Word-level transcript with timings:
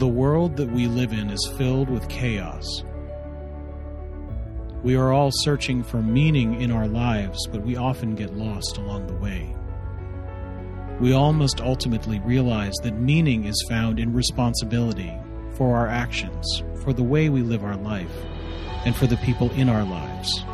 The 0.00 0.08
world 0.08 0.56
that 0.56 0.72
we 0.72 0.86
live 0.86 1.12
in 1.12 1.28
is 1.28 1.52
filled 1.58 1.90
with 1.90 2.08
chaos. 2.08 2.84
We 4.82 4.96
are 4.96 5.12
all 5.12 5.28
searching 5.30 5.82
for 5.82 6.00
meaning 6.00 6.58
in 6.62 6.70
our 6.70 6.88
lives, 6.88 7.46
but 7.46 7.60
we 7.60 7.76
often 7.76 8.14
get 8.14 8.32
lost 8.32 8.78
along 8.78 9.08
the 9.08 9.16
way. 9.16 9.54
We 11.00 11.12
all 11.12 11.34
must 11.34 11.60
ultimately 11.60 12.18
realize 12.20 12.72
that 12.82 12.98
meaning 12.98 13.44
is 13.44 13.66
found 13.68 13.98
in 14.00 14.14
responsibility 14.14 15.12
for 15.50 15.76
our 15.76 15.88
actions, 15.88 16.62
for 16.82 16.94
the 16.94 17.02
way 17.02 17.28
we 17.28 17.42
live 17.42 17.62
our 17.62 17.76
life, 17.76 18.24
and 18.86 18.96
for 18.96 19.06
the 19.06 19.18
people 19.18 19.50
in 19.50 19.68
our 19.68 19.84
lives. 19.84 20.46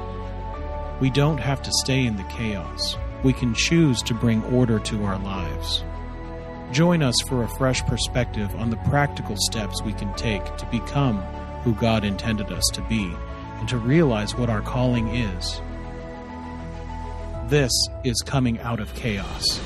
We 1.01 1.11
don't 1.11 1.39
have 1.39 1.63
to 1.63 1.71
stay 1.85 2.05
in 2.05 2.17
the 2.17 2.25
chaos. 2.25 2.97
We 3.23 3.33
can 3.33 3.55
choose 3.55 4.03
to 4.03 4.15
bring 4.15 4.43
order 4.47 4.81
to 4.81 5.05
our 5.05 5.21
lives. 5.21 5.85
Join 6.73 7.01
us 7.01 7.15
for 7.29 7.45
a 7.45 7.49
fresh 7.49 7.81
perspective 7.87 8.55
on 8.57 8.71
the 8.71 8.77
practical 8.89 9.37
steps 9.39 9.81
we 9.83 9.93
can 9.93 10.13
take 10.15 10.45
to 10.57 10.67
become 10.67 11.23
who 11.63 11.73
God 11.75 12.05
intended 12.05 12.51
us 12.51 12.65
to 12.73 12.83
be 12.83 13.15
and 13.59 13.69
to 13.69 13.79
realize 13.79 14.35
what 14.35 14.51
our 14.51 14.63
calling 14.63 15.07
is. 15.15 15.61
This 17.49 17.71
is 18.03 18.21
Coming 18.27 18.59
Out 18.59 18.81
of 18.81 18.93
Chaos. 18.95 19.61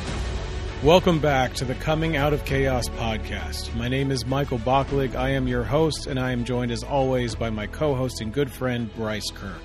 Welcome 0.83 1.21
back 1.21 1.55
to 1.55 1.65
the 1.65 1.75
Coming 1.77 2.17
Out 2.17 2.35
of 2.35 2.45
Chaos 2.45 2.91
podcast. 2.91 3.75
My 3.77 3.89
name 3.89 4.11
is 4.11 4.27
Michael 4.27 4.59
Bachlig. 4.59 5.15
I 5.15 5.31
am 5.31 5.49
your 5.49 5.65
host, 5.65 6.07
and 6.07 6.21
I 6.21 6.33
am 6.33 6.45
joined 6.45 6.71
as 6.71 6.83
always 6.83 7.35
by 7.35 7.49
my 7.49 7.67
co-host 7.67 8.21
and 8.21 8.31
good 8.31 8.51
friend 8.51 8.95
Bryce 8.95 9.31
Kirk. 9.31 9.63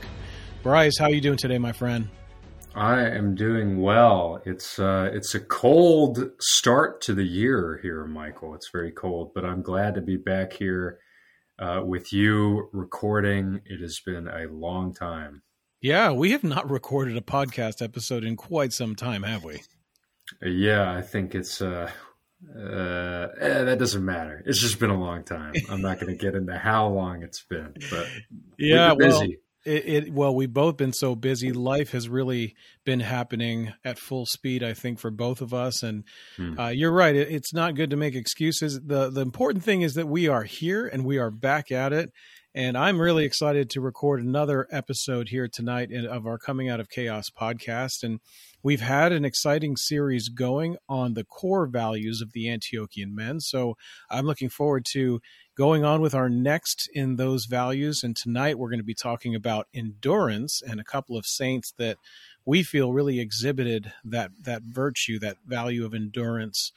Bryce, 0.63 0.97
how 0.97 1.07
are 1.07 1.11
you 1.11 1.21
doing 1.21 1.37
today, 1.37 1.57
my 1.57 1.73
friend? 1.73 2.07
I 2.75 3.05
am 3.05 3.35
doing 3.35 3.81
well. 3.81 4.41
It's 4.45 4.79
uh, 4.79 5.09
it's 5.13 5.33
a 5.33 5.39
cold 5.39 6.31
start 6.39 6.99
to 7.03 7.13
the 7.13 7.23
year 7.23 7.79
here, 7.81 8.03
Michael. 8.05 8.53
It's 8.53 8.69
very 8.69 8.91
cold, 8.91 9.31
but 9.33 9.45
I'm 9.45 9.61
glad 9.61 9.95
to 9.95 10.01
be 10.01 10.17
back 10.17 10.51
here 10.51 10.99
uh, 11.57 11.81
with 11.85 12.11
you 12.11 12.69
recording. 12.73 13.61
It 13.65 13.79
has 13.79 14.01
been 14.05 14.27
a 14.27 14.47
long 14.47 14.93
time. 14.93 15.41
Yeah, 15.81 16.11
we 16.11 16.31
have 16.31 16.43
not 16.43 16.69
recorded 16.69 17.15
a 17.15 17.21
podcast 17.21 17.81
episode 17.81 18.25
in 18.25 18.35
quite 18.35 18.73
some 18.73 18.95
time, 18.95 19.23
have 19.23 19.45
we? 19.45 19.61
Yeah, 20.41 20.91
I 20.91 21.01
think 21.01 21.33
it's 21.33 21.61
uh, 21.61 21.89
uh, 22.53 23.27
eh, 23.39 23.63
that 23.63 23.79
doesn't 23.79 24.03
matter. 24.03 24.43
It's 24.45 24.59
just 24.59 24.79
been 24.79 24.89
a 24.89 24.99
long 24.99 25.23
time. 25.23 25.53
I'm 25.69 25.81
not 25.81 25.99
going 25.99 26.15
to 26.15 26.21
get 26.21 26.35
into 26.35 26.57
how 26.57 26.87
long 26.87 27.23
it's 27.23 27.43
been, 27.43 27.73
but 27.89 28.07
yeah, 28.59 28.93
busy. 28.95 29.17
Well, 29.17 29.27
it, 29.65 29.87
it, 29.87 30.13
well, 30.13 30.35
we've 30.35 30.53
both 30.53 30.77
been 30.77 30.93
so 30.93 31.15
busy. 31.15 31.51
Life 31.51 31.91
has 31.91 32.07
really 32.07 32.55
been 32.85 32.99
happening 32.99 33.73
at 33.83 33.97
full 33.97 34.25
speed, 34.25 34.63
I 34.63 34.73
think, 34.73 34.99
for 34.99 35.09
both 35.09 35.41
of 35.41 35.53
us. 35.53 35.81
And 35.83 36.03
hmm. 36.37 36.59
uh, 36.59 36.69
you're 36.69 36.91
right; 36.91 37.15
it, 37.15 37.31
it's 37.31 37.53
not 37.53 37.75
good 37.75 37.89
to 37.89 37.97
make 37.97 38.15
excuses. 38.15 38.79
the 38.79 39.09
The 39.09 39.21
important 39.21 39.63
thing 39.63 39.81
is 39.81 39.95
that 39.95 40.07
we 40.07 40.27
are 40.27 40.43
here 40.43 40.85
and 40.85 41.03
we 41.03 41.17
are 41.17 41.31
back 41.31 41.71
at 41.71 41.91
it. 41.91 42.11
And 42.57 42.77
I'm 42.77 43.01
really 43.01 43.25
excited 43.25 43.69
to 43.71 43.81
record 43.81 44.23
another 44.23 44.65
episode 44.71 45.27
here 45.27 45.49
tonight 45.49 45.91
of 45.91 46.25
our 46.25 46.37
Coming 46.37 46.69
Out 46.69 46.79
of 46.79 46.89
Chaos 46.89 47.29
podcast. 47.29 48.01
And 48.01 48.21
we've 48.63 48.79
had 48.79 49.11
an 49.11 49.25
exciting 49.25 49.75
series 49.75 50.29
going 50.29 50.77
on 50.87 51.15
the 51.15 51.25
core 51.25 51.67
values 51.67 52.21
of 52.21 52.31
the 52.31 52.45
Antiochian 52.45 53.11
men. 53.11 53.41
So 53.41 53.75
I'm 54.09 54.25
looking 54.25 54.47
forward 54.47 54.85
to 54.93 55.19
going 55.57 55.85
on 55.85 56.01
with 56.01 56.13
our 56.13 56.29
next 56.29 56.89
in 56.93 57.15
those 57.15 57.45
values. 57.45 58.03
And 58.03 58.15
tonight 58.15 58.59
we're 58.59 58.69
going 58.69 58.79
to 58.79 58.83
be 58.83 58.93
talking 58.93 59.33
about 59.33 59.67
endurance 59.73 60.61
and 60.61 60.79
a 60.79 60.83
couple 60.83 61.17
of 61.17 61.25
saints 61.25 61.73
that 61.77 61.97
we 62.45 62.61
feel 62.61 62.93
really 62.93 63.19
exhibited 63.19 63.91
that 64.03 64.31
that 64.41 64.63
virtue, 64.63 65.17
that 65.19 65.37
value 65.45 65.85
of 65.85 65.93
endurance. 65.93 66.71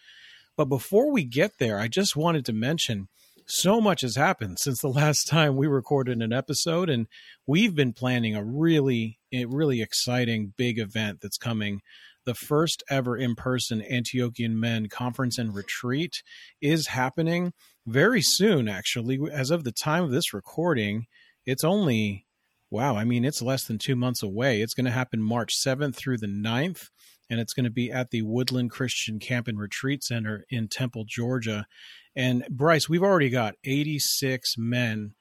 But 0.56 0.66
before 0.66 1.10
we 1.10 1.24
get 1.24 1.58
there, 1.58 1.78
I 1.78 1.88
just 1.88 2.16
wanted 2.16 2.44
to 2.46 2.52
mention 2.52 3.08
so 3.46 3.80
much 3.80 4.02
has 4.02 4.16
happened 4.16 4.58
since 4.58 4.80
the 4.80 4.88
last 5.02 5.26
time 5.26 5.56
we 5.56 5.66
recorded 5.66 6.22
an 6.22 6.32
episode, 6.32 6.88
and 6.88 7.06
we've 7.46 7.74
been 7.74 7.92
planning 7.92 8.34
a 8.36 8.44
really, 8.44 9.18
really 9.32 9.82
exciting 9.82 10.52
big 10.56 10.78
event 10.78 11.20
that's 11.20 11.38
coming 11.38 11.80
the 12.28 12.34
first 12.34 12.82
ever 12.90 13.16
in 13.16 13.34
person 13.34 13.82
Antiochian 13.90 14.52
Men 14.52 14.90
conference 14.90 15.38
and 15.38 15.54
retreat 15.54 16.22
is 16.60 16.88
happening 16.88 17.54
very 17.88 18.22
soon, 18.22 18.68
actually. 18.68 19.18
As 19.30 19.50
of 19.50 19.64
the 19.64 19.72
time 19.72 20.04
of 20.04 20.10
this 20.10 20.34
recording, 20.34 21.06
it's 21.46 21.64
only, 21.64 22.26
wow, 22.70 22.96
I 22.96 23.04
mean, 23.04 23.24
it's 23.24 23.42
less 23.42 23.64
than 23.64 23.78
two 23.78 23.96
months 23.96 24.22
away. 24.22 24.60
It's 24.60 24.74
going 24.74 24.86
to 24.86 24.90
happen 24.90 25.22
March 25.22 25.54
7th 25.56 25.96
through 25.96 26.18
the 26.18 26.26
9th, 26.26 26.88
and 27.30 27.40
it's 27.40 27.54
going 27.54 27.64
to 27.64 27.70
be 27.70 27.90
at 27.90 28.10
the 28.10 28.22
Woodland 28.22 28.70
Christian 28.70 29.18
Camp 29.18 29.48
and 29.48 29.58
Retreat 29.58 30.04
Center 30.04 30.44
in 30.50 30.68
Temple, 30.68 31.04
Georgia. 31.08 31.66
And 32.14 32.44
Bryce, 32.50 32.88
we've 32.88 33.02
already 33.02 33.30
got 33.30 33.54
86 33.64 34.56
men 34.58 35.14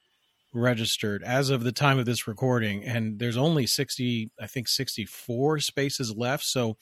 registered 0.54 1.24
as 1.24 1.50
of 1.50 1.64
the 1.64 1.72
time 1.72 2.00
of 2.00 2.06
this 2.06 2.28
recording 2.28 2.84
and 2.84 3.20
there's 3.20 3.38
only 3.38 3.68
60 3.68 4.32
i 4.42 4.48
think 4.48 4.68
64 4.68 5.60
spaces 5.60 6.16
left 6.16 6.44
so 6.46 6.78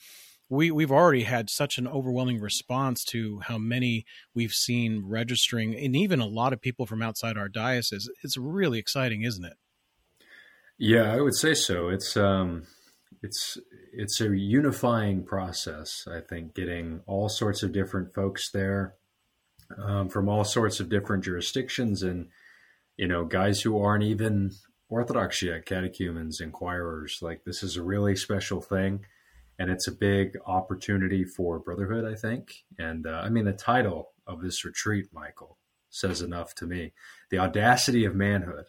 we 0.48 0.70
we've 0.70 0.92
already 0.92 1.24
had 1.24 1.50
such 1.50 1.78
an 1.78 1.88
overwhelming 1.88 2.40
response 2.40 3.04
to 3.04 3.40
how 3.40 3.58
many 3.58 4.04
we've 4.34 4.52
seen 4.52 5.02
registering 5.04 5.74
and 5.74 5.96
even 5.96 6.20
a 6.20 6.26
lot 6.26 6.52
of 6.52 6.60
people 6.60 6.86
from 6.86 7.02
outside 7.02 7.36
our 7.36 7.48
diocese 7.48 8.08
it's 8.22 8.36
really 8.36 8.78
exciting 8.78 9.22
isn't 9.22 9.44
it? 9.44 9.56
Yeah 10.78 11.12
i 11.12 11.20
would 11.20 11.34
say 11.34 11.54
so. 11.54 11.88
It's 11.88 12.16
um 12.16 12.64
it's 13.22 13.58
it's 13.92 14.20
a 14.20 14.36
unifying 14.36 15.24
process 15.24 16.06
i 16.06 16.20
think 16.20 16.54
getting 16.54 17.00
all 17.06 17.28
sorts 17.28 17.62
of 17.62 17.72
different 17.72 18.14
folks 18.14 18.50
there 18.50 18.94
um, 19.82 20.08
from 20.08 20.28
all 20.28 20.44
sorts 20.44 20.78
of 20.80 20.88
different 20.88 21.24
jurisdictions 21.24 22.02
and 22.02 22.28
you 22.96 23.06
know, 23.06 23.24
guys 23.24 23.60
who 23.60 23.80
aren't 23.80 24.04
even 24.04 24.52
Orthodox 24.88 25.42
yet, 25.42 25.66
catechumens, 25.66 26.40
inquirers. 26.40 27.18
Like 27.20 27.44
this 27.44 27.62
is 27.62 27.76
a 27.76 27.82
really 27.82 28.16
special 28.16 28.60
thing, 28.60 29.04
and 29.58 29.70
it's 29.70 29.88
a 29.88 29.92
big 29.92 30.36
opportunity 30.46 31.24
for 31.24 31.58
brotherhood, 31.58 32.04
I 32.04 32.14
think. 32.14 32.64
And 32.78 33.06
uh, 33.06 33.22
I 33.24 33.28
mean, 33.28 33.44
the 33.44 33.52
title 33.52 34.10
of 34.26 34.42
this 34.42 34.64
retreat, 34.64 35.06
Michael, 35.12 35.58
says 35.88 36.20
enough 36.20 36.54
to 36.56 36.66
me. 36.66 36.92
The 37.30 37.38
audacity 37.38 38.04
of 38.04 38.14
manhood. 38.14 38.66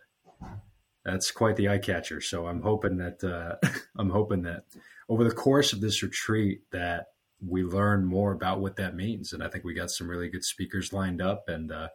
That's 1.04 1.32
quite 1.32 1.56
the 1.56 1.70
eye 1.70 1.78
catcher. 1.78 2.22
So 2.22 2.48
I'm 2.48 2.62
hoping 2.62 2.98
that 2.98 3.24
uh, 3.24 3.68
I'm 3.98 4.10
hoping 4.10 4.44
that 4.44 4.64
over 5.10 5.24
the 5.24 5.32
course 5.32 5.74
of 5.74 5.82
this 5.82 6.04
retreat 6.04 6.62
that 6.72 7.08
we 7.46 7.64
learn 7.64 8.06
more 8.06 8.32
about 8.32 8.60
what 8.60 8.78
that 8.78 8.96
means. 8.96 9.32
And 9.32 9.44
I 9.44 9.48
think 9.48 9.64
we 9.64 9.74
got 9.74 9.92
some 9.92 10.10
really 10.10 10.30
good 10.30 10.44
speakers 10.44 10.92
lined 10.92 11.22
up, 11.22 11.48
and 11.48 11.72
uh, 11.72 11.90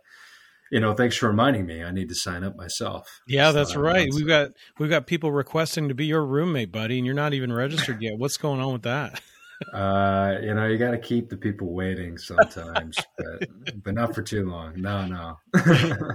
you 0.73 0.81
know, 0.81 0.95
thanks 0.95 1.19
for 1.19 1.29
reminding 1.29 1.67
me. 1.67 1.85
I 1.85 1.91
need 1.91 2.09
to 2.09 2.15
sign 2.15 2.43
up 2.43 2.57
myself. 2.57 3.21
Yeah, 3.29 3.53
that's 3.53 3.77
right. 3.77 4.09
We've 4.11 4.27
got 4.27 4.53
we've 4.79 4.89
got 4.89 5.07
people 5.07 5.31
requesting 5.31 5.89
to 5.89 5.95
be 5.95 6.07
your 6.07 6.25
roommate, 6.25 6.73
buddy, 6.73 6.97
and 6.97 7.05
you're 7.05 7.15
not 7.15 7.35
even 7.35 7.53
registered 7.53 8.01
yet. 8.01 8.17
What's 8.17 8.39
going 8.39 8.59
on 8.59 8.73
with 8.73 8.83
that? 8.83 9.21
uh, 9.75 10.37
you 10.43 10.55
know, 10.55 10.67
you 10.67 10.79
got 10.79 10.93
to 10.93 10.99
keep 10.99 11.29
the 11.29 11.37
people 11.37 11.75
waiting 11.75 12.17
sometimes, 12.17 12.97
but 13.19 13.49
but 13.85 13.93
not 13.93 14.15
for 14.15 14.23
too 14.23 14.49
long. 14.49 14.81
No, 14.81 15.07
no. 15.07 15.37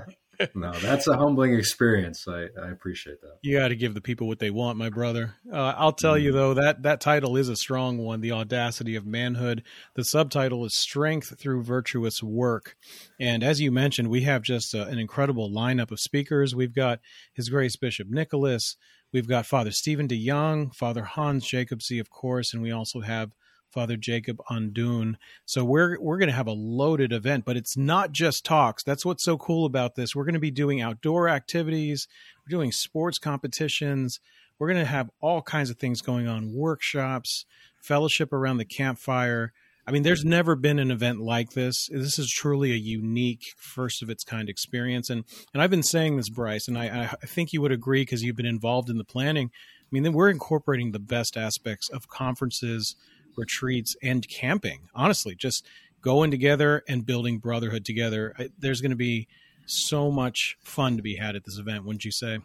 no, 0.55 0.71
that's 0.73 1.07
a 1.07 1.17
humbling 1.17 1.53
experience. 1.53 2.27
I, 2.27 2.47
I 2.61 2.69
appreciate 2.69 3.21
that. 3.21 3.37
You 3.41 3.57
got 3.57 3.69
to 3.69 3.75
give 3.75 3.93
the 3.93 4.01
people 4.01 4.27
what 4.27 4.39
they 4.39 4.49
want, 4.49 4.77
my 4.77 4.89
brother. 4.89 5.35
Uh, 5.51 5.73
I'll 5.77 5.93
tell 5.93 6.13
mm-hmm. 6.13 6.25
you 6.25 6.31
though 6.31 6.53
that 6.55 6.83
that 6.83 7.01
title 7.01 7.37
is 7.37 7.49
a 7.49 7.55
strong 7.55 7.97
one. 7.97 8.21
The 8.21 8.31
audacity 8.31 8.95
of 8.95 9.05
manhood. 9.05 9.63
The 9.95 10.03
subtitle 10.03 10.65
is 10.65 10.75
strength 10.75 11.37
through 11.39 11.63
virtuous 11.63 12.21
work. 12.21 12.75
And 13.19 13.43
as 13.43 13.61
you 13.61 13.71
mentioned, 13.71 14.09
we 14.09 14.21
have 14.21 14.41
just 14.41 14.73
a, 14.73 14.85
an 14.87 14.99
incredible 14.99 15.49
lineup 15.49 15.91
of 15.91 15.99
speakers. 15.99 16.55
We've 16.55 16.75
got 16.75 16.99
His 17.33 17.49
Grace 17.49 17.75
Bishop 17.75 18.09
Nicholas. 18.09 18.77
We've 19.13 19.27
got 19.27 19.45
Father 19.45 19.71
Stephen 19.71 20.07
DeYoung, 20.07 20.75
Father 20.75 21.03
Hans 21.03 21.47
Jacobse, 21.47 21.99
of 21.99 22.09
course, 22.09 22.53
and 22.53 22.61
we 22.61 22.71
also 22.71 22.99
have 23.01 23.31
Father 23.69 23.97
Jacob 23.97 24.39
Andun. 24.49 25.15
So 25.45 25.63
we're 25.63 25.99
we're 25.99 26.17
going 26.17 26.29
to 26.29 26.35
have 26.35 26.47
a 26.47 26.51
loaded 26.51 27.13
event, 27.13 27.45
but 27.45 27.57
it's 27.57 27.77
not 27.77 28.11
just 28.11 28.45
talks. 28.45 28.83
That's 28.83 29.05
what's 29.05 29.23
so 29.23 29.37
cool 29.37 29.65
about 29.65 29.95
this. 29.95 30.15
We're 30.15 30.25
going 30.25 30.33
to 30.33 30.39
be 30.39 30.51
doing 30.51 30.81
outdoor 30.81 31.29
activities, 31.29 32.07
we're 32.45 32.57
doing 32.57 32.71
sports 32.71 33.19
competitions. 33.19 34.19
We're 34.59 34.73
going 34.73 34.83
to 34.83 34.89
have 34.89 35.11
all 35.21 35.43
kinds 35.43 35.69
of 35.69 35.77
things 35.77 36.01
going 36.01 36.27
on, 36.27 36.51
workshops, 36.51 37.45
fellowship 37.79 38.33
around 38.33 38.57
the 38.57 38.65
campfire. 38.65 39.53
I 39.85 39.91
mean, 39.91 40.03
there's 40.03 40.25
never 40.25 40.55
been 40.55 40.79
an 40.79 40.91
event 40.91 41.21
like 41.21 41.51
this. 41.51 41.87
This 41.89 42.19
is 42.19 42.29
truly 42.29 42.73
a 42.73 42.75
unique, 42.75 43.53
first 43.55 44.01
of 44.01 44.09
its 44.09 44.25
kind 44.25 44.49
experience. 44.49 45.09
And 45.09 45.23
and 45.53 45.63
I've 45.63 45.69
been 45.69 45.83
saying 45.83 46.17
this, 46.17 46.29
Bryce, 46.29 46.67
and 46.67 46.77
I, 46.77 47.15
I 47.21 47.25
think 47.25 47.53
you 47.53 47.61
would 47.61 47.71
agree 47.71 48.01
because 48.01 48.23
you've 48.23 48.35
been 48.35 48.45
involved 48.45 48.89
in 48.89 48.97
the 48.97 49.05
planning. 49.05 49.49
I 49.49 49.87
mean, 49.91 50.11
we're 50.11 50.29
incorporating 50.29 50.91
the 50.91 50.99
best 50.99 51.37
aspects 51.37 51.87
of 51.89 52.09
conferences, 52.09 52.97
retreats, 53.37 53.95
and 54.01 54.27
camping. 54.27 54.89
Honestly, 54.93 55.35
just 55.35 55.65
going 56.01 56.31
together 56.31 56.83
and 56.87 57.05
building 57.05 57.39
brotherhood 57.39 57.85
together. 57.85 58.35
There's 58.57 58.81
going 58.81 58.91
to 58.91 58.97
be 58.97 59.27
so 59.65 60.11
much 60.11 60.57
fun 60.61 60.97
to 60.97 61.03
be 61.03 61.15
had 61.15 61.35
at 61.35 61.43
this 61.43 61.57
event, 61.57 61.85
wouldn't 61.85 62.05
you 62.05 62.11
say? 62.11 62.39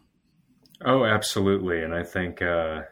Oh, 0.85 1.05
absolutely. 1.05 1.83
And 1.83 1.95
I 1.95 2.03
think, 2.03 2.43
uh, 2.43 2.83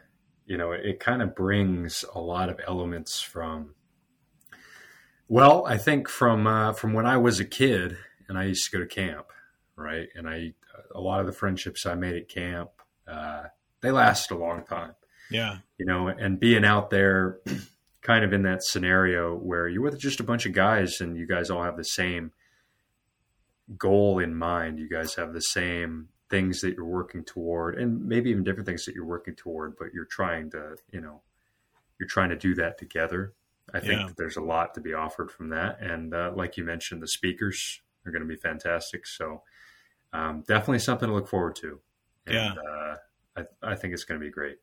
you 0.46 0.56
know, 0.56 0.72
it, 0.72 0.84
it 0.84 1.00
kind 1.00 1.22
of 1.22 1.34
brings 1.34 2.04
a 2.14 2.20
lot 2.20 2.48
of 2.48 2.60
elements 2.66 3.20
from, 3.20 3.74
well, 5.28 5.66
I 5.66 5.76
think 5.76 6.08
from, 6.08 6.46
uh, 6.46 6.72
from 6.72 6.92
when 6.92 7.06
I 7.06 7.16
was 7.16 7.40
a 7.40 7.44
kid 7.44 7.96
and 8.28 8.38
I 8.38 8.44
used 8.44 8.64
to 8.70 8.70
go 8.70 8.84
to 8.84 8.86
camp, 8.86 9.26
right? 9.76 10.08
And 10.14 10.28
I 10.28 10.54
a 10.94 11.00
lot 11.00 11.20
of 11.20 11.26
the 11.26 11.32
friendships 11.32 11.86
I 11.86 11.94
made 11.94 12.16
at 12.16 12.28
camp, 12.28 12.70
uh, 13.06 13.44
they 13.80 13.90
last 13.90 14.30
a 14.30 14.36
long 14.36 14.64
time. 14.64 14.94
Yeah, 15.30 15.58
you 15.78 15.86
know, 15.86 16.08
and 16.08 16.40
being 16.40 16.64
out 16.64 16.90
there, 16.90 17.38
kind 18.02 18.24
of 18.24 18.32
in 18.32 18.42
that 18.42 18.62
scenario 18.62 19.36
where 19.36 19.68
you're 19.68 19.82
with 19.82 19.98
just 19.98 20.20
a 20.20 20.24
bunch 20.24 20.46
of 20.46 20.52
guys 20.52 21.00
and 21.00 21.16
you 21.16 21.26
guys 21.26 21.50
all 21.50 21.62
have 21.62 21.76
the 21.76 21.84
same 21.84 22.32
goal 23.76 24.18
in 24.18 24.34
mind. 24.34 24.78
You 24.78 24.88
guys 24.88 25.14
have 25.14 25.32
the 25.32 25.40
same 25.40 26.08
things 26.28 26.60
that 26.60 26.74
you're 26.74 26.84
working 26.84 27.24
toward, 27.24 27.76
and 27.76 28.06
maybe 28.06 28.30
even 28.30 28.44
different 28.44 28.66
things 28.66 28.84
that 28.84 28.94
you're 28.94 29.04
working 29.04 29.34
toward, 29.34 29.76
but 29.76 29.88
you're 29.92 30.04
trying 30.04 30.50
to, 30.50 30.76
you 30.92 31.00
know, 31.00 31.22
you're 31.98 32.08
trying 32.08 32.30
to 32.30 32.36
do 32.36 32.54
that 32.54 32.78
together. 32.78 33.34
I 33.74 33.80
think 33.80 34.00
yeah. 34.00 34.08
there's 34.16 34.36
a 34.36 34.42
lot 34.42 34.74
to 34.74 34.80
be 34.80 34.94
offered 34.94 35.30
from 35.30 35.50
that. 35.50 35.80
And 35.80 36.14
uh, 36.14 36.32
like 36.34 36.56
you 36.56 36.64
mentioned, 36.64 37.02
the 37.02 37.08
speakers 37.08 37.80
are 38.06 38.10
going 38.10 38.22
to 38.22 38.28
be 38.28 38.36
fantastic. 38.36 39.06
So 39.06 39.42
um, 40.12 40.42
definitely 40.48 40.80
something 40.80 41.08
to 41.08 41.14
look 41.14 41.28
forward 41.28 41.56
to. 41.56 41.80
And, 42.26 42.34
yeah. 42.34 42.54
Uh, 42.54 42.96
I, 43.36 43.72
I 43.72 43.74
think 43.76 43.94
it's 43.94 44.04
going 44.04 44.18
to 44.20 44.24
be 44.24 44.32
great. 44.32 44.56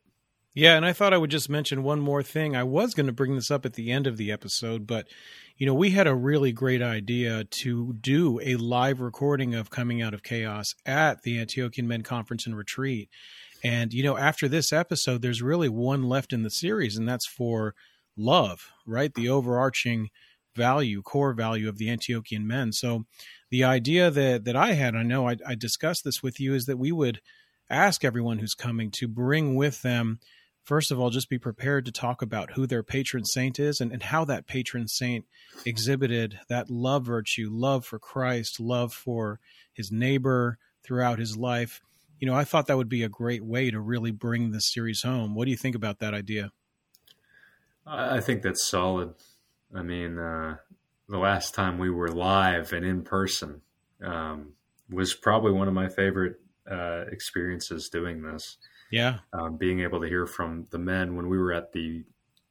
Yeah, 0.57 0.75
and 0.75 0.83
I 0.87 0.91
thought 0.91 1.13
I 1.13 1.19
would 1.19 1.29
just 1.29 1.51
mention 1.51 1.83
one 1.83 1.99
more 1.99 2.23
thing. 2.23 2.55
I 2.55 2.63
was 2.63 2.95
going 2.95 3.05
to 3.05 3.13
bring 3.13 3.35
this 3.35 3.51
up 3.51 3.63
at 3.63 3.73
the 3.73 3.91
end 3.91 4.07
of 4.07 4.17
the 4.17 4.31
episode, 4.31 4.87
but 4.87 5.07
you 5.55 5.67
know, 5.67 5.73
we 5.75 5.91
had 5.91 6.07
a 6.07 6.15
really 6.15 6.51
great 6.51 6.81
idea 6.81 7.43
to 7.43 7.93
do 8.01 8.39
a 8.41 8.55
live 8.55 8.99
recording 8.99 9.53
of 9.53 9.69
Coming 9.69 10.01
Out 10.01 10.15
of 10.15 10.23
Chaos 10.23 10.73
at 10.83 11.21
the 11.21 11.37
Antiochian 11.37 11.85
Men 11.85 12.01
Conference 12.01 12.47
and 12.47 12.57
Retreat. 12.57 13.07
And 13.63 13.93
you 13.93 14.01
know, 14.01 14.17
after 14.17 14.47
this 14.47 14.73
episode, 14.73 15.21
there's 15.21 15.43
really 15.43 15.69
one 15.69 16.01
left 16.01 16.33
in 16.33 16.41
the 16.41 16.49
series, 16.49 16.97
and 16.97 17.07
that's 17.07 17.27
for 17.27 17.75
love, 18.17 18.71
right? 18.87 19.13
The 19.13 19.29
overarching 19.29 20.09
value, 20.55 21.03
core 21.03 21.33
value 21.33 21.69
of 21.69 21.77
the 21.77 21.89
Antiochian 21.89 22.45
men. 22.45 22.71
So 22.71 23.05
the 23.51 23.63
idea 23.63 24.09
that 24.09 24.45
that 24.45 24.55
I 24.55 24.73
had, 24.73 24.95
I 24.95 25.03
know 25.03 25.29
I, 25.29 25.35
I 25.45 25.53
discussed 25.53 26.03
this 26.03 26.23
with 26.23 26.39
you, 26.39 26.55
is 26.55 26.65
that 26.65 26.79
we 26.79 26.91
would 26.91 27.21
ask 27.69 28.03
everyone 28.03 28.39
who's 28.39 28.55
coming 28.55 28.89
to 28.89 29.07
bring 29.07 29.53
with 29.53 29.83
them 29.83 30.19
first 30.67 30.91
of 30.91 30.99
all, 30.99 31.09
just 31.09 31.29
be 31.29 31.39
prepared 31.39 31.85
to 31.85 31.91
talk 31.93 32.21
about 32.21 32.51
who 32.51 32.67
their 32.67 32.83
patron 32.83 33.23
saint 33.23 33.57
is 33.57 33.79
and, 33.79 33.91
and 33.93 34.03
how 34.03 34.25
that 34.25 34.47
patron 34.47 34.85
saint 34.87 35.25
exhibited 35.65 36.39
that 36.49 36.69
love 36.69 37.05
virtue, 37.05 37.47
love 37.49 37.85
for 37.85 37.97
Christ, 37.97 38.59
love 38.59 38.93
for 38.93 39.39
his 39.73 39.93
neighbor 39.93 40.59
throughout 40.83 41.19
his 41.19 41.37
life. 41.37 41.81
You 42.19 42.27
know, 42.27 42.35
I 42.35 42.43
thought 42.43 42.67
that 42.67 42.75
would 42.75 42.89
be 42.89 43.03
a 43.03 43.09
great 43.09 43.45
way 43.45 43.71
to 43.71 43.79
really 43.79 44.11
bring 44.11 44.51
this 44.51 44.73
series 44.73 45.03
home. 45.03 45.35
What 45.35 45.45
do 45.45 45.51
you 45.51 45.57
think 45.57 45.75
about 45.75 45.99
that 45.99 46.13
idea? 46.13 46.51
I 47.85 48.19
think 48.19 48.41
that's 48.41 48.65
solid. 48.65 49.13
I 49.73 49.83
mean, 49.83 50.19
uh, 50.19 50.57
the 51.07 51.17
last 51.17 51.55
time 51.55 51.77
we 51.77 51.89
were 51.89 52.09
live 52.09 52.73
and 52.73 52.85
in 52.85 53.03
person 53.03 53.61
um, 54.03 54.49
was 54.89 55.13
probably 55.13 55.53
one 55.53 55.69
of 55.69 55.73
my 55.73 55.87
favorite 55.87 56.41
uh, 56.69 57.05
experiences 57.09 57.87
doing 57.87 58.23
this. 58.23 58.57
Yeah. 58.91 59.19
Um, 59.33 59.57
being 59.57 59.81
able 59.81 60.01
to 60.01 60.07
hear 60.07 60.25
from 60.25 60.67
the 60.71 60.77
men 60.77 61.15
when 61.15 61.27
we 61.27 61.37
were 61.37 61.53
at 61.53 61.73
the 61.73 62.03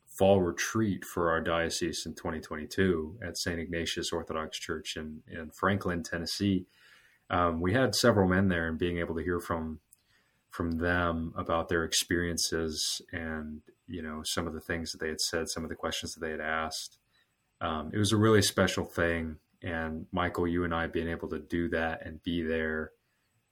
fall 0.06 0.40
retreat 0.40 1.04
for 1.04 1.30
our 1.30 1.40
diocese 1.40 2.04
in 2.06 2.14
2022 2.14 3.18
at 3.22 3.36
St. 3.36 3.58
Ignatius 3.58 4.12
Orthodox 4.12 4.58
Church 4.58 4.96
in, 4.96 5.22
in 5.28 5.50
Franklin, 5.50 6.02
Tennessee. 6.02 6.66
Um, 7.28 7.60
we 7.60 7.74
had 7.74 7.94
several 7.94 8.28
men 8.28 8.48
there 8.48 8.66
and 8.66 8.78
being 8.78 8.98
able 8.98 9.14
to 9.16 9.22
hear 9.22 9.40
from 9.40 9.80
from 10.56 10.78
them 10.78 11.34
about 11.36 11.68
their 11.68 11.84
experiences 11.84 13.02
and 13.12 13.60
you 13.86 14.00
know 14.00 14.22
some 14.24 14.46
of 14.46 14.54
the 14.54 14.60
things 14.60 14.90
that 14.90 14.98
they 14.98 15.08
had 15.08 15.20
said 15.20 15.50
some 15.50 15.64
of 15.64 15.68
the 15.68 15.76
questions 15.76 16.14
that 16.14 16.20
they 16.24 16.30
had 16.30 16.40
asked 16.40 16.96
um, 17.60 17.90
it 17.92 17.98
was 17.98 18.10
a 18.10 18.16
really 18.16 18.40
special 18.40 18.86
thing 18.86 19.36
and 19.62 20.06
michael 20.12 20.48
you 20.48 20.64
and 20.64 20.74
i 20.74 20.86
being 20.86 21.10
able 21.10 21.28
to 21.28 21.38
do 21.38 21.68
that 21.68 22.06
and 22.06 22.22
be 22.22 22.42
there 22.42 22.92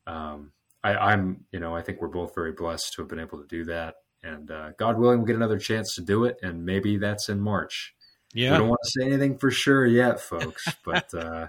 um, 0.06 0.52
I, 0.84 1.12
am 1.12 1.44
you 1.50 1.60
know, 1.60 1.74
I 1.74 1.82
think 1.82 2.00
we're 2.00 2.08
both 2.08 2.34
very 2.34 2.52
blessed 2.52 2.92
to 2.94 3.02
have 3.02 3.08
been 3.08 3.18
able 3.18 3.38
to 3.40 3.46
do 3.46 3.64
that. 3.64 3.96
And 4.22 4.50
uh, 4.50 4.70
God 4.78 4.98
willing, 4.98 5.18
we'll 5.18 5.26
get 5.26 5.36
another 5.36 5.58
chance 5.58 5.94
to 5.96 6.02
do 6.02 6.24
it. 6.24 6.38
And 6.42 6.64
maybe 6.64 6.98
that's 6.98 7.28
in 7.28 7.40
March. 7.40 7.94
Yeah. 8.32 8.52
We 8.52 8.58
don't 8.58 8.68
want 8.68 8.80
to 8.84 8.90
say 8.90 9.06
anything 9.06 9.38
for 9.38 9.50
sure 9.50 9.86
yet, 9.86 10.20
folks, 10.20 10.66
but, 10.84 11.12
uh, 11.14 11.48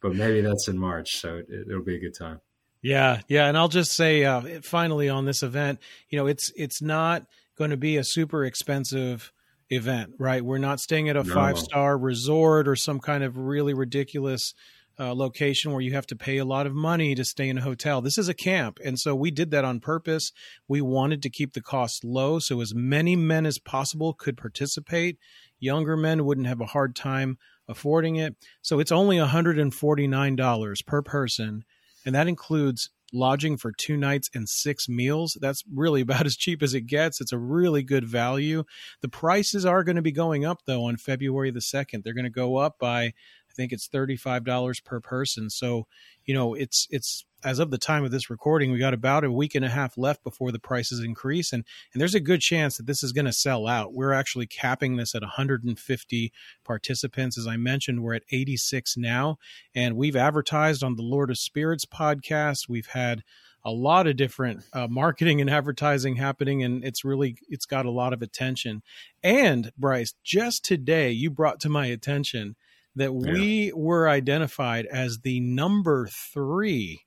but 0.00 0.14
maybe 0.14 0.40
that's 0.40 0.68
in 0.68 0.78
March. 0.78 1.20
So 1.20 1.42
it, 1.48 1.66
will 1.68 1.82
be 1.82 1.96
a 1.96 2.00
good 2.00 2.14
time. 2.16 2.40
Yeah. 2.82 3.20
Yeah. 3.28 3.46
And 3.46 3.58
I'll 3.58 3.68
just 3.68 3.92
say, 3.92 4.24
uh, 4.24 4.60
finally 4.62 5.08
on 5.08 5.24
this 5.24 5.42
event, 5.42 5.80
you 6.08 6.18
know, 6.18 6.26
it's, 6.26 6.52
it's 6.56 6.80
not 6.80 7.26
going 7.56 7.70
to 7.70 7.76
be 7.76 7.96
a 7.96 8.04
super 8.04 8.44
expensive 8.44 9.32
event, 9.68 10.14
right? 10.18 10.44
We're 10.44 10.58
not 10.58 10.80
staying 10.80 11.08
at 11.08 11.16
a 11.16 11.22
no. 11.22 11.34
five 11.34 11.58
star 11.58 11.96
resort 11.96 12.68
or 12.68 12.76
some 12.76 13.00
kind 13.00 13.22
of 13.22 13.36
really 13.36 13.74
ridiculous, 13.74 14.54
uh, 15.00 15.14
location 15.14 15.72
where 15.72 15.80
you 15.80 15.94
have 15.94 16.06
to 16.06 16.16
pay 16.16 16.36
a 16.36 16.44
lot 16.44 16.66
of 16.66 16.74
money 16.74 17.14
to 17.14 17.24
stay 17.24 17.48
in 17.48 17.56
a 17.56 17.62
hotel. 17.62 18.02
This 18.02 18.18
is 18.18 18.28
a 18.28 18.34
camp. 18.34 18.78
And 18.84 19.00
so 19.00 19.14
we 19.14 19.30
did 19.30 19.50
that 19.52 19.64
on 19.64 19.80
purpose. 19.80 20.30
We 20.68 20.82
wanted 20.82 21.22
to 21.22 21.30
keep 21.30 21.54
the 21.54 21.62
cost 21.62 22.04
low 22.04 22.38
so 22.38 22.60
as 22.60 22.74
many 22.74 23.16
men 23.16 23.46
as 23.46 23.58
possible 23.58 24.12
could 24.12 24.36
participate. 24.36 25.18
Younger 25.58 25.96
men 25.96 26.26
wouldn't 26.26 26.46
have 26.46 26.60
a 26.60 26.66
hard 26.66 26.94
time 26.94 27.38
affording 27.66 28.16
it. 28.16 28.36
So 28.60 28.78
it's 28.78 28.92
only 28.92 29.16
$149 29.16 30.86
per 30.86 31.02
person. 31.02 31.64
And 32.04 32.14
that 32.14 32.28
includes 32.28 32.90
lodging 33.12 33.56
for 33.56 33.72
two 33.72 33.96
nights 33.96 34.30
and 34.34 34.48
six 34.48 34.88
meals. 34.88 35.36
That's 35.40 35.64
really 35.72 36.00
about 36.02 36.26
as 36.26 36.36
cheap 36.36 36.62
as 36.62 36.74
it 36.74 36.82
gets. 36.82 37.20
It's 37.20 37.32
a 37.32 37.38
really 37.38 37.82
good 37.82 38.04
value. 38.04 38.64
The 39.00 39.08
prices 39.08 39.64
are 39.64 39.84
going 39.84 39.96
to 39.96 40.02
be 40.02 40.12
going 40.12 40.44
up 40.44 40.58
though 40.66 40.84
on 40.84 40.96
February 40.96 41.50
the 41.50 41.60
2nd. 41.60 42.02
They're 42.02 42.14
going 42.14 42.24
to 42.24 42.30
go 42.30 42.56
up 42.56 42.78
by 42.78 43.14
think 43.60 43.72
it's 43.72 43.88
$35 43.88 44.84
per 44.84 45.00
person. 45.00 45.50
So, 45.50 45.86
you 46.24 46.32
know, 46.32 46.54
it's 46.54 46.86
it's 46.90 47.26
as 47.42 47.58
of 47.58 47.70
the 47.70 47.78
time 47.78 48.04
of 48.04 48.10
this 48.10 48.30
recording, 48.30 48.70
we 48.70 48.78
got 48.78 48.94
about 48.94 49.24
a 49.24 49.32
week 49.32 49.54
and 49.54 49.64
a 49.64 49.68
half 49.68 49.96
left 49.96 50.22
before 50.22 50.52
the 50.52 50.58
prices 50.58 51.00
increase 51.00 51.52
and 51.52 51.64
and 51.92 52.00
there's 52.00 52.14
a 52.14 52.20
good 52.20 52.40
chance 52.40 52.76
that 52.76 52.86
this 52.86 53.02
is 53.02 53.12
going 53.12 53.26
to 53.26 53.32
sell 53.32 53.66
out. 53.66 53.92
We're 53.92 54.12
actually 54.12 54.46
capping 54.46 54.96
this 54.96 55.14
at 55.14 55.22
150 55.22 56.32
participants 56.64 57.38
as 57.38 57.46
I 57.46 57.56
mentioned, 57.56 58.02
we're 58.02 58.14
at 58.14 58.22
86 58.32 58.96
now 58.96 59.36
and 59.74 59.96
we've 59.96 60.16
advertised 60.16 60.82
on 60.82 60.96
the 60.96 61.02
Lord 61.02 61.30
of 61.30 61.38
Spirits 61.38 61.84
podcast. 61.84 62.68
We've 62.68 62.88
had 62.88 63.22
a 63.62 63.70
lot 63.70 64.06
of 64.06 64.16
different 64.16 64.62
uh, 64.72 64.86
marketing 64.88 65.40
and 65.40 65.50
advertising 65.50 66.16
happening 66.16 66.62
and 66.62 66.82
it's 66.82 67.04
really 67.04 67.36
it's 67.48 67.66
got 67.66 67.84
a 67.84 67.90
lot 67.90 68.14
of 68.14 68.22
attention 68.22 68.82
and 69.22 69.70
bryce 69.76 70.14
just 70.24 70.64
today 70.64 71.10
you 71.10 71.30
brought 71.30 71.60
to 71.60 71.68
my 71.68 71.84
attention 71.86 72.56
that 72.96 73.14
we 73.14 73.66
yeah. 73.66 73.72
were 73.74 74.08
identified 74.08 74.86
as 74.86 75.18
the 75.22 75.40
number 75.40 76.08
three 76.08 77.02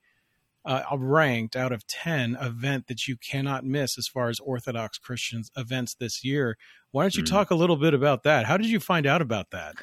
uh, 0.66 0.84
ranked 0.98 1.56
out 1.56 1.72
of 1.72 1.86
10 1.88 2.38
event 2.40 2.88
that 2.88 3.08
you 3.08 3.18
cannot 3.18 3.66
miss 3.66 3.98
as 3.98 4.08
far 4.08 4.30
as 4.30 4.40
Orthodox 4.40 4.98
Christians 4.98 5.52
events 5.58 5.94
this 5.96 6.24
year. 6.24 6.58
Why 6.92 7.04
don't 7.04 7.16
you 7.16 7.24
mm. 7.24 7.30
talk 7.30 7.52
a 7.52 7.56
little 7.56 7.76
bit 7.76 7.94
about 7.94 8.24
that? 8.24 8.46
How 8.46 8.58
did 8.58 8.68
you 8.68 8.80
find 8.80 9.06
out 9.06 9.22
about 9.22 9.52
that? 9.52 9.76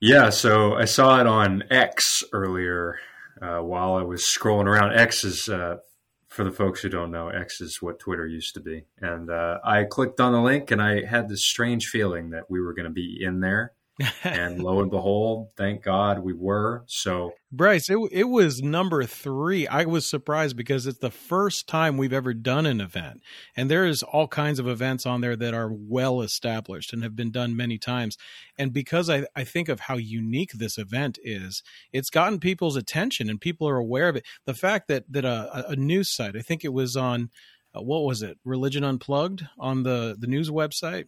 Yeah, 0.00 0.30
so 0.30 0.74
I 0.74 0.84
saw 0.84 1.20
it 1.20 1.26
on 1.26 1.62
X 1.70 2.24
earlier 2.32 2.98
uh, 3.40 3.60
while 3.60 3.94
I 3.94 4.02
was 4.02 4.22
scrolling 4.22 4.66
around. 4.66 4.98
X 4.98 5.22
is, 5.22 5.48
uh, 5.48 5.76
for 6.28 6.44
the 6.44 6.50
folks 6.50 6.82
who 6.82 6.88
don't 6.88 7.12
know, 7.12 7.28
X 7.28 7.60
is 7.60 7.80
what 7.80 8.00
Twitter 8.00 8.26
used 8.26 8.54
to 8.54 8.60
be. 8.60 8.84
And 9.00 9.30
uh, 9.30 9.60
I 9.64 9.84
clicked 9.84 10.20
on 10.20 10.32
the 10.32 10.40
link 10.40 10.72
and 10.72 10.82
I 10.82 11.04
had 11.06 11.28
this 11.28 11.46
strange 11.46 11.86
feeling 11.86 12.30
that 12.30 12.50
we 12.50 12.60
were 12.60 12.74
going 12.74 12.84
to 12.84 12.90
be 12.90 13.18
in 13.20 13.40
there 13.40 13.72
and 14.24 14.60
lo 14.60 14.80
and 14.80 14.90
behold, 14.90 15.50
thank 15.56 15.82
God 15.82 16.18
we 16.18 16.32
were. 16.32 16.82
So, 16.86 17.34
Bryce, 17.52 17.88
it, 17.88 17.98
it 18.10 18.24
was 18.24 18.60
number 18.60 19.04
three. 19.04 19.68
I 19.68 19.84
was 19.84 20.08
surprised 20.08 20.56
because 20.56 20.86
it's 20.86 20.98
the 20.98 21.12
first 21.12 21.68
time 21.68 21.96
we've 21.96 22.12
ever 22.12 22.34
done 22.34 22.66
an 22.66 22.80
event. 22.80 23.22
And 23.56 23.70
there's 23.70 24.02
all 24.02 24.26
kinds 24.26 24.58
of 24.58 24.66
events 24.66 25.06
on 25.06 25.20
there 25.20 25.36
that 25.36 25.54
are 25.54 25.70
well 25.72 26.22
established 26.22 26.92
and 26.92 27.04
have 27.04 27.14
been 27.14 27.30
done 27.30 27.56
many 27.56 27.78
times. 27.78 28.16
And 28.58 28.72
because 28.72 29.08
I, 29.08 29.26
I 29.36 29.44
think 29.44 29.68
of 29.68 29.80
how 29.80 29.96
unique 29.96 30.52
this 30.54 30.76
event 30.76 31.18
is, 31.22 31.62
it's 31.92 32.10
gotten 32.10 32.40
people's 32.40 32.76
attention 32.76 33.30
and 33.30 33.40
people 33.40 33.68
are 33.68 33.76
aware 33.76 34.08
of 34.08 34.16
it. 34.16 34.24
The 34.44 34.54
fact 34.54 34.88
that, 34.88 35.04
that 35.12 35.24
a, 35.24 35.70
a 35.70 35.76
news 35.76 36.10
site, 36.10 36.36
I 36.36 36.40
think 36.40 36.64
it 36.64 36.72
was 36.72 36.96
on, 36.96 37.30
uh, 37.72 37.82
what 37.82 38.04
was 38.04 38.22
it, 38.22 38.38
Religion 38.44 38.82
Unplugged 38.82 39.46
on 39.56 39.84
the, 39.84 40.16
the 40.18 40.26
news 40.26 40.50
website? 40.50 41.06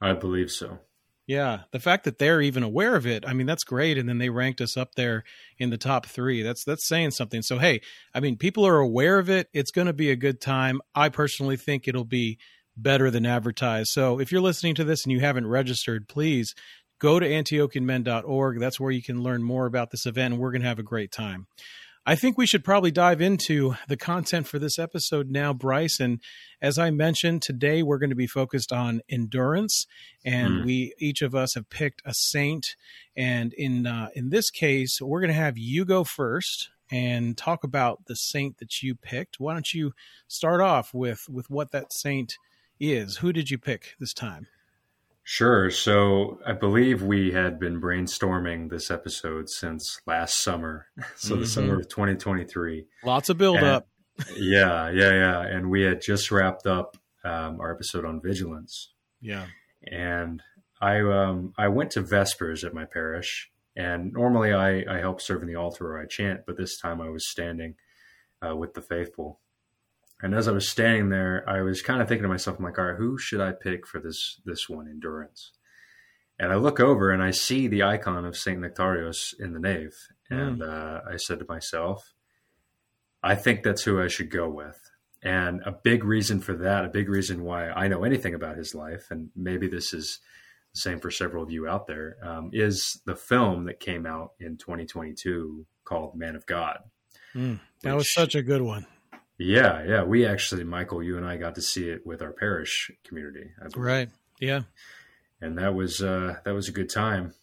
I 0.00 0.14
believe 0.14 0.50
so. 0.50 0.78
Yeah, 1.26 1.60
the 1.70 1.78
fact 1.78 2.04
that 2.04 2.18
they're 2.18 2.40
even 2.40 2.64
aware 2.64 2.96
of 2.96 3.06
it, 3.06 3.24
I 3.26 3.32
mean, 3.32 3.46
that's 3.46 3.62
great. 3.62 3.96
And 3.96 4.08
then 4.08 4.18
they 4.18 4.28
ranked 4.28 4.60
us 4.60 4.76
up 4.76 4.96
there 4.96 5.22
in 5.56 5.70
the 5.70 5.78
top 5.78 6.06
three. 6.06 6.42
That's 6.42 6.64
that's 6.64 6.86
saying 6.86 7.12
something. 7.12 7.42
So 7.42 7.58
hey, 7.58 7.80
I 8.12 8.20
mean, 8.20 8.36
people 8.36 8.66
are 8.66 8.78
aware 8.78 9.18
of 9.18 9.30
it. 9.30 9.48
It's 9.52 9.70
going 9.70 9.86
to 9.86 9.92
be 9.92 10.10
a 10.10 10.16
good 10.16 10.40
time. 10.40 10.80
I 10.94 11.08
personally 11.08 11.56
think 11.56 11.86
it'll 11.86 12.04
be 12.04 12.38
better 12.76 13.10
than 13.10 13.24
advertised. 13.26 13.90
So 13.92 14.18
if 14.18 14.32
you're 14.32 14.40
listening 14.40 14.74
to 14.76 14.84
this 14.84 15.04
and 15.04 15.12
you 15.12 15.20
haven't 15.20 15.46
registered, 15.46 16.08
please 16.08 16.54
go 16.98 17.20
to 17.20 17.28
antiochianmen.org. 17.28 18.60
That's 18.60 18.80
where 18.80 18.90
you 18.90 19.02
can 19.02 19.22
learn 19.22 19.42
more 19.42 19.66
about 19.66 19.90
this 19.90 20.06
event, 20.06 20.34
and 20.34 20.42
we're 20.42 20.52
going 20.52 20.62
to 20.62 20.68
have 20.68 20.78
a 20.78 20.84
great 20.84 21.12
time. 21.12 21.46
I 22.04 22.16
think 22.16 22.36
we 22.36 22.46
should 22.46 22.64
probably 22.64 22.90
dive 22.90 23.20
into 23.20 23.76
the 23.86 23.96
content 23.96 24.48
for 24.48 24.58
this 24.58 24.76
episode 24.76 25.30
now, 25.30 25.52
Bryce. 25.52 26.00
And 26.00 26.18
as 26.60 26.76
I 26.76 26.90
mentioned, 26.90 27.42
today 27.42 27.84
we're 27.84 27.98
going 27.98 28.10
to 28.10 28.16
be 28.16 28.26
focused 28.26 28.72
on 28.72 29.02
endurance, 29.08 29.86
and 30.24 30.62
mm. 30.62 30.64
we 30.64 30.94
each 30.98 31.22
of 31.22 31.34
us 31.34 31.54
have 31.54 31.70
picked 31.70 32.02
a 32.04 32.12
saint. 32.12 32.74
And 33.16 33.52
in 33.54 33.86
uh, 33.86 34.08
in 34.16 34.30
this 34.30 34.50
case, 34.50 35.00
we're 35.00 35.20
going 35.20 35.28
to 35.28 35.34
have 35.34 35.56
you 35.56 35.84
go 35.84 36.02
first 36.02 36.70
and 36.90 37.38
talk 37.38 37.62
about 37.62 38.06
the 38.06 38.16
saint 38.16 38.58
that 38.58 38.82
you 38.82 38.96
picked. 38.96 39.38
Why 39.38 39.52
don't 39.52 39.72
you 39.72 39.92
start 40.26 40.60
off 40.60 40.92
with 40.92 41.26
with 41.30 41.50
what 41.50 41.70
that 41.70 41.92
saint 41.92 42.34
is? 42.80 43.18
Who 43.18 43.32
did 43.32 43.48
you 43.48 43.58
pick 43.58 43.94
this 44.00 44.12
time? 44.12 44.48
Sure. 45.24 45.70
So 45.70 46.38
I 46.44 46.52
believe 46.52 47.02
we 47.02 47.32
had 47.32 47.58
been 47.58 47.80
brainstorming 47.80 48.70
this 48.70 48.90
episode 48.90 49.48
since 49.48 50.00
last 50.06 50.42
summer. 50.42 50.86
So 51.16 51.34
mm-hmm. 51.34 51.42
the 51.42 51.48
summer 51.48 51.78
of 51.78 51.88
2023. 51.88 52.86
Lots 53.04 53.28
of 53.28 53.38
build 53.38 53.58
up. 53.58 53.86
yeah, 54.36 54.90
yeah, 54.90 55.12
yeah. 55.12 55.40
And 55.42 55.70
we 55.70 55.82
had 55.82 56.00
just 56.00 56.30
wrapped 56.30 56.66
up 56.66 56.96
um, 57.24 57.60
our 57.60 57.72
episode 57.72 58.04
on 58.04 58.20
vigilance. 58.20 58.92
Yeah. 59.20 59.46
And 59.90 60.42
I 60.80 61.00
um, 61.00 61.54
I 61.56 61.68
went 61.68 61.92
to 61.92 62.02
Vespers 62.02 62.64
at 62.64 62.74
my 62.74 62.84
parish. 62.84 63.50
And 63.76 64.12
normally 64.12 64.52
I, 64.52 64.84
I 64.88 64.98
help 64.98 65.20
serve 65.20 65.42
in 65.42 65.48
the 65.48 65.56
altar 65.56 65.92
or 65.92 66.00
I 66.00 66.06
chant, 66.06 66.40
but 66.46 66.56
this 66.56 66.78
time 66.78 67.00
I 67.00 67.08
was 67.08 67.30
standing 67.30 67.76
uh, 68.46 68.54
with 68.56 68.74
the 68.74 68.82
faithful. 68.82 69.40
And 70.22 70.34
as 70.34 70.46
I 70.46 70.52
was 70.52 70.68
standing 70.68 71.08
there, 71.08 71.44
I 71.48 71.62
was 71.62 71.82
kind 71.82 72.00
of 72.00 72.08
thinking 72.08 72.22
to 72.22 72.28
myself, 72.28 72.58
I'm 72.58 72.64
like, 72.64 72.78
all 72.78 72.86
right, 72.86 72.96
who 72.96 73.18
should 73.18 73.40
I 73.40 73.52
pick 73.52 73.86
for 73.86 74.00
this 74.00 74.40
this 74.44 74.68
one, 74.68 74.88
endurance? 74.88 75.52
And 76.38 76.52
I 76.52 76.56
look 76.56 76.80
over 76.80 77.10
and 77.10 77.22
I 77.22 77.32
see 77.32 77.66
the 77.66 77.82
icon 77.82 78.24
of 78.24 78.36
Saint 78.36 78.60
Nectarios 78.60 79.34
in 79.38 79.52
the 79.52 79.60
nave, 79.60 79.94
mm. 80.30 80.40
and 80.40 80.62
uh, 80.62 81.00
I 81.10 81.16
said 81.16 81.40
to 81.40 81.46
myself, 81.48 82.14
I 83.22 83.34
think 83.34 83.62
that's 83.62 83.82
who 83.82 84.00
I 84.00 84.08
should 84.08 84.30
go 84.30 84.48
with. 84.48 84.78
And 85.22 85.60
a 85.64 85.72
big 85.72 86.04
reason 86.04 86.40
for 86.40 86.54
that, 86.56 86.84
a 86.84 86.88
big 86.88 87.08
reason 87.08 87.44
why 87.44 87.70
I 87.70 87.86
know 87.86 88.02
anything 88.02 88.34
about 88.34 88.56
his 88.56 88.74
life, 88.74 89.08
and 89.10 89.30
maybe 89.36 89.68
this 89.68 89.94
is 89.94 90.18
the 90.74 90.80
same 90.80 90.98
for 90.98 91.12
several 91.12 91.44
of 91.44 91.50
you 91.50 91.68
out 91.68 91.86
there, 91.86 92.16
um, 92.22 92.50
is 92.52 93.00
the 93.06 93.14
film 93.14 93.66
that 93.66 93.78
came 93.78 94.04
out 94.04 94.32
in 94.40 94.56
2022 94.56 95.64
called 95.84 96.16
Man 96.16 96.34
of 96.34 96.44
God. 96.46 96.78
Mm, 97.36 97.60
that 97.82 97.90
which, 97.90 97.98
was 97.98 98.14
such 98.14 98.34
a 98.34 98.42
good 98.42 98.62
one. 98.62 98.86
Yeah, 99.38 99.82
yeah. 99.84 100.02
We 100.04 100.26
actually, 100.26 100.64
Michael, 100.64 101.02
you 101.02 101.16
and 101.16 101.26
I 101.26 101.36
got 101.36 101.54
to 101.56 101.62
see 101.62 101.88
it 101.88 102.06
with 102.06 102.22
our 102.22 102.32
parish 102.32 102.90
community. 103.04 103.50
Right. 103.74 104.08
Yeah. 104.40 104.62
And 105.40 105.58
that 105.58 105.74
was 105.74 106.00
uh, 106.00 106.36
that 106.44 106.54
was 106.54 106.68
a 106.68 106.72
good 106.72 106.90
time 106.90 107.34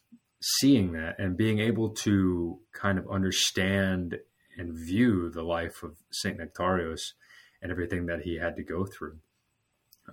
seeing 0.42 0.94
that 0.94 1.20
and 1.20 1.36
being 1.36 1.60
able 1.60 1.90
to 1.90 2.60
kind 2.72 2.98
of 2.98 3.10
understand 3.10 4.20
and 4.58 4.74
view 4.74 5.30
the 5.30 5.44
life 5.44 5.84
of 5.84 5.98
Saint 6.12 6.40
Nectarios 6.40 7.14
and 7.62 7.72
everything 7.72 8.06
that 8.06 8.22
he 8.22 8.36
had 8.36 8.56
to 8.56 8.64
go 8.64 8.86
through. 8.86 9.20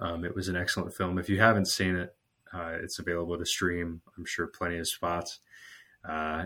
Um, 0.00 0.24
it 0.24 0.34
was 0.34 0.48
an 0.48 0.56
excellent 0.56 0.94
film. 0.94 1.18
If 1.18 1.28
you 1.28 1.40
haven't 1.40 1.68
seen 1.68 1.96
it, 1.96 2.14
uh, 2.52 2.76
it's 2.82 2.98
available 2.98 3.38
to 3.38 3.46
stream. 3.46 4.02
I'm 4.16 4.24
sure 4.24 4.46
plenty 4.46 4.78
of 4.78 4.88
spots, 4.88 5.40
uh, 6.08 6.44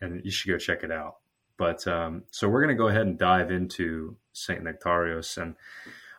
and 0.00 0.24
you 0.24 0.30
should 0.30 0.50
go 0.50 0.58
check 0.58 0.82
it 0.82 0.90
out. 0.90 1.16
But 1.60 1.86
um, 1.86 2.22
so 2.30 2.48
we're 2.48 2.62
going 2.62 2.74
to 2.74 2.82
go 2.82 2.88
ahead 2.88 3.06
and 3.06 3.18
dive 3.18 3.50
into 3.50 4.16
Saint 4.32 4.64
Nectarios, 4.64 5.36
and 5.36 5.56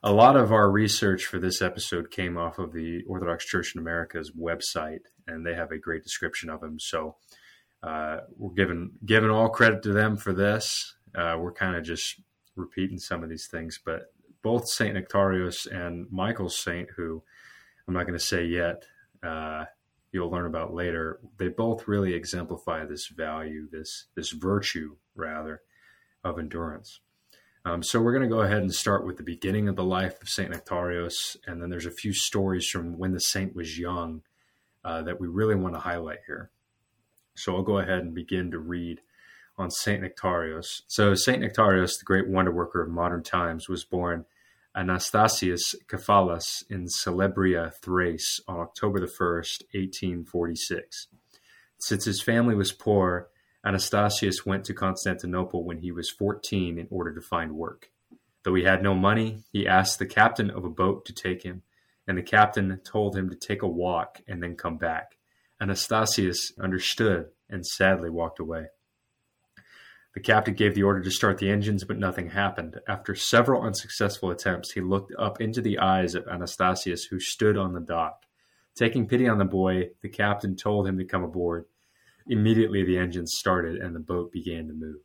a 0.04 0.14
lot 0.14 0.36
of 0.36 0.52
our 0.52 0.70
research 0.70 1.26
for 1.26 1.40
this 1.40 1.64
episode 1.64 2.12
came 2.12 2.38
off 2.38 2.60
of 2.60 2.74
the 2.74 3.02
Orthodox 3.08 3.44
Church 3.44 3.74
in 3.74 3.82
America's 3.82 4.34
website, 4.40 5.00
and 5.26 5.44
they 5.44 5.56
have 5.56 5.72
a 5.72 5.80
great 5.80 6.04
description 6.04 6.52
of 6.52 6.62
him. 6.62 6.80
So 6.80 7.16
uh, 7.82 8.18
we're 8.38 8.54
giving 8.54 8.92
giving 9.04 9.32
all 9.32 9.50
credit 9.50 9.82
to 9.82 9.94
them 9.94 10.16
for 10.16 10.32
this. 10.32 10.94
Uh, 11.16 11.38
we're 11.40 11.54
kind 11.54 11.76
of 11.76 11.84
just 11.84 12.22
repeating 12.56 13.00
some 13.00 13.24
of 13.24 13.30
these 13.32 13.48
things, 13.48 13.80
but 13.84 14.14
both 14.44 14.70
Saint 14.70 14.96
Nectarios 14.96 15.66
and 15.66 16.06
Michael 16.12 16.50
Saint, 16.50 16.90
who 16.98 17.24
I'm 17.88 17.96
not 17.96 18.06
going 18.06 18.20
to 18.20 18.24
say 18.24 18.46
yet, 18.46 18.84
uh, 19.24 19.66
you'll 20.12 20.30
learn 20.30 20.46
about 20.46 20.76
later. 20.76 21.20
They 21.40 21.48
both 21.48 21.88
really 21.88 22.14
exemplify 22.14 22.86
this 22.86 23.08
value, 23.08 23.68
this 23.72 24.06
this 24.14 24.30
virtue 24.30 24.98
rather, 25.22 25.62
of 26.24 26.38
endurance. 26.38 27.00
Um, 27.63 27.84
so 27.84 28.01
we're 28.01 28.13
going 28.13 28.28
to 28.28 28.36
go 28.36 28.42
ahead 28.42 28.63
and 28.63 28.74
start 28.74 29.06
with 29.06 29.18
the 29.18 29.24
beginning 29.24 29.68
of 29.68 29.75
the 29.75 29.84
life 29.84 30.20
of 30.22 30.28
Saint 30.28 30.51
Nectarios, 30.51 31.38
and 31.46 31.62
then 31.62 31.70
there's 31.70 31.86
a 31.86 31.92
few 31.92 32.12
stories 32.12 32.68
from 32.68 32.98
when 32.98 33.13
the 33.13 33.20
saint 33.20 33.56
was 33.56 33.78
young 33.78 34.24
uh, 34.84 35.04
that 35.04 35.20
we 35.20 35.28
really 35.28 35.56
want 35.56 35.75
to 35.75 35.80
highlight 35.80 36.20
here. 36.25 36.50
So 37.36 37.56
I'll 37.56 37.62
go 37.62 37.78
ahead 37.78 38.00
and 38.00 38.16
begin 38.16 38.50
to 38.51 38.60
read 38.60 39.01
on 39.58 39.70
Saint 39.70 40.04
Nectarios. 40.04 40.82
So 40.88 41.13
Saint 41.13 41.44
Nectarios, 41.44 42.00
the 42.00 42.06
great 42.06 42.28
wonder 42.28 42.51
worker 42.51 42.82
of 42.82 42.90
modern 42.90 43.22
times, 43.22 43.70
was 43.70 43.86
born 43.86 44.25
Anastasius 44.75 45.75
Kephalas 45.88 46.63
in 46.70 46.88
Selymbria, 46.88 47.74
Thrace, 47.84 48.40
on 48.48 48.60
October 48.60 49.00
the 49.00 49.06
1st, 49.06 49.63
1846. 49.74 51.08
Since 51.80 52.06
his 52.06 52.22
family 52.22 52.56
was 52.56 52.72
poor, 52.72 53.30
Anastasius 53.65 54.46
went 54.46 54.65
to 54.65 54.74
Constantinople 54.74 55.63
when 55.63 55.80
he 55.80 55.91
was 55.91 56.10
14 56.10 56.80
in 56.80 56.88
order 56.89 57.13
to 57.13 57.22
find 57.22 57.56
work. 57.56 57.91
Though 58.44 58.56
he 58.56 58.63
had 58.63 58.82
no 58.82 58.96
money, 58.96 59.44
he 59.51 59.68
asked 59.68 60.00
the 60.00 60.06
captain 60.08 60.50
of 60.50 60.65
a 60.65 60.70
boat 60.70 61.06
to 61.06 61.13
take 61.13 61.44
him, 61.44 61.62
and 62.08 62.18
the 62.18 62.24
captain 62.24 62.80
told 62.84 63.15
him 63.15 63.30
to 63.30 63.36
take 63.36 63.62
a 63.62 63.68
walk 63.68 64.22
and 64.27 64.41
then 64.41 64.56
come 64.56 64.77
back. 64.77 65.18
Anastasius 65.62 66.53
understood 66.60 67.27
and 67.50 67.65
sadly 67.65 68.10
walked 68.10 68.39
away. 68.39 68.68
The 70.13 70.20
captain 70.20 70.56
gave 70.56 70.75
the 70.75 70.84
order 70.84 71.01
to 71.01 71.12
start 71.12 71.38
the 71.38 71.50
engines, 71.50 71.84
but 71.84 71.98
nothing 71.98 72.32
happened. 72.32 72.80
After 72.88 73.15
several 73.15 73.62
unsuccessful 73.62 74.32
attempts, 74.32 74.72
he 74.72 74.82
looked 74.82 75.13
up 75.18 75.39
into 75.39 75.62
the 75.62 75.80
eyes 75.80 76.15
of 76.15 76.27
Anastasius, 76.27 77.06
who 77.06 77.20
stood 77.20 77.56
on 77.58 77.74
the 77.74 77.80
dock. 77.80 78.25
Taking 78.75 79.08
pity 79.08 79.27
on 79.27 79.38
the 79.38 79.46
boy, 79.46 79.91
the 80.01 80.10
captain 80.10 80.56
told 80.56 80.88
him 80.88 80.98
to 80.98 81.06
come 81.06 81.24
aboard. 81.24 81.65
Immediately, 82.28 82.84
the 82.84 82.98
engines 82.98 83.34
started 83.34 83.78
and 83.78 83.96
the 83.96 84.00
boat 84.00 84.32
began 84.32 84.68
to 84.68 84.74
move. 84.74 85.01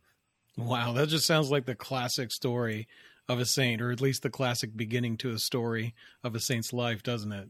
Wow, 0.57 0.93
that 0.93 1.09
just 1.09 1.25
sounds 1.25 1.51
like 1.51 1.65
the 1.65 1.75
classic 1.75 2.31
story 2.31 2.87
of 3.29 3.39
a 3.39 3.45
saint, 3.45 3.81
or 3.81 3.91
at 3.91 4.01
least 4.01 4.23
the 4.23 4.29
classic 4.29 4.75
beginning 4.75 5.17
to 5.17 5.31
a 5.31 5.39
story 5.39 5.93
of 6.23 6.33
a 6.33 6.39
saint's 6.39 6.73
life, 6.73 7.03
doesn't 7.03 7.31
it? 7.31 7.49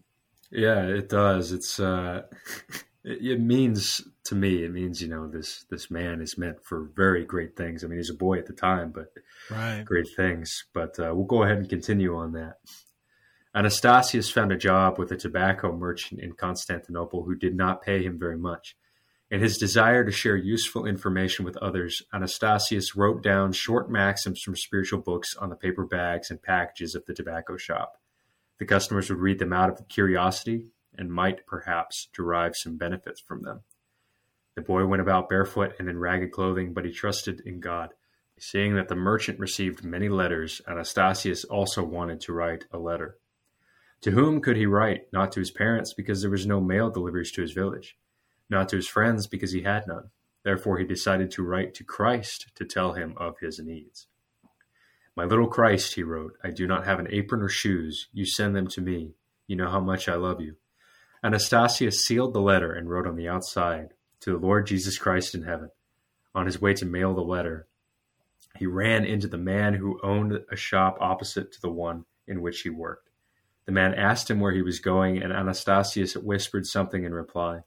Yeah, 0.51 0.83
it 0.83 1.09
does. 1.09 1.51
It's 1.51 1.79
uh, 1.79 2.24
it, 3.03 3.25
it 3.25 3.39
means 3.39 4.01
to 4.25 4.36
me, 4.36 4.63
it 4.63 4.71
means 4.71 5.01
you 5.01 5.07
know 5.07 5.27
this 5.27 5.65
this 5.69 5.89
man 5.89 6.21
is 6.21 6.38
meant 6.38 6.63
for 6.63 6.89
very 6.95 7.25
great 7.25 7.55
things. 7.55 7.83
I 7.83 7.88
mean, 7.88 8.00
he's 8.00 8.09
a 8.09 8.15
boy 8.15 8.39
at 8.39 8.47
the 8.47 8.53
time, 8.53 8.91
but 8.91 9.13
right. 9.50 9.83
great 9.86 10.07
things. 10.15 10.65
But 10.74 11.00
uh, 11.00 11.13
we'll 11.13 11.25
go 11.25 11.43
ahead 11.43 11.57
and 11.57 11.69
continue 11.69 12.15
on 12.15 12.33
that. 12.33 12.57
Anastasius 13.55 14.29
found 14.29 14.51
a 14.51 14.57
job 14.57 15.00
with 15.00 15.12
a 15.12 15.17
tobacco 15.17 15.75
merchant 15.75 16.21
in 16.21 16.33
Constantinople 16.33 17.24
who 17.24 17.36
did 17.36 17.55
not 17.55 17.81
pay 17.81 18.03
him 18.03 18.19
very 18.19 18.38
much. 18.38 18.75
In 19.29 19.41
his 19.41 19.57
desire 19.57 20.05
to 20.05 20.12
share 20.12 20.38
useful 20.38 20.86
information 20.86 21.43
with 21.43 21.57
others, 21.57 22.01
Anastasius 22.13 22.96
wrote 22.96 23.22
down 23.22 23.51
short 23.51 23.91
maxims 23.91 24.41
from 24.41 24.55
spiritual 24.55 25.01
books 25.01 25.36
on 25.36 25.50
the 25.50 25.55
paper 25.57 25.86
bags 25.86 26.31
and 26.31 26.41
packages 26.41 26.96
of 26.96 27.05
the 27.05 27.13
tobacco 27.13 27.57
shop. 27.57 28.00
The 28.57 28.65
customers 28.65 29.10
would 29.10 29.19
read 29.19 29.39
them 29.39 29.51
out 29.51 29.69
of 29.69 29.86
curiosity 29.89 30.67
and 30.98 31.12
might 31.12 31.46
perhaps 31.46 32.07
derive 32.13 32.55
some 32.55 32.77
benefits 32.77 33.19
from 33.19 33.43
them. 33.43 33.63
The 34.55 34.62
boy 34.62 34.86
went 34.86 35.01
about 35.01 35.27
barefoot 35.27 35.74
and 35.77 35.89
in 35.89 36.00
ragged 36.00 36.31
clothing, 36.31 36.74
but 36.74 36.86
he 36.86 36.91
trusted 36.91 37.41
in 37.46 37.60
God. 37.60 37.89
Seeing 38.39 38.75
that 38.75 38.88
the 38.88 38.96
merchant 38.96 39.39
received 39.39 39.84
many 39.84 40.07
letters, 40.07 40.62
Anastasius 40.65 41.43
also 41.43 41.84
wanted 41.84 42.22
to 42.22 42.34
write 42.34 42.63
a 42.72 42.79
letter. 42.79 43.17
To 44.01 44.12
whom 44.12 44.39
could 44.39 44.55
he 44.55 44.65
write? 44.65 45.12
Not 45.12 45.34
to 45.34 45.41
his 45.41 45.51
parents, 45.51 45.93
because 45.93 46.22
there 46.22 46.31
was 46.31 46.48
no 46.48 46.62
mail 46.62 46.89
deliveries 46.89 47.31
to 47.34 47.41
his 47.41 47.51
village 47.51 47.98
not 48.49 48.69
to 48.69 48.75
his 48.75 48.87
friends 48.87 49.27
because 49.27 49.51
he 49.51 49.63
had 49.63 49.87
none. 49.87 50.09
Therefore, 50.43 50.77
he 50.77 50.85
decided 50.85 51.31
to 51.31 51.43
write 51.43 51.73
to 51.75 51.83
Christ 51.83 52.47
to 52.55 52.65
tell 52.65 52.93
him 52.93 53.13
of 53.17 53.39
his 53.39 53.59
needs. 53.59 54.07
My 55.15 55.25
little 55.25 55.47
Christ, 55.47 55.95
he 55.95 56.03
wrote, 56.03 56.37
I 56.43 56.51
do 56.51 56.67
not 56.67 56.85
have 56.85 56.99
an 56.99 57.07
apron 57.11 57.41
or 57.41 57.49
shoes. 57.49 58.07
You 58.13 58.25
send 58.25 58.55
them 58.55 58.67
to 58.67 58.81
me. 58.81 59.15
You 59.47 59.55
know 59.55 59.69
how 59.69 59.79
much 59.79 60.07
I 60.07 60.15
love 60.15 60.39
you. 60.39 60.55
Anastasius 61.23 62.05
sealed 62.05 62.33
the 62.33 62.39
letter 62.39 62.71
and 62.71 62.89
wrote 62.89 63.07
on 63.07 63.15
the 63.15 63.27
outside, 63.27 63.93
To 64.21 64.31
the 64.31 64.37
Lord 64.37 64.67
Jesus 64.67 64.97
Christ 64.97 65.33
in 65.33 65.43
heaven. 65.43 65.71
On 66.35 66.45
his 66.45 66.61
way 66.61 66.73
to 66.75 66.85
mail 66.85 67.15
the 67.15 67.21
letter, 67.21 67.67
he 68.57 68.67
ran 68.67 69.05
into 69.05 69.27
the 69.27 69.37
man 69.37 69.73
who 69.73 69.99
owned 70.03 70.39
a 70.51 70.55
shop 70.55 70.97
opposite 70.99 71.51
to 71.51 71.61
the 71.61 71.71
one 71.71 72.05
in 72.27 72.41
which 72.41 72.61
he 72.61 72.69
worked. 72.69 73.09
The 73.65 73.71
man 73.71 73.93
asked 73.93 74.29
him 74.29 74.39
where 74.39 74.53
he 74.53 74.61
was 74.61 74.79
going, 74.79 75.21
and 75.21 75.33
Anastasius 75.33 76.15
whispered 76.15 76.65
something 76.65 77.03
in 77.03 77.13
reply. 77.13 77.61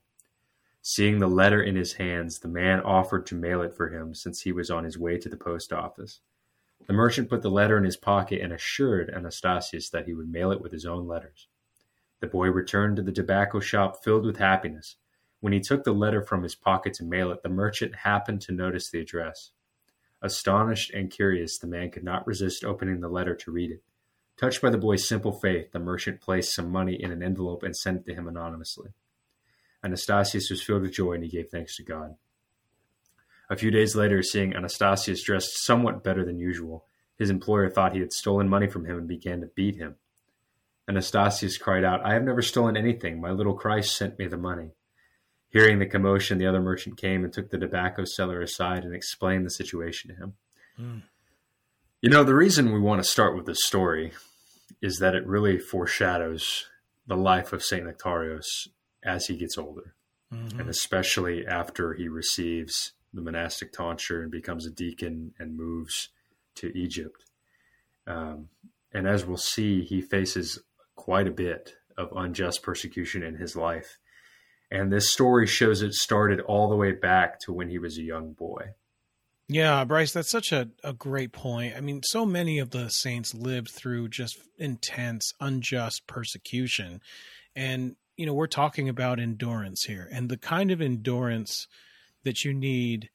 Seeing 0.83 1.19
the 1.19 1.29
letter 1.29 1.63
in 1.63 1.77
his 1.77 1.95
hands, 1.95 2.39
the 2.39 2.49
man 2.49 2.81
offered 2.81 3.27
to 3.27 3.35
mail 3.35 3.61
it 3.61 3.75
for 3.75 3.91
him, 3.91 4.15
since 4.15 4.41
he 4.41 4.53
was 4.53 4.71
on 4.71 4.85
his 4.85 4.99
way 4.99 5.19
to 5.19 5.29
the 5.29 5.37
post 5.37 5.73
office. 5.73 6.21
The 6.87 6.95
merchant 6.95 7.29
put 7.29 7.43
the 7.43 7.51
letter 7.51 7.77
in 7.77 7.85
his 7.85 7.99
pocket 7.99 8.41
and 8.41 8.53
assured 8.53 9.11
Anastasius 9.11 9.91
that 9.91 10.07
he 10.07 10.15
would 10.15 10.31
mail 10.31 10.51
it 10.51 10.61
with 10.63 10.73
his 10.73 10.87
own 10.87 11.07
letters. 11.07 11.49
The 12.21 12.27
boy 12.27 12.49
returned 12.49 12.97
to 12.97 13.03
the 13.03 13.13
tobacco 13.13 13.61
shop 13.61 14.03
filled 14.03 14.25
with 14.25 14.39
happiness. 14.39 14.97
When 15.41 15.53
he 15.53 15.61
took 15.61 15.85
the 15.85 15.93
letter 15.93 16.23
from 16.23 16.43
his 16.43 16.55
pocket 16.55 16.95
to 16.95 17.05
mail 17.05 17.31
it, 17.31 17.43
the 17.43 17.49
merchant 17.49 17.97
happened 17.97 18.41
to 18.43 18.53
notice 18.53 18.91
the 18.91 19.01
address. 19.01 19.51
Astonished 20.23 20.93
and 20.93 21.11
curious, 21.11 21.59
the 21.59 21.67
man 21.67 21.91
could 21.91 22.05
not 22.05 22.27
resist 22.27 22.65
opening 22.65 23.01
the 23.01 23.09
letter 23.09 23.35
to 23.35 23.51
read 23.51 23.71
it. 23.71 23.83
Touched 24.39 24.61
by 24.63 24.71
the 24.71 24.79
boy's 24.79 25.07
simple 25.07 25.33
faith, 25.33 25.73
the 25.73 25.79
merchant 25.79 26.21
placed 26.21 26.55
some 26.55 26.71
money 26.71 26.95
in 26.95 27.11
an 27.11 27.23
envelope 27.23 27.63
and 27.63 27.77
sent 27.77 27.99
it 27.99 28.07
to 28.07 28.15
him 28.15 28.27
anonymously. 28.27 28.91
Anastasius 29.85 30.51
was 30.51 30.63
filled 30.63 30.83
with 30.83 30.93
joy 30.93 31.13
and 31.13 31.25
he 31.25 31.31
gave 31.31 31.49
thanks 31.49 31.77
to 31.77 31.83
God. 31.83 32.17
A 33.49 33.57
few 33.57 33.71
days 33.71 33.97
later, 33.97 34.23
seeing 34.23 34.55
Anastasius 34.55 35.23
dressed 35.25 35.65
somewhat 35.65 36.05
better 36.05 36.25
than 36.25 36.39
usual, 36.39 36.85
his 37.19 37.31
employer 37.31 37.69
thought 37.69 37.93
he 37.93 38.01
had 38.01 38.13
stolen 38.13 38.49
money 38.49 38.69
from 38.69 38.87
him 38.87 38.99
and 38.99 39.09
began 39.09 39.41
to 39.41 39.47
beat 39.49 39.77
him. 39.77 39.97
Anastasius 40.89 41.59
cried 41.59 41.85
out, 41.85 42.05
I 42.05 42.15
have 42.15 42.23
never 42.23 42.43
stolen 42.43 42.77
anything. 42.77 43.21
My 43.21 43.31
little 43.31 43.55
Christ 43.55 43.97
sent 43.97 44.19
me 44.19 44.27
the 44.27 44.37
money. 44.37 44.71
Hearing 45.49 45.81
the 45.81 45.87
commotion, 45.87 46.39
the 46.39 46.47
other 46.47 46.61
merchant 46.61 46.97
came 46.97 47.25
and 47.25 47.33
took 47.33 47.51
the 47.51 47.59
tobacco 47.59 48.05
seller 48.05 48.41
aside 48.41 48.85
and 48.85 48.95
explained 48.95 49.45
the 49.45 49.51
situation 49.51 50.11
to 50.11 50.17
him. 50.17 50.35
Mm. 50.81 51.03
You 52.01 52.09
know, 52.09 52.25
the 52.25 52.35
reason 52.35 52.73
we 52.73 52.81
want 52.81 53.03
to 53.03 53.09
start 53.09 53.37
with 53.37 53.47
this 53.47 53.65
story 53.65 54.13
is 54.81 54.99
that 54.99 55.15
it 55.15 55.27
really 55.27 55.59
foreshadows 55.59 56.67
the 57.07 57.17
life 57.17 57.53
of 57.53 57.65
St. 57.65 57.85
Nectarios 57.85 58.69
as 59.05 59.27
he 59.27 59.37
gets 59.37 59.59
older, 59.59 59.95
mm-hmm. 60.33 60.61
and 60.61 60.69
especially 60.69 61.47
after 61.47 61.95
he 61.95 62.09
receives 62.09 62.93
the 63.13 63.23
monastic 63.23 63.73
tonsure 63.73 64.23
and 64.23 64.31
becomes 64.31 64.67
a 64.67 64.71
deacon 64.71 65.35
and 65.39 65.57
moves 65.57 66.11
to 66.57 66.77
Egypt. 66.77 67.25
Um, 68.07 68.49
and 68.93 69.07
as 69.07 69.25
we'll 69.25 69.37
see, 69.37 69.83
he 69.83 70.01
faces 70.01 70.61
quite 70.97 71.27
a 71.27 71.33
bit 71.33 71.75
of 71.97 72.13
unjust 72.15 72.63
persecution 72.63 73.23
in 73.23 73.37
his 73.37 73.57
life. 73.57 73.99
And 74.71 74.93
this 74.93 75.11
story 75.11 75.47
shows 75.47 75.83
it 75.83 75.95
started 75.95 76.41
all 76.41 76.69
the 76.69 76.77
way 76.77 76.93
back 76.93 77.41
to 77.41 77.53
when 77.53 77.69
he 77.69 77.79
was 77.79 77.99
a 77.99 78.03
young 78.03 78.33
boy. 78.33 78.75
Yeah, 79.49 79.85
Bryce, 79.85 80.13
that's 80.13 80.31
such 80.31 80.53
a, 80.53 80.69
a 80.85 80.93
great 80.93 81.33
point. 81.33 81.75
I 81.77 81.81
mean, 81.81 82.03
so 82.05 82.25
many 82.25 82.61
of 82.61 82.71
the 82.71 82.89
saints 82.89 83.35
lived 83.35 83.71
through 83.71 84.09
just 84.11 84.39
intense, 84.59 85.33
unjust 85.41 86.07
persecution. 86.07 87.01
And 87.57 87.97
you 88.21 88.27
know, 88.27 88.35
we're 88.35 88.47
talking 88.47 88.87
about 88.87 89.19
endurance 89.19 89.85
here 89.85 90.07
and 90.13 90.29
the 90.29 90.37
kind 90.37 90.71
of 90.71 90.83
endurance 90.83 91.67
that 92.23 92.45
you 92.45 92.53
need 92.53 93.09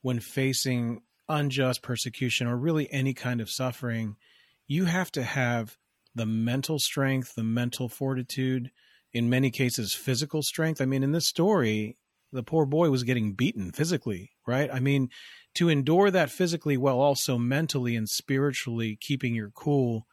when 0.00 0.18
facing 0.18 1.02
unjust 1.28 1.82
persecution 1.82 2.46
or 2.46 2.56
really 2.56 2.90
any 2.90 3.12
kind 3.12 3.42
of 3.42 3.50
suffering. 3.50 4.16
You 4.66 4.86
have 4.86 5.12
to 5.12 5.22
have 5.22 5.76
the 6.14 6.24
mental 6.24 6.78
strength, 6.78 7.34
the 7.34 7.44
mental 7.44 7.90
fortitude, 7.90 8.70
in 9.12 9.28
many 9.28 9.50
cases, 9.50 9.92
physical 9.92 10.42
strength. 10.42 10.80
I 10.80 10.86
mean, 10.86 11.02
in 11.02 11.12
this 11.12 11.28
story, 11.28 11.98
the 12.32 12.42
poor 12.42 12.64
boy 12.64 12.88
was 12.88 13.02
getting 13.02 13.34
beaten 13.34 13.72
physically, 13.72 14.30
right? 14.46 14.70
I 14.72 14.80
mean, 14.80 15.10
to 15.56 15.68
endure 15.68 16.10
that 16.10 16.30
physically 16.30 16.78
while 16.78 16.98
also 16.98 17.36
mentally 17.36 17.94
and 17.94 18.08
spiritually 18.08 18.96
keeping 19.02 19.34
your 19.34 19.50
cool, 19.50 20.06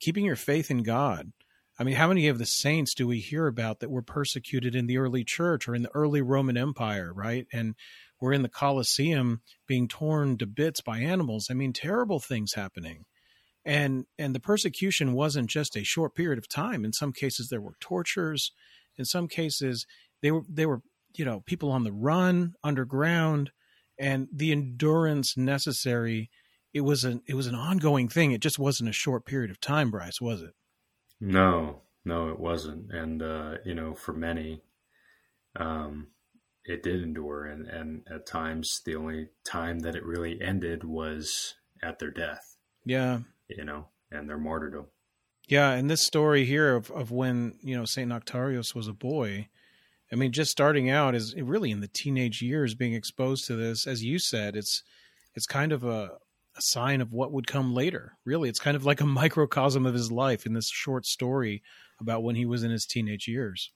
keeping 0.00 0.24
your 0.24 0.34
faith 0.34 0.72
in 0.72 0.82
God 0.82 1.30
I 1.78 1.84
mean, 1.84 1.96
how 1.96 2.08
many 2.08 2.28
of 2.28 2.38
the 2.38 2.46
saints 2.46 2.94
do 2.94 3.06
we 3.06 3.20
hear 3.20 3.46
about 3.46 3.80
that 3.80 3.90
were 3.90 4.02
persecuted 4.02 4.74
in 4.74 4.86
the 4.86 4.98
early 4.98 5.24
church 5.24 5.68
or 5.68 5.74
in 5.74 5.82
the 5.82 5.94
early 5.94 6.22
Roman 6.22 6.56
Empire, 6.56 7.12
right? 7.12 7.46
And 7.52 7.74
we're 8.20 8.32
in 8.32 8.42
the 8.42 8.48
Colosseum 8.48 9.42
being 9.66 9.88
torn 9.88 10.38
to 10.38 10.46
bits 10.46 10.80
by 10.80 11.00
animals. 11.00 11.48
I 11.50 11.54
mean, 11.54 11.72
terrible 11.72 12.18
things 12.18 12.54
happening. 12.54 13.04
And 13.64 14.06
and 14.18 14.34
the 14.34 14.40
persecution 14.40 15.12
wasn't 15.12 15.50
just 15.50 15.76
a 15.76 15.84
short 15.84 16.14
period 16.14 16.38
of 16.38 16.48
time. 16.48 16.84
In 16.84 16.92
some 16.92 17.12
cases 17.12 17.48
there 17.48 17.60
were 17.60 17.74
tortures. 17.80 18.52
In 18.96 19.04
some 19.04 19.28
cases 19.28 19.86
they 20.22 20.30
were 20.30 20.42
they 20.48 20.66
were, 20.66 20.80
you 21.16 21.24
know, 21.24 21.40
people 21.40 21.70
on 21.70 21.84
the 21.84 21.92
run, 21.92 22.54
underground, 22.62 23.50
and 23.98 24.28
the 24.32 24.52
endurance 24.52 25.36
necessary. 25.36 26.30
It 26.72 26.82
was 26.82 27.04
an 27.04 27.22
it 27.26 27.34
was 27.34 27.48
an 27.48 27.54
ongoing 27.56 28.08
thing. 28.08 28.32
It 28.32 28.40
just 28.40 28.58
wasn't 28.58 28.88
a 28.88 28.94
short 28.94 29.26
period 29.26 29.50
of 29.50 29.60
time, 29.60 29.90
Bryce, 29.90 30.20
was 30.20 30.42
it? 30.42 30.54
No, 31.20 31.82
no, 32.04 32.28
it 32.28 32.38
wasn't. 32.38 32.92
And, 32.92 33.22
uh, 33.22 33.54
you 33.64 33.74
know, 33.74 33.94
for 33.94 34.12
many, 34.12 34.62
um, 35.58 36.08
it 36.64 36.82
did 36.82 37.02
endure. 37.02 37.46
And, 37.46 37.66
and 37.66 38.02
at 38.12 38.26
times, 38.26 38.82
the 38.84 38.96
only 38.96 39.28
time 39.44 39.80
that 39.80 39.96
it 39.96 40.04
really 40.04 40.40
ended 40.40 40.84
was 40.84 41.54
at 41.82 41.98
their 41.98 42.10
death. 42.10 42.56
Yeah. 42.84 43.20
You 43.48 43.64
know, 43.64 43.88
and 44.10 44.28
their 44.28 44.38
martyrdom. 44.38 44.86
Yeah. 45.48 45.72
And 45.72 45.88
this 45.88 46.04
story 46.04 46.44
here 46.44 46.74
of, 46.74 46.90
of 46.90 47.10
when, 47.10 47.58
you 47.62 47.76
know, 47.76 47.84
St. 47.84 48.10
Nectarios 48.10 48.74
was 48.74 48.88
a 48.88 48.92
boy, 48.92 49.48
I 50.12 50.16
mean, 50.16 50.32
just 50.32 50.50
starting 50.50 50.90
out 50.90 51.14
is 51.14 51.34
really 51.34 51.70
in 51.70 51.80
the 51.80 51.88
teenage 51.88 52.42
years 52.42 52.74
being 52.74 52.94
exposed 52.94 53.46
to 53.46 53.56
this, 53.56 53.86
as 53.86 54.04
you 54.04 54.18
said, 54.18 54.54
it's, 54.56 54.82
it's 55.34 55.46
kind 55.46 55.72
of 55.72 55.82
a, 55.84 56.10
a 56.56 56.62
sign 56.62 57.00
of 57.00 57.12
what 57.12 57.32
would 57.32 57.46
come 57.46 57.74
later. 57.74 58.16
Really, 58.24 58.48
it's 58.48 58.60
kind 58.60 58.76
of 58.76 58.84
like 58.84 59.00
a 59.00 59.06
microcosm 59.22 59.86
of 59.86 59.94
his 59.94 60.10
life 60.10 60.46
in 60.46 60.54
this 60.54 60.68
short 60.68 61.06
story 61.06 61.62
about 62.00 62.22
when 62.22 62.36
he 62.36 62.46
was 62.46 62.62
in 62.62 62.70
his 62.70 62.86
teenage 62.86 63.28
years. 63.28 63.70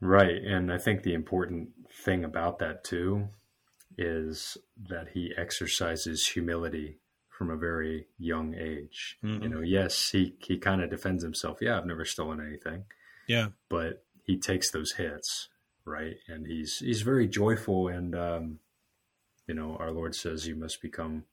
Right. 0.00 0.42
And 0.42 0.72
I 0.72 0.78
think 0.78 1.02
the 1.02 1.14
important 1.14 1.70
thing 2.04 2.24
about 2.24 2.58
that, 2.58 2.82
too, 2.82 3.28
is 3.96 4.56
that 4.88 5.08
he 5.14 5.32
exercises 5.36 6.26
humility 6.26 6.98
from 7.28 7.50
a 7.50 7.56
very 7.56 8.06
young 8.18 8.54
age. 8.54 9.18
Mm-hmm. 9.22 9.42
You 9.44 9.48
know, 9.48 9.60
yes, 9.60 10.10
he, 10.10 10.34
he 10.40 10.58
kind 10.58 10.82
of 10.82 10.90
defends 10.90 11.22
himself. 11.22 11.58
Yeah, 11.60 11.78
I've 11.78 11.86
never 11.86 12.04
stolen 12.04 12.40
anything. 12.40 12.84
Yeah. 13.28 13.48
But 13.68 14.04
he 14.24 14.38
takes 14.38 14.70
those 14.70 14.92
hits, 14.92 15.48
right? 15.84 16.16
And 16.26 16.46
he's 16.46 16.78
he's 16.78 17.02
very 17.02 17.28
joyful 17.28 17.88
and 17.88 18.14
um, 18.14 18.58
you 19.46 19.54
know, 19.54 19.76
our 19.78 19.90
Lord 19.90 20.14
says 20.14 20.46
you 20.46 20.56
must 20.56 20.80
become 20.82 21.24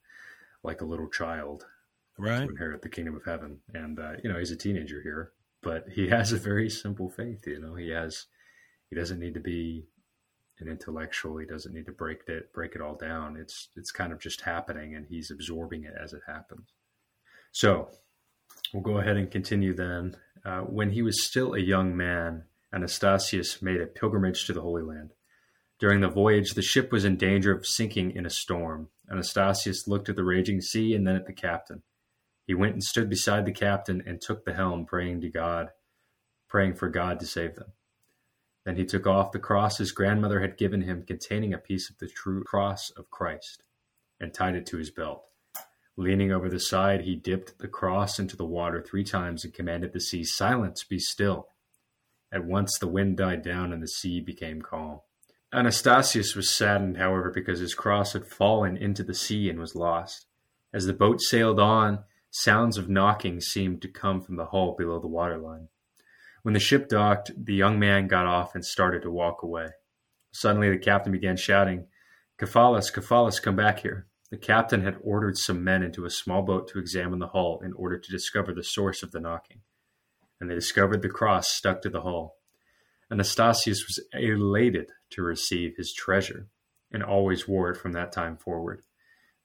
like 0.62 0.80
a 0.80 0.86
little 0.86 1.08
child 1.08 1.64
right. 2.18 2.44
to 2.44 2.50
inherit 2.50 2.82
the 2.82 2.88
kingdom 2.88 3.16
of 3.16 3.24
heaven. 3.24 3.58
And 3.74 3.98
uh, 3.98 4.12
you 4.22 4.30
know, 4.30 4.38
he's 4.38 4.50
a 4.50 4.56
teenager 4.56 5.00
here, 5.02 5.32
but 5.62 5.86
he 5.92 6.08
has 6.10 6.32
a 6.32 6.36
very 6.36 6.70
simple 6.70 7.08
faith. 7.08 7.46
You 7.46 7.60
know, 7.60 7.74
he 7.74 7.90
has 7.90 8.26
he 8.88 8.96
doesn't 8.96 9.20
need 9.20 9.34
to 9.34 9.40
be 9.40 9.86
an 10.58 10.68
intellectual. 10.68 11.38
He 11.38 11.46
doesn't 11.46 11.74
need 11.74 11.86
to 11.86 11.92
break 11.92 12.22
it 12.28 12.52
break 12.52 12.74
it 12.74 12.80
all 12.80 12.96
down. 12.96 13.36
It's 13.36 13.68
it's 13.76 13.90
kind 13.90 14.12
of 14.12 14.20
just 14.20 14.42
happening, 14.42 14.94
and 14.94 15.06
he's 15.06 15.30
absorbing 15.30 15.84
it 15.84 15.94
as 16.02 16.12
it 16.12 16.22
happens. 16.26 16.72
So 17.52 17.88
we'll 18.72 18.82
go 18.82 18.98
ahead 18.98 19.16
and 19.16 19.30
continue 19.30 19.74
then. 19.74 20.16
Uh, 20.44 20.60
when 20.60 20.90
he 20.90 21.02
was 21.02 21.26
still 21.26 21.54
a 21.54 21.60
young 21.60 21.96
man, 21.96 22.44
Anastasius 22.72 23.60
made 23.60 23.80
a 23.80 23.86
pilgrimage 23.86 24.46
to 24.46 24.52
the 24.52 24.62
Holy 24.62 24.82
Land. 24.82 25.10
During 25.80 26.00
the 26.00 26.08
voyage, 26.08 26.52
the 26.52 26.62
ship 26.62 26.92
was 26.92 27.06
in 27.06 27.16
danger 27.16 27.52
of 27.52 27.66
sinking 27.66 28.10
in 28.10 28.26
a 28.26 28.30
storm. 28.30 28.90
Anastasius 29.10 29.88
looked 29.88 30.10
at 30.10 30.16
the 30.16 30.22
raging 30.22 30.60
sea 30.60 30.94
and 30.94 31.06
then 31.06 31.16
at 31.16 31.26
the 31.26 31.32
captain. 31.32 31.82
He 32.46 32.52
went 32.52 32.74
and 32.74 32.84
stood 32.84 33.08
beside 33.08 33.46
the 33.46 33.52
captain 33.52 34.02
and 34.06 34.20
took 34.20 34.44
the 34.44 34.52
helm, 34.52 34.84
praying 34.84 35.22
to 35.22 35.30
God, 35.30 35.70
praying 36.48 36.74
for 36.74 36.90
God 36.90 37.18
to 37.20 37.26
save 37.26 37.54
them. 37.54 37.72
Then 38.66 38.76
he 38.76 38.84
took 38.84 39.06
off 39.06 39.32
the 39.32 39.38
cross 39.38 39.78
his 39.78 39.92
grandmother 39.92 40.40
had 40.40 40.58
given 40.58 40.82
him, 40.82 41.02
containing 41.02 41.54
a 41.54 41.58
piece 41.58 41.88
of 41.88 41.96
the 41.96 42.08
true 42.08 42.44
cross 42.44 42.90
of 42.90 43.10
Christ, 43.10 43.62
and 44.20 44.34
tied 44.34 44.56
it 44.56 44.66
to 44.66 44.76
his 44.76 44.90
belt. 44.90 45.24
Leaning 45.96 46.30
over 46.30 46.50
the 46.50 46.60
side, 46.60 47.02
he 47.02 47.16
dipped 47.16 47.58
the 47.58 47.68
cross 47.68 48.18
into 48.18 48.36
the 48.36 48.44
water 48.44 48.82
three 48.82 49.04
times 49.04 49.44
and 49.44 49.54
commanded 49.54 49.94
the 49.94 50.00
sea, 50.00 50.24
Silence, 50.24 50.84
be 50.84 50.98
still. 50.98 51.48
At 52.30 52.44
once 52.44 52.78
the 52.78 52.86
wind 52.86 53.16
died 53.16 53.42
down 53.42 53.72
and 53.72 53.82
the 53.82 53.88
sea 53.88 54.20
became 54.20 54.60
calm. 54.60 55.00
Anastasius 55.52 56.36
was 56.36 56.54
saddened, 56.54 56.96
however, 56.96 57.30
because 57.30 57.58
his 57.58 57.74
cross 57.74 58.12
had 58.12 58.26
fallen 58.26 58.76
into 58.76 59.02
the 59.02 59.14
sea 59.14 59.50
and 59.50 59.58
was 59.58 59.74
lost. 59.74 60.26
As 60.72 60.86
the 60.86 60.92
boat 60.92 61.20
sailed 61.20 61.58
on, 61.58 62.04
sounds 62.30 62.78
of 62.78 62.88
knocking 62.88 63.40
seemed 63.40 63.82
to 63.82 63.88
come 63.88 64.20
from 64.20 64.36
the 64.36 64.46
hull 64.46 64.76
below 64.78 65.00
the 65.00 65.08
waterline. 65.08 65.68
When 66.42 66.54
the 66.54 66.60
ship 66.60 66.88
docked, 66.88 67.32
the 67.36 67.54
young 67.54 67.78
man 67.80 68.06
got 68.06 68.26
off 68.26 68.54
and 68.54 68.64
started 68.64 69.02
to 69.02 69.10
walk 69.10 69.42
away. 69.42 69.70
Suddenly, 70.32 70.70
the 70.70 70.78
captain 70.78 71.12
began 71.12 71.36
shouting, 71.36 71.88
Kephalas, 72.38 72.92
Kephalas, 72.92 73.42
come 73.42 73.56
back 73.56 73.80
here. 73.80 74.06
The 74.30 74.38
captain 74.38 74.82
had 74.82 74.98
ordered 75.02 75.36
some 75.36 75.64
men 75.64 75.82
into 75.82 76.04
a 76.04 76.10
small 76.10 76.42
boat 76.42 76.68
to 76.68 76.78
examine 76.78 77.18
the 77.18 77.28
hull 77.28 77.60
in 77.64 77.72
order 77.72 77.98
to 77.98 78.12
discover 78.12 78.54
the 78.54 78.62
source 78.62 79.02
of 79.02 79.10
the 79.10 79.20
knocking. 79.20 79.62
And 80.40 80.48
they 80.48 80.54
discovered 80.54 81.02
the 81.02 81.08
cross 81.08 81.48
stuck 81.48 81.82
to 81.82 81.90
the 81.90 82.02
hull. 82.02 82.36
Anastasius 83.10 83.86
was 83.86 84.00
elated 84.12 84.90
to 85.10 85.22
receive 85.22 85.76
his 85.76 85.92
treasure 85.92 86.48
and 86.92 87.02
always 87.02 87.48
wore 87.48 87.70
it 87.70 87.76
from 87.76 87.92
that 87.92 88.12
time 88.12 88.36
forward. 88.36 88.82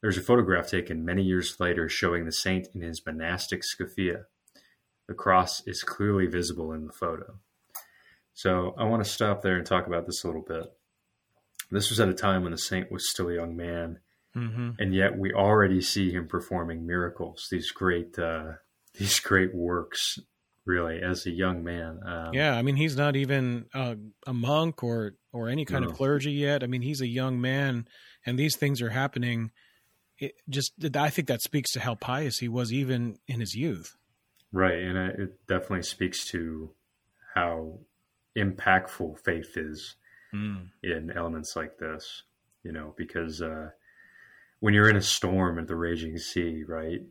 There's 0.01 0.17
a 0.17 0.21
photograph 0.21 0.67
taken 0.67 1.05
many 1.05 1.23
years 1.23 1.59
later 1.59 1.89
showing 1.89 2.25
the 2.25 2.31
saint 2.31 2.67
in 2.75 2.81
his 2.81 3.03
monastic 3.05 3.63
skoufia. 3.63 4.25
The 5.07 5.13
cross 5.13 5.65
is 5.65 5.83
clearly 5.83 6.27
visible 6.27 6.71
in 6.73 6.85
the 6.85 6.93
photo. 6.93 7.39
So 8.33 8.75
I 8.77 8.83
want 8.83 9.03
to 9.03 9.09
stop 9.09 9.41
there 9.41 9.55
and 9.55 9.65
talk 9.65 9.87
about 9.87 10.05
this 10.05 10.23
a 10.23 10.27
little 10.27 10.41
bit. 10.41 10.65
This 11.71 11.89
was 11.89 11.99
at 11.99 12.09
a 12.09 12.13
time 12.13 12.43
when 12.43 12.51
the 12.51 12.57
saint 12.57 12.91
was 12.91 13.09
still 13.09 13.29
a 13.29 13.35
young 13.35 13.55
man, 13.55 13.99
mm-hmm. 14.35 14.71
and 14.77 14.93
yet 14.93 15.17
we 15.17 15.33
already 15.33 15.81
see 15.81 16.11
him 16.11 16.27
performing 16.27 16.85
miracles, 16.85 17.47
these 17.49 17.71
great, 17.71 18.19
uh, 18.19 18.53
these 18.99 19.19
great 19.19 19.55
works 19.55 20.19
really 20.65 21.01
as 21.01 21.25
a 21.25 21.31
young 21.31 21.63
man. 21.63 21.99
Um, 22.05 22.33
yeah, 22.33 22.55
I 22.55 22.61
mean 22.61 22.75
he's 22.75 22.95
not 22.95 23.15
even 23.15 23.65
a, 23.73 23.97
a 24.27 24.33
monk 24.33 24.83
or 24.83 25.13
or 25.31 25.49
any 25.49 25.65
kind 25.65 25.83
no. 25.83 25.91
of 25.91 25.97
clergy 25.97 26.31
yet. 26.31 26.63
I 26.63 26.67
mean 26.67 26.81
he's 26.81 27.01
a 27.01 27.07
young 27.07 27.39
man, 27.39 27.87
and 28.25 28.37
these 28.37 28.55
things 28.55 28.81
are 28.81 28.89
happening 28.89 29.51
it 30.17 30.35
just 30.49 30.73
I 30.95 31.09
think 31.09 31.27
that 31.27 31.41
speaks 31.41 31.71
to 31.71 31.79
how 31.79 31.95
pious 31.95 32.39
he 32.39 32.47
was 32.47 32.71
even 32.71 33.17
in 33.27 33.39
his 33.39 33.55
youth. 33.55 33.95
Right, 34.51 34.79
and 34.79 34.97
it 34.97 35.47
definitely 35.47 35.83
speaks 35.83 36.25
to 36.27 36.71
how 37.33 37.79
impactful 38.37 39.19
faith 39.19 39.57
is 39.57 39.95
mm. 40.33 40.69
in 40.83 41.11
elements 41.11 41.55
like 41.55 41.77
this. 41.77 42.23
You 42.63 42.71
know, 42.71 42.93
because 42.97 43.41
uh, 43.41 43.69
when 44.59 44.73
you're 44.73 44.89
in 44.89 44.95
a 44.95 45.01
storm 45.01 45.59
at 45.59 45.67
the 45.67 45.75
raging 45.75 46.17
sea, 46.17 46.63
right, 46.67 47.01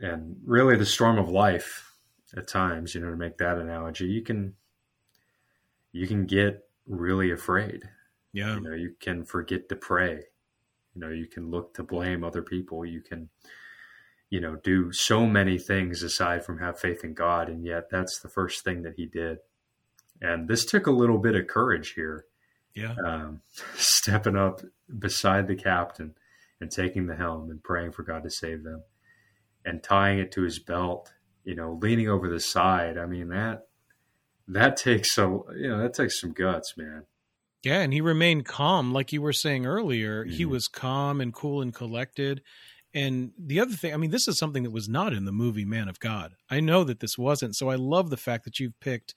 and 0.00 0.36
really 0.44 0.76
the 0.76 0.86
storm 0.86 1.18
of 1.18 1.28
life 1.28 1.92
at 2.34 2.48
times, 2.48 2.94
you 2.94 3.00
know, 3.00 3.10
to 3.10 3.16
make 3.16 3.38
that 3.38 3.58
analogy, 3.58 4.06
you 4.06 4.22
can 4.22 4.54
you 5.92 6.06
can 6.06 6.26
get 6.26 6.68
really 6.86 7.30
afraid. 7.30 7.82
Yeah, 8.32 8.54
you 8.54 8.60
know, 8.60 8.74
you 8.74 8.94
can 9.00 9.24
forget 9.24 9.68
to 9.68 9.76
pray 9.76 10.24
you 10.96 11.02
know, 11.02 11.10
you 11.10 11.26
can 11.26 11.50
look 11.50 11.74
to 11.74 11.82
blame 11.82 12.24
other 12.24 12.42
people. 12.42 12.84
You 12.84 13.02
can, 13.02 13.28
you 14.30 14.40
know, 14.40 14.56
do 14.56 14.92
so 14.92 15.26
many 15.26 15.58
things 15.58 16.02
aside 16.02 16.44
from 16.44 16.58
have 16.58 16.80
faith 16.80 17.04
in 17.04 17.12
God. 17.12 17.50
And 17.50 17.64
yet 17.64 17.90
that's 17.90 18.18
the 18.18 18.30
first 18.30 18.64
thing 18.64 18.82
that 18.82 18.94
he 18.96 19.04
did. 19.04 19.38
And 20.22 20.48
this 20.48 20.64
took 20.64 20.86
a 20.86 20.92
little 20.92 21.18
bit 21.18 21.34
of 21.34 21.46
courage 21.46 21.92
here. 21.92 22.24
Yeah. 22.74 22.94
Um, 23.04 23.42
stepping 23.76 24.36
up 24.36 24.62
beside 24.98 25.48
the 25.48 25.54
captain 25.54 26.14
and 26.60 26.70
taking 26.70 27.06
the 27.06 27.16
helm 27.16 27.50
and 27.50 27.62
praying 27.62 27.92
for 27.92 28.02
God 28.02 28.22
to 28.22 28.30
save 28.30 28.64
them 28.64 28.82
and 29.66 29.82
tying 29.82 30.18
it 30.18 30.32
to 30.32 30.42
his 30.42 30.58
belt, 30.58 31.12
you 31.46 31.54
know, 31.54 31.78
leaning 31.80 32.08
over 32.08 32.28
the 32.28 32.40
side. 32.40 32.98
I 32.98 33.06
mean, 33.06 33.28
that, 33.28 33.68
that 34.48 34.76
takes 34.76 35.14
so, 35.14 35.46
you 35.56 35.68
know, 35.68 35.78
that 35.78 35.94
takes 35.94 36.20
some 36.20 36.32
guts, 36.32 36.74
man. 36.76 37.04
Yeah, 37.62 37.80
and 37.80 37.92
he 37.92 38.00
remained 38.00 38.44
calm, 38.44 38.92
like 38.92 39.12
you 39.12 39.22
were 39.22 39.32
saying 39.32 39.64
earlier. 39.64 40.24
Mm-hmm. 40.24 40.34
He 40.34 40.44
was 40.44 40.68
calm 40.68 41.20
and 41.20 41.32
cool 41.32 41.62
and 41.62 41.72
collected. 41.72 42.42
And 42.92 43.32
the 43.38 43.60
other 43.60 43.74
thing, 43.74 43.94
I 43.94 43.96
mean, 43.96 44.10
this 44.10 44.26
is 44.26 44.38
something 44.38 44.64
that 44.64 44.72
was 44.72 44.88
not 44.88 45.12
in 45.12 45.24
the 45.24 45.32
movie 45.32 45.64
Man 45.64 45.88
of 45.88 46.00
God. 46.00 46.32
I 46.50 46.60
know 46.60 46.82
that 46.84 47.00
this 47.00 47.16
wasn't. 47.16 47.54
So 47.54 47.70
I 47.70 47.76
love 47.76 48.10
the 48.10 48.16
fact 48.16 48.44
that 48.44 48.58
you've 48.58 48.78
picked 48.80 49.14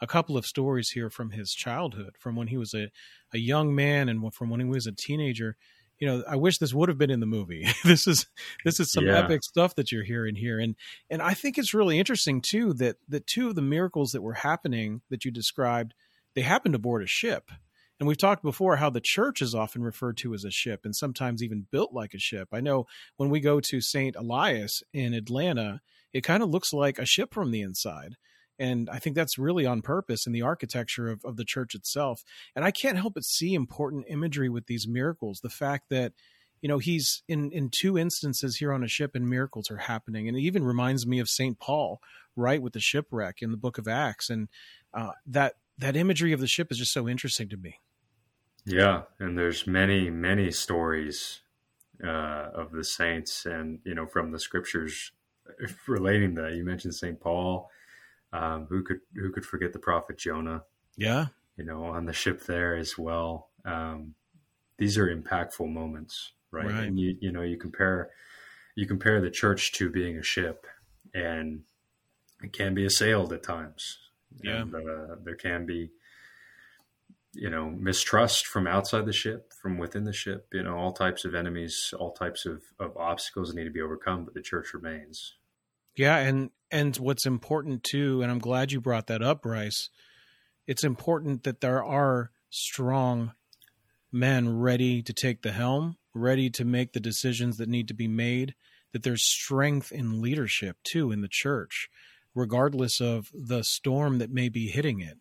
a 0.00 0.06
couple 0.06 0.36
of 0.36 0.46
stories 0.46 0.90
here 0.90 1.10
from 1.10 1.30
his 1.30 1.52
childhood, 1.52 2.16
from 2.18 2.36
when 2.36 2.48
he 2.48 2.56
was 2.56 2.74
a, 2.74 2.88
a 3.32 3.38
young 3.38 3.74
man 3.74 4.08
and 4.08 4.32
from 4.34 4.50
when 4.50 4.60
he 4.60 4.66
was 4.66 4.86
a 4.86 4.92
teenager. 4.92 5.56
You 5.98 6.06
know, 6.06 6.24
I 6.28 6.36
wish 6.36 6.58
this 6.58 6.74
would 6.74 6.88
have 6.88 6.98
been 6.98 7.10
in 7.10 7.20
the 7.20 7.26
movie. 7.26 7.66
this 7.84 8.06
is 8.06 8.26
this 8.64 8.80
is 8.80 8.92
some 8.92 9.06
yeah. 9.06 9.18
epic 9.18 9.42
stuff 9.42 9.74
that 9.74 9.90
you're 9.90 10.04
hearing 10.04 10.36
here, 10.36 10.58
and 10.58 10.76
and 11.10 11.20
I 11.22 11.34
think 11.34 11.58
it's 11.58 11.74
really 11.74 11.98
interesting 11.98 12.40
too 12.40 12.72
that 12.74 12.96
that 13.08 13.26
two 13.26 13.48
of 13.48 13.54
the 13.54 13.62
miracles 13.62 14.12
that 14.12 14.22
were 14.22 14.34
happening 14.34 15.02
that 15.10 15.24
you 15.24 15.30
described, 15.30 15.94
they 16.34 16.42
happened 16.42 16.74
aboard 16.74 17.02
a 17.02 17.06
ship. 17.06 17.50
And 18.00 18.06
we've 18.06 18.16
talked 18.16 18.44
before 18.44 18.76
how 18.76 18.90
the 18.90 19.00
church 19.00 19.42
is 19.42 19.56
often 19.56 19.82
referred 19.82 20.16
to 20.18 20.32
as 20.32 20.44
a 20.44 20.52
ship 20.52 20.82
and 20.84 20.94
sometimes 20.94 21.42
even 21.42 21.66
built 21.72 21.92
like 21.92 22.14
a 22.14 22.18
ship. 22.18 22.48
I 22.52 22.60
know 22.60 22.86
when 23.16 23.28
we 23.28 23.40
go 23.40 23.58
to 23.58 23.80
St. 23.80 24.14
Elias 24.14 24.84
in 24.92 25.14
Atlanta, 25.14 25.80
it 26.12 26.22
kind 26.22 26.42
of 26.42 26.48
looks 26.48 26.72
like 26.72 26.98
a 26.98 27.04
ship 27.04 27.34
from 27.34 27.50
the 27.50 27.60
inside. 27.60 28.16
And 28.58 28.88
I 28.90 28.98
think 28.98 29.16
that's 29.16 29.38
really 29.38 29.66
on 29.66 29.82
purpose 29.82 30.26
in 30.26 30.32
the 30.32 30.42
architecture 30.42 31.08
of, 31.08 31.24
of 31.24 31.36
the 31.36 31.44
church 31.44 31.74
itself. 31.74 32.22
And 32.56 32.64
I 32.64 32.70
can't 32.70 32.98
help 32.98 33.14
but 33.14 33.24
see 33.24 33.54
important 33.54 34.06
imagery 34.08 34.48
with 34.48 34.66
these 34.66 34.86
miracles. 34.88 35.40
The 35.40 35.48
fact 35.48 35.86
that, 35.90 36.12
you 36.60 36.68
know, 36.68 36.78
he's 36.78 37.22
in, 37.28 37.50
in 37.52 37.70
two 37.70 37.96
instances 37.96 38.56
here 38.56 38.72
on 38.72 38.82
a 38.82 38.88
ship 38.88 39.12
and 39.14 39.28
miracles 39.28 39.70
are 39.70 39.76
happening. 39.78 40.28
And 40.28 40.36
it 40.36 40.40
even 40.40 40.64
reminds 40.64 41.06
me 41.06 41.20
of 41.20 41.28
St. 41.28 41.58
Paul, 41.58 42.00
right, 42.34 42.60
with 42.60 42.72
the 42.72 42.80
shipwreck 42.80 43.36
in 43.40 43.50
the 43.50 43.56
book 43.56 43.78
of 43.78 43.86
Acts. 43.86 44.28
And 44.28 44.48
uh, 44.92 45.12
that, 45.26 45.54
that 45.78 45.96
imagery 45.96 46.32
of 46.32 46.40
the 46.40 46.48
ship 46.48 46.68
is 46.70 46.78
just 46.78 46.92
so 46.92 47.08
interesting 47.08 47.48
to 47.50 47.56
me. 47.56 47.76
Yeah, 48.64 49.02
and 49.18 49.38
there's 49.38 49.66
many, 49.66 50.10
many 50.10 50.50
stories 50.50 51.40
uh, 52.04 52.50
of 52.54 52.72
the 52.72 52.84
saints, 52.84 53.46
and 53.46 53.80
you 53.84 53.94
know, 53.94 54.06
from 54.06 54.30
the 54.30 54.38
scriptures 54.38 55.12
relating 55.86 56.34
that. 56.34 56.52
You 56.52 56.64
mentioned 56.64 56.94
Saint 56.94 57.20
Paul. 57.20 57.70
Um, 58.32 58.66
who 58.68 58.82
could 58.82 59.00
who 59.14 59.32
could 59.32 59.46
forget 59.46 59.72
the 59.72 59.78
prophet 59.78 60.18
Jonah? 60.18 60.62
Yeah, 60.96 61.26
you 61.56 61.64
know, 61.64 61.84
on 61.84 62.06
the 62.06 62.12
ship 62.12 62.44
there 62.46 62.76
as 62.76 62.98
well. 62.98 63.50
Um, 63.64 64.14
these 64.78 64.96
are 64.98 65.08
impactful 65.08 65.68
moments, 65.68 66.32
right? 66.50 66.66
right? 66.66 66.84
And 66.84 66.98
you 66.98 67.16
you 67.20 67.32
know 67.32 67.42
you 67.42 67.56
compare 67.56 68.10
you 68.74 68.86
compare 68.86 69.20
the 69.20 69.30
church 69.30 69.72
to 69.72 69.90
being 69.90 70.16
a 70.16 70.22
ship, 70.22 70.66
and 71.14 71.62
it 72.42 72.52
can 72.52 72.74
be 72.74 72.84
assailed 72.84 73.32
at 73.32 73.42
times. 73.42 73.98
Yeah, 74.42 74.62
and, 74.62 74.74
uh, 74.74 75.16
there 75.24 75.34
can 75.34 75.66
be 75.66 75.90
you 77.34 77.50
know 77.50 77.70
mistrust 77.70 78.46
from 78.46 78.66
outside 78.66 79.06
the 79.06 79.12
ship 79.12 79.52
from 79.60 79.78
within 79.78 80.04
the 80.04 80.12
ship 80.12 80.48
you 80.52 80.62
know 80.62 80.76
all 80.76 80.92
types 80.92 81.24
of 81.24 81.34
enemies 81.34 81.92
all 81.98 82.12
types 82.12 82.46
of, 82.46 82.62
of 82.80 82.96
obstacles 82.96 83.54
need 83.54 83.64
to 83.64 83.70
be 83.70 83.80
overcome 83.80 84.24
but 84.24 84.34
the 84.34 84.40
church 84.40 84.72
remains 84.72 85.34
yeah 85.98 86.16
and 86.18 86.50
and 86.70 86.96
what's 86.96 87.26
important 87.26 87.82
too 87.82 88.22
and 88.22 88.30
i'm 88.30 88.38
glad 88.38 88.72
you 88.72 88.80
brought 88.80 89.06
that 89.06 89.22
up 89.22 89.42
bryce 89.42 89.90
it's 90.66 90.84
important 90.84 91.44
that 91.44 91.60
there 91.60 91.84
are 91.84 92.30
strong 92.50 93.32
men 94.10 94.58
ready 94.58 95.02
to 95.02 95.12
take 95.12 95.42
the 95.42 95.52
helm 95.52 95.96
ready 96.14 96.48
to 96.48 96.64
make 96.64 96.92
the 96.92 97.00
decisions 97.00 97.58
that 97.58 97.68
need 97.68 97.88
to 97.88 97.94
be 97.94 98.08
made 98.08 98.54
that 98.92 99.02
there's 99.02 99.24
strength 99.24 99.92
in 99.92 100.22
leadership 100.22 100.76
too 100.82 101.12
in 101.12 101.20
the 101.20 101.28
church 101.30 101.88
regardless 102.34 103.00
of 103.00 103.28
the 103.34 103.62
storm 103.62 104.18
that 104.18 104.30
may 104.30 104.48
be 104.48 104.68
hitting 104.68 105.00
it 105.00 105.18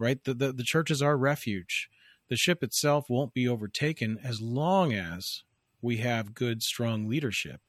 right? 0.00 0.24
The, 0.24 0.34
the, 0.34 0.52
the 0.52 0.64
church 0.64 0.90
is 0.90 1.02
our 1.02 1.16
refuge. 1.16 1.88
The 2.28 2.36
ship 2.36 2.64
itself 2.64 3.04
won't 3.08 3.34
be 3.34 3.46
overtaken 3.46 4.18
as 4.24 4.40
long 4.40 4.92
as 4.92 5.44
we 5.82 5.98
have 5.98 6.34
good, 6.34 6.62
strong 6.62 7.06
leadership, 7.06 7.60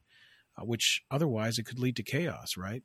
which 0.60 1.04
otherwise 1.10 1.58
it 1.58 1.66
could 1.66 1.80
lead 1.80 1.96
to 1.96 2.04
chaos, 2.04 2.58
right? 2.58 2.84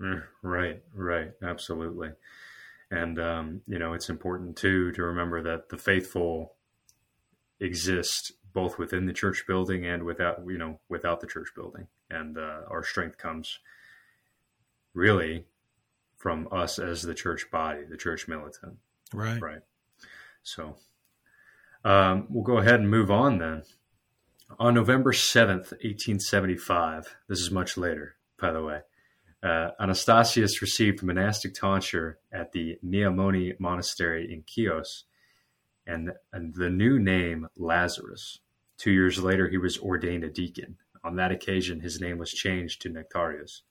Mm, 0.00 0.22
right, 0.42 0.82
right, 0.94 1.32
absolutely. 1.42 2.10
And, 2.90 3.18
um, 3.18 3.62
you 3.66 3.78
know, 3.78 3.94
it's 3.94 4.08
important 4.08 4.56
too 4.56 4.92
to 4.92 5.02
remember 5.02 5.42
that 5.42 5.70
the 5.70 5.78
faithful 5.78 6.54
exist 7.58 8.32
both 8.52 8.78
within 8.78 9.06
the 9.06 9.12
church 9.12 9.44
building 9.46 9.84
and 9.84 10.04
without, 10.04 10.42
you 10.46 10.58
know, 10.58 10.80
without 10.88 11.20
the 11.20 11.26
church 11.26 11.48
building. 11.54 11.86
And 12.10 12.38
uh, 12.38 12.60
our 12.70 12.84
strength 12.84 13.18
comes 13.18 13.58
really 14.94 15.44
from 16.16 16.48
us 16.50 16.78
as 16.78 17.02
the 17.02 17.14
church 17.14 17.50
body, 17.50 17.82
the 17.88 17.96
church 17.96 18.28
militant. 18.28 18.78
Right. 19.12 19.40
Right. 19.40 19.60
So 20.42 20.76
um, 21.84 22.26
we'll 22.30 22.44
go 22.44 22.58
ahead 22.58 22.80
and 22.80 22.90
move 22.90 23.10
on 23.10 23.38
then. 23.38 23.62
On 24.58 24.74
November 24.74 25.12
7th, 25.12 25.72
1875, 25.82 27.16
this 27.28 27.40
is 27.40 27.50
much 27.50 27.76
later, 27.76 28.16
by 28.40 28.52
the 28.52 28.62
way, 28.62 28.80
uh, 29.42 29.70
Anastasius 29.78 30.62
received 30.62 31.02
monastic 31.02 31.52
tonsure 31.52 32.18
at 32.32 32.52
the 32.52 32.78
Nea 32.82 33.10
Moni 33.10 33.54
Monastery 33.58 34.32
in 34.32 34.44
Chios 34.46 35.04
and, 35.86 36.12
and 36.32 36.54
the 36.54 36.70
new 36.70 36.98
name 36.98 37.48
Lazarus. 37.56 38.38
Two 38.78 38.92
years 38.92 39.18
later, 39.18 39.48
he 39.48 39.58
was 39.58 39.78
ordained 39.78 40.24
a 40.24 40.30
deacon. 40.30 40.78
On 41.04 41.16
that 41.16 41.32
occasion, 41.32 41.80
his 41.80 42.00
name 42.00 42.18
was 42.18 42.32
changed 42.32 42.80
to 42.82 42.88
Nectarius. 42.88 43.62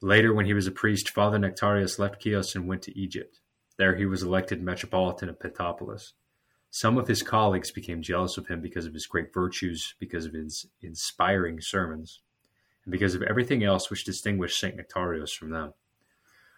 Later, 0.00 0.32
when 0.32 0.46
he 0.46 0.54
was 0.54 0.66
a 0.66 0.72
priest, 0.72 1.10
Father 1.10 1.38
Nectarius 1.38 1.98
left 1.98 2.22
Chios 2.22 2.54
and 2.54 2.68
went 2.68 2.82
to 2.82 2.98
Egypt. 2.98 3.40
There 3.78 3.96
he 3.96 4.06
was 4.06 4.22
elected 4.22 4.62
Metropolitan 4.62 5.28
of 5.28 5.40
Pentapolis. 5.40 6.14
Some 6.70 6.98
of 6.98 7.08
his 7.08 7.22
colleagues 7.22 7.70
became 7.70 8.02
jealous 8.02 8.36
of 8.36 8.48
him 8.48 8.60
because 8.60 8.86
of 8.86 8.94
his 8.94 9.06
great 9.06 9.32
virtues, 9.32 9.94
because 9.98 10.26
of 10.26 10.34
his 10.34 10.66
inspiring 10.82 11.60
sermons, 11.60 12.20
and 12.84 12.92
because 12.92 13.14
of 13.14 13.22
everything 13.22 13.64
else 13.64 13.90
which 13.90 14.04
distinguished 14.04 14.60
St. 14.60 14.76
Nectarius 14.76 15.32
from 15.32 15.50
them. 15.50 15.72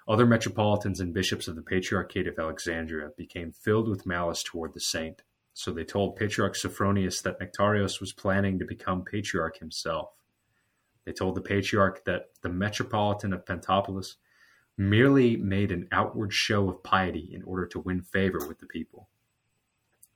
Other 0.09 0.27
metropolitans 0.27 0.99
and 0.99 1.15
bishops 1.15 1.47
of 1.47 1.55
the 1.55 1.63
Patriarchate 1.63 2.27
of 2.27 2.39
Alexandria 2.39 3.11
became 3.17 3.53
filled 3.53 3.89
with 3.89 4.07
malice 4.07 4.43
toward 4.43 4.75
the 4.75 4.81
saint, 4.81 5.23
so 5.55 5.71
they 5.71 5.85
told 5.85 6.17
Patriarch 6.17 6.57
Sophronius 6.57 7.23
that 7.23 7.39
Nectarius 7.39 8.01
was 8.01 8.13
planning 8.13 8.59
to 8.59 8.65
become 8.65 9.05
patriarch 9.05 9.59
himself. 9.59 10.11
They 11.05 11.13
told 11.13 11.35
the 11.35 11.41
patriarch 11.41 12.05
that 12.05 12.31
the 12.43 12.49
metropolitan 12.49 13.33
of 13.33 13.47
Pentapolis 13.47 14.17
merely 14.77 15.37
made 15.37 15.71
an 15.71 15.89
outward 15.93 16.33
show 16.33 16.69
of 16.69 16.83
piety 16.83 17.31
in 17.33 17.43
order 17.43 17.67
to 17.67 17.81
win 17.81 18.03
favor 18.03 18.47
with 18.47 18.59
the 18.59 18.67
people. 18.67 19.09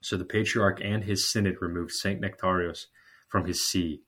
So 0.05 0.19
the 0.19 0.25
patriarch 0.25 0.81
and 0.85 1.05
his 1.05 1.31
synod 1.31 1.63
removed 1.63 1.93
St. 1.93 2.21
Nectarius 2.21 2.89
from 3.27 3.47
his 3.47 3.67
see. 3.67 4.03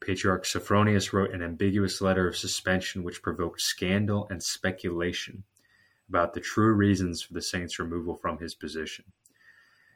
Patriarch 0.00 0.46
Sophronius 0.46 1.12
wrote 1.12 1.34
an 1.34 1.42
ambiguous 1.42 2.00
letter 2.00 2.26
of 2.26 2.36
suspension 2.36 3.02
which 3.02 3.22
provoked 3.22 3.60
scandal 3.60 4.26
and 4.30 4.42
speculation 4.42 5.44
about 6.08 6.32
the 6.32 6.40
true 6.40 6.72
reasons 6.72 7.20
for 7.20 7.34
the 7.34 7.42
saint's 7.42 7.78
removal 7.78 8.14
from 8.14 8.38
his 8.38 8.54
position. 8.54 9.04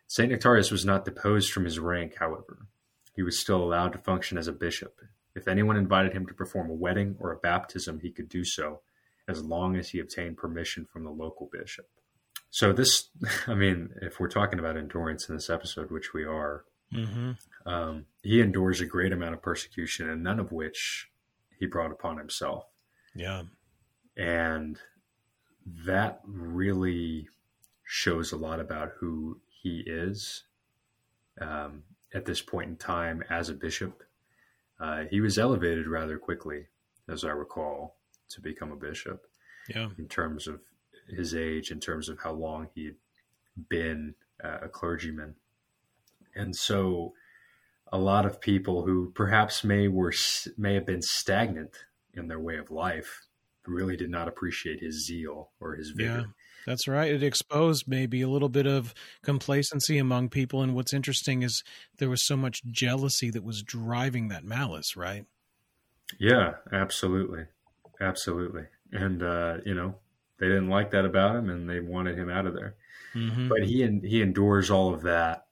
St. 0.06 0.30
Nectarius 0.30 0.70
was 0.70 0.84
not 0.84 1.04
deposed 1.04 1.52
from 1.52 1.64
his 1.64 1.78
rank, 1.78 2.16
however. 2.18 2.66
He 3.14 3.22
was 3.22 3.38
still 3.38 3.62
allowed 3.62 3.92
to 3.92 3.98
function 3.98 4.36
as 4.36 4.46
a 4.46 4.52
bishop, 4.52 5.00
if 5.34 5.46
anyone 5.46 5.76
invited 5.76 6.12
him 6.12 6.26
to 6.26 6.34
perform 6.34 6.70
a 6.70 6.74
wedding 6.74 7.16
or 7.20 7.32
a 7.32 7.38
baptism, 7.38 8.00
he 8.00 8.10
could 8.10 8.28
do 8.28 8.44
so 8.44 8.80
as 9.28 9.44
long 9.44 9.76
as 9.76 9.88
he 9.88 10.00
obtained 10.00 10.36
permission 10.36 10.84
from 10.84 11.04
the 11.04 11.10
local 11.10 11.48
bishop. 11.52 11.88
So, 12.50 12.72
this, 12.72 13.08
I 13.46 13.54
mean, 13.54 13.90
if 14.02 14.20
we're 14.20 14.28
talking 14.28 14.58
about 14.58 14.76
endurance 14.76 15.28
in 15.28 15.34
this 15.34 15.50
episode, 15.50 15.90
which 15.90 16.12
we 16.12 16.24
are, 16.24 16.64
mm-hmm. 16.92 17.32
um, 17.68 18.06
he 18.22 18.40
endures 18.40 18.80
a 18.80 18.86
great 18.86 19.12
amount 19.12 19.34
of 19.34 19.42
persecution, 19.42 20.10
and 20.10 20.22
none 20.22 20.40
of 20.40 20.52
which 20.52 21.08
he 21.58 21.66
brought 21.66 21.92
upon 21.92 22.18
himself. 22.18 22.64
Yeah. 23.14 23.42
And 24.16 24.78
that 25.86 26.20
really 26.24 27.28
shows 27.84 28.32
a 28.32 28.36
lot 28.36 28.60
about 28.60 28.92
who 28.98 29.40
he 29.62 29.82
is 29.86 30.44
um, 31.40 31.82
at 32.14 32.24
this 32.24 32.40
point 32.40 32.70
in 32.70 32.76
time 32.76 33.22
as 33.30 33.48
a 33.48 33.54
bishop. 33.54 34.02
Uh, 34.78 35.04
he 35.10 35.20
was 35.20 35.38
elevated 35.38 35.86
rather 35.86 36.18
quickly, 36.18 36.66
as 37.08 37.24
I 37.24 37.30
recall, 37.30 37.96
to 38.30 38.40
become 38.40 38.72
a 38.72 38.76
bishop. 38.76 39.26
Yeah. 39.68 39.88
In 39.98 40.08
terms 40.08 40.46
of 40.46 40.60
his 41.12 41.34
age, 41.34 41.70
in 41.70 41.80
terms 41.80 42.08
of 42.08 42.18
how 42.20 42.32
long 42.32 42.68
he'd 42.74 42.96
been 43.68 44.14
uh, 44.42 44.58
a 44.62 44.68
clergyman. 44.68 45.34
And 46.34 46.54
so 46.54 47.14
a 47.92 47.98
lot 47.98 48.24
of 48.24 48.40
people 48.40 48.84
who 48.84 49.10
perhaps 49.14 49.64
may 49.64 49.88
were 49.88 50.12
may 50.56 50.74
have 50.74 50.86
been 50.86 51.02
stagnant 51.02 51.76
in 52.14 52.28
their 52.28 52.40
way 52.40 52.56
of 52.56 52.70
life 52.70 53.26
really 53.66 53.96
did 53.96 54.10
not 54.10 54.28
appreciate 54.28 54.80
his 54.80 55.06
zeal 55.06 55.50
or 55.60 55.74
his 55.74 55.90
vigor. 55.90 56.10
Yeah, 56.10 56.22
that's 56.66 56.88
right. 56.88 57.12
It 57.12 57.22
exposed 57.22 57.84
maybe 57.86 58.22
a 58.22 58.28
little 58.28 58.48
bit 58.48 58.66
of 58.66 58.94
complacency 59.22 59.98
among 59.98 60.28
people. 60.28 60.62
And 60.62 60.74
what's 60.74 60.94
interesting 60.94 61.42
is 61.42 61.62
there 61.98 62.10
was 62.10 62.26
so 62.26 62.36
much 62.36 62.62
jealousy 62.64 63.30
that 63.30 63.44
was 63.44 63.62
driving 63.62 64.28
that 64.28 64.44
malice, 64.44 64.96
right? 64.96 65.26
Yeah, 66.18 66.54
absolutely. 66.72 67.44
Absolutely. 68.00 68.64
And, 68.92 69.22
uh, 69.22 69.58
you 69.64 69.74
know, 69.74 69.96
they 70.40 70.48
didn't 70.48 70.68
like 70.68 70.90
that 70.90 71.04
about 71.04 71.36
him 71.36 71.48
and 71.48 71.68
they 71.68 71.80
wanted 71.80 72.18
him 72.18 72.28
out 72.28 72.46
of 72.46 72.54
there. 72.54 72.74
Mm-hmm. 73.14 73.48
But 73.48 73.64
he, 73.64 73.86
he 74.02 74.22
endures 74.22 74.70
all 74.70 74.92
of 74.92 75.02
that 75.02 75.46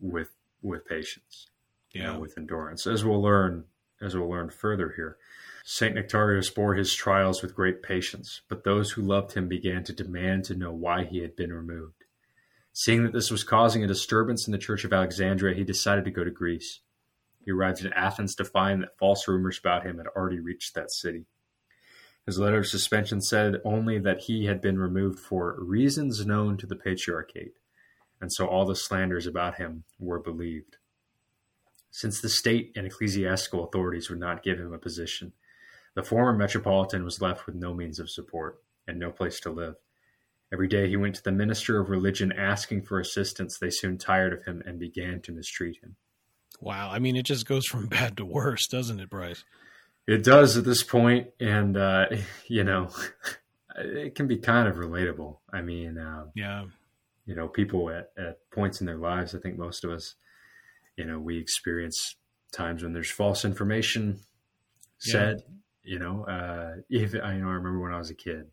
with, 0.00 0.30
with 0.62 0.86
patience, 0.86 1.48
yeah. 1.92 2.00
You 2.00 2.12
know, 2.12 2.20
with 2.20 2.36
endurance, 2.36 2.86
as 2.86 3.04
we'll 3.04 3.22
learn, 3.22 3.64
as 4.00 4.16
we'll 4.16 4.28
learn 4.28 4.50
further 4.50 4.92
here. 4.96 5.16
St. 5.64 5.96
Nectarios 5.96 6.54
bore 6.54 6.74
his 6.74 6.94
trials 6.94 7.42
with 7.42 7.56
great 7.56 7.82
patience, 7.82 8.42
but 8.48 8.62
those 8.62 8.92
who 8.92 9.02
loved 9.02 9.32
him 9.32 9.48
began 9.48 9.82
to 9.84 9.92
demand 9.92 10.44
to 10.44 10.54
know 10.54 10.70
why 10.70 11.04
he 11.04 11.18
had 11.18 11.34
been 11.34 11.52
removed. 11.52 12.04
Seeing 12.72 13.02
that 13.02 13.12
this 13.12 13.30
was 13.30 13.42
causing 13.42 13.82
a 13.82 13.88
disturbance 13.88 14.46
in 14.46 14.52
the 14.52 14.58
Church 14.58 14.84
of 14.84 14.92
Alexandria, 14.92 15.56
he 15.56 15.64
decided 15.64 16.04
to 16.04 16.10
go 16.10 16.22
to 16.22 16.30
Greece. 16.30 16.80
He 17.44 17.50
arrived 17.50 17.84
in 17.84 17.92
Athens 17.94 18.34
to 18.36 18.44
find 18.44 18.82
that 18.82 18.98
false 18.98 19.26
rumors 19.26 19.58
about 19.58 19.84
him 19.84 19.98
had 19.98 20.06
already 20.08 20.38
reached 20.38 20.74
that 20.74 20.92
city. 20.92 21.24
His 22.26 22.40
letter 22.40 22.58
of 22.58 22.66
suspension 22.66 23.20
said 23.20 23.60
only 23.64 24.00
that 24.00 24.22
he 24.22 24.46
had 24.46 24.60
been 24.60 24.78
removed 24.78 25.20
for 25.20 25.56
reasons 25.60 26.26
known 26.26 26.56
to 26.56 26.66
the 26.66 26.74
Patriarchate, 26.74 27.54
and 28.20 28.32
so 28.32 28.46
all 28.46 28.66
the 28.66 28.74
slanders 28.74 29.26
about 29.26 29.56
him 29.56 29.84
were 30.00 30.18
believed. 30.18 30.76
Since 31.90 32.20
the 32.20 32.28
state 32.28 32.72
and 32.76 32.84
ecclesiastical 32.84 33.64
authorities 33.64 34.10
would 34.10 34.18
not 34.18 34.42
give 34.42 34.58
him 34.58 34.72
a 34.72 34.78
position, 34.78 35.32
the 35.94 36.02
former 36.02 36.36
metropolitan 36.36 37.04
was 37.04 37.22
left 37.22 37.46
with 37.46 37.54
no 37.54 37.72
means 37.72 38.00
of 38.00 38.10
support 38.10 38.60
and 38.88 38.98
no 38.98 39.10
place 39.10 39.38
to 39.40 39.50
live. 39.50 39.76
Every 40.52 40.68
day 40.68 40.88
he 40.88 40.96
went 40.96 41.14
to 41.16 41.22
the 41.22 41.32
minister 41.32 41.80
of 41.80 41.88
religion 41.88 42.32
asking 42.32 42.82
for 42.82 43.00
assistance. 43.00 43.58
They 43.58 43.70
soon 43.70 43.98
tired 43.98 44.32
of 44.32 44.44
him 44.44 44.62
and 44.66 44.78
began 44.78 45.20
to 45.22 45.32
mistreat 45.32 45.78
him. 45.82 45.96
Wow. 46.60 46.90
I 46.90 46.98
mean, 46.98 47.16
it 47.16 47.24
just 47.24 47.46
goes 47.46 47.66
from 47.66 47.86
bad 47.88 48.16
to 48.18 48.24
worse, 48.24 48.66
doesn't 48.66 49.00
it, 49.00 49.10
Bryce? 49.10 49.44
It 50.06 50.22
does 50.22 50.56
at 50.56 50.64
this 50.64 50.82
point, 50.82 51.28
and 51.40 51.76
uh, 51.76 52.06
you 52.48 52.64
know, 52.64 52.90
it 53.76 54.14
can 54.14 54.26
be 54.26 54.38
kind 54.38 54.68
of 54.68 54.76
relatable. 54.76 55.38
I 55.52 55.62
mean, 55.62 55.98
uh, 55.98 56.26
yeah, 56.34 56.66
you 57.24 57.34
know, 57.34 57.48
people 57.48 57.90
at, 57.90 58.10
at 58.16 58.38
points 58.50 58.80
in 58.80 58.86
their 58.86 58.98
lives. 58.98 59.34
I 59.34 59.38
think 59.38 59.58
most 59.58 59.84
of 59.84 59.90
us, 59.90 60.14
you 60.96 61.04
know, 61.04 61.18
we 61.18 61.38
experience 61.38 62.16
times 62.52 62.82
when 62.82 62.92
there's 62.92 63.10
false 63.10 63.44
information 63.44 64.20
said, 64.98 65.42
yeah. 65.46 65.52
You 65.82 65.98
know, 66.00 66.24
uh, 66.24 66.80
if 66.90 67.14
I 67.14 67.34
you 67.34 67.42
know, 67.42 67.48
I 67.48 67.52
remember 67.52 67.80
when 67.80 67.92
I 67.92 67.98
was 67.98 68.10
a 68.10 68.14
kid, 68.14 68.46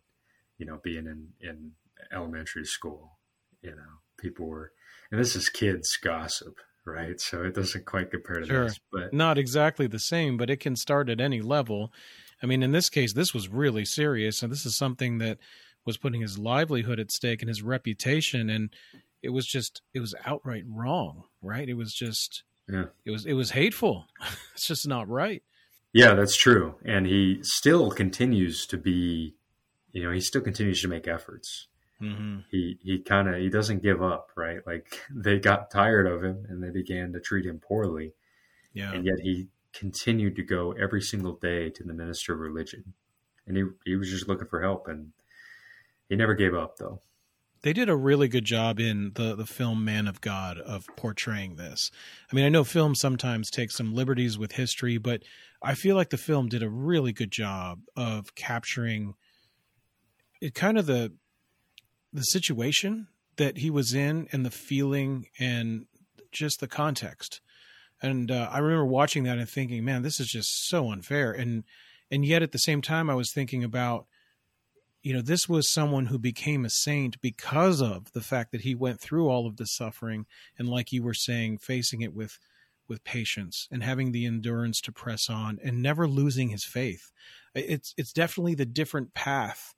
you 0.58 0.66
know, 0.66 0.78
being 0.82 1.06
in 1.06 1.28
in 1.40 1.72
elementary 2.12 2.64
school, 2.64 3.18
you 3.62 3.70
know, 3.70 4.00
people 4.18 4.46
were, 4.46 4.72
and 5.10 5.20
this 5.20 5.34
is 5.34 5.48
kids 5.48 5.96
gossip, 5.96 6.54
right? 6.84 7.20
So 7.20 7.42
it 7.42 7.54
doesn't 7.54 7.86
quite 7.86 8.10
compare 8.10 8.40
to 8.40 8.46
sure. 8.46 8.64
this, 8.64 8.80
but 8.92 9.12
not 9.12 9.38
exactly 9.38 9.86
the 9.86 9.98
same, 9.98 10.36
but 10.36 10.50
it 10.50 10.60
can 10.60 10.76
start 10.76 11.08
at 11.08 11.20
any 11.20 11.40
level. 11.40 11.92
I 12.42 12.46
mean, 12.46 12.62
in 12.62 12.72
this 12.72 12.90
case, 12.90 13.12
this 13.12 13.32
was 13.32 13.48
really 13.48 13.84
serious, 13.84 14.42
and 14.42 14.52
this 14.52 14.66
is 14.66 14.76
something 14.76 15.18
that 15.18 15.38
was 15.84 15.96
putting 15.96 16.20
his 16.20 16.38
livelihood 16.38 16.98
at 16.98 17.10
stake 17.10 17.42
and 17.42 17.48
his 17.48 17.62
reputation, 17.62 18.50
and 18.50 18.70
it 19.22 19.30
was 19.30 19.46
just 19.46 19.82
it 19.92 20.00
was 20.00 20.14
outright 20.24 20.64
wrong, 20.68 21.24
right? 21.42 21.68
It 21.68 21.74
was 21.74 21.94
just 21.94 22.44
yeah. 22.68 22.86
it 23.04 23.10
was 23.10 23.26
it 23.26 23.34
was 23.34 23.50
hateful. 23.50 24.06
it's 24.54 24.66
just 24.66 24.86
not 24.86 25.08
right. 25.08 25.42
Yeah, 25.92 26.14
that's 26.14 26.36
true. 26.36 26.74
And 26.84 27.06
he 27.06 27.38
still 27.42 27.90
continues 27.90 28.66
to 28.66 28.76
be, 28.76 29.36
you 29.92 30.02
know, 30.02 30.10
he 30.10 30.20
still 30.20 30.40
continues 30.40 30.82
to 30.82 30.88
make 30.88 31.06
efforts. 31.06 31.68
Mm-hmm. 32.04 32.38
He 32.50 32.78
he 32.82 32.98
kind 32.98 33.28
of 33.28 33.36
he 33.36 33.48
doesn't 33.48 33.82
give 33.82 34.02
up, 34.02 34.30
right? 34.36 34.60
Like 34.66 35.00
they 35.14 35.38
got 35.38 35.70
tired 35.70 36.06
of 36.06 36.22
him 36.22 36.46
and 36.48 36.62
they 36.62 36.70
began 36.70 37.12
to 37.12 37.20
treat 37.20 37.46
him 37.46 37.60
poorly. 37.60 38.12
Yeah. 38.72 38.92
And 38.92 39.04
yet 39.04 39.20
he 39.22 39.48
continued 39.72 40.36
to 40.36 40.42
go 40.42 40.72
every 40.72 41.00
single 41.00 41.34
day 41.34 41.70
to 41.70 41.84
the 41.84 41.94
minister 41.94 42.34
of 42.34 42.40
religion. 42.40 42.94
And 43.46 43.56
he 43.56 43.64
he 43.84 43.96
was 43.96 44.10
just 44.10 44.28
looking 44.28 44.48
for 44.48 44.62
help 44.62 44.88
and 44.88 45.12
he 46.08 46.16
never 46.16 46.34
gave 46.34 46.54
up 46.54 46.76
though. 46.78 47.00
They 47.62 47.72
did 47.72 47.88
a 47.88 47.96
really 47.96 48.28
good 48.28 48.44
job 48.44 48.78
in 48.78 49.12
the 49.14 49.34
the 49.34 49.46
film 49.46 49.84
Man 49.84 50.06
of 50.06 50.20
God 50.20 50.58
of 50.58 50.86
portraying 50.96 51.56
this. 51.56 51.90
I 52.30 52.36
mean, 52.36 52.44
I 52.44 52.50
know 52.50 52.64
film 52.64 52.94
sometimes 52.94 53.50
takes 53.50 53.74
some 53.74 53.94
liberties 53.94 54.36
with 54.36 54.52
history, 54.52 54.98
but 54.98 55.22
I 55.62 55.74
feel 55.74 55.96
like 55.96 56.10
the 56.10 56.18
film 56.18 56.48
did 56.48 56.62
a 56.62 56.68
really 56.68 57.14
good 57.14 57.30
job 57.30 57.80
of 57.96 58.34
capturing 58.34 59.14
it 60.42 60.54
kind 60.54 60.76
of 60.76 60.84
the 60.84 61.14
the 62.14 62.22
situation 62.22 63.08
that 63.36 63.58
he 63.58 63.68
was 63.68 63.92
in 63.92 64.28
and 64.32 64.46
the 64.46 64.50
feeling 64.50 65.26
and 65.38 65.86
just 66.30 66.60
the 66.60 66.68
context. 66.68 67.40
And 68.00 68.30
uh, 68.30 68.48
I 68.50 68.58
remember 68.58 68.86
watching 68.86 69.24
that 69.24 69.38
and 69.38 69.48
thinking, 69.48 69.84
man, 69.84 70.02
this 70.02 70.20
is 70.20 70.28
just 70.28 70.68
so 70.68 70.90
unfair. 70.90 71.32
And 71.32 71.64
and 72.10 72.24
yet 72.24 72.42
at 72.42 72.52
the 72.52 72.58
same 72.58 72.80
time, 72.80 73.10
I 73.10 73.14
was 73.14 73.32
thinking 73.32 73.64
about, 73.64 74.06
you 75.02 75.12
know, 75.12 75.22
this 75.22 75.48
was 75.48 75.72
someone 75.72 76.06
who 76.06 76.18
became 76.18 76.64
a 76.64 76.70
saint 76.70 77.20
because 77.20 77.82
of 77.82 78.12
the 78.12 78.20
fact 78.20 78.52
that 78.52 78.60
he 78.60 78.74
went 78.74 79.00
through 79.00 79.28
all 79.28 79.46
of 79.46 79.56
the 79.56 79.66
suffering 79.66 80.26
and, 80.58 80.68
like 80.68 80.92
you 80.92 81.02
were 81.02 81.14
saying, 81.14 81.58
facing 81.58 82.02
it 82.02 82.14
with 82.14 82.38
with 82.86 83.02
patience 83.02 83.66
and 83.72 83.82
having 83.82 84.12
the 84.12 84.26
endurance 84.26 84.80
to 84.82 84.92
press 84.92 85.30
on 85.30 85.58
and 85.64 85.82
never 85.82 86.06
losing 86.06 86.50
his 86.50 86.64
faith. 86.64 87.10
It's 87.54 87.94
it's 87.96 88.12
definitely 88.12 88.54
the 88.54 88.66
different 88.66 89.14
path 89.14 89.74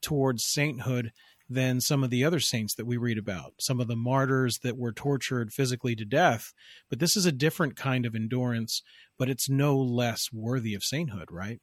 towards 0.00 0.44
sainthood 0.44 1.12
than 1.48 1.80
some 1.80 2.04
of 2.04 2.10
the 2.10 2.24
other 2.24 2.38
saints 2.38 2.74
that 2.76 2.86
we 2.86 2.96
read 2.96 3.18
about. 3.18 3.54
Some 3.58 3.80
of 3.80 3.88
the 3.88 3.96
martyrs 3.96 4.58
that 4.62 4.78
were 4.78 4.92
tortured 4.92 5.52
physically 5.52 5.96
to 5.96 6.04
death, 6.04 6.52
but 6.88 7.00
this 7.00 7.16
is 7.16 7.26
a 7.26 7.32
different 7.32 7.74
kind 7.74 8.06
of 8.06 8.14
endurance, 8.14 8.82
but 9.18 9.28
it's 9.28 9.50
no 9.50 9.76
less 9.76 10.28
worthy 10.32 10.74
of 10.74 10.84
sainthood, 10.84 11.28
right? 11.30 11.60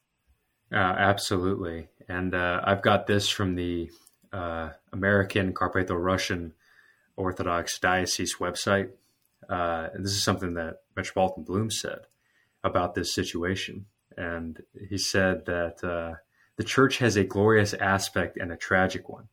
Uh, 0.72 0.76
absolutely. 0.76 1.88
And 2.10 2.36
uh, 2.36 2.62
I've 2.64 2.82
got 2.82 3.08
this 3.08 3.30
from 3.30 3.56
the 3.56 3.90
uh, 4.34 4.70
American 4.92 5.54
Carpatho 5.54 5.96
Russian 5.96 6.54
Orthodox 7.16 7.80
Diocese 7.80 8.36
website. 8.36 8.90
Uh, 9.50 9.88
and 9.94 10.04
this 10.04 10.12
is 10.12 10.24
something 10.24 10.56
that 10.56 10.82
Metropolitan 10.96 11.44
Bloom 11.44 11.72
said 11.72 12.00
about 12.64 12.94
this 12.94 13.14
situation. 13.16 13.86
And 14.18 14.62
he 14.90 14.98
said 14.98 15.46
that 15.46 15.84
uh, 15.84 16.18
the 16.58 16.63
church 16.63 16.98
has 16.98 17.15
a 17.15 17.24
glorious 17.24 17.74
aspect 17.74 18.38
and 18.38 18.52
a 18.52 18.58
tragic 18.58 19.08
one, 19.08 19.30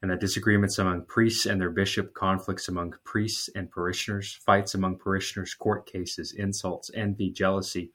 and 0.00 0.10
that 0.10 0.20
disagreements 0.20 0.78
among 0.78 1.06
priests 1.06 1.44
and 1.44 1.60
their 1.60 1.70
bishop, 1.70 2.14
conflicts 2.14 2.68
among 2.68 2.94
priests 3.04 3.50
and 3.54 3.70
parishioners, 3.70 4.34
fights 4.46 4.74
among 4.74 4.98
parishioners, 4.98 5.54
court 5.54 5.84
cases, 5.90 6.32
insults, 6.32 6.90
envy, 6.94 7.30
jealousy, 7.30 7.90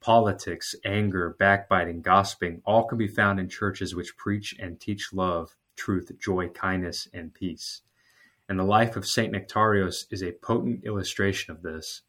politics, 0.00 0.74
anger, 0.84 1.36
backbiting, 1.38 2.02
gossiping, 2.02 2.60
all 2.66 2.84
can 2.84 2.98
be 2.98 3.08
found 3.08 3.38
in 3.38 3.48
churches 3.48 3.94
which 3.94 4.16
preach 4.16 4.54
and 4.58 4.80
teach 4.80 5.12
love, 5.12 5.56
truth, 5.76 6.10
joy, 6.18 6.48
kindness, 6.48 7.08
and 7.14 7.32
peace 7.32 7.82
and 8.48 8.58
the 8.58 8.64
life 8.64 8.96
of 8.96 9.06
St. 9.06 9.32
Nectarios 9.32 10.06
is 10.10 10.22
a 10.22 10.32
potent 10.32 10.84
illustration 10.84 11.52
of 11.52 11.62
this. 11.62 12.02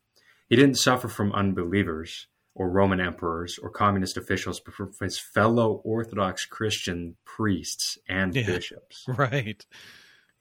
He 0.48 0.56
didn't 0.56 0.76
suffer 0.76 1.08
from 1.08 1.34
unbelievers 1.34 2.28
or 2.58 2.70
Roman 2.70 3.00
emperors 3.00 3.60
or 3.62 3.70
communist 3.70 4.18
officials, 4.18 4.60
but 4.60 4.74
from 4.74 4.92
his 5.00 5.20
fellow 5.20 5.82
Orthodox 5.84 6.46
Christian 6.46 7.16
priests 7.26 7.98
and 8.08 8.36
yeah, 8.36 8.46
bishops. 8.46 9.06
Right. 9.08 9.66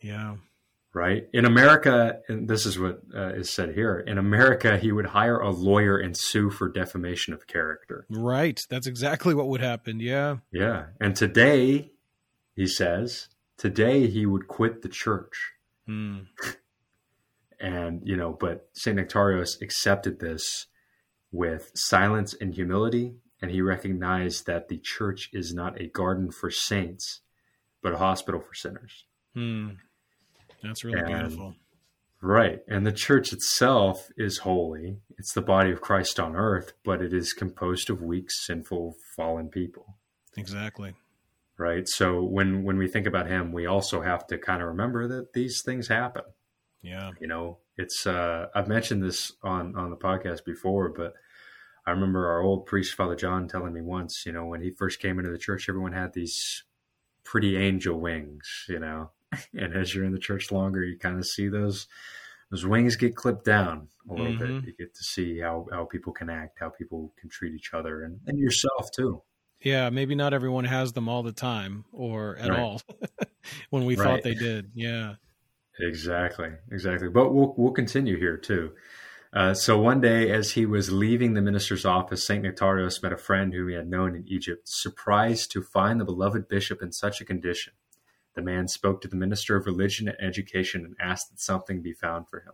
Yeah. 0.00 0.36
Right. 0.92 1.28
In 1.32 1.44
America, 1.44 2.20
and 2.26 2.48
this 2.48 2.64
is 2.64 2.78
what 2.78 3.02
uh, 3.14 3.34
is 3.34 3.50
said 3.50 3.74
here 3.74 3.98
in 3.98 4.16
America, 4.16 4.78
he 4.78 4.92
would 4.92 5.06
hire 5.06 5.38
a 5.38 5.50
lawyer 5.50 5.98
and 5.98 6.16
sue 6.16 6.48
for 6.48 6.70
defamation 6.70 7.34
of 7.34 7.46
character. 7.46 8.06
Right. 8.08 8.58
That's 8.70 8.86
exactly 8.86 9.34
what 9.34 9.48
would 9.48 9.60
happen. 9.60 10.00
Yeah. 10.00 10.36
Yeah. 10.50 10.86
And 10.98 11.14
today, 11.14 11.92
he 12.54 12.66
says, 12.66 13.28
today 13.58 14.06
he 14.06 14.24
would 14.24 14.48
quit 14.48 14.80
the 14.80 14.88
church 14.88 15.52
Mm. 15.88 16.26
And, 17.58 18.02
you 18.04 18.16
know, 18.16 18.36
but 18.38 18.68
St. 18.74 18.98
Nectarios 18.98 19.62
accepted 19.62 20.20
this 20.20 20.66
with 21.32 21.70
silence 21.74 22.34
and 22.34 22.54
humility. 22.54 23.14
And 23.42 23.50
he 23.50 23.60
recognized 23.60 24.46
that 24.46 24.68
the 24.68 24.78
church 24.78 25.28
is 25.32 25.52
not 25.52 25.80
a 25.80 25.88
garden 25.88 26.30
for 26.30 26.50
saints, 26.50 27.20
but 27.82 27.92
a 27.92 27.98
hospital 27.98 28.40
for 28.40 28.54
sinners. 28.54 29.04
Hmm. 29.34 29.70
That's 30.62 30.84
really 30.84 31.00
and, 31.00 31.08
beautiful. 31.08 31.54
Right. 32.22 32.60
And 32.66 32.86
the 32.86 32.92
church 32.92 33.32
itself 33.32 34.08
is 34.16 34.38
holy. 34.38 34.98
It's 35.18 35.32
the 35.32 35.42
body 35.42 35.70
of 35.70 35.80
Christ 35.80 36.18
on 36.18 36.34
earth, 36.34 36.72
but 36.84 37.02
it 37.02 37.12
is 37.12 37.32
composed 37.32 37.90
of 37.90 38.02
weak, 38.02 38.30
sinful, 38.30 38.96
fallen 39.14 39.48
people. 39.48 39.96
Exactly. 40.36 40.94
Right. 41.58 41.88
So 41.88 42.22
when 42.22 42.64
when 42.64 42.78
we 42.78 42.88
think 42.88 43.06
about 43.06 43.28
him, 43.28 43.52
we 43.52 43.66
also 43.66 44.02
have 44.02 44.26
to 44.28 44.38
kind 44.38 44.60
of 44.60 44.68
remember 44.68 45.08
that 45.08 45.32
these 45.32 45.62
things 45.64 45.88
happen. 45.88 46.24
Yeah. 46.82 47.12
You 47.20 47.28
know, 47.28 47.58
it's 47.76 48.06
uh 48.06 48.46
I've 48.54 48.68
mentioned 48.68 49.02
this 49.02 49.32
on 49.42 49.76
on 49.76 49.90
the 49.90 49.96
podcast 49.96 50.44
before, 50.44 50.90
but 50.90 51.14
I 51.86 51.92
remember 51.92 52.26
our 52.26 52.40
old 52.40 52.66
priest 52.66 52.94
Father 52.94 53.14
John 53.14 53.48
telling 53.48 53.72
me 53.72 53.80
once, 53.80 54.24
you 54.26 54.32
know, 54.32 54.46
when 54.46 54.60
he 54.60 54.70
first 54.70 55.00
came 55.00 55.18
into 55.18 55.30
the 55.30 55.38
church, 55.38 55.68
everyone 55.68 55.92
had 55.92 56.12
these 56.12 56.64
pretty 57.24 57.56
angel 57.56 58.00
wings, 58.00 58.64
you 58.68 58.78
know. 58.78 59.10
and 59.54 59.74
as 59.74 59.94
you're 59.94 60.04
in 60.04 60.12
the 60.12 60.18
church 60.18 60.50
longer, 60.50 60.82
you 60.82 60.98
kind 60.98 61.18
of 61.18 61.26
see 61.26 61.48
those 61.48 61.86
those 62.50 62.66
wings 62.66 62.96
get 62.96 63.16
clipped 63.16 63.44
down 63.44 63.88
a 64.08 64.12
little 64.12 64.32
mm-hmm. 64.32 64.60
bit. 64.60 64.66
You 64.66 64.72
get 64.78 64.94
to 64.94 65.04
see 65.04 65.40
how 65.40 65.66
how 65.72 65.84
people 65.84 66.12
can 66.12 66.30
act, 66.30 66.58
how 66.60 66.70
people 66.70 67.12
can 67.18 67.28
treat 67.28 67.54
each 67.54 67.74
other, 67.74 68.04
and 68.04 68.20
and 68.26 68.38
yourself 68.38 68.90
too. 68.94 69.22
Yeah, 69.60 69.90
maybe 69.90 70.14
not 70.14 70.34
everyone 70.34 70.64
has 70.64 70.92
them 70.92 71.08
all 71.08 71.22
the 71.22 71.32
time 71.32 71.84
or 71.92 72.36
at 72.36 72.50
right. 72.50 72.58
all 72.58 72.82
when 73.70 73.84
we 73.84 73.96
right. 73.96 74.04
thought 74.04 74.22
they 74.22 74.34
did. 74.34 74.70
Yeah. 74.74 75.14
Exactly, 75.78 76.50
exactly. 76.70 77.08
But 77.08 77.32
we'll 77.32 77.54
we'll 77.56 77.72
continue 77.72 78.18
here 78.18 78.36
too. 78.36 78.72
Uh, 79.32 79.52
so 79.52 79.78
one 79.78 80.00
day, 80.00 80.30
as 80.30 80.52
he 80.52 80.64
was 80.64 80.90
leaving 80.90 81.34
the 81.34 81.42
minister's 81.42 81.84
office, 81.84 82.26
Saint 82.26 82.44
Nectarios 82.44 83.02
met 83.02 83.12
a 83.12 83.18
friend 83.18 83.52
whom 83.52 83.68
he 83.68 83.74
had 83.74 83.88
known 83.88 84.14
in 84.14 84.24
Egypt, 84.26 84.62
surprised 84.66 85.50
to 85.50 85.62
find 85.62 86.00
the 86.00 86.06
beloved 86.06 86.48
bishop 86.48 86.80
in 86.80 86.92
such 86.92 87.20
a 87.20 87.24
condition. 87.24 87.74
The 88.34 88.42
man 88.42 88.68
spoke 88.68 89.00
to 89.02 89.08
the 89.08 89.16
minister 89.16 89.56
of 89.56 89.66
religion 89.66 90.08
and 90.08 90.16
education 90.20 90.84
and 90.84 90.94
asked 91.00 91.30
that 91.30 91.40
something 91.40 91.82
be 91.82 91.92
found 91.92 92.28
for 92.28 92.40
him. 92.40 92.52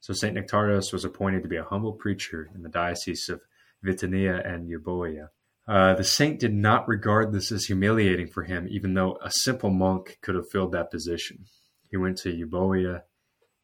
So 0.00 0.12
St. 0.12 0.36
Nectarios 0.36 0.92
was 0.92 1.04
appointed 1.04 1.42
to 1.42 1.48
be 1.48 1.56
a 1.56 1.64
humble 1.64 1.94
preacher 1.94 2.50
in 2.54 2.62
the 2.62 2.68
diocese 2.68 3.28
of 3.28 3.40
Vitania 3.82 4.36
and 4.44 4.68
Euboea. 4.68 5.28
Uh, 5.66 5.94
the 5.94 6.04
saint 6.04 6.38
did 6.38 6.52
not 6.52 6.86
regard 6.86 7.32
this 7.32 7.50
as 7.50 7.64
humiliating 7.64 8.26
for 8.26 8.42
him, 8.42 8.66
even 8.68 8.92
though 8.92 9.16
a 9.22 9.30
simple 9.30 9.70
monk 9.70 10.18
could 10.20 10.34
have 10.34 10.50
filled 10.50 10.72
that 10.72 10.90
position. 10.90 11.46
He 11.94 11.98
went 11.98 12.18
to 12.18 12.36
Euboea 12.36 13.04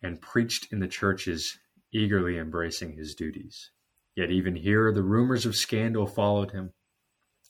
and 0.04 0.20
preached 0.20 0.72
in 0.72 0.78
the 0.78 0.86
churches, 0.86 1.58
eagerly 1.92 2.38
embracing 2.38 2.92
his 2.92 3.16
duties. 3.16 3.72
Yet 4.14 4.30
even 4.30 4.54
here, 4.54 4.92
the 4.92 5.02
rumors 5.02 5.46
of 5.46 5.56
scandal 5.56 6.06
followed 6.06 6.52
him. 6.52 6.72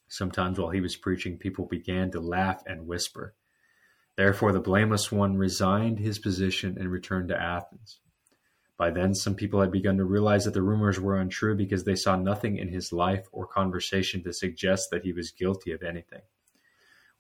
Sometimes 0.09 0.59
while 0.59 0.71
he 0.71 0.81
was 0.81 0.97
preaching, 0.97 1.37
people 1.37 1.67
began 1.67 2.11
to 2.13 2.19
laugh 2.19 2.63
and 2.65 2.87
whisper. 2.87 3.35
Therefore, 4.17 4.53
the 4.53 4.61
blameless 4.61 5.13
one 5.13 5.37
resigned 5.37 5.99
his 5.99 6.19
position 6.19 6.79
and 6.79 6.91
returned 6.91 7.29
to 7.29 7.39
Athens. 7.39 8.01
By 8.79 8.91
then, 8.91 9.15
some 9.15 9.35
people 9.35 9.61
had 9.61 9.71
begun 9.71 9.99
to 9.99 10.07
realize 10.07 10.47
that 10.47 10.55
the 10.55 10.63
rumors 10.63 10.99
were 10.99 11.21
untrue 11.21 11.57
because 11.57 11.85
they 11.85 11.95
saw 11.95 12.17
nothing 12.17 12.57
in 12.57 12.69
his 12.69 12.91
life 12.91 13.29
or 13.33 13.47
conversation 13.47 14.23
to 14.23 14.33
suggest 14.33 14.89
that 14.91 15.05
he 15.05 15.13
was 15.13 15.31
guilty 15.31 15.73
of 15.73 15.83
anything. 15.83 16.23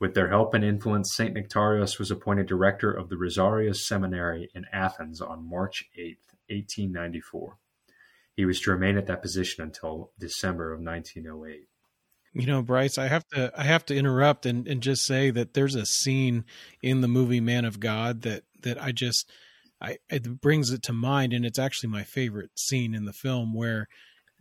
With 0.00 0.14
their 0.14 0.30
help 0.30 0.54
and 0.54 0.64
influence, 0.64 1.14
St. 1.14 1.34
Nectarios 1.34 1.98
was 1.98 2.10
appointed 2.10 2.46
director 2.46 2.90
of 2.90 3.10
the 3.10 3.16
Rizarios 3.16 3.76
Seminary 3.76 4.48
in 4.54 4.64
Athens 4.72 5.20
on 5.20 5.48
March 5.48 5.84
8, 5.94 6.16
1894. 6.48 7.58
He 8.34 8.46
was 8.46 8.60
to 8.62 8.70
remain 8.70 8.96
at 8.96 9.06
that 9.06 9.20
position 9.20 9.62
until 9.62 10.12
December 10.18 10.72
of 10.72 10.80
1908. 10.80 11.68
You 12.32 12.46
know, 12.46 12.62
Bryce, 12.62 12.96
I 12.96 13.08
have 13.08 13.26
to 13.34 13.52
I 13.54 13.64
have 13.64 13.84
to 13.86 13.96
interrupt 13.96 14.46
and, 14.46 14.66
and 14.66 14.80
just 14.80 15.04
say 15.04 15.30
that 15.30 15.52
there's 15.52 15.74
a 15.74 15.84
scene 15.84 16.44
in 16.82 17.02
the 17.02 17.08
movie 17.08 17.40
Man 17.40 17.66
of 17.66 17.80
God 17.80 18.22
that 18.22 18.44
that 18.62 18.80
I 18.80 18.92
just 18.92 19.28
I 19.82 19.98
it 20.08 20.40
brings 20.40 20.70
it 20.70 20.82
to 20.84 20.92
mind 20.92 21.32
and 21.32 21.44
it's 21.44 21.58
actually 21.58 21.90
my 21.90 22.04
favorite 22.04 22.52
scene 22.54 22.94
in 22.94 23.04
the 23.04 23.12
film 23.12 23.52
where 23.52 23.88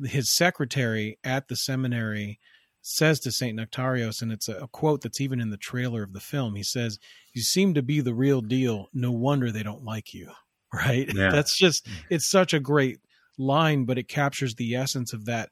his 0.06 0.34
secretary 0.34 1.17
at 1.24 1.48
the 1.48 1.56
seminary 1.56 2.39
says 2.82 3.20
to 3.22 3.32
Saint 3.32 3.60
Nectarios, 3.60 4.22
and 4.22 4.32
it's 4.32 4.48
a, 4.48 4.56
a, 4.58 4.68
quote 4.68 5.02
that's 5.02 5.22
even 5.22 5.42
in 5.42 5.50
the 5.50 5.58
trailer 5.58 6.04
of 6.04 6.13
the 6.13 6.20
film. 6.20 6.56
He 6.56 6.63
says, 6.63 6.98
"You 7.34 7.42
seem 7.42 7.74
to 7.74 7.82
be 7.82 8.02
the 8.02 8.13
real 8.13 8.42
deal. 8.42 8.88
No 8.94 9.12
wonder 9.12 9.52
they 9.52 9.63
don't 9.63 9.84
like 9.84 10.13
you." 10.13 10.32
Right? 10.72 11.12
Yeah. 11.15 11.32
That's 11.32 11.58
just 11.58 11.88
it's 12.12 12.30
such 12.30 12.54
a 12.54 12.60
great 12.60 13.00
line, 13.39 13.86
but 13.86 13.98
it 13.98 14.08
captures 14.08 14.54
the 14.54 14.76
essence 14.76 15.13
of 15.13 15.26
that 15.26 15.50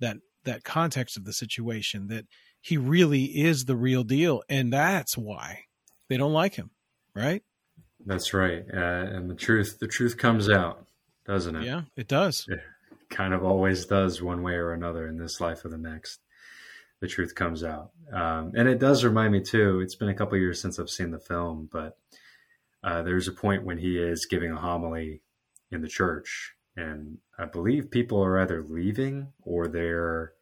that 0.00 0.16
that 0.42 0.64
context 0.64 1.16
of 1.16 1.24
the 1.24 1.32
situation 1.32 2.08
that 2.08 2.24
he 2.66 2.76
really 2.76 3.24
is 3.24 3.66
the 3.66 3.76
real 3.76 4.02
deal 4.02 4.42
and 4.48 4.72
that's 4.72 5.16
why 5.16 5.64
they 6.08 6.16
don't 6.16 6.32
like 6.32 6.54
him 6.54 6.70
right 7.14 7.42
that's 8.06 8.32
right 8.32 8.64
uh, 8.72 9.06
and 9.12 9.28
the 9.28 9.34
truth 9.34 9.78
the 9.80 9.86
truth 9.86 10.16
comes 10.16 10.48
out 10.48 10.86
doesn't 11.26 11.56
it 11.56 11.64
yeah 11.64 11.82
it 11.96 12.08
does 12.08 12.46
it 12.48 12.60
kind 13.10 13.34
of 13.34 13.44
always 13.44 13.86
does 13.86 14.20
one 14.22 14.42
way 14.42 14.54
or 14.54 14.72
another 14.72 15.06
in 15.06 15.18
this 15.18 15.40
life 15.40 15.64
or 15.64 15.68
the 15.68 15.78
next 15.78 16.20
the 17.00 17.08
truth 17.08 17.34
comes 17.34 17.62
out 17.62 17.90
um, 18.12 18.52
and 18.56 18.68
it 18.68 18.78
does 18.78 19.04
remind 19.04 19.32
me 19.32 19.40
too 19.40 19.80
it's 19.80 19.96
been 19.96 20.08
a 20.08 20.14
couple 20.14 20.38
years 20.38 20.60
since 20.60 20.78
i've 20.78 20.90
seen 20.90 21.10
the 21.10 21.18
film 21.18 21.68
but 21.72 21.96
uh, 22.84 23.02
there's 23.02 23.28
a 23.28 23.32
point 23.32 23.64
when 23.64 23.78
he 23.78 23.98
is 23.98 24.26
giving 24.26 24.52
a 24.52 24.56
homily 24.56 25.22
in 25.70 25.82
the 25.82 25.88
church 25.88 26.54
and 26.76 27.18
i 27.38 27.44
believe 27.44 27.90
people 27.90 28.22
are 28.22 28.40
either 28.40 28.62
leaving 28.62 29.28
or 29.42 29.68
they're 29.68 30.32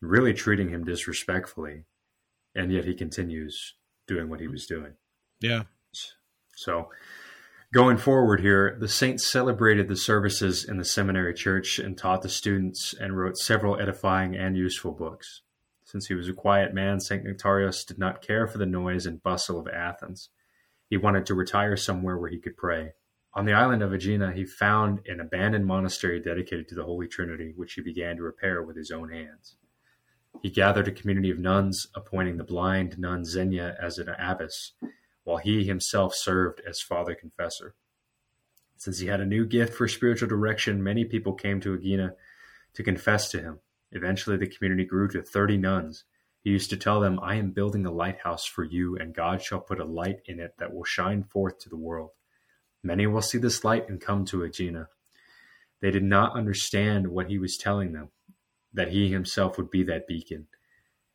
really 0.00 0.34
treating 0.34 0.68
him 0.68 0.84
disrespectfully, 0.84 1.84
and 2.54 2.72
yet 2.72 2.84
he 2.84 2.94
continues 2.94 3.74
doing 4.06 4.28
what 4.28 4.40
he 4.40 4.48
was 4.48 4.66
doing. 4.66 4.94
Yeah. 5.40 5.62
So, 6.54 6.90
going 7.72 7.98
forward 7.98 8.40
here, 8.40 8.76
the 8.78 8.88
saint 8.88 9.20
celebrated 9.20 9.88
the 9.88 9.96
services 9.96 10.64
in 10.64 10.78
the 10.78 10.84
seminary 10.84 11.34
church 11.34 11.78
and 11.78 11.96
taught 11.96 12.22
the 12.22 12.28
students 12.28 12.94
and 12.98 13.16
wrote 13.16 13.36
several 13.36 13.80
edifying 13.80 14.36
and 14.36 14.56
useful 14.56 14.92
books. 14.92 15.42
Since 15.96 16.08
he 16.08 16.14
was 16.14 16.28
a 16.28 16.34
quiet 16.34 16.74
man, 16.74 17.00
St. 17.00 17.24
Nectarios 17.24 17.86
did 17.86 17.98
not 17.98 18.20
care 18.20 18.46
for 18.46 18.58
the 18.58 18.66
noise 18.66 19.06
and 19.06 19.22
bustle 19.22 19.58
of 19.58 19.66
Athens. 19.66 20.28
He 20.90 20.98
wanted 20.98 21.24
to 21.24 21.34
retire 21.34 21.74
somewhere 21.74 22.18
where 22.18 22.28
he 22.28 22.38
could 22.38 22.58
pray. 22.58 22.92
On 23.32 23.46
the 23.46 23.54
island 23.54 23.82
of 23.82 23.94
Aegina, 23.94 24.32
he 24.32 24.44
found 24.44 25.00
an 25.06 25.20
abandoned 25.20 25.64
monastery 25.64 26.20
dedicated 26.20 26.68
to 26.68 26.74
the 26.74 26.84
Holy 26.84 27.08
Trinity, 27.08 27.54
which 27.56 27.72
he 27.72 27.80
began 27.80 28.18
to 28.18 28.22
repair 28.22 28.62
with 28.62 28.76
his 28.76 28.90
own 28.90 29.10
hands. 29.10 29.56
He 30.42 30.50
gathered 30.50 30.86
a 30.86 30.92
community 30.92 31.30
of 31.30 31.38
nuns, 31.38 31.86
appointing 31.94 32.36
the 32.36 32.44
blind 32.44 32.98
nun 32.98 33.24
Xenia 33.24 33.74
as 33.80 33.96
an 33.96 34.10
abbess, 34.18 34.72
while 35.24 35.38
he 35.38 35.64
himself 35.64 36.14
served 36.14 36.60
as 36.68 36.82
father 36.82 37.14
confessor. 37.14 37.74
Since 38.76 38.98
he 38.98 39.06
had 39.06 39.22
a 39.22 39.24
new 39.24 39.46
gift 39.46 39.72
for 39.72 39.88
spiritual 39.88 40.28
direction, 40.28 40.82
many 40.82 41.06
people 41.06 41.32
came 41.32 41.58
to 41.62 41.72
Aegina 41.72 42.12
to 42.74 42.82
confess 42.82 43.30
to 43.30 43.40
him. 43.40 43.60
Eventually, 43.96 44.36
the 44.36 44.46
community 44.46 44.84
grew 44.84 45.08
to 45.08 45.22
30 45.22 45.56
nuns. 45.56 46.04
He 46.44 46.50
used 46.50 46.70
to 46.70 46.76
tell 46.76 47.00
them, 47.00 47.18
I 47.20 47.36
am 47.36 47.50
building 47.50 47.86
a 47.86 47.90
lighthouse 47.90 48.44
for 48.44 48.62
you, 48.62 48.96
and 48.96 49.14
God 49.14 49.42
shall 49.42 49.60
put 49.60 49.80
a 49.80 49.84
light 49.84 50.20
in 50.26 50.38
it 50.38 50.54
that 50.58 50.72
will 50.72 50.84
shine 50.84 51.24
forth 51.24 51.58
to 51.60 51.68
the 51.68 51.76
world. 51.76 52.10
Many 52.84 53.06
will 53.06 53.22
see 53.22 53.38
this 53.38 53.64
light 53.64 53.88
and 53.88 54.00
come 54.00 54.24
to 54.26 54.44
Aegina. 54.44 54.88
They 55.80 55.90
did 55.90 56.04
not 56.04 56.36
understand 56.36 57.08
what 57.08 57.28
he 57.28 57.38
was 57.38 57.56
telling 57.56 57.92
them 57.92 58.10
that 58.72 58.92
he 58.92 59.10
himself 59.10 59.56
would 59.56 59.70
be 59.70 59.82
that 59.84 60.06
beacon 60.06 60.46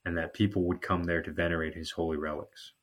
and 0.04 0.18
that 0.18 0.34
people 0.34 0.64
would 0.64 0.82
come 0.82 1.04
there 1.04 1.22
to 1.22 1.32
venerate 1.32 1.76
his 1.76 1.92
holy 1.92 2.18
relics. 2.18 2.74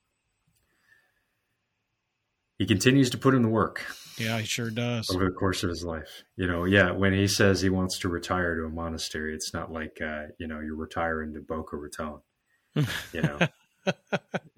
He 2.58 2.66
continues 2.66 3.10
to 3.10 3.18
put 3.18 3.34
in 3.34 3.42
the 3.42 3.48
work. 3.48 3.84
Yeah, 4.18 4.38
he 4.38 4.44
sure 4.44 4.70
does. 4.70 5.08
Over 5.10 5.26
the 5.26 5.30
course 5.30 5.62
of 5.62 5.70
his 5.70 5.84
life. 5.84 6.24
You 6.36 6.48
know, 6.48 6.64
yeah, 6.64 6.90
when 6.90 7.12
he 7.12 7.28
says 7.28 7.60
he 7.60 7.70
wants 7.70 7.98
to 8.00 8.08
retire 8.08 8.56
to 8.56 8.64
a 8.64 8.68
monastery, 8.68 9.32
it's 9.34 9.54
not 9.54 9.72
like, 9.72 9.98
uh, 10.02 10.26
you 10.38 10.48
know, 10.48 10.58
you're 10.58 10.74
retiring 10.74 11.34
to 11.34 11.40
Boca 11.40 11.76
Raton, 11.76 12.20
you 13.12 13.22
know, 13.22 13.38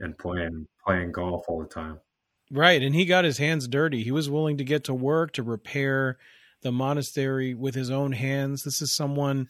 and 0.00 0.16
playing, 0.16 0.66
playing 0.84 1.12
golf 1.12 1.44
all 1.46 1.60
the 1.60 1.68
time. 1.68 2.00
Right. 2.50 2.82
And 2.82 2.94
he 2.94 3.04
got 3.04 3.24
his 3.24 3.38
hands 3.38 3.68
dirty. 3.68 4.02
He 4.02 4.10
was 4.10 4.30
willing 4.30 4.56
to 4.56 4.64
get 4.64 4.84
to 4.84 4.94
work 4.94 5.32
to 5.32 5.42
repair 5.42 6.18
the 6.62 6.72
monastery 6.72 7.54
with 7.54 7.74
his 7.74 7.90
own 7.90 8.12
hands. 8.12 8.64
This 8.64 8.80
is 8.80 8.92
someone 8.92 9.48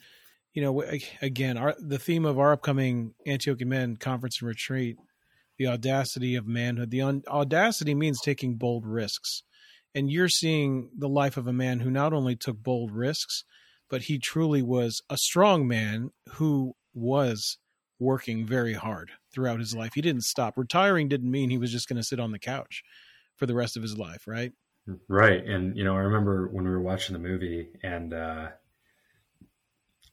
you 0.55 0.62
know, 0.62 0.82
again, 1.22 1.57
our, 1.57 1.76
the 1.78 1.98
theme 1.98 2.24
of 2.24 2.38
our 2.38 2.53
upcoming 2.53 3.14
Antiochian 3.26 3.66
Men 3.66 3.96
conference 3.96 4.40
and 4.40 4.48
retreat, 4.48 4.96
the 5.61 5.66
audacity 5.66 6.36
of 6.36 6.46
manhood. 6.46 6.90
The 6.90 7.02
un- 7.02 7.22
audacity 7.28 7.94
means 7.94 8.18
taking 8.18 8.54
bold 8.54 8.86
risks. 8.86 9.42
And 9.94 10.11
you're 10.11 10.30
seeing 10.30 10.88
the 10.96 11.08
life 11.08 11.36
of 11.36 11.46
a 11.46 11.52
man 11.52 11.80
who 11.80 11.90
not 11.90 12.14
only 12.14 12.34
took 12.34 12.62
bold 12.62 12.92
risks, 12.92 13.44
but 13.90 14.02
he 14.02 14.18
truly 14.18 14.62
was 14.62 15.02
a 15.11 15.18
strong 15.18 15.68
man 15.68 16.12
who 16.30 16.72
was 16.94 17.58
working 17.98 18.46
very 18.46 18.72
hard 18.72 19.11
throughout 19.34 19.58
his 19.58 19.74
life. 19.74 19.92
He 19.94 20.00
didn't 20.00 20.24
stop. 20.24 20.56
Retiring 20.56 21.08
didn't 21.08 21.30
mean 21.30 21.50
he 21.50 21.58
was 21.58 21.72
just 21.72 21.90
going 21.90 21.98
to 21.98 22.02
sit 22.02 22.18
on 22.18 22.32
the 22.32 22.38
couch 22.38 22.82
for 23.36 23.44
the 23.44 23.54
rest 23.54 23.76
of 23.76 23.82
his 23.82 23.98
life, 23.98 24.26
right? 24.26 24.52
Right. 25.08 25.44
And, 25.44 25.76
you 25.76 25.84
know, 25.84 25.94
I 25.94 26.00
remember 26.00 26.48
when 26.48 26.64
we 26.64 26.70
were 26.70 26.80
watching 26.80 27.12
the 27.12 27.18
movie 27.18 27.68
and, 27.82 28.14
uh, 28.14 28.48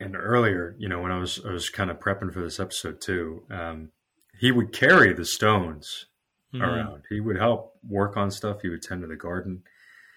and 0.02 0.14
earlier, 0.14 0.76
you 0.78 0.90
know, 0.90 1.00
when 1.00 1.14
I 1.14 1.20
was, 1.20 1.40
I 1.48 1.54
was 1.54 1.70
kind 1.70 1.90
of 1.90 2.02
prepping 2.02 2.34
for 2.34 2.42
this 2.42 2.60
episode 2.60 3.00
too, 3.00 3.44
um, 3.50 3.92
he 4.40 4.52
would 4.52 4.72
carry 4.72 5.14
the 5.14 5.26
stones 5.26 6.08
mm-hmm. 6.54 6.64
around. 6.64 7.04
He 7.10 7.20
would 7.20 7.38
help 7.38 7.76
work 7.88 8.18
on 8.18 8.32
stuff. 8.32 8.62
He 8.62 8.70
would 8.70 8.82
tend 8.82 9.02
to 9.02 9.08
the 9.08 9.16
garden. 9.16 9.64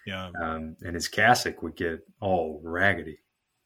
Yeah. 0.07 0.31
Um, 0.41 0.77
and 0.83 0.95
his 0.95 1.09
cassock 1.09 1.63
would 1.63 1.77
get 1.77 2.01
all 2.21 2.61
raggedy, 2.65 3.19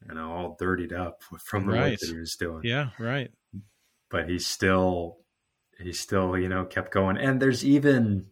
you 0.07 0.14
know, 0.14 0.32
all 0.32 0.57
dirtied 0.59 0.92
up 0.92 1.22
from 1.44 1.66
the 1.66 1.72
right. 1.72 1.90
work 1.92 2.00
that 2.00 2.11
he 2.11 2.18
was 2.18 2.36
doing. 2.38 2.62
Yeah. 2.64 2.90
Right. 2.98 3.30
But 4.11 4.28
he 4.28 4.38
still, 4.38 5.18
he 5.78 5.92
still, 5.92 6.38
you 6.38 6.48
know, 6.48 6.64
kept 6.64 6.92
going. 6.92 7.16
And 7.16 7.40
there's 7.40 7.64
even, 7.64 8.26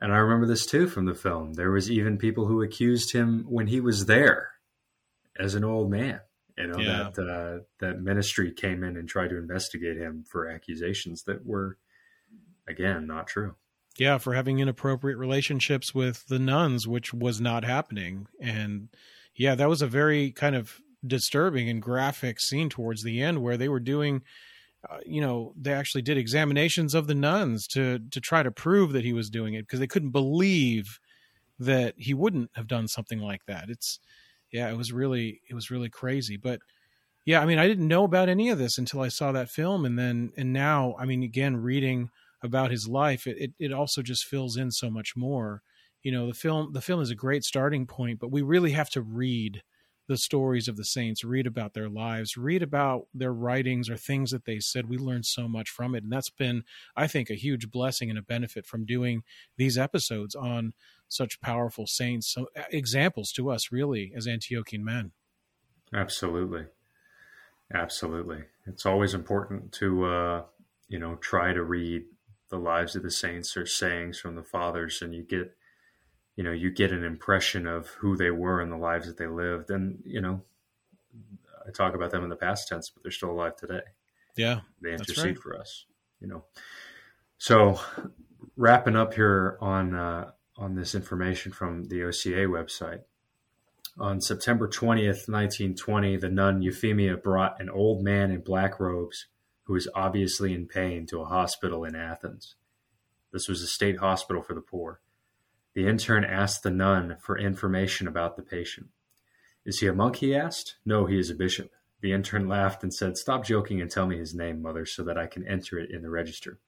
and 0.00 0.12
I 0.12 0.16
remember 0.18 0.46
this 0.46 0.66
too 0.66 0.88
from 0.88 1.06
the 1.06 1.14
film. 1.14 1.54
There 1.54 1.70
was 1.70 1.90
even 1.90 2.18
people 2.18 2.46
who 2.46 2.62
accused 2.62 3.12
him 3.12 3.44
when 3.48 3.68
he 3.68 3.80
was 3.80 4.06
there 4.06 4.50
as 5.38 5.54
an 5.54 5.64
old 5.64 5.90
man. 5.90 6.20
You 6.56 6.66
know 6.68 6.78
yeah. 6.78 7.10
that 7.14 7.28
uh, 7.28 7.58
that 7.80 8.00
ministry 8.00 8.52
came 8.52 8.82
in 8.82 8.96
and 8.96 9.08
tried 9.08 9.28
to 9.28 9.38
investigate 9.38 9.96
him 9.96 10.24
for 10.28 10.48
accusations 10.48 11.22
that 11.24 11.46
were, 11.46 11.78
again, 12.68 13.06
not 13.06 13.26
true. 13.26 13.54
Yeah, 13.98 14.18
for 14.18 14.34
having 14.34 14.58
inappropriate 14.58 15.18
relationships 15.18 15.94
with 15.94 16.26
the 16.26 16.38
nuns, 16.38 16.86
which 16.86 17.12
was 17.12 17.40
not 17.40 17.64
happening. 17.64 18.26
And 18.40 18.88
yeah, 19.34 19.54
that 19.54 19.68
was 19.68 19.82
a 19.82 19.86
very 19.86 20.30
kind 20.30 20.56
of 20.56 20.80
disturbing 21.06 21.68
and 21.68 21.82
graphic 21.82 22.40
scene 22.40 22.68
towards 22.68 23.02
the 23.02 23.20
end 23.20 23.42
where 23.42 23.56
they 23.56 23.68
were 23.68 23.80
doing 23.80 24.22
uh, 24.88 24.98
you 25.04 25.20
know 25.20 25.52
they 25.56 25.72
actually 25.72 26.02
did 26.02 26.16
examinations 26.16 26.94
of 26.94 27.06
the 27.06 27.14
nuns 27.14 27.66
to 27.66 27.98
to 28.10 28.20
try 28.20 28.42
to 28.42 28.50
prove 28.50 28.92
that 28.92 29.04
he 29.04 29.12
was 29.12 29.30
doing 29.30 29.54
it 29.54 29.62
because 29.62 29.80
they 29.80 29.86
couldn't 29.86 30.10
believe 30.10 30.98
that 31.58 31.94
he 31.96 32.14
wouldn't 32.14 32.50
have 32.54 32.66
done 32.66 32.88
something 32.88 33.18
like 33.18 33.44
that 33.46 33.68
it's 33.68 33.98
yeah 34.52 34.70
it 34.70 34.76
was 34.76 34.92
really 34.92 35.40
it 35.48 35.54
was 35.54 35.70
really 35.70 35.88
crazy 35.88 36.36
but 36.36 36.60
yeah 37.24 37.40
i 37.40 37.46
mean 37.46 37.58
i 37.58 37.66
didn't 37.66 37.88
know 37.88 38.04
about 38.04 38.28
any 38.28 38.48
of 38.48 38.58
this 38.58 38.78
until 38.78 39.00
i 39.00 39.08
saw 39.08 39.32
that 39.32 39.50
film 39.50 39.84
and 39.84 39.98
then 39.98 40.30
and 40.36 40.52
now 40.52 40.94
i 40.98 41.04
mean 41.04 41.22
again 41.22 41.56
reading 41.56 42.08
about 42.42 42.70
his 42.70 42.88
life 42.88 43.26
it, 43.26 43.36
it, 43.38 43.50
it 43.58 43.72
also 43.72 44.02
just 44.02 44.24
fills 44.24 44.56
in 44.56 44.70
so 44.70 44.90
much 44.90 45.14
more. 45.16 45.62
You 46.02 46.10
know 46.10 46.26
the 46.26 46.34
film 46.34 46.72
the 46.72 46.80
film 46.80 47.00
is 47.00 47.10
a 47.10 47.14
great 47.14 47.44
starting 47.44 47.86
point 47.86 48.18
but 48.18 48.32
we 48.32 48.42
really 48.42 48.72
have 48.72 48.90
to 48.90 49.02
read 49.02 49.62
the 50.08 50.16
stories 50.16 50.68
of 50.68 50.76
the 50.76 50.84
saints, 50.84 51.24
read 51.24 51.46
about 51.46 51.74
their 51.74 51.88
lives, 51.88 52.36
read 52.36 52.62
about 52.62 53.06
their 53.14 53.32
writings 53.32 53.88
or 53.88 53.96
things 53.96 54.30
that 54.30 54.44
they 54.44 54.58
said. 54.58 54.88
We 54.88 54.98
learned 54.98 55.26
so 55.26 55.48
much 55.48 55.70
from 55.70 55.94
it. 55.94 56.02
And 56.02 56.12
that's 56.12 56.30
been, 56.30 56.64
I 56.96 57.06
think, 57.06 57.30
a 57.30 57.34
huge 57.34 57.70
blessing 57.70 58.10
and 58.10 58.18
a 58.18 58.22
benefit 58.22 58.66
from 58.66 58.84
doing 58.84 59.22
these 59.56 59.78
episodes 59.78 60.34
on 60.34 60.74
such 61.08 61.40
powerful 61.40 61.86
saints, 61.86 62.32
so 62.32 62.48
examples 62.70 63.32
to 63.32 63.50
us, 63.50 63.70
really, 63.70 64.12
as 64.16 64.26
Antiochian 64.26 64.80
men. 64.80 65.12
Absolutely. 65.94 66.64
Absolutely. 67.72 68.44
It's 68.66 68.86
always 68.86 69.14
important 69.14 69.72
to, 69.72 70.04
uh, 70.04 70.42
you 70.88 70.98
know, 70.98 71.16
try 71.16 71.52
to 71.52 71.62
read 71.62 72.04
the 72.48 72.58
lives 72.58 72.96
of 72.96 73.02
the 73.02 73.10
saints 73.10 73.56
or 73.56 73.66
sayings 73.66 74.18
from 74.18 74.36
the 74.36 74.42
fathers, 74.42 75.00
and 75.00 75.14
you 75.14 75.22
get 75.22 75.56
you 76.36 76.44
know 76.44 76.52
you 76.52 76.70
get 76.70 76.92
an 76.92 77.04
impression 77.04 77.66
of 77.66 77.88
who 77.88 78.16
they 78.16 78.30
were 78.30 78.60
and 78.60 78.72
the 78.72 78.76
lives 78.76 79.06
that 79.06 79.18
they 79.18 79.26
lived. 79.26 79.70
And 79.70 80.02
you 80.04 80.20
know 80.20 80.42
i 81.66 81.70
talk 81.70 81.94
about 81.94 82.10
them 82.10 82.24
in 82.24 82.30
the 82.30 82.36
past 82.36 82.66
tense 82.68 82.90
but 82.90 83.02
they're 83.02 83.12
still 83.12 83.30
alive 83.30 83.56
today. 83.56 83.82
Yeah 84.36 84.60
they 84.80 84.92
intercede 84.92 85.24
right. 85.24 85.38
for 85.38 85.58
us 85.58 85.86
you 86.22 86.28
know. 86.28 86.44
So 87.36 87.80
wrapping 88.56 88.96
up 88.96 89.12
here 89.12 89.58
on 89.60 89.94
uh, 89.94 90.30
on 90.56 90.76
this 90.76 90.94
information 90.94 91.52
from 91.52 91.84
the 91.84 92.04
oca 92.04 92.46
website. 92.48 93.00
On 93.98 94.22
september 94.22 94.68
20th 94.68 95.28
1920 95.28 96.16
the 96.16 96.30
nun 96.30 96.62
euphemia 96.62 97.16
brought 97.16 97.60
an 97.60 97.68
old 97.68 98.02
man 98.02 98.30
in 98.30 98.40
black 98.40 98.80
robes 98.80 99.26
who 99.64 99.74
was 99.74 99.88
obviously 99.94 100.54
in 100.54 100.66
pain 100.66 101.06
to 101.06 101.20
a 101.20 101.26
hospital 101.26 101.84
in 101.84 101.94
athens. 101.94 102.54
This 103.32 103.48
was 103.48 103.62
a 103.62 103.66
state 103.66 103.98
hospital 103.98 104.42
for 104.42 104.54
the 104.54 104.60
poor 104.60 105.00
the 105.74 105.86
intern 105.86 106.24
asked 106.24 106.62
the 106.62 106.70
nun 106.70 107.16
for 107.20 107.38
information 107.38 108.06
about 108.06 108.36
the 108.36 108.42
patient. 108.42 108.88
Is 109.64 109.80
he 109.80 109.86
a 109.86 109.92
monk? 109.92 110.16
he 110.16 110.34
asked. 110.34 110.76
No, 110.84 111.06
he 111.06 111.18
is 111.18 111.30
a 111.30 111.34
bishop. 111.34 111.70
The 112.00 112.12
intern 112.12 112.48
laughed 112.48 112.82
and 112.82 112.92
said, 112.92 113.16
Stop 113.16 113.44
joking 113.44 113.80
and 113.80 113.90
tell 113.90 114.06
me 114.06 114.18
his 114.18 114.34
name, 114.34 114.60
mother, 114.60 114.84
so 114.84 115.04
that 115.04 115.16
I 115.16 115.26
can 115.26 115.46
enter 115.46 115.78
it 115.78 115.90
in 115.90 116.02
the 116.02 116.10
register. 116.10 116.58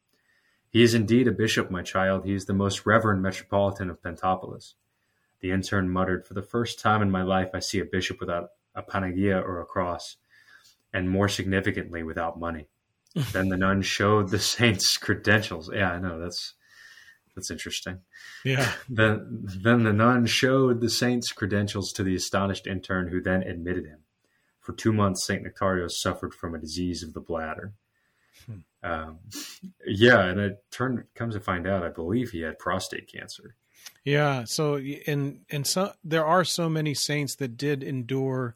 He 0.71 0.83
is 0.83 0.95
indeed 0.95 1.29
a 1.29 1.33
bishop, 1.33 1.71
my 1.71 1.83
child. 1.83 2.25
He 2.25 2.35
is 2.35 2.47
the 2.47 2.55
most 2.55 2.87
reverend 2.87 3.23
metropolitan 3.23 3.91
of 3.91 4.03
Pentapolis. 4.03 4.75
The 5.41 5.51
intern 5.51 5.91
muttered, 5.91 6.27
For 6.27 6.35
the 6.35 6.43
first 6.43 6.81
time 6.81 7.03
in 7.03 7.11
my 7.11 7.23
life, 7.23 7.51
I 7.53 7.59
see 7.59 7.81
a 7.81 7.85
bishop 7.85 8.21
without 8.21 8.51
a 8.75 8.83
panagia 8.83 9.41
or 9.43 9.61
a 9.61 9.67
cross, 9.67 10.17
and 10.93 11.11
more 11.11 11.29
significantly, 11.29 12.03
without 12.03 12.39
money. 12.39 12.69
then 13.33 13.49
the 13.49 13.57
nun 13.57 13.83
showed 13.83 14.31
the 14.31 14.39
saint's 14.39 14.97
credentials. 14.97 15.71
Yeah, 15.73 15.93
I 15.93 16.01
know. 16.01 16.19
That's 16.19 16.55
that's 17.35 17.51
interesting. 17.51 18.01
Yeah. 18.45 18.72
Then, 18.89 19.47
then 19.62 19.82
the 19.82 19.93
nun 19.93 20.26
showed 20.26 20.80
the 20.80 20.91
saint's 20.91 21.32
credentials 21.32 21.93
to 21.93 22.03
the 22.03 22.14
astonished 22.14 22.66
intern, 22.66 23.09
who 23.09 23.20
then 23.20 23.43
admitted 23.43 23.87
him. 23.87 24.01
For 24.61 24.72
two 24.72 24.93
months, 24.93 25.26
Saint 25.26 25.45
Nectarios 25.45 25.93
suffered 25.93 26.32
from 26.32 26.55
a 26.55 26.59
disease 26.59 27.03
of 27.03 27.12
the 27.12 27.20
bladder. 27.20 27.72
Hmm. 28.47 28.59
Um, 28.82 29.18
yeah, 29.87 30.24
and 30.24 30.41
it 30.41 30.64
turned 30.70 31.05
comes 31.14 31.35
to 31.35 31.41
find 31.41 31.66
out, 31.66 31.82
I 31.82 31.89
believe 31.89 32.30
he 32.30 32.43
had 32.43 32.59
prostate 32.59 33.11
cancer. 33.11 33.57
Yeah. 34.05 34.45
So, 34.45 34.80
and 35.07 35.41
and 35.51 35.66
so 35.66 35.93
there 36.03 36.24
are 36.24 36.45
so 36.45 36.68
many 36.68 36.95
saints 36.95 37.37
that 37.37 37.57
did 37.57 37.82
endure 37.82 38.55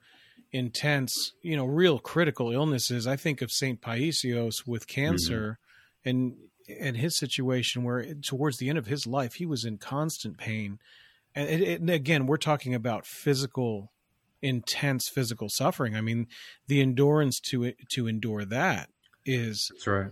intense, 0.53 1.33
you 1.43 1.57
know, 1.57 1.67
real 1.67 1.99
critical 1.99 2.53
illnesses. 2.53 3.07
I 3.07 3.17
think 3.17 3.43
of 3.43 3.51
Saint 3.51 3.81
Paisios 3.81 4.67
with 4.67 4.87
cancer, 4.87 5.59
mm-hmm. 6.05 6.09
and 6.09 6.37
and 6.69 6.97
his 6.97 7.17
situation 7.17 7.83
where 7.83 8.15
towards 8.15 8.59
the 8.59 8.69
end 8.69 8.79
of 8.79 8.87
his 8.87 9.07
life 9.07 9.35
he 9.35 9.47
was 9.47 9.65
in 9.65 9.79
constant 9.79 10.39
pain. 10.39 10.79
And, 11.35 11.49
it, 11.49 11.81
and 11.81 11.91
again 11.91 12.27
we're 12.27 12.37
talking 12.37 12.75
about 12.75 13.07
physical 13.07 13.93
intense 14.43 15.09
physical 15.09 15.49
suffering. 15.49 15.97
I 15.97 16.01
mean 16.01 16.27
the 16.67 16.81
endurance 16.81 17.41
to 17.41 17.73
to 17.91 18.07
endure 18.07 18.45
that 18.45 18.91
is 19.25 19.71
that's 19.75 19.87
right. 19.87 20.11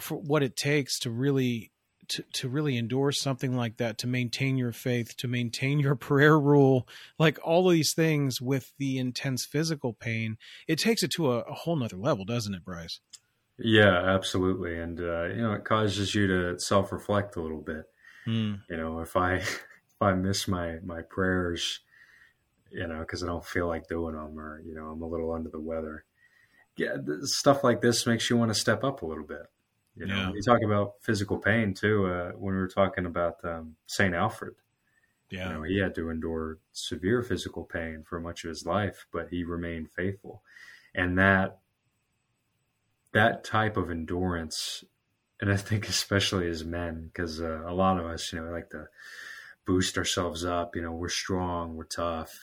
for 0.00 0.16
what 0.16 0.42
it 0.42 0.56
takes 0.56 0.98
to 1.00 1.10
really 1.10 1.72
to, 2.08 2.22
to 2.34 2.48
really 2.48 2.76
endure 2.76 3.10
something 3.10 3.56
like 3.56 3.78
that 3.78 3.98
to 3.98 4.06
maintain 4.06 4.56
your 4.56 4.72
faith 4.72 5.16
to 5.16 5.26
maintain 5.28 5.80
your 5.80 5.94
prayer 5.96 6.38
rule 6.38 6.86
like 7.18 7.38
all 7.42 7.68
of 7.68 7.72
these 7.72 7.92
things 7.92 8.40
with 8.40 8.72
the 8.78 8.98
intense 8.98 9.44
physical 9.44 9.92
pain. 9.92 10.36
It 10.68 10.78
takes 10.78 11.02
it 11.02 11.10
to 11.12 11.32
a, 11.32 11.38
a 11.40 11.54
whole 11.54 11.76
nother 11.76 11.96
level 11.96 12.24
doesn't 12.24 12.54
it 12.54 12.64
bryce 12.64 13.00
yeah, 13.58 14.14
absolutely, 14.14 14.78
and 14.78 15.00
uh, 15.00 15.24
you 15.24 15.42
know 15.42 15.52
it 15.52 15.64
causes 15.64 16.14
you 16.14 16.26
to 16.26 16.58
self 16.58 16.92
reflect 16.92 17.36
a 17.36 17.42
little 17.42 17.62
bit. 17.62 17.84
Mm. 18.26 18.60
You 18.68 18.76
know, 18.76 19.00
if 19.00 19.16
I 19.16 19.34
if 19.36 20.00
I 20.00 20.12
miss 20.12 20.46
my 20.46 20.76
my 20.84 21.02
prayers, 21.02 21.80
you 22.70 22.86
know, 22.86 22.98
because 23.00 23.22
I 23.22 23.26
don't 23.26 23.44
feel 23.44 23.66
like 23.66 23.88
doing 23.88 24.14
them, 24.14 24.38
or 24.38 24.60
you 24.60 24.74
know, 24.74 24.86
I'm 24.86 25.02
a 25.02 25.06
little 25.06 25.32
under 25.32 25.48
the 25.48 25.60
weather. 25.60 26.04
Yeah, 26.76 26.96
stuff 27.22 27.64
like 27.64 27.80
this 27.80 28.06
makes 28.06 28.28
you 28.28 28.36
want 28.36 28.52
to 28.52 28.60
step 28.60 28.84
up 28.84 29.00
a 29.00 29.06
little 29.06 29.24
bit. 29.24 29.46
You 29.96 30.04
know, 30.04 30.14
yeah. 30.14 30.30
you 30.34 30.42
talk 30.42 30.60
about 30.62 30.94
physical 31.00 31.38
pain 31.38 31.72
too. 31.72 32.06
Uh, 32.06 32.32
when 32.32 32.54
we 32.54 32.60
were 32.60 32.68
talking 32.68 33.06
about 33.06 33.36
um, 33.44 33.76
Saint 33.86 34.14
Alfred, 34.14 34.56
yeah, 35.30 35.48
you 35.48 35.54
know, 35.54 35.62
he 35.62 35.78
had 35.78 35.94
to 35.94 36.10
endure 36.10 36.58
severe 36.72 37.22
physical 37.22 37.64
pain 37.64 38.04
for 38.06 38.20
much 38.20 38.44
of 38.44 38.50
his 38.50 38.66
life, 38.66 39.06
but 39.10 39.28
he 39.30 39.42
remained 39.44 39.90
faithful, 39.90 40.42
and 40.94 41.18
that 41.18 41.60
that 43.16 43.44
type 43.44 43.78
of 43.78 43.90
endurance, 43.90 44.84
and 45.40 45.50
I 45.50 45.56
think 45.56 45.88
especially 45.88 46.48
as 46.50 46.64
men, 46.64 47.10
because 47.10 47.40
uh, 47.40 47.62
a 47.66 47.72
lot 47.72 47.98
of 47.98 48.04
us, 48.04 48.30
you 48.30 48.40
know, 48.40 48.52
like 48.52 48.68
to 48.70 48.88
boost 49.64 49.96
ourselves 49.96 50.44
up. 50.44 50.76
You 50.76 50.82
know, 50.82 50.92
we're 50.92 51.08
strong, 51.08 51.76
we're 51.76 51.84
tough. 51.84 52.38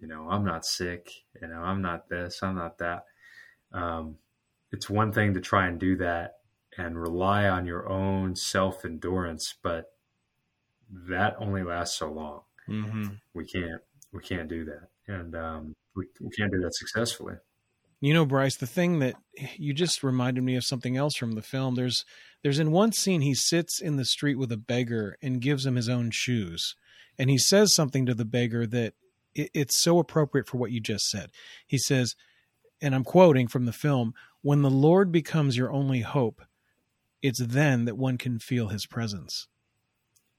You 0.00 0.08
know, 0.08 0.28
I'm 0.28 0.44
not 0.44 0.66
sick. 0.66 1.08
You 1.40 1.46
know, 1.46 1.60
I'm 1.60 1.82
not 1.82 2.08
this, 2.08 2.42
I'm 2.42 2.56
not 2.56 2.78
that. 2.78 3.04
Um, 3.72 4.16
it's 4.72 4.90
one 4.90 5.12
thing 5.12 5.34
to 5.34 5.40
try 5.40 5.68
and 5.68 5.78
do 5.78 5.96
that 5.98 6.38
and 6.76 7.00
rely 7.00 7.48
on 7.48 7.64
your 7.64 7.88
own 7.88 8.34
self 8.34 8.84
endurance, 8.84 9.54
but 9.62 9.92
that 10.90 11.36
only 11.38 11.62
lasts 11.62 11.96
so 11.96 12.10
long. 12.10 12.40
Mm-hmm. 12.68 13.14
We 13.34 13.46
can't 13.46 13.82
we 14.12 14.20
can't 14.20 14.48
do 14.48 14.64
that, 14.64 14.88
and 15.06 15.36
um, 15.36 15.76
we, 15.94 16.06
we 16.20 16.30
can't 16.30 16.50
do 16.50 16.60
that 16.62 16.74
successfully. 16.74 17.34
You 18.00 18.14
know, 18.14 18.24
Bryce, 18.24 18.56
the 18.56 18.66
thing 18.66 19.00
that 19.00 19.16
you 19.56 19.72
just 19.72 20.04
reminded 20.04 20.44
me 20.44 20.54
of 20.54 20.64
something 20.64 20.96
else 20.96 21.16
from 21.16 21.32
the 21.32 21.42
film. 21.42 21.74
There's 21.74 22.04
there's 22.42 22.60
in 22.60 22.70
one 22.70 22.92
scene 22.92 23.22
he 23.22 23.34
sits 23.34 23.80
in 23.80 23.96
the 23.96 24.04
street 24.04 24.36
with 24.36 24.52
a 24.52 24.56
beggar 24.56 25.16
and 25.20 25.40
gives 25.40 25.66
him 25.66 25.74
his 25.74 25.88
own 25.88 26.10
shoes. 26.12 26.76
And 27.18 27.28
he 27.28 27.38
says 27.38 27.74
something 27.74 28.06
to 28.06 28.14
the 28.14 28.24
beggar 28.24 28.66
that 28.68 28.94
it, 29.34 29.50
it's 29.52 29.82
so 29.82 29.98
appropriate 29.98 30.46
for 30.46 30.58
what 30.58 30.70
you 30.70 30.78
just 30.80 31.08
said. 31.08 31.30
He 31.66 31.78
says, 31.78 32.14
and 32.80 32.94
I'm 32.94 33.02
quoting 33.02 33.48
from 33.48 33.64
the 33.64 33.72
film, 33.72 34.14
when 34.42 34.62
the 34.62 34.70
Lord 34.70 35.10
becomes 35.10 35.56
your 35.56 35.72
only 35.72 36.02
hope, 36.02 36.42
it's 37.20 37.44
then 37.44 37.86
that 37.86 37.98
one 37.98 38.16
can 38.16 38.38
feel 38.38 38.68
his 38.68 38.86
presence. 38.86 39.48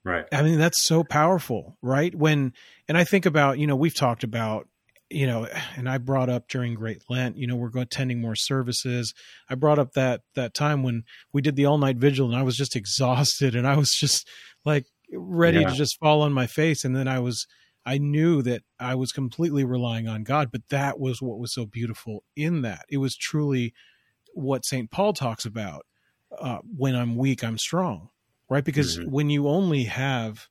Right. 0.05 0.25
I 0.31 0.41
mean, 0.43 0.57
that's 0.57 0.81
so 0.81 1.03
powerful, 1.03 1.77
right? 1.81 2.15
When, 2.15 2.53
and 2.87 2.97
I 2.97 3.03
think 3.03 3.25
about, 3.25 3.59
you 3.59 3.67
know, 3.67 3.75
we've 3.75 3.93
talked 3.93 4.23
about, 4.23 4.68
you 5.09 5.25
know, 5.27 5.47
and 5.75 5.89
I 5.89 5.97
brought 5.97 6.29
up 6.29 6.47
during 6.47 6.75
Great 6.75 7.03
Lent, 7.09 7.37
you 7.37 7.47
know, 7.47 7.55
we're 7.55 7.69
going 7.69 7.83
attending 7.83 8.21
more 8.21 8.35
services. 8.35 9.13
I 9.49 9.55
brought 9.55 9.79
up 9.79 9.93
that, 9.93 10.21
that 10.35 10.53
time 10.53 10.83
when 10.83 11.03
we 11.33 11.41
did 11.41 11.55
the 11.55 11.65
all 11.65 11.77
night 11.77 11.97
vigil 11.97 12.27
and 12.27 12.35
I 12.35 12.43
was 12.43 12.55
just 12.55 12.75
exhausted 12.75 13.55
and 13.55 13.67
I 13.67 13.75
was 13.75 13.91
just 13.91 14.27
like 14.65 14.85
ready 15.11 15.61
yeah. 15.61 15.69
to 15.69 15.75
just 15.75 15.97
fall 15.99 16.21
on 16.21 16.33
my 16.33 16.47
face. 16.47 16.85
And 16.85 16.95
then 16.95 17.07
I 17.07 17.19
was, 17.19 17.47
I 17.85 17.97
knew 17.97 18.41
that 18.43 18.61
I 18.79 18.95
was 18.95 19.11
completely 19.11 19.63
relying 19.63 20.07
on 20.07 20.23
God, 20.23 20.49
but 20.51 20.61
that 20.69 20.99
was 20.99 21.21
what 21.21 21.39
was 21.39 21.53
so 21.53 21.65
beautiful 21.65 22.23
in 22.35 22.61
that. 22.61 22.85
It 22.89 22.97
was 22.97 23.15
truly 23.15 23.73
what 24.33 24.65
St. 24.65 24.91
Paul 24.91 25.13
talks 25.13 25.45
about. 25.45 25.85
Uh, 26.39 26.59
when 26.77 26.95
I'm 26.95 27.15
weak, 27.15 27.43
I'm 27.43 27.57
strong 27.57 28.09
right? 28.49 28.65
Because 28.65 28.97
mm-hmm. 28.97 29.11
when 29.11 29.29
you 29.29 29.47
only 29.47 29.85
have 29.85 30.47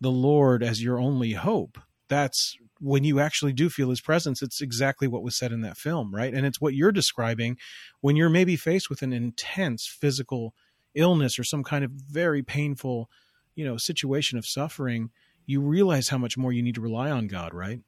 the 0.00 0.10
Lord 0.10 0.62
as 0.62 0.82
your 0.82 0.98
only 0.98 1.32
hope, 1.32 1.78
that's 2.08 2.56
when 2.80 3.04
you 3.04 3.20
actually 3.20 3.52
do 3.52 3.68
feel 3.68 3.90
his 3.90 4.00
presence. 4.00 4.42
It's 4.42 4.60
exactly 4.60 5.08
what 5.08 5.22
was 5.22 5.36
said 5.36 5.52
in 5.52 5.60
that 5.62 5.76
film, 5.76 6.14
right? 6.14 6.32
And 6.32 6.46
it's 6.46 6.60
what 6.60 6.74
you're 6.74 6.92
describing 6.92 7.56
when 8.00 8.16
you're 8.16 8.28
maybe 8.28 8.56
faced 8.56 8.90
with 8.90 9.02
an 9.02 9.12
intense 9.12 9.86
physical 9.86 10.54
illness 10.94 11.38
or 11.38 11.44
some 11.44 11.64
kind 11.64 11.84
of 11.84 11.90
very 11.90 12.42
painful, 12.42 13.10
you 13.54 13.64
know, 13.64 13.76
situation 13.76 14.38
of 14.38 14.46
suffering, 14.46 15.10
you 15.46 15.60
realize 15.60 16.08
how 16.08 16.18
much 16.18 16.36
more 16.36 16.52
you 16.52 16.62
need 16.62 16.74
to 16.74 16.80
rely 16.80 17.10
on 17.10 17.26
God, 17.26 17.54
right? 17.54 17.80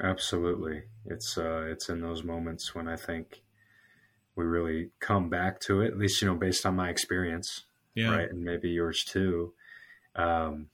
Absolutely. 0.00 0.82
It's 1.04 1.36
uh 1.36 1.66
it's 1.68 1.88
in 1.88 2.00
those 2.00 2.24
moments 2.24 2.74
when 2.74 2.88
I 2.88 2.96
think 2.96 3.42
we 4.34 4.44
really 4.44 4.90
come 5.00 5.28
back 5.28 5.60
to 5.60 5.82
it, 5.82 5.88
at 5.88 5.98
least, 5.98 6.22
you 6.22 6.28
know, 6.28 6.34
based 6.34 6.64
on 6.64 6.76
my 6.76 6.88
experience 6.88 7.64
yeah. 7.94 8.14
right? 8.14 8.30
And 8.30 8.42
maybe 8.42 8.70
yours 8.70 9.04
too. 9.04 9.54
Um, 10.16 10.68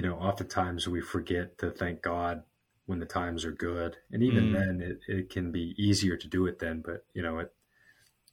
you 0.00 0.08
know, 0.08 0.14
oftentimes 0.14 0.88
we 0.88 1.02
forget 1.02 1.58
to 1.58 1.70
thank 1.70 2.00
God 2.00 2.42
when 2.86 3.00
the 3.00 3.04
times 3.04 3.44
are 3.44 3.52
good, 3.52 3.98
and 4.10 4.22
even 4.22 4.44
mm. 4.44 4.52
then, 4.54 4.80
it, 4.80 5.00
it 5.06 5.28
can 5.28 5.52
be 5.52 5.74
easier 5.76 6.16
to 6.16 6.26
do 6.26 6.46
it 6.46 6.58
then. 6.58 6.82
But 6.82 7.04
you 7.12 7.22
know, 7.22 7.38
it 7.40 7.52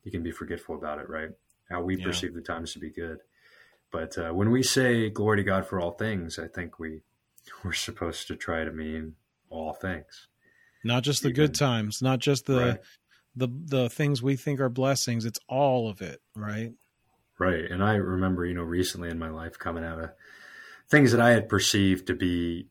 you 0.06 0.12
can 0.12 0.24
be 0.24 0.32
forgetful 0.32 0.76
about 0.76 1.00
it, 1.00 1.10
right? 1.10 1.32
How 1.70 1.82
we 1.82 1.98
yeah. 1.98 2.06
perceive 2.06 2.36
the 2.36 2.42
times 2.42 2.72
to 2.72 2.80
be 2.80 2.90
good. 2.90 3.20
But 3.92 4.18
uh, 4.18 4.30
when 4.30 4.50
we 4.50 4.64
say 4.64 5.10
"glory 5.10 5.40
to 5.40 5.44
God 5.44 5.68
for 5.68 5.82
all 5.82 5.92
things," 5.92 6.40
I 6.40 6.48
think 6.48 6.80
we 6.80 7.02
we're 7.66 7.74
supposed 7.74 8.28
to 8.28 8.38
try 8.38 8.64
to 8.64 8.72
mean 8.72 9.16
all 9.50 9.74
things, 9.74 10.30
not 10.86 11.04
just 11.04 11.22
the 11.22 11.32
even, 11.32 11.36
good 11.48 11.54
times, 11.54 12.02
not 12.02 12.20
just 12.20 12.46
the 12.46 12.60
right. 12.60 12.80
the 13.36 13.50
the 13.52 13.90
things 13.90 14.24
we 14.24 14.38
think 14.38 14.62
are 14.62 14.70
blessings. 14.70 15.26
It's 15.26 15.40
all 15.50 15.90
of 15.90 16.02
it, 16.02 16.22
right? 16.34 16.72
Right. 17.38 17.70
And 17.70 17.84
I 17.84 17.96
remember, 17.96 18.46
you 18.46 18.54
know, 18.54 18.64
recently 18.64 19.10
in 19.10 19.20
my 19.20 19.30
life 19.30 19.60
coming 19.60 19.84
out 19.84 20.00
of 20.00 20.12
things 20.90 21.12
that 21.12 21.22
I 21.22 21.32
had 21.32 21.50
perceived 21.50 22.08
to 22.08 22.16
be 22.16 22.68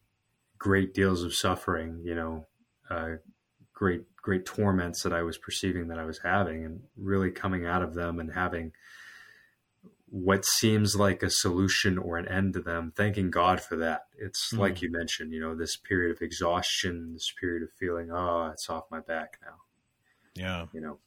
great 0.58 0.94
deals 0.94 1.22
of 1.22 1.34
suffering, 1.34 2.00
you 2.04 2.14
know, 2.14 2.46
uh, 2.90 3.16
great, 3.74 4.02
great 4.16 4.46
torments 4.46 5.02
that 5.02 5.12
I 5.12 5.22
was 5.22 5.38
perceiving 5.38 5.88
that 5.88 5.98
I 5.98 6.04
was 6.04 6.20
having 6.24 6.64
and 6.64 6.80
really 6.96 7.30
coming 7.30 7.66
out 7.66 7.82
of 7.82 7.94
them 7.94 8.18
and 8.18 8.32
having 8.32 8.72
what 10.08 10.44
seems 10.46 10.96
like 10.96 11.22
a 11.22 11.30
solution 11.30 11.98
or 11.98 12.16
an 12.16 12.28
end 12.28 12.54
to 12.54 12.60
them, 12.60 12.92
thanking 12.96 13.30
God 13.30 13.60
for 13.60 13.76
that. 13.76 14.02
It's 14.18 14.52
mm 14.52 14.58
like 14.58 14.80
you 14.80 14.90
mentioned, 14.90 15.32
you 15.32 15.40
know, 15.40 15.54
this 15.54 15.76
period 15.76 16.14
of 16.16 16.22
exhaustion, 16.22 17.12
this 17.12 17.32
period 17.38 17.62
of 17.62 17.70
feeling, 17.78 18.10
oh, 18.10 18.50
it's 18.52 18.70
off 18.70 18.84
my 18.90 19.00
back 19.00 19.38
now. 19.42 19.56
Yeah. 20.34 20.66
You 20.72 20.80
know, 20.80 20.98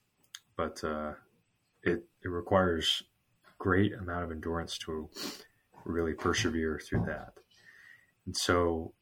but, 0.55 0.83
uh, 0.83 1.13
it, 1.81 2.03
it 2.23 2.27
requires 2.27 3.03
great 3.57 3.93
amount 3.93 4.25
of 4.25 4.31
endurance 4.31 4.77
to 4.79 5.09
really 5.85 6.13
persevere 6.13 6.79
through 6.79 7.05
that. 7.05 7.33
And 8.25 8.35
so 8.35 8.93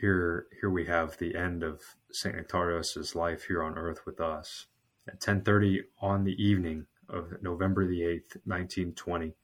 here 0.00 0.46
here 0.60 0.70
we 0.70 0.86
have 0.86 1.18
the 1.18 1.36
end 1.36 1.62
of 1.62 1.82
Saint 2.12 2.36
Nectarios's 2.36 3.14
life 3.14 3.44
here 3.44 3.62
on 3.62 3.76
earth 3.76 4.06
with 4.06 4.20
us. 4.20 4.66
At 5.08 5.20
10:30 5.20 5.80
on 6.00 6.24
the 6.24 6.42
evening 6.42 6.86
of 7.08 7.42
November 7.42 7.86
the 7.86 8.02
8th, 8.02 8.36
1920, 8.44 9.34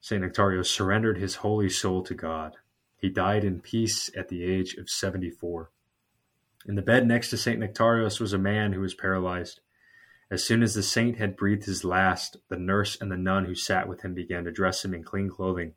Saint 0.00 0.22
Nectarios 0.22 0.66
surrendered 0.66 1.18
his 1.18 1.36
holy 1.36 1.68
soul 1.68 2.02
to 2.04 2.14
God. 2.14 2.56
He 2.96 3.08
died 3.08 3.44
in 3.44 3.60
peace 3.60 4.10
at 4.16 4.28
the 4.28 4.44
age 4.44 4.74
of 4.74 4.90
74. 4.90 5.70
In 6.66 6.74
the 6.74 6.82
bed 6.82 7.06
next 7.06 7.30
to 7.30 7.36
Saint 7.36 7.60
Nectarios 7.60 8.20
was 8.20 8.32
a 8.32 8.38
man 8.38 8.72
who 8.72 8.80
was 8.80 8.94
paralyzed. 8.94 9.60
As 10.30 10.44
soon 10.44 10.62
as 10.62 10.74
the 10.74 10.82
saint 10.82 11.16
had 11.16 11.36
breathed 11.36 11.64
his 11.64 11.84
last, 11.84 12.36
the 12.48 12.58
nurse 12.58 12.98
and 13.00 13.10
the 13.10 13.16
nun 13.16 13.46
who 13.46 13.54
sat 13.54 13.88
with 13.88 14.02
him 14.02 14.12
began 14.14 14.44
to 14.44 14.52
dress 14.52 14.84
him 14.84 14.92
in 14.92 15.02
clean 15.02 15.30
clothing 15.30 15.72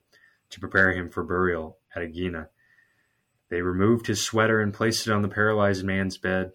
to 0.49 0.59
prepare 0.59 0.91
him 0.91 1.09
for 1.09 1.23
burial 1.23 1.77
at 1.95 2.01
Aegina. 2.01 2.49
They 3.49 3.61
removed 3.61 4.07
his 4.07 4.23
sweater 4.23 4.61
and 4.61 4.73
placed 4.73 5.07
it 5.07 5.13
on 5.13 5.21
the 5.21 5.29
paralyzed 5.29 5.85
man's 5.85 6.17
bed. 6.17 6.51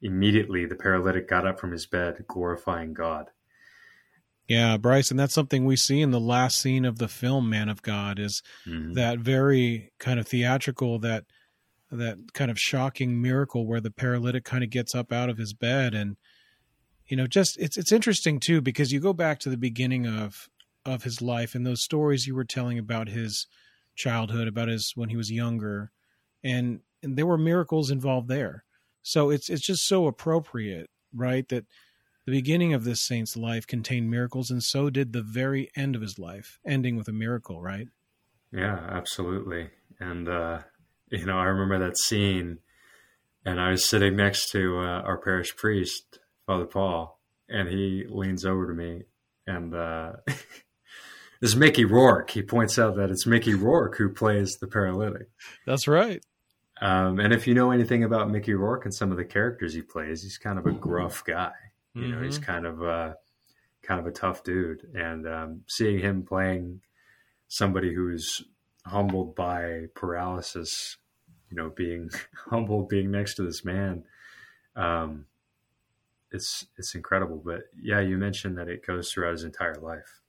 Immediately, 0.00 0.66
the 0.66 0.74
paralytic 0.74 1.28
got 1.28 1.46
up 1.46 1.60
from 1.60 1.72
his 1.72 1.86
bed, 1.86 2.24
glorifying 2.26 2.92
God. 2.92 3.30
Yeah, 4.48 4.76
Bryce, 4.76 5.10
and 5.10 5.18
that's 5.18 5.34
something 5.34 5.64
we 5.64 5.76
see 5.76 6.00
in 6.00 6.10
the 6.10 6.20
last 6.20 6.58
scene 6.58 6.84
of 6.84 6.98
the 6.98 7.08
film 7.08 7.48
Man 7.48 7.68
of 7.68 7.82
God 7.82 8.18
is 8.18 8.42
mm-hmm. 8.66 8.94
that 8.94 9.18
very 9.18 9.92
kind 9.98 10.18
of 10.18 10.26
theatrical 10.26 10.98
that 11.00 11.24
that 11.90 12.18
kind 12.32 12.50
of 12.50 12.58
shocking 12.58 13.20
miracle 13.20 13.66
where 13.66 13.80
the 13.80 13.90
paralytic 13.90 14.44
kind 14.44 14.64
of 14.64 14.70
gets 14.70 14.94
up 14.94 15.12
out 15.12 15.28
of 15.28 15.38
his 15.38 15.52
bed 15.52 15.94
and 15.94 16.16
you 17.12 17.16
know 17.16 17.26
just 17.26 17.58
it's 17.58 17.76
it's 17.76 17.92
interesting 17.92 18.40
too 18.40 18.62
because 18.62 18.90
you 18.90 18.98
go 18.98 19.12
back 19.12 19.38
to 19.38 19.50
the 19.50 19.58
beginning 19.58 20.06
of 20.06 20.48
of 20.86 21.02
his 21.02 21.20
life 21.20 21.54
and 21.54 21.66
those 21.66 21.84
stories 21.84 22.26
you 22.26 22.34
were 22.34 22.42
telling 22.42 22.78
about 22.78 23.06
his 23.06 23.46
childhood 23.94 24.48
about 24.48 24.68
his 24.68 24.92
when 24.94 25.10
he 25.10 25.16
was 25.16 25.30
younger 25.30 25.92
and 26.42 26.80
and 27.02 27.18
there 27.18 27.26
were 27.26 27.36
miracles 27.36 27.90
involved 27.90 28.28
there. 28.28 28.64
So 29.02 29.28
it's 29.28 29.50
it's 29.50 29.66
just 29.66 29.86
so 29.86 30.06
appropriate 30.06 30.88
right 31.14 31.46
that 31.50 31.66
the 32.24 32.32
beginning 32.32 32.72
of 32.72 32.84
this 32.84 33.06
saint's 33.06 33.36
life 33.36 33.66
contained 33.66 34.10
miracles 34.10 34.50
and 34.50 34.62
so 34.62 34.88
did 34.88 35.12
the 35.12 35.20
very 35.20 35.68
end 35.76 35.94
of 35.94 36.00
his 36.00 36.18
life 36.18 36.60
ending 36.66 36.96
with 36.96 37.08
a 37.08 37.12
miracle 37.12 37.60
right? 37.60 37.88
Yeah 38.50 38.86
absolutely. 38.88 39.68
And 40.00 40.30
uh 40.30 40.60
you 41.10 41.26
know 41.26 41.36
i 41.36 41.44
remember 41.44 41.78
that 41.78 41.98
scene 41.98 42.60
and 43.44 43.60
i 43.60 43.70
was 43.70 43.84
sitting 43.84 44.16
next 44.16 44.48
to 44.52 44.78
uh, 44.78 45.02
our 45.02 45.18
parish 45.18 45.54
priest 45.56 46.20
Father 46.46 46.66
Paul, 46.66 47.20
and 47.48 47.68
he 47.68 48.04
leans 48.08 48.44
over 48.44 48.66
to 48.66 48.74
me, 48.74 49.02
and 49.46 49.74
uh, 49.74 50.12
this 50.26 51.50
is 51.50 51.56
Mickey 51.56 51.84
Rourke. 51.84 52.30
He 52.30 52.42
points 52.42 52.78
out 52.78 52.96
that 52.96 53.10
it's 53.10 53.26
Mickey 53.26 53.54
Rourke 53.54 53.96
who 53.96 54.08
plays 54.08 54.56
the 54.56 54.66
paralytic. 54.66 55.28
That's 55.66 55.88
right. 55.88 56.22
Um, 56.80 57.20
and 57.20 57.32
if 57.32 57.46
you 57.46 57.54
know 57.54 57.70
anything 57.70 58.02
about 58.02 58.28
Mickey 58.28 58.54
Rourke 58.54 58.84
and 58.84 58.94
some 58.94 59.12
of 59.12 59.16
the 59.16 59.24
characters 59.24 59.72
he 59.72 59.82
plays, 59.82 60.22
he's 60.22 60.36
kind 60.36 60.58
of 60.58 60.66
a 60.66 60.72
gruff 60.72 61.24
guy. 61.24 61.52
You 61.94 62.02
mm-hmm. 62.02 62.10
know, 62.12 62.22
he's 62.22 62.38
mm-hmm. 62.38 62.50
kind 62.50 62.66
of 62.66 62.82
a 62.82 63.16
kind 63.82 64.00
of 64.00 64.06
a 64.06 64.10
tough 64.12 64.42
dude. 64.42 64.88
And 64.94 65.26
um, 65.28 65.60
seeing 65.68 66.00
him 66.00 66.24
playing 66.24 66.80
somebody 67.48 67.94
who's 67.94 68.42
humbled 68.84 69.36
by 69.36 69.86
paralysis, 69.94 70.96
you 71.50 71.56
know, 71.56 71.70
being 71.70 72.10
humbled, 72.50 72.88
being 72.88 73.10
next 73.10 73.34
to 73.34 73.42
this 73.42 73.64
man, 73.64 74.04
um, 74.74 75.26
it's 76.32 76.66
it's 76.76 76.94
incredible. 76.94 77.40
But 77.44 77.64
yeah, 77.80 78.00
you 78.00 78.16
mentioned 78.18 78.58
that 78.58 78.68
it 78.68 78.86
goes 78.86 79.10
throughout 79.10 79.32
his 79.32 79.44
entire 79.44 79.76
life, 79.76 80.20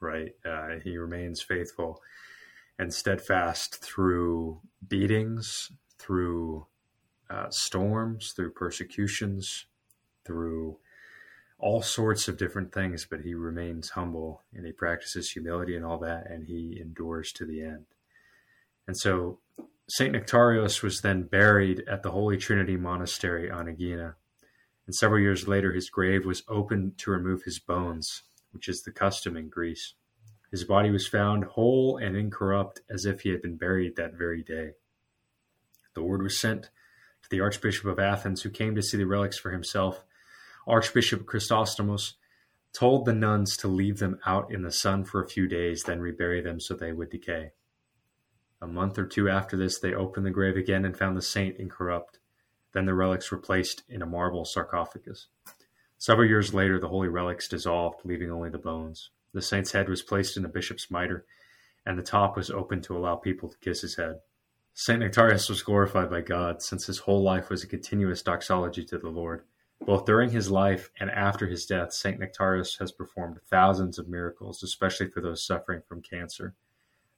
right? 0.00 0.34
Uh, 0.44 0.78
he 0.82 0.96
remains 0.96 1.42
faithful 1.42 2.02
and 2.78 2.94
steadfast 2.94 3.76
through 3.76 4.60
beatings, 4.86 5.70
through 5.98 6.66
uh, 7.28 7.50
storms, 7.50 8.32
through 8.32 8.52
persecutions, 8.52 9.66
through 10.24 10.78
all 11.58 11.82
sorts 11.82 12.26
of 12.26 12.38
different 12.38 12.72
things. 12.72 13.06
But 13.08 13.20
he 13.20 13.34
remains 13.34 13.90
humble 13.90 14.42
and 14.54 14.64
he 14.64 14.72
practices 14.72 15.30
humility 15.30 15.76
and 15.76 15.84
all 15.84 15.98
that, 15.98 16.30
and 16.30 16.46
he 16.46 16.78
endures 16.80 17.32
to 17.32 17.44
the 17.44 17.62
end. 17.62 17.86
And 18.86 18.96
so 18.96 19.38
St. 19.88 20.14
Nectarios 20.14 20.82
was 20.82 21.00
then 21.00 21.24
buried 21.24 21.82
at 21.88 22.02
the 22.02 22.12
Holy 22.12 22.36
Trinity 22.36 22.76
Monastery 22.76 23.50
on 23.50 23.68
Aegina 23.68 24.14
and 24.90 24.94
several 24.96 25.20
years 25.20 25.46
later 25.46 25.72
his 25.72 25.88
grave 25.88 26.26
was 26.26 26.42
opened 26.48 26.98
to 26.98 27.12
remove 27.12 27.44
his 27.44 27.60
bones, 27.60 28.24
which 28.50 28.68
is 28.68 28.82
the 28.82 28.90
custom 28.90 29.36
in 29.36 29.48
Greece. 29.48 29.94
His 30.50 30.64
body 30.64 30.90
was 30.90 31.06
found 31.06 31.44
whole 31.44 31.96
and 31.96 32.16
incorrupt 32.16 32.80
as 32.90 33.04
if 33.04 33.20
he 33.20 33.28
had 33.28 33.40
been 33.40 33.56
buried 33.56 33.94
that 33.94 34.14
very 34.14 34.42
day. 34.42 34.72
The 35.94 36.02
word 36.02 36.22
was 36.22 36.40
sent 36.40 36.70
to 37.22 37.28
the 37.30 37.40
Archbishop 37.40 37.84
of 37.84 38.00
Athens, 38.00 38.42
who 38.42 38.50
came 38.50 38.74
to 38.74 38.82
see 38.82 38.96
the 38.96 39.06
relics 39.06 39.38
for 39.38 39.52
himself. 39.52 40.02
Archbishop 40.66 41.24
Chrysostomos 41.24 42.14
told 42.72 43.04
the 43.04 43.14
nuns 43.14 43.56
to 43.58 43.68
leave 43.68 44.00
them 44.00 44.18
out 44.26 44.52
in 44.52 44.62
the 44.62 44.72
sun 44.72 45.04
for 45.04 45.22
a 45.22 45.28
few 45.28 45.46
days, 45.46 45.84
then 45.84 46.00
rebury 46.00 46.40
them 46.40 46.58
so 46.58 46.74
they 46.74 46.90
would 46.90 47.10
decay. 47.10 47.52
A 48.60 48.66
month 48.66 48.98
or 48.98 49.06
two 49.06 49.28
after 49.28 49.56
this, 49.56 49.78
they 49.78 49.94
opened 49.94 50.26
the 50.26 50.32
grave 50.32 50.56
again 50.56 50.84
and 50.84 50.98
found 50.98 51.16
the 51.16 51.22
saint 51.22 51.58
incorrupt. 51.58 52.18
Then 52.72 52.86
the 52.86 52.94
relics 52.94 53.30
were 53.30 53.38
placed 53.38 53.82
in 53.88 54.02
a 54.02 54.06
marble 54.06 54.44
sarcophagus. 54.44 55.26
Several 55.98 56.28
years 56.28 56.54
later, 56.54 56.80
the 56.80 56.88
holy 56.88 57.08
relics 57.08 57.48
dissolved, 57.48 58.00
leaving 58.04 58.30
only 58.30 58.50
the 58.50 58.58
bones. 58.58 59.10
The 59.32 59.42
saint's 59.42 59.72
head 59.72 59.88
was 59.88 60.02
placed 60.02 60.36
in 60.36 60.44
a 60.44 60.48
bishop's 60.48 60.90
mitre, 60.90 61.24
and 61.84 61.98
the 61.98 62.02
top 62.02 62.36
was 62.36 62.50
open 62.50 62.80
to 62.82 62.96
allow 62.96 63.16
people 63.16 63.48
to 63.48 63.58
kiss 63.58 63.82
his 63.82 63.96
head. 63.96 64.20
St. 64.72 65.00
Nectarius 65.00 65.48
was 65.48 65.62
glorified 65.62 66.08
by 66.08 66.20
God 66.20 66.62
since 66.62 66.86
his 66.86 67.00
whole 67.00 67.22
life 67.22 67.50
was 67.50 67.62
a 67.62 67.66
continuous 67.66 68.22
doxology 68.22 68.84
to 68.86 68.98
the 68.98 69.10
Lord. 69.10 69.44
Both 69.80 70.04
during 70.04 70.30
his 70.30 70.50
life 70.50 70.90
and 70.98 71.10
after 71.10 71.46
his 71.46 71.66
death, 71.66 71.92
St. 71.92 72.18
Nectarius 72.18 72.78
has 72.78 72.92
performed 72.92 73.40
thousands 73.48 73.98
of 73.98 74.08
miracles, 74.08 74.62
especially 74.62 75.08
for 75.08 75.20
those 75.20 75.44
suffering 75.44 75.82
from 75.88 76.02
cancer. 76.02 76.54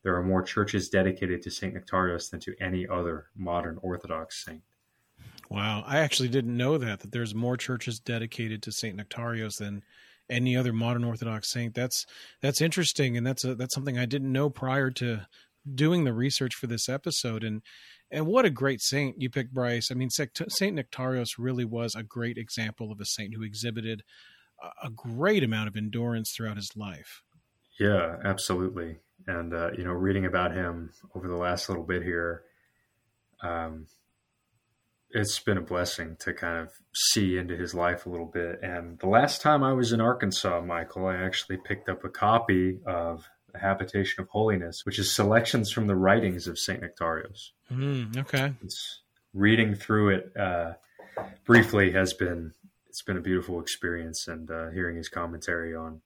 There 0.03 0.17
are 0.17 0.23
more 0.23 0.43
churches 0.43 0.89
dedicated 0.89 1.43
to 1.43 1.51
St. 1.51 1.75
Nectarius 1.75 2.31
than 2.31 2.41
to 2.41 2.57
any 2.61 2.87
other 2.89 3.27
modern 3.37 3.79
Orthodox 3.83 4.45
saint. 4.45 4.63
Wow, 5.53 5.85
I 5.87 5.99
actually 5.99 6.31
didn't 6.31 6.57
know 6.57 6.79
that 6.79 7.01
that 7.01 7.13
there's 7.13 7.35
more 7.35 7.59
churches 7.59 8.01
dedicated 8.01 8.63
to 8.63 8.73
St. 8.73 8.97
Nectarios 8.97 9.59
than 9.59 9.83
any 10.31 10.57
other 10.57 10.73
modern 10.73 11.05
Orthodox 11.05 11.51
saint. 11.51 11.75
That's 11.75 12.07
that's 12.41 12.63
interesting, 12.63 13.19
and 13.19 13.27
that's 13.27 13.45
a, 13.45 13.55
that's 13.55 13.75
something 13.75 13.99
I 13.99 14.07
didn't 14.07 14.33
know 14.33 14.49
prior 14.49 14.91
to 14.93 15.27
doing 15.75 16.05
the 16.05 16.15
research 16.15 16.55
for 16.55 16.69
this 16.69 16.89
episode. 16.89 17.45
And 17.45 17.61
and 18.11 18.27
what 18.27 18.47
a 18.47 18.51
great 18.51 18.81
saint 18.81 19.21
you 19.21 19.29
picked, 19.29 19.53
Bryce. 19.53 19.91
I 19.91 19.95
mean, 19.95 20.09
Saint 20.09 20.33
Nectarios 20.35 21.33
really 21.37 21.67
was 21.67 21.95
a 21.95 22.03
great 22.03 22.39
example 22.39 22.91
of 22.91 22.99
a 22.99 23.05
saint 23.05 23.35
who 23.35 23.43
exhibited 23.43 24.05
a 24.83 24.89
great 24.89 25.45
amount 25.45 25.69
of 25.69 25.77
endurance 25.77 26.33
throughout 26.35 26.57
his 26.57 26.71
life. 26.75 27.23
Yeah, 27.79 28.17
absolutely. 28.25 29.01
And 29.27 29.53
uh, 29.53 29.73
you 29.77 29.85
know, 29.85 29.93
reading 29.93 30.25
about 30.25 30.55
him 30.55 30.93
over 31.15 31.29
the 31.29 31.37
last 31.37 31.69
little 31.69 31.85
bit 31.85 32.03
here, 32.03 32.43
um, 33.43 33.87
it's 35.13 35.39
been 35.39 35.59
a 35.59 35.63
blessing 35.63 36.17
to 36.21 36.33
kind 36.33 36.59
of 36.59 36.71
see 36.95 37.37
into 37.37 37.57
his 37.57 37.75
life 37.75 38.07
a 38.07 38.09
little 38.09 38.27
bit. 38.27 38.61
And 38.63 38.99
the 38.99 39.09
last 39.09 39.41
time 39.43 39.63
I 39.63 39.73
was 39.73 39.93
in 39.93 40.01
Arkansas, 40.01 40.61
Michael, 40.63 41.07
I 41.07 41.17
actually 41.17 41.59
picked 41.59 41.89
up 41.89 42.05
a 42.05 42.09
copy 42.09 42.81
of 42.87 43.29
The 43.53 43.59
Habitation 43.59 44.23
of 44.23 44.29
Holiness, 44.29 44.85
which 44.85 44.99
is 44.99 45.15
selections 45.15 45.71
from 45.71 45.87
the 45.87 45.97
writings 45.97 46.47
of 46.47 46.59
St. 46.59 46.83
Nectarios. 46.83 47.51
Mm, 47.71 48.17
okay. 48.17 48.55
It's, 48.63 49.03
reading 49.35 49.75
through 49.75 50.11
it 50.11 50.37
uh, 50.37 50.73
briefly 51.45 51.93
has 51.93 52.13
been 52.13 52.53
it's 52.89 53.03
been 53.03 53.17
a 53.17 53.23
beautiful 53.23 53.61
experience 53.61 54.29
and 54.29 54.51
uh, 54.51 54.69
hearing 54.71 54.97
his 54.97 55.09
commentary 55.09 55.75
on 55.75 56.03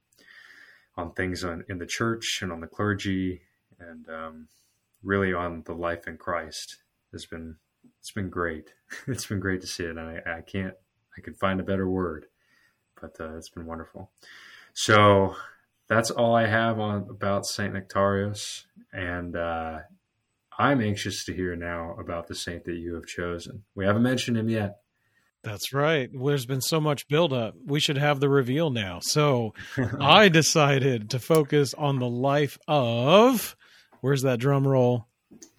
on 0.96 1.12
things 1.12 1.44
on, 1.44 1.64
in 1.68 1.78
the 1.78 1.86
church 1.86 2.38
and 2.42 2.52
on 2.52 2.60
the 2.60 2.66
clergy 2.66 3.42
and 3.78 4.08
um, 4.08 4.48
really 5.02 5.32
on 5.32 5.62
the 5.66 5.74
life 5.74 6.06
in 6.06 6.16
Christ 6.16 6.76
has 7.12 7.26
been 7.26 7.56
it's 8.06 8.12
been 8.12 8.30
great. 8.30 8.72
it's 9.08 9.26
been 9.26 9.40
great 9.40 9.62
to 9.62 9.66
see 9.66 9.82
it, 9.82 9.90
and 9.90 9.98
I, 9.98 10.20
I 10.38 10.40
can't 10.40 10.74
I 11.18 11.20
could 11.20 11.36
find 11.36 11.58
a 11.58 11.64
better 11.64 11.88
word, 11.88 12.26
but 13.00 13.16
uh, 13.18 13.36
it's 13.36 13.48
been 13.48 13.66
wonderful. 13.66 14.12
So 14.74 15.34
that's 15.88 16.12
all 16.12 16.36
I 16.36 16.46
have 16.46 16.78
on 16.78 17.08
about 17.10 17.46
Saint 17.46 17.74
Nectarius, 17.74 18.64
and 18.92 19.34
uh, 19.34 19.78
I'm 20.56 20.80
anxious 20.80 21.24
to 21.24 21.34
hear 21.34 21.56
now 21.56 21.96
about 21.98 22.28
the 22.28 22.36
saint 22.36 22.64
that 22.66 22.76
you 22.76 22.94
have 22.94 23.06
chosen. 23.06 23.64
We 23.74 23.86
haven't 23.86 24.04
mentioned 24.04 24.36
him 24.36 24.50
yet. 24.50 24.76
That's 25.42 25.72
right. 25.72 26.08
There's 26.12 26.46
been 26.46 26.60
so 26.60 26.80
much 26.80 27.08
buildup. 27.08 27.56
We 27.64 27.80
should 27.80 27.98
have 27.98 28.20
the 28.20 28.28
reveal 28.28 28.70
now. 28.70 29.00
So 29.02 29.52
I 30.00 30.28
decided 30.28 31.10
to 31.10 31.18
focus 31.18 31.74
on 31.74 31.98
the 31.98 32.08
life 32.08 32.56
of. 32.68 33.56
Where's 34.00 34.22
that 34.22 34.38
drum 34.38 34.64
roll? 34.64 35.08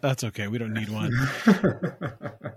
That's 0.01 0.23
okay. 0.23 0.47
We 0.47 0.57
don't 0.57 0.73
need 0.73 0.89
one. 0.89 1.11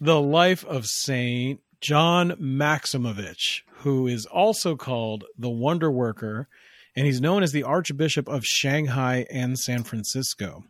the 0.00 0.20
life 0.20 0.64
of 0.64 0.86
Saint 0.86 1.60
John 1.80 2.32
Maximovich, 2.32 3.62
who 3.78 4.06
is 4.06 4.26
also 4.26 4.76
called 4.76 5.24
the 5.38 5.50
Wonder 5.50 5.90
Worker, 5.90 6.48
and 6.94 7.06
he's 7.06 7.20
known 7.20 7.42
as 7.42 7.52
the 7.52 7.64
Archbishop 7.64 8.28
of 8.28 8.44
Shanghai 8.44 9.26
and 9.30 9.58
San 9.58 9.82
Francisco. 9.82 10.64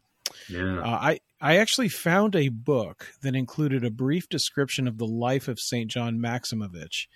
Yeah. 0.49 0.81
Uh, 0.81 0.87
I 0.87 1.21
I 1.41 1.57
actually 1.57 1.89
found 1.89 2.37
a 2.37 2.49
book 2.49 3.09
that 3.23 3.35
included 3.35 3.85
a 3.85 3.91
brief 3.91 4.29
description 4.29 4.87
of 4.87 4.99
the 4.99 5.07
life 5.07 5.49
of 5.49 5.59
Saint 5.59 5.91
John 5.91 6.19
Maximovich, 6.19 7.07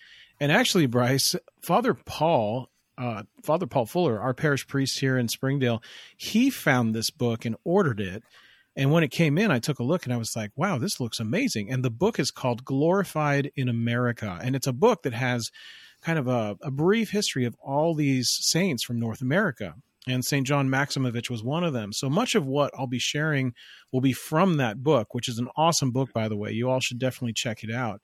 and 0.41 0.53
actually, 0.53 0.87
Bryce, 0.87 1.34
Father 1.62 1.95
Paul 1.95 2.68
uh, 2.99 3.22
Father 3.42 3.66
Paul 3.66 3.86
Fuller, 3.86 4.20
our 4.20 4.34
parish 4.34 4.66
priest 4.66 4.99
here 4.99 5.18
in 5.18 5.28
Springdale, 5.28 5.82
he 6.16 6.51
found 6.51 6.94
this 6.94 7.11
book 7.11 7.44
and 7.44 7.57
ordered 7.64 8.01
it. 8.01 8.22
And 8.74 8.92
when 8.92 9.03
it 9.03 9.11
came 9.11 9.38
in, 9.38 9.51
I 9.51 9.59
took 9.59 9.78
a 9.78 9.84
look 9.84 10.05
and 10.05 10.12
I 10.12 10.18
was 10.18 10.36
like, 10.36 10.51
wow, 10.55 10.78
this 10.78 11.01
looks 11.01 11.18
amazing. 11.18 11.72
And 11.72 11.82
the 11.82 11.90
book 11.90 12.18
is 12.18 12.30
called 12.30 12.64
Glorified 12.64 13.51
in 13.57 13.68
America. 13.68 14.38
And 14.42 14.55
it's 14.55 14.66
a 14.66 14.72
book 14.72 15.03
that 15.03 15.14
has 15.14 15.51
kind 16.03 16.18
of 16.18 16.28
a, 16.28 16.57
a 16.61 16.70
brief 16.70 17.11
history 17.11 17.47
of 17.47 17.57
all 17.61 17.94
these 17.94 18.30
saints 18.30 18.84
from 18.84 19.01
North 19.01 19.22
America. 19.22 19.74
And 20.07 20.24
St. 20.24 20.47
John 20.47 20.68
Maximovich 20.68 21.30
was 21.30 21.42
one 21.42 21.64
of 21.64 21.72
them. 21.72 21.92
So 21.92 22.09
much 22.09 22.34
of 22.34 22.47
what 22.47 22.70
I'll 22.78 22.86
be 22.86 22.99
sharing 22.99 23.55
will 23.92 24.03
be 24.03 24.12
from 24.12 24.59
that 24.59 24.82
book, 24.82 25.14
which 25.14 25.28
is 25.28 25.38
an 25.38 25.49
awesome 25.57 25.90
book, 25.90 26.12
by 26.12 26.28
the 26.28 26.36
way. 26.36 26.53
You 26.53 26.70
all 26.70 26.80
should 26.80 26.99
definitely 26.99 27.32
check 27.32 27.64
it 27.64 27.72
out. 27.72 28.01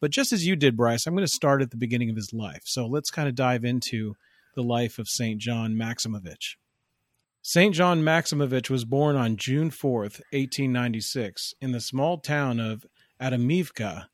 But 0.00 0.10
just 0.10 0.32
as 0.32 0.46
you 0.46 0.56
did, 0.56 0.76
Bryce, 0.76 1.06
I'm 1.06 1.14
going 1.14 1.26
to 1.26 1.32
start 1.32 1.62
at 1.62 1.70
the 1.70 1.76
beginning 1.76 2.10
of 2.10 2.16
his 2.16 2.32
life. 2.32 2.62
So 2.64 2.86
let's 2.86 3.10
kind 3.10 3.28
of 3.28 3.34
dive 3.34 3.64
into 3.64 4.16
the 4.54 4.62
life 4.62 4.98
of 4.98 5.08
St. 5.08 5.40
John 5.40 5.74
Maximovich. 5.74 6.56
St. 7.42 7.74
John 7.74 8.02
Maximovich 8.02 8.70
was 8.70 8.84
born 8.84 9.16
on 9.16 9.36
June 9.36 9.70
4th, 9.70 10.20
1896, 10.32 11.52
in 11.60 11.72
the 11.72 11.80
small 11.80 12.18
town 12.18 12.58
of 12.58 12.86
Adamivka 13.20 14.06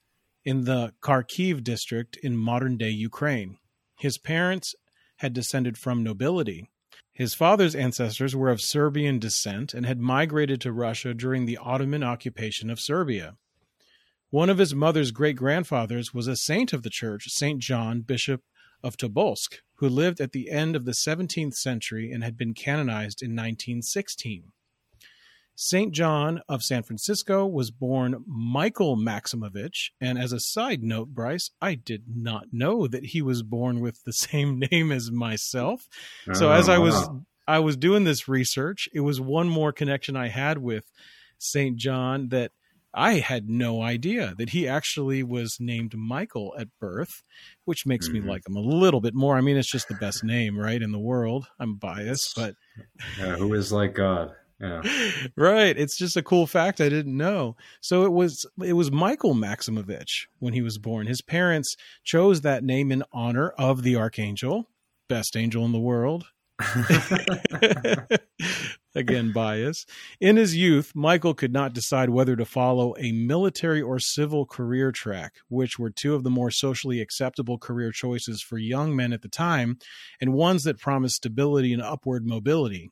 in 0.44 0.64
the 0.64 0.92
Kharkiv 1.00 1.62
district 1.62 2.16
in 2.16 2.36
modern 2.36 2.76
day 2.76 2.90
Ukraine. 2.90 3.58
His 3.98 4.18
parents 4.18 4.74
had 5.18 5.32
descended 5.32 5.76
from 5.76 6.02
nobility. 6.02 6.68
His 7.12 7.34
father's 7.34 7.74
ancestors 7.74 8.34
were 8.34 8.48
of 8.48 8.60
Serbian 8.60 9.18
descent 9.18 9.74
and 9.74 9.84
had 9.84 10.00
migrated 10.00 10.60
to 10.62 10.72
Russia 10.72 11.12
during 11.12 11.44
the 11.44 11.58
Ottoman 11.58 12.02
occupation 12.02 12.70
of 12.70 12.80
Serbia. 12.80 13.36
One 14.30 14.48
of 14.48 14.58
his 14.58 14.74
mother's 14.74 15.10
great 15.10 15.36
grandfathers 15.36 16.14
was 16.14 16.26
a 16.26 16.36
saint 16.36 16.72
of 16.72 16.82
the 16.82 16.90
church, 16.90 17.28
St. 17.28 17.60
John, 17.60 18.00
Bishop 18.00 18.42
of 18.82 18.96
Tobolsk, 18.96 19.56
who 19.80 19.88
lived 19.88 20.20
at 20.20 20.32
the 20.32 20.50
end 20.50 20.76
of 20.76 20.84
the 20.84 20.92
17th 20.92 21.54
century 21.54 22.12
and 22.12 22.22
had 22.22 22.36
been 22.36 22.52
canonized 22.52 23.22
in 23.22 23.30
1916. 23.30 24.52
St. 25.56 25.92
John 25.92 26.42
of 26.48 26.62
San 26.62 26.82
Francisco 26.82 27.46
was 27.46 27.70
born 27.70 28.22
Michael 28.26 28.96
Maximovich, 28.96 29.90
and 29.98 30.18
as 30.18 30.32
a 30.32 30.40
side 30.40 30.82
note, 30.82 31.08
Bryce, 31.08 31.50
I 31.62 31.74
did 31.74 32.04
not 32.14 32.48
know 32.52 32.86
that 32.86 33.06
he 33.06 33.22
was 33.22 33.42
born 33.42 33.80
with 33.80 34.04
the 34.04 34.12
same 34.28 34.62
name 34.70 34.92
as 34.92 35.10
myself. 35.10 35.88
Oh, 36.28 36.34
so 36.34 36.52
as 36.52 36.68
oh, 36.68 36.74
I 36.74 36.78
was 36.78 36.94
wow. 36.94 37.22
I 37.48 37.58
was 37.58 37.76
doing 37.76 38.04
this 38.04 38.28
research, 38.28 38.88
it 38.92 39.00
was 39.00 39.20
one 39.20 39.48
more 39.48 39.72
connection 39.72 40.14
I 40.14 40.28
had 40.28 40.58
with 40.58 40.84
St. 41.38 41.76
John 41.76 42.28
that 42.28 42.52
I 42.92 43.14
had 43.14 43.48
no 43.48 43.82
idea 43.82 44.34
that 44.36 44.50
he 44.50 44.66
actually 44.66 45.22
was 45.22 45.58
named 45.60 45.96
Michael 45.96 46.54
at 46.58 46.68
birth, 46.80 47.22
which 47.64 47.86
makes 47.86 48.08
mm-hmm. 48.08 48.24
me 48.24 48.30
like 48.30 48.48
him 48.48 48.56
a 48.56 48.60
little 48.60 49.00
bit 49.00 49.14
more. 49.14 49.36
I 49.36 49.40
mean, 49.40 49.56
it's 49.56 49.70
just 49.70 49.88
the 49.88 49.94
best 49.94 50.24
name, 50.24 50.58
right, 50.58 50.80
in 50.80 50.92
the 50.92 50.98
world. 50.98 51.46
I'm 51.58 51.76
biased, 51.76 52.34
but 52.34 52.54
yeah, 53.18 53.36
who 53.36 53.54
is 53.54 53.72
like 53.72 53.94
God? 53.94 54.32
Yeah. 54.60 54.82
right. 55.36 55.76
It's 55.76 55.96
just 55.96 56.16
a 56.16 56.22
cool 56.22 56.46
fact 56.46 56.80
I 56.80 56.88
didn't 56.88 57.16
know. 57.16 57.56
So 57.80 58.04
it 58.04 58.12
was 58.12 58.46
it 58.62 58.74
was 58.74 58.92
Michael 58.92 59.34
Maximovich 59.34 60.26
when 60.38 60.52
he 60.52 60.60
was 60.60 60.78
born. 60.78 61.06
His 61.06 61.22
parents 61.22 61.76
chose 62.04 62.42
that 62.42 62.62
name 62.62 62.92
in 62.92 63.02
honor 63.12 63.50
of 63.50 63.82
the 63.82 63.96
archangel, 63.96 64.68
best 65.08 65.36
angel 65.36 65.64
in 65.64 65.72
the 65.72 65.80
world, 65.80 66.26
Again, 68.94 69.30
bias. 69.32 69.86
In 70.20 70.36
his 70.36 70.56
youth, 70.56 70.92
Michael 70.96 71.32
could 71.32 71.52
not 71.52 71.72
decide 71.72 72.10
whether 72.10 72.34
to 72.34 72.44
follow 72.44 72.96
a 72.98 73.12
military 73.12 73.80
or 73.80 74.00
civil 74.00 74.46
career 74.46 74.90
track, 74.90 75.34
which 75.48 75.78
were 75.78 75.90
two 75.90 76.14
of 76.14 76.24
the 76.24 76.30
more 76.30 76.50
socially 76.50 77.00
acceptable 77.00 77.56
career 77.56 77.92
choices 77.92 78.42
for 78.42 78.58
young 78.58 78.96
men 78.96 79.12
at 79.12 79.22
the 79.22 79.28
time, 79.28 79.78
and 80.20 80.32
ones 80.32 80.64
that 80.64 80.80
promised 80.80 81.16
stability 81.16 81.72
and 81.72 81.82
upward 81.82 82.26
mobility. 82.26 82.90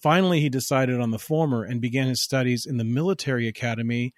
Finally, 0.00 0.40
he 0.40 0.48
decided 0.48 0.98
on 0.98 1.10
the 1.10 1.18
former 1.18 1.62
and 1.62 1.80
began 1.80 2.08
his 2.08 2.22
studies 2.22 2.64
in 2.64 2.78
the 2.78 2.84
military 2.84 3.46
academy 3.46 4.14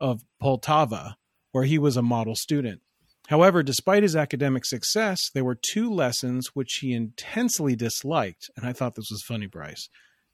of 0.00 0.24
Poltava, 0.42 1.16
where 1.52 1.64
he 1.64 1.78
was 1.78 1.98
a 1.98 2.02
model 2.02 2.34
student. 2.34 2.80
However, 3.28 3.62
despite 3.62 4.02
his 4.02 4.16
academic 4.16 4.64
success, 4.64 5.30
there 5.32 5.44
were 5.44 5.54
two 5.54 5.92
lessons 5.92 6.48
which 6.54 6.76
he 6.76 6.94
intensely 6.94 7.76
disliked, 7.76 8.50
and 8.56 8.66
I 8.66 8.72
thought 8.72 8.94
this 8.94 9.10
was 9.10 9.22
funny, 9.22 9.46
Bryce 9.46 9.90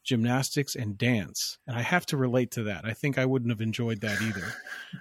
gymnastics 0.06 0.74
and 0.74 0.96
dance. 0.96 1.58
And 1.66 1.76
I 1.76 1.82
have 1.82 2.06
to 2.06 2.16
relate 2.16 2.50
to 2.52 2.62
that. 2.64 2.84
I 2.84 2.92
think 2.92 3.18
I 3.18 3.26
wouldn't 3.26 3.50
have 3.50 3.60
enjoyed 3.60 4.00
that 4.00 4.22
either. 4.22 4.54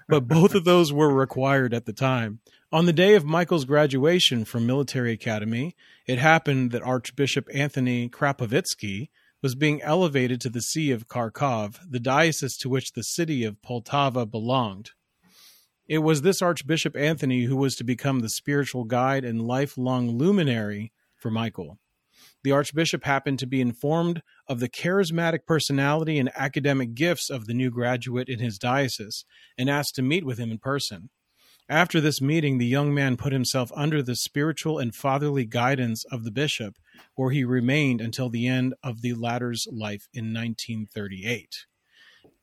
but 0.09 0.27
both 0.27 0.53
of 0.55 0.65
those 0.65 0.91
were 0.91 1.13
required 1.13 1.73
at 1.73 1.85
the 1.85 1.93
time. 1.93 2.39
On 2.71 2.85
the 2.85 2.93
day 2.93 3.15
of 3.15 3.23
Michael's 3.23 3.65
graduation 3.65 4.43
from 4.43 4.65
military 4.65 5.13
academy, 5.13 5.75
it 6.05 6.17
happened 6.17 6.71
that 6.71 6.83
Archbishop 6.83 7.47
Anthony 7.53 8.09
Khrapovitsky 8.09 9.09
was 9.41 9.55
being 9.55 9.81
elevated 9.81 10.41
to 10.41 10.49
the 10.49 10.61
see 10.61 10.91
of 10.91 11.07
Kharkov, 11.07 11.77
the 11.89 11.99
diocese 11.99 12.57
to 12.57 12.67
which 12.67 12.93
the 12.93 13.03
city 13.03 13.43
of 13.43 13.61
Poltava 13.61 14.29
belonged. 14.29 14.91
It 15.87 15.99
was 15.99 16.23
this 16.23 16.41
Archbishop 16.41 16.97
Anthony 16.97 17.43
who 17.43 17.55
was 17.55 17.75
to 17.75 17.83
become 17.83 18.21
the 18.21 18.29
spiritual 18.29 18.85
guide 18.85 19.23
and 19.23 19.47
lifelong 19.47 20.17
luminary 20.17 20.91
for 21.15 21.29
Michael. 21.29 21.77
the 22.43 22.51
Archbishop 22.51 23.03
happened 23.03 23.39
to 23.39 23.47
be 23.47 23.61
informed 23.61 24.21
of 24.47 24.59
the 24.59 24.69
charismatic 24.69 25.39
personality 25.45 26.19
and 26.19 26.31
academic 26.35 26.93
gifts 26.93 27.29
of 27.29 27.45
the 27.45 27.53
new 27.53 27.71
graduate 27.71 28.29
in 28.29 28.39
his 28.39 28.57
diocese 28.57 29.25
and 29.57 29.69
asked 29.69 29.95
to 29.95 30.01
meet 30.01 30.25
with 30.25 30.37
him 30.37 30.51
in 30.51 30.57
person. 30.57 31.09
After 31.67 31.99
this 31.99 32.21
meeting, 32.21 32.57
the 32.57 32.67
young 32.67 32.93
man 32.93 33.17
put 33.17 33.33
himself 33.33 33.71
under 33.75 34.03
the 34.03 34.15
spiritual 34.15 34.77
and 34.77 34.93
fatherly 34.93 35.45
guidance 35.45 36.05
of 36.11 36.23
the 36.23 36.31
bishop, 36.31 36.75
where 37.15 37.31
he 37.31 37.43
remained 37.43 38.01
until 38.01 38.29
the 38.29 38.47
end 38.47 38.75
of 38.83 39.01
the 39.01 39.13
latter's 39.13 39.67
life 39.71 40.07
in 40.13 40.31
1938. 40.31 41.65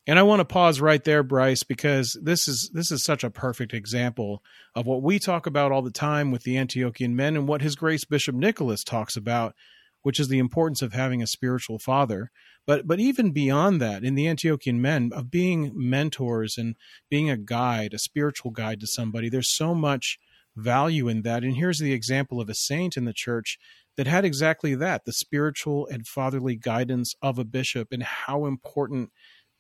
And 0.09 0.19
I 0.19 0.25
want 0.25 0.41
to 0.41 0.45
pause 0.45 0.81
right 0.81 1.03
there, 1.05 1.23
Bryce, 1.23 1.63
because 1.63 2.19
this 2.21 2.49
is 2.49 2.71
this 2.75 2.91
is 2.91 3.05
such 3.05 3.23
a 3.23 3.31
perfect 3.31 3.73
example 3.73 4.43
of 4.75 4.87
what 4.87 5.03
we 5.03 5.21
talk 5.21 5.47
about 5.47 5.71
all 5.71 5.83
the 5.83 5.93
time 5.93 6.33
with 6.33 6.43
the 6.43 6.57
Antiochian 6.57 7.11
men 7.11 7.37
and 7.37 7.47
what 7.47 7.63
His 7.63 7.77
Grace 7.77 8.05
Bishop 8.05 8.35
Nicholas 8.35 8.83
talks 8.83 9.17
about, 9.17 9.55
which 10.03 10.21
is 10.21 10.29
the 10.29 10.39
importance 10.39 10.83
of 10.83 10.93
having 10.93 11.23
a 11.23 11.27
spiritual 11.27 11.79
father. 11.79 12.31
But 12.67 12.87
but 12.87 13.01
even 13.01 13.33
beyond 13.33 13.81
that, 13.81 14.05
in 14.05 14.15
the 14.15 14.27
Antiochian 14.27 14.77
men, 14.77 15.11
of 15.13 15.31
being 15.31 15.73
mentors 15.75 16.57
and 16.57 16.77
being 17.09 17.31
a 17.31 17.37
guide, 17.37 17.95
a 17.95 17.99
spiritual 17.99 18.51
guide 18.51 18.81
to 18.81 18.87
somebody, 18.87 19.29
there's 19.29 19.49
so 19.49 19.75
much 19.75 20.19
value 20.57 21.09
in 21.09 21.23
that. 21.23 21.43
And 21.43 21.57
here's 21.57 21.79
the 21.79 21.93
example 21.93 22.41
of 22.41 22.49
a 22.49 22.55
saint 22.55 22.97
in 22.97 23.05
the 23.05 23.13
church 23.13 23.59
that 23.97 24.07
had 24.07 24.25
exactly 24.25 24.75
that 24.75 25.05
the 25.05 25.13
spiritual 25.13 25.87
and 25.89 26.07
fatherly 26.07 26.57
guidance 26.57 27.15
of 27.21 27.39
a 27.39 27.45
bishop 27.45 27.89
and 27.93 28.03
how 28.03 28.47
important 28.47 29.11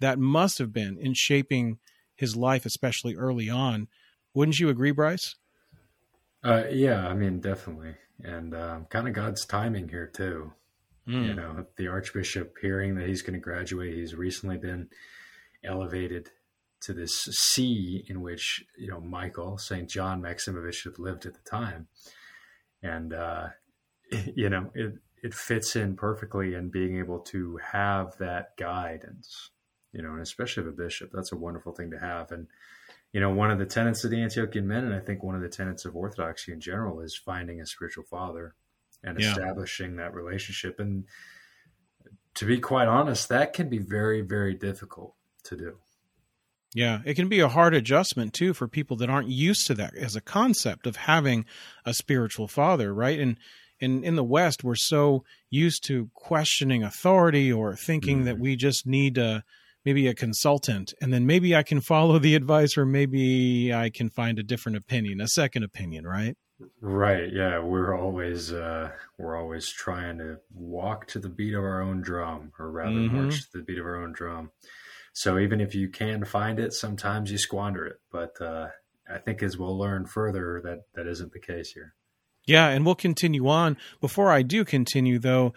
that 0.01 0.19
must 0.19 0.59
have 0.59 0.73
been 0.73 0.99
in 0.99 1.15
shaping 1.15 1.79
his 2.17 2.37
life, 2.37 2.67
especially 2.67 3.15
early 3.15 3.49
on. 3.49 3.89
Wouldn't 4.35 4.59
you 4.59 4.69
agree, 4.69 4.91
Bryce? 4.91 5.37
Uh, 6.45 6.65
yeah, 6.71 7.07
I 7.07 7.15
mean, 7.15 7.41
definitely. 7.41 7.95
And 8.23 8.55
um, 8.55 8.87
kind 8.87 9.09
of 9.09 9.15
God's 9.15 9.45
timing 9.45 9.89
here, 9.89 10.07
too. 10.07 10.53
Mm. 11.09 11.27
You 11.27 11.35
know, 11.35 11.67
the 11.77 11.89
Archbishop 11.89 12.57
hearing 12.61 12.95
that 12.95 13.09
he's 13.09 13.23
going 13.23 13.35
to 13.35 13.41
graduate, 13.41 13.95
he's 13.95 14.15
recently 14.15 14.57
been 14.57 14.89
elevated 15.65 16.31
to 16.83 16.93
this 16.93 17.13
see 17.31 18.05
in 18.09 18.21
which, 18.21 18.65
you 18.79 18.89
know, 18.89 19.01
Michael, 19.01 19.59
St. 19.59 19.89
John 19.89 20.23
Maximovich 20.23 20.85
had 20.85 20.99
lived 20.99 21.27
at 21.27 21.35
the 21.35 21.51
time. 21.51 21.89
And, 22.83 23.13
uh, 23.13 23.49
you 24.35 24.49
know, 24.49 24.71
it, 24.75 24.95
it 25.23 25.35
fits 25.35 25.75
in 25.75 25.97
perfectly 25.97 26.55
in 26.55 26.69
being 26.69 26.99
able 26.99 27.21
to 27.21 27.59
have 27.73 28.17
that 28.19 28.57
guidance 28.57 29.51
you 29.93 30.03
know, 30.03 30.13
and 30.13 30.23
especially 30.23 30.63
of 30.63 30.69
a 30.69 30.73
bishop. 30.73 31.11
That's 31.13 31.33
a 31.33 31.37
wonderful 31.37 31.73
thing 31.73 31.91
to 31.91 31.99
have. 31.99 32.33
And, 32.33 32.47
you 33.13 33.21
know, 33.21 33.31
one 33.31 33.51
of 33.51 33.59
the 33.59 33.67
tenets 33.67 34.05
of 34.05 34.11
the 34.11 34.17
Antiochian 34.17 34.65
men, 34.65 34.85
and 34.85 34.95
I 34.95 35.01
think 35.01 35.23
one 35.23 35.35
of 35.35 35.43
the 35.43 35.49
tenets 35.49 35.85
of 35.85 35.95
Orthodoxy 35.95 36.53
in 36.53 36.61
general, 36.61 37.01
is 37.01 37.15
finding 37.15 37.61
a 37.61 37.67
spiritual 37.67 38.05
father 38.05 38.55
and 39.05 39.21
yeah. 39.21 39.31
establishing 39.31 39.97
that 39.97 40.15
relationship. 40.15 40.81
And 40.81 41.05
to 42.35 42.47
be 42.47 42.59
quite 42.59 42.89
honest, 42.89 43.29
that 43.29 43.53
can 43.53 43.69
be 43.69 43.79
very, 43.79 44.23
very 44.23 44.55
difficult 44.55 45.15
to 45.45 45.57
do. 45.57 45.79
Yeah, 46.75 47.01
it 47.05 47.15
can 47.15 47.29
be 47.29 47.41
a 47.41 47.49
hard 47.49 47.75
adjustment 47.75 48.33
too 48.33 48.55
for 48.55 48.67
people 48.67 48.97
that 48.99 49.11
aren't 49.11 49.29
used 49.29 49.67
to 49.67 49.75
that 49.75 49.95
as 49.95 50.17
a 50.17 50.23
concept 50.23 50.87
of 50.87 50.97
having 50.97 51.45
a 51.85 51.93
spiritual 51.93 52.49
father, 52.49 52.95
right? 52.95 53.21
And 53.21 53.37
in 53.79 54.05
in 54.05 54.17
the 54.17 54.25
West, 54.25 54.65
we're 54.65 54.75
so 54.75 55.25
used 55.51 55.85
to 55.89 56.09
questioning 56.15 56.83
authority 56.83 57.53
or 57.53 57.77
thinking 57.77 58.19
mm-hmm. 58.19 58.27
that 58.27 58.39
we 58.39 58.57
just 58.57 58.87
need 58.87 59.17
to 59.17 59.45
maybe 59.85 60.07
a 60.07 60.15
consultant 60.15 60.95
and 61.01 61.13
then 61.13 61.27
maybe 61.27 61.55
I 61.57 61.63
can 61.63 61.81
follow 61.81 62.19
the 62.19 62.35
advice 62.35 62.77
or 62.77 62.87
maybe 62.87 63.73
I 63.73 63.91
can 63.91 64.11
find 64.11 64.39
a 64.39 64.43
different 64.43 64.79
opinion, 64.79 65.21
a 65.21 65.29
second 65.29 65.65
opinion, 65.65 66.07
right? 66.07 66.37
Right. 66.81 67.33
Yeah, 67.33 67.59
we're 67.59 67.99
always 67.99 68.53
uh 68.53 68.91
we're 69.19 69.37
always 69.37 69.69
trying 69.69 70.19
to 70.19 70.39
walk 70.55 71.07
to 71.09 71.19
the 71.19 71.29
beat 71.29 71.55
of 71.55 71.65
our 71.65 71.83
own 71.83 72.03
drum 72.03 72.53
or 72.59 72.71
rather 72.71 72.91
mm-hmm. 72.91 73.23
march 73.23 73.51
to 73.51 73.59
the 73.59 73.65
beat 73.65 73.79
of 73.79 73.87
our 73.87 74.03
own 74.03 74.13
drum. 74.13 74.51
So 75.13 75.39
even 75.39 75.61
if 75.61 75.75
you 75.75 75.89
can 75.89 76.25
find 76.25 76.59
it, 76.59 76.73
sometimes 76.73 77.31
you 77.31 77.39
squander 77.39 77.87
it, 77.87 78.01
but 78.11 78.41
uh 78.41 78.69
I 79.13 79.19
think 79.19 79.43
as 79.43 79.59
we'll 79.59 79.77
learn 79.77 80.07
further 80.07 80.61
that 80.65 80.83
that 80.95 81.07
isn't 81.07 81.33
the 81.33 81.41
case 81.41 81.73
here. 81.73 81.95
Yeah, 82.47 82.69
and 82.69 82.85
we'll 82.85 82.97
continue 82.97 83.47
on. 83.49 83.77
Before 84.01 84.31
I 84.31 84.43
do 84.43 84.65
continue 84.65 85.19
though, 85.19 85.55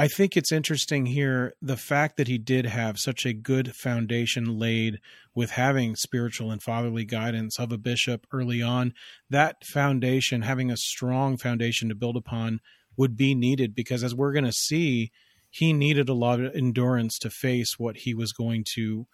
I 0.00 0.06
think 0.06 0.36
it's 0.36 0.52
interesting 0.52 1.06
here 1.06 1.54
the 1.60 1.76
fact 1.76 2.18
that 2.18 2.28
he 2.28 2.38
did 2.38 2.66
have 2.66 3.00
such 3.00 3.26
a 3.26 3.32
good 3.32 3.74
foundation 3.74 4.56
laid 4.56 5.00
with 5.34 5.50
having 5.50 5.96
spiritual 5.96 6.52
and 6.52 6.62
fatherly 6.62 7.04
guidance 7.04 7.58
of 7.58 7.72
a 7.72 7.78
bishop 7.78 8.24
early 8.32 8.62
on. 8.62 8.94
That 9.28 9.64
foundation, 9.64 10.42
having 10.42 10.70
a 10.70 10.76
strong 10.76 11.36
foundation 11.36 11.88
to 11.88 11.96
build 11.96 12.16
upon, 12.16 12.60
would 12.96 13.16
be 13.16 13.34
needed 13.34 13.74
because, 13.74 14.04
as 14.04 14.14
we're 14.14 14.32
going 14.32 14.44
to 14.44 14.52
see, 14.52 15.10
he 15.50 15.72
needed 15.72 16.08
a 16.08 16.14
lot 16.14 16.38
of 16.38 16.54
endurance 16.54 17.18
to 17.18 17.28
face 17.28 17.76
what 17.76 17.96
he 17.96 18.14
was 18.14 18.32
going 18.32 18.64
to 18.74 19.08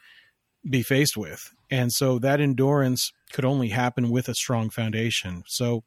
be 0.68 0.82
faced 0.82 1.16
with. 1.16 1.50
And 1.70 1.92
so 1.92 2.18
that 2.18 2.42
endurance 2.42 3.10
could 3.32 3.46
only 3.46 3.68
happen 3.70 4.10
with 4.10 4.28
a 4.28 4.34
strong 4.34 4.68
foundation. 4.68 5.44
So 5.46 5.84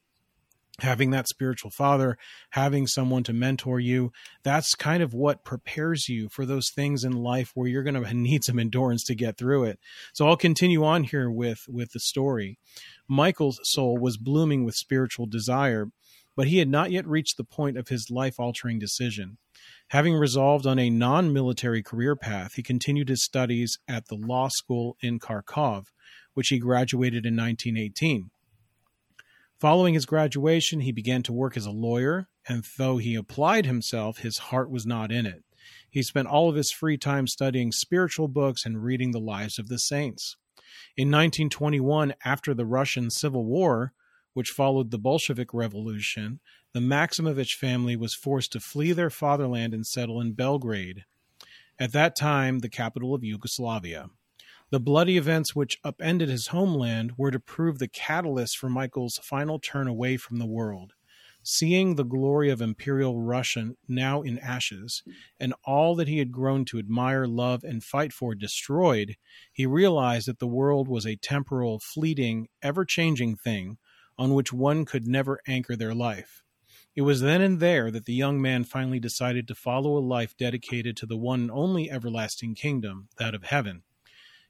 having 0.80 1.10
that 1.12 1.28
spiritual 1.28 1.72
father, 1.72 2.18
having 2.52 2.86
someone 2.86 3.24
to 3.24 3.34
mentor 3.34 3.80
you, 3.80 4.12
that's 4.44 4.76
kind 4.76 5.02
of 5.02 5.14
what 5.14 5.44
prepares 5.44 6.08
you 6.08 6.30
for 6.30 6.46
those 6.46 6.70
things 6.70 7.04
in 7.04 7.14
life 7.14 7.52
where 7.56 7.68
you're 7.68 7.84
going 7.84 8.02
to 8.04 8.14
need 8.14 8.44
some 8.44 8.60
endurance 8.60 9.04
to 9.06 9.16
get 9.16 9.38
through 9.38 9.64
it. 9.64 9.80
So 10.14 10.28
I'll 10.28 10.38
continue 10.38 10.84
on 10.84 11.04
here 11.04 11.30
with 11.30 11.66
with 11.68 11.92
the 11.92 12.00
story. 12.00 12.60
Michael's 13.08 13.60
soul 13.64 13.98
was 13.98 14.18
blooming 14.18 14.66
with 14.66 14.76
spiritual 14.76 15.26
desire, 15.26 15.88
but 16.36 16.48
he 16.48 16.60
had 16.60 16.70
not 16.70 16.92
yet 16.92 17.08
reached 17.08 17.38
the 17.38 17.44
point 17.44 17.78
of 17.78 17.88
his 17.88 18.10
life-altering 18.12 18.78
decision. 18.80 19.38
Having 19.90 20.16
resolved 20.16 20.68
on 20.68 20.78
a 20.78 20.90
non-military 20.90 21.82
career 21.82 22.16
path, 22.16 22.54
he 22.56 22.64
continued 22.64 23.10
his 23.10 23.24
studies 23.24 23.80
at 23.88 24.08
the 24.08 24.16
law 24.16 24.50
school 24.50 24.98
in 25.02 25.20
Kharkov, 25.20 25.86
which 26.34 26.50
he 26.50 26.60
graduated 26.60 27.26
in 27.26 27.36
1918. 27.36 28.30
Following 29.60 29.96
his 29.96 30.06
graduation, 30.06 30.82
he 30.82 30.92
began 30.92 31.24
to 31.24 31.34
work 31.34 31.58
as 31.58 31.66
a 31.66 31.72
lawyer, 31.72 32.30
and 32.48 32.64
though 32.78 32.98
he 32.98 33.16
applied 33.16 33.66
himself, 33.66 34.20
his 34.20 34.38
heart 34.38 34.70
was 34.70 34.86
not 34.86 35.12
in 35.12 35.26
it. 35.26 35.44
He 35.90 36.04
spent 36.04 36.28
all 36.28 36.48
of 36.48 36.56
his 36.56 36.72
free 36.72 36.98
time 36.98 37.26
studying 37.26 37.72
spiritual 37.72 38.28
books 38.28 38.66
and 38.66 38.84
reading 38.84 39.12
the 39.12 39.20
lives 39.20 39.58
of 39.58 39.68
the 39.68 39.80
saints. 39.80 40.38
In 40.96 41.08
1921, 41.08 42.14
after 42.24 42.54
the 42.54 42.68
Russian 42.68 43.10
Civil 43.10 43.46
War, 43.46 43.94
which 44.34 44.50
followed 44.50 44.92
the 44.92 45.00
Bolshevik 45.00 45.52
Revolution, 45.56 46.40
the 46.74 46.80
Maximovich 46.80 47.56
family 47.56 47.96
was 47.96 48.14
forced 48.14 48.52
to 48.52 48.60
flee 48.60 48.92
their 48.92 49.10
fatherland 49.10 49.74
and 49.74 49.88
settle 49.88 50.22
in 50.22 50.34
Belgrade, 50.34 51.06
at 51.80 51.94
that 51.94 52.16
time 52.16 52.60
the 52.60 52.70
capital 52.70 53.16
of 53.16 53.24
Yugoslavia. 53.24 54.12
The 54.70 54.82
bloody 54.82 55.16
events 55.16 55.56
which 55.56 55.80
upended 55.86 56.28
his 56.28 56.48
homeland 56.48 57.14
were 57.16 57.32
to 57.32 57.40
prove 57.40 57.80
the 57.80 57.88
catalyst 57.88 58.58
for 58.58 58.70
Michael's 58.70 59.18
final 59.24 59.60
turn 59.60 59.88
away 59.88 60.18
from 60.18 60.40
the 60.40 60.46
world. 60.46 60.92
Seeing 61.42 61.96
the 61.96 62.04
glory 62.04 62.50
of 62.50 62.62
Imperial 62.62 63.22
Russia 63.22 63.76
now 63.88 64.22
in 64.24 64.38
ashes, 64.40 65.04
and 65.40 65.54
all 65.64 65.96
that 65.96 66.10
he 66.10 66.18
had 66.18 66.34
grown 66.34 66.66
to 66.66 66.80
admire, 66.80 67.26
love, 67.26 67.64
and 67.64 67.82
fight 67.82 68.12
for 68.12 68.36
destroyed, 68.36 69.16
he 69.54 69.66
realized 69.66 70.28
that 70.28 70.40
the 70.40 70.48
world 70.48 70.90
was 70.90 71.06
a 71.06 71.16
temporal, 71.16 71.80
fleeting, 71.80 72.50
ever 72.62 72.84
changing 72.84 73.38
thing 73.38 73.78
on 74.18 74.34
which 74.34 74.52
one 74.52 74.84
could 74.84 75.08
never 75.08 75.40
anchor 75.48 75.78
their 75.78 75.96
life. 75.96 76.44
It 76.94 77.04
was 77.04 77.22
then 77.22 77.42
and 77.42 77.62
there 77.62 77.90
that 77.90 78.04
the 78.04 78.14
young 78.14 78.42
man 78.42 78.66
finally 78.66 79.00
decided 79.00 79.48
to 79.48 79.56
follow 79.56 79.98
a 79.98 80.00
life 80.00 80.36
dedicated 80.36 80.98
to 80.98 81.06
the 81.06 81.16
one 81.16 81.40
and 81.40 81.52
only 81.52 81.90
everlasting 81.90 82.56
kingdom, 82.56 83.08
that 83.18 83.34
of 83.34 83.44
heaven. 83.44 83.84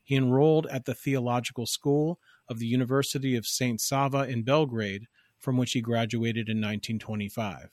He 0.08 0.16
enrolled 0.16 0.68
at 0.68 0.86
the 0.86 0.93
Theological 0.93 1.66
School 1.66 2.18
of 2.47 2.60
the 2.60 2.66
University 2.66 3.36
of 3.36 3.45
St. 3.45 3.82
Sava 3.82 4.20
in 4.20 4.43
Belgrade, 4.43 5.08
from 5.38 5.58
which 5.58 5.74
he 5.74 5.82
graduated 5.82 6.47
in 6.47 6.60
1925. 6.60 7.72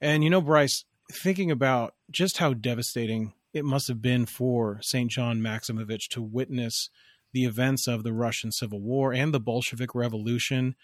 And 0.00 0.22
you 0.22 0.30
know, 0.30 0.40
Bryce, 0.40 0.84
thinking 1.10 1.50
about 1.50 1.96
just 2.08 2.38
how 2.38 2.54
devastating 2.54 3.32
it 3.52 3.64
must 3.64 3.88
have 3.88 4.00
been 4.00 4.26
for 4.26 4.78
St. 4.80 5.10
John 5.10 5.40
Maximovich 5.40 6.06
to 6.10 6.22
witness 6.22 6.88
the 7.32 7.46
events 7.46 7.88
of 7.88 8.04
the 8.04 8.12
Russian 8.12 8.52
Civil 8.52 8.80
War 8.80 9.12
and 9.12 9.34
the 9.34 9.40
Bolshevik 9.40 9.92
Revolution, 9.92 10.76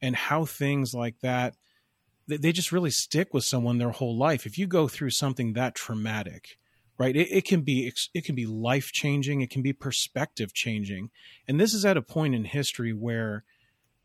and 0.00 0.16
how 0.16 0.46
things 0.46 0.94
like 0.94 1.20
that 1.20 1.54
they 2.26 2.50
just 2.50 2.72
really 2.72 2.90
stick 2.90 3.34
with 3.34 3.44
someone 3.44 3.76
their 3.76 3.90
whole 3.90 4.16
life. 4.16 4.46
If 4.46 4.56
you 4.56 4.66
go 4.66 4.88
through 4.88 5.10
something 5.10 5.52
that 5.52 5.74
traumatic, 5.74 6.56
right? 6.98 7.16
It, 7.16 7.28
it 7.30 7.44
can 7.44 7.62
be 7.62 7.92
it 8.14 8.24
can 8.24 8.34
be 8.34 8.46
life 8.46 8.92
changing 8.92 9.40
it 9.40 9.50
can 9.50 9.62
be 9.62 9.72
perspective 9.72 10.52
changing 10.52 11.10
and 11.48 11.60
this 11.60 11.74
is 11.74 11.84
at 11.84 11.96
a 11.96 12.02
point 12.02 12.34
in 12.34 12.44
history 12.44 12.92
where 12.92 13.44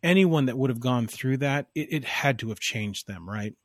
anyone 0.01 0.45
that 0.45 0.57
would 0.57 0.69
have 0.69 0.79
gone 0.79 1.07
through 1.07 1.37
that 1.37 1.67
it, 1.75 1.91
it 1.91 2.05
had 2.05 2.39
to 2.39 2.49
have 2.49 2.59
changed 2.59 3.07
them 3.07 3.29
right? 3.29 3.55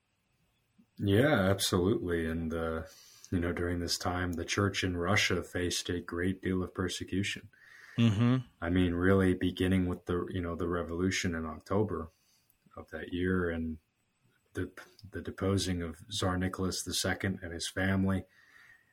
Yeah 0.99 1.41
absolutely. 1.51 2.27
And 2.27 2.53
uh, 2.53 2.83
you 3.31 3.41
know 3.41 3.53
during 3.53 3.81
this 3.81 3.99
time 3.99 4.33
the 4.33 4.45
church 4.45 4.85
in 4.85 4.97
russia 4.97 5.43
faced 5.43 5.89
a 5.89 6.01
great 6.01 6.43
deal 6.43 6.62
of 6.62 6.75
persecution. 6.75 7.49
Mm-hmm. 7.99 8.39
i 8.61 8.70
mean 8.70 8.93
really 8.93 9.35
beginning 9.35 9.87
with 9.87 10.07
the 10.07 10.27
you 10.29 10.41
know 10.41 10.57
the 10.57 10.66
revolution 10.66 11.33
in 11.33 11.47
october 11.47 12.11
of 12.77 12.91
that 12.91 13.12
year 13.12 13.51
and 13.51 13.79
the 14.55 14.70
the 15.11 15.20
deposing 15.20 15.83
of 15.83 15.97
Tsar 16.11 16.39
Nicholas 16.39 16.87
II 16.87 17.39
and 17.43 17.53
his 17.53 17.68
family, 17.68 18.25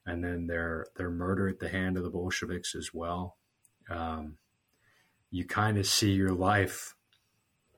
and 0.06 0.24
then 0.24 0.48
their 0.48 0.88
their 0.96 1.10
murder 1.10 1.48
at 1.48 1.60
the 1.60 1.70
hand 1.70 1.98
of 1.98 2.04
the 2.04 2.10
Bolsheviks 2.10 2.76
as 2.76 2.94
well. 2.94 3.38
Um, 3.90 4.38
you 5.30 5.46
kind 5.46 5.78
of 5.78 5.88
see 5.88 6.12
your 6.12 6.34
life 6.34 6.96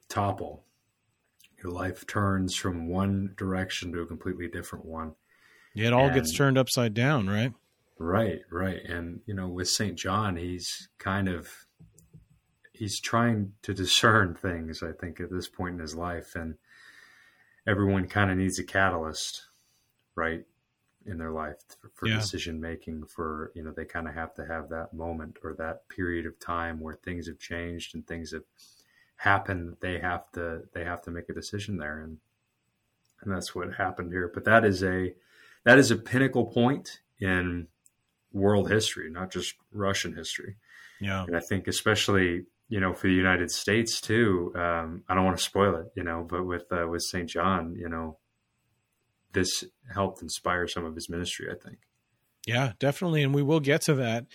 topple. 0.09 0.65
Your 1.63 1.71
life 1.71 2.05
turns 2.05 2.55
from 2.55 2.87
one 2.87 3.33
direction 3.37 3.91
to 3.93 4.01
a 4.01 4.05
completely 4.05 4.47
different 4.47 4.85
one. 4.85 5.13
Yeah, 5.73 5.87
it 5.87 5.93
all 5.93 6.05
and, 6.05 6.15
gets 6.15 6.35
turned 6.35 6.57
upside 6.57 6.93
down, 6.93 7.27
right? 7.27 7.53
Right, 7.97 8.41
right. 8.51 8.81
And 8.83 9.21
you 9.25 9.33
know, 9.33 9.47
with 9.47 9.69
St. 9.69 9.97
John, 9.97 10.35
he's 10.35 10.89
kind 10.99 11.29
of 11.29 11.65
he's 12.73 12.99
trying 12.99 13.53
to 13.61 13.73
discern 13.73 14.35
things, 14.35 14.83
I 14.83 14.91
think, 14.91 15.19
at 15.19 15.31
this 15.31 15.47
point 15.47 15.75
in 15.75 15.79
his 15.79 15.95
life. 15.95 16.35
And 16.35 16.55
everyone 17.67 18.07
kind 18.07 18.31
of 18.31 18.37
needs 18.37 18.59
a 18.59 18.63
catalyst, 18.63 19.43
right? 20.15 20.43
In 21.05 21.17
their 21.17 21.31
life 21.31 21.57
for, 21.79 21.89
for 21.93 22.07
yeah. 22.07 22.15
decision 22.15 22.59
making 22.61 23.05
for 23.05 23.51
you 23.55 23.63
know 23.63 23.71
they 23.71 23.85
kind 23.85 24.07
of 24.07 24.13
have 24.13 24.33
to 24.33 24.45
have 24.45 24.69
that 24.69 24.93
moment 24.93 25.37
or 25.43 25.53
that 25.53 25.87
period 25.89 26.25
of 26.25 26.39
time 26.39 26.79
where 26.79 26.93
things 26.93 27.27
have 27.27 27.39
changed 27.39 27.93
and 27.93 28.07
things 28.07 28.31
have 28.31 28.43
happened 29.17 29.77
they 29.79 29.99
have 29.99 30.29
to 30.31 30.63
they 30.73 30.83
have 30.83 31.01
to 31.01 31.11
make 31.11 31.29
a 31.29 31.33
decision 31.33 31.77
there. 31.77 31.99
And 31.99 32.17
and 33.21 33.33
that's 33.33 33.55
what 33.55 33.73
happened 33.75 34.11
here. 34.11 34.29
But 34.33 34.45
that 34.45 34.65
is 34.65 34.83
a 34.83 35.13
that 35.63 35.77
is 35.77 35.91
a 35.91 35.95
pinnacle 35.95 36.45
point 36.45 36.99
in 37.19 37.67
world 38.33 38.69
history 38.71 39.09
not 39.11 39.31
just 39.31 39.55
russian 39.71 40.15
history. 40.15 40.55
Yeah. 40.99 41.23
And 41.25 41.35
i 41.35 41.39
think 41.39 41.67
especially 41.67 42.45
you 42.69 42.79
know 42.79 42.93
for 42.93 43.07
the 43.07 43.13
united 43.13 43.51
states 43.51 44.01
too 44.01 44.51
um, 44.55 45.03
i 45.07 45.13
don't 45.13 45.25
want 45.25 45.37
to 45.37 45.43
spoil 45.43 45.75
it 45.75 45.91
you 45.95 46.03
know 46.03 46.25
but 46.27 46.45
with 46.45 46.71
uh, 46.71 46.87
with 46.87 47.03
st 47.03 47.29
john 47.29 47.75
you 47.77 47.89
know 47.89 48.17
this 49.33 49.63
helped 49.93 50.21
inspire 50.21 50.67
some 50.67 50.85
of 50.85 50.95
his 50.95 51.09
ministry, 51.09 51.47
I 51.51 51.55
think. 51.55 51.79
Yeah, 52.45 52.73
definitely. 52.77 53.23
And 53.23 53.33
we 53.33 53.41
will 53.41 53.61
get 53.61 53.81
to 53.83 53.93
that. 53.95 54.25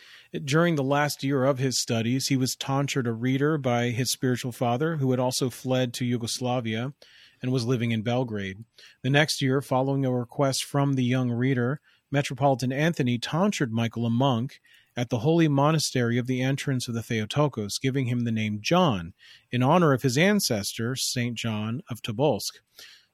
During 0.44 0.76
the 0.76 0.82
last 0.82 1.22
year 1.22 1.44
of 1.44 1.58
his 1.58 1.80
studies, 1.80 2.28
he 2.28 2.36
was 2.36 2.56
tonsured 2.56 3.06
a 3.06 3.12
reader 3.12 3.58
by 3.58 3.90
his 3.90 4.10
spiritual 4.10 4.52
father, 4.52 4.96
who 4.96 5.10
had 5.10 5.20
also 5.20 5.50
fled 5.50 5.92
to 5.94 6.06
Yugoslavia 6.06 6.94
and 7.42 7.52
was 7.52 7.66
living 7.66 7.90
in 7.90 8.02
Belgrade. 8.02 8.64
The 9.02 9.10
next 9.10 9.42
year, 9.42 9.60
following 9.60 10.04
a 10.04 10.10
request 10.10 10.64
from 10.64 10.94
the 10.94 11.04
young 11.04 11.30
reader, 11.30 11.80
Metropolitan 12.10 12.72
Anthony 12.72 13.18
tonsured 13.18 13.72
Michael 13.72 14.06
a 14.06 14.10
monk 14.10 14.60
at 14.96 15.10
the 15.10 15.18
holy 15.18 15.46
monastery 15.46 16.18
of 16.18 16.26
the 16.26 16.42
entrance 16.42 16.88
of 16.88 16.94
the 16.94 17.02
Theotokos, 17.02 17.78
giving 17.78 18.06
him 18.06 18.20
the 18.20 18.32
name 18.32 18.58
John, 18.60 19.12
in 19.52 19.62
honor 19.62 19.92
of 19.92 20.02
his 20.02 20.18
ancestor, 20.18 20.96
St. 20.96 21.36
John 21.36 21.82
of 21.90 22.02
Tobolsk. 22.02 22.60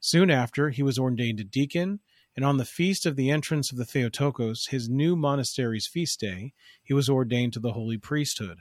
Soon 0.06 0.30
after, 0.30 0.68
he 0.68 0.82
was 0.82 0.98
ordained 0.98 1.40
a 1.40 1.44
deacon, 1.44 1.98
and 2.36 2.44
on 2.44 2.58
the 2.58 2.66
feast 2.66 3.06
of 3.06 3.16
the 3.16 3.30
entrance 3.30 3.72
of 3.72 3.78
the 3.78 3.86
Theotokos, 3.86 4.66
his 4.66 4.86
new 4.86 5.16
monastery's 5.16 5.86
feast 5.86 6.20
day, 6.20 6.52
he 6.82 6.92
was 6.92 7.08
ordained 7.08 7.54
to 7.54 7.58
the 7.58 7.72
holy 7.72 7.96
priesthood. 7.96 8.58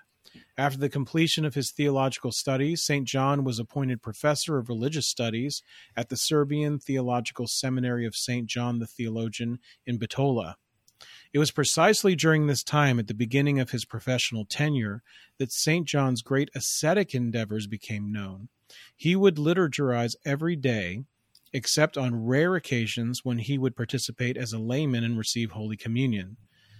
After 0.57 0.79
the 0.79 0.87
completion 0.87 1.43
of 1.43 1.53
his 1.53 1.69
theological 1.69 2.31
studies, 2.31 2.81
St. 2.81 3.05
John 3.05 3.43
was 3.43 3.59
appointed 3.59 4.01
professor 4.01 4.57
of 4.57 4.69
religious 4.69 5.05
studies 5.05 5.61
at 5.97 6.07
the 6.07 6.15
Serbian 6.15 6.79
Theological 6.79 7.47
Seminary 7.47 8.05
of 8.05 8.15
St. 8.15 8.47
John 8.47 8.79
the 8.79 8.87
Theologian 8.87 9.59
in 9.85 9.99
Bitola. 9.99 10.55
It 11.33 11.39
was 11.39 11.51
precisely 11.51 12.15
during 12.15 12.47
this 12.47 12.63
time, 12.63 12.99
at 12.99 13.07
the 13.07 13.13
beginning 13.13 13.59
of 13.59 13.71
his 13.71 13.83
professional 13.83 14.45
tenure, 14.45 15.03
that 15.39 15.51
St. 15.51 15.85
John's 15.85 16.21
great 16.21 16.49
ascetic 16.55 17.13
endeavors 17.13 17.67
became 17.67 18.13
known. 18.13 18.47
He 18.95 19.13
would 19.13 19.35
liturgize 19.35 20.15
every 20.25 20.55
day 20.55 21.03
except 21.53 21.97
on 21.97 22.25
rare 22.25 22.55
occasions 22.55 23.23
when 23.23 23.37
he 23.37 23.57
would 23.57 23.75
participate 23.75 24.35
as 24.35 24.53
a 24.53 24.59
layman 24.59 25.03
and 25.03 25.17
receive 25.17 25.51
Holy 25.51 25.77
Communion. 25.77 26.37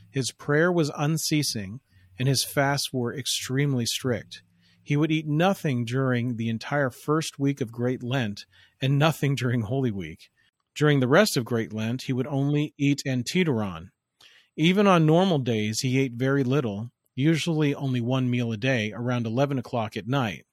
His 0.09 0.31
prayer 0.31 0.71
was 0.71 0.91
unceasing, 0.97 1.79
and 2.19 2.27
his 2.27 2.43
fasts 2.43 2.91
were 2.91 3.15
extremely 3.15 3.85
strict. 3.85 4.43
He 4.81 4.97
would 4.97 5.11
eat 5.11 5.27
nothing 5.27 5.85
during 5.85 6.35
the 6.35 6.49
entire 6.49 6.89
first 6.89 7.39
week 7.39 7.61
of 7.61 7.71
Great 7.71 8.03
Lent, 8.03 8.45
and 8.81 8.99
nothing 8.99 9.35
during 9.35 9.61
Holy 9.61 9.91
Week. 9.91 10.29
During 10.75 10.99
the 10.99 11.07
rest 11.07 11.37
of 11.37 11.45
Great 11.45 11.71
Lent, 11.71 12.03
he 12.03 12.13
would 12.13 12.27
only 12.27 12.73
eat 12.77 13.03
antidoron. 13.05 13.89
Even 14.55 14.85
on 14.85 15.05
normal 15.05 15.39
days, 15.39 15.79
he 15.79 15.99
ate 15.99 16.13
very 16.13 16.43
little, 16.43 16.91
usually 17.15 17.73
only 17.73 18.01
one 18.01 18.29
meal 18.29 18.51
a 18.51 18.57
day, 18.57 18.91
around 18.91 19.25
11 19.25 19.57
o'clock 19.57 19.95
at 19.95 20.07
night. 20.07 20.45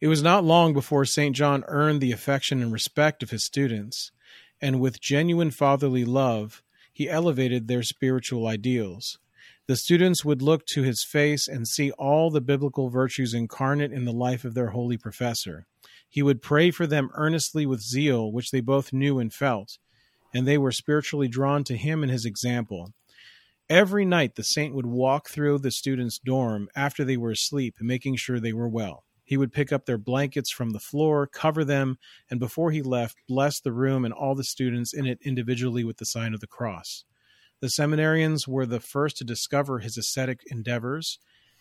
It 0.00 0.06
was 0.06 0.22
not 0.22 0.44
long 0.44 0.74
before 0.74 1.04
St. 1.04 1.34
John 1.34 1.64
earned 1.66 2.00
the 2.00 2.12
affection 2.12 2.62
and 2.62 2.72
respect 2.72 3.24
of 3.24 3.30
his 3.30 3.44
students, 3.44 4.12
and 4.60 4.80
with 4.80 5.00
genuine 5.00 5.50
fatherly 5.50 6.04
love, 6.04 6.62
he 6.92 7.10
elevated 7.10 7.66
their 7.66 7.82
spiritual 7.82 8.46
ideals. 8.46 9.18
The 9.66 9.76
students 9.76 10.24
would 10.24 10.40
look 10.40 10.66
to 10.66 10.82
his 10.82 11.02
face 11.02 11.48
and 11.48 11.66
see 11.66 11.90
all 11.92 12.30
the 12.30 12.40
biblical 12.40 12.90
virtues 12.90 13.34
incarnate 13.34 13.92
in 13.92 14.04
the 14.04 14.12
life 14.12 14.44
of 14.44 14.54
their 14.54 14.68
holy 14.68 14.96
professor. 14.96 15.66
He 16.08 16.22
would 16.22 16.42
pray 16.42 16.70
for 16.70 16.86
them 16.86 17.10
earnestly 17.14 17.66
with 17.66 17.82
zeal, 17.82 18.30
which 18.30 18.52
they 18.52 18.60
both 18.60 18.92
knew 18.92 19.18
and 19.18 19.32
felt, 19.32 19.78
and 20.32 20.46
they 20.46 20.58
were 20.58 20.72
spiritually 20.72 21.28
drawn 21.28 21.64
to 21.64 21.76
him 21.76 22.04
and 22.04 22.12
his 22.12 22.24
example. 22.24 22.92
Every 23.68 24.04
night 24.04 24.36
the 24.36 24.44
saint 24.44 24.74
would 24.74 24.86
walk 24.86 25.28
through 25.28 25.58
the 25.58 25.72
students' 25.72 26.18
dorm 26.18 26.68
after 26.76 27.04
they 27.04 27.16
were 27.16 27.32
asleep, 27.32 27.74
making 27.80 28.16
sure 28.16 28.38
they 28.38 28.52
were 28.52 28.68
well. 28.68 29.04
He 29.28 29.36
would 29.36 29.52
pick 29.52 29.74
up 29.74 29.84
their 29.84 29.98
blankets 29.98 30.50
from 30.50 30.70
the 30.70 30.80
floor, 30.80 31.26
cover 31.26 31.62
them, 31.62 31.98
and 32.30 32.40
before 32.40 32.70
he 32.70 32.80
left, 32.80 33.18
bless 33.28 33.60
the 33.60 33.74
room 33.74 34.06
and 34.06 34.14
all 34.14 34.34
the 34.34 34.42
students 34.42 34.94
in 34.94 35.04
it 35.04 35.18
individually 35.22 35.84
with 35.84 35.98
the 35.98 36.06
sign 36.06 36.32
of 36.32 36.40
the 36.40 36.46
cross. 36.46 37.04
The 37.60 37.66
seminarians 37.66 38.48
were 38.48 38.64
the 38.64 38.80
first 38.80 39.18
to 39.18 39.24
discover 39.24 39.80
his 39.80 39.98
ascetic 39.98 40.44
endeavors 40.46 41.18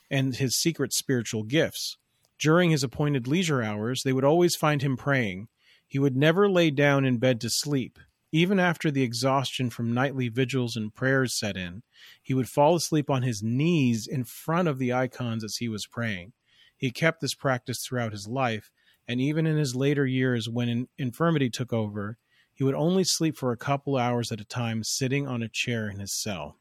and 0.10 0.34
his 0.34 0.56
secret 0.56 0.94
spiritual 0.94 1.44
gifts. 1.44 1.98
During 2.40 2.70
his 2.70 2.86
appointed 2.86 3.28
leisure 3.28 3.62
hours, 3.62 4.04
they 4.04 4.14
would 4.14 4.24
always 4.24 4.56
find 4.56 4.82
him 4.82 4.96
praying. 4.96 5.50
He 5.86 6.00
would 6.00 6.16
never 6.16 6.50
lay 6.50 6.72
down 6.72 7.04
in 7.04 7.18
bed 7.18 7.42
to 7.42 7.50
sleep. 7.50 8.00
Even 8.32 8.62
after 8.62 8.90
the 8.90 9.04
exhaustion 9.04 9.70
from 9.70 9.94
nightly 9.94 10.30
vigils 10.30 10.78
and 10.78 10.96
prayers 10.96 11.34
set 11.34 11.58
in, 11.58 11.84
he 12.24 12.34
would 12.34 12.48
fall 12.48 12.78
asleep 12.78 13.10
on 13.10 13.24
his 13.24 13.44
knees 13.44 14.08
in 14.08 14.24
front 14.24 14.70
of 14.70 14.80
the 14.80 14.94
icons 14.94 15.44
as 15.44 15.58
he 15.58 15.68
was 15.68 15.86
praying. 15.86 16.32
He 16.78 16.92
kept 16.92 17.22
this 17.22 17.34
practice 17.34 17.84
throughout 17.84 18.12
his 18.12 18.28
life, 18.28 18.72
and 19.08 19.20
even 19.20 19.46
in 19.48 19.58
his 19.58 19.76
later 19.76 20.06
years 20.06 20.48
when 20.48 20.88
infirmity 20.98 21.50
took 21.50 21.74
over, 21.74 22.18
he 22.54 22.64
would 22.64 22.76
only 22.76 23.04
sleep 23.04 23.38
for 23.38 23.52
a 23.52 23.58
couple 23.58 23.98
hours 23.98 24.32
at 24.32 24.42
a 24.42 24.46
time 24.46 24.84
sitting 24.84 25.28
on 25.28 25.44
a 25.44 25.50
chair 25.50 25.90
in 25.90 26.00
his 26.00 26.14
cell. 26.14 26.58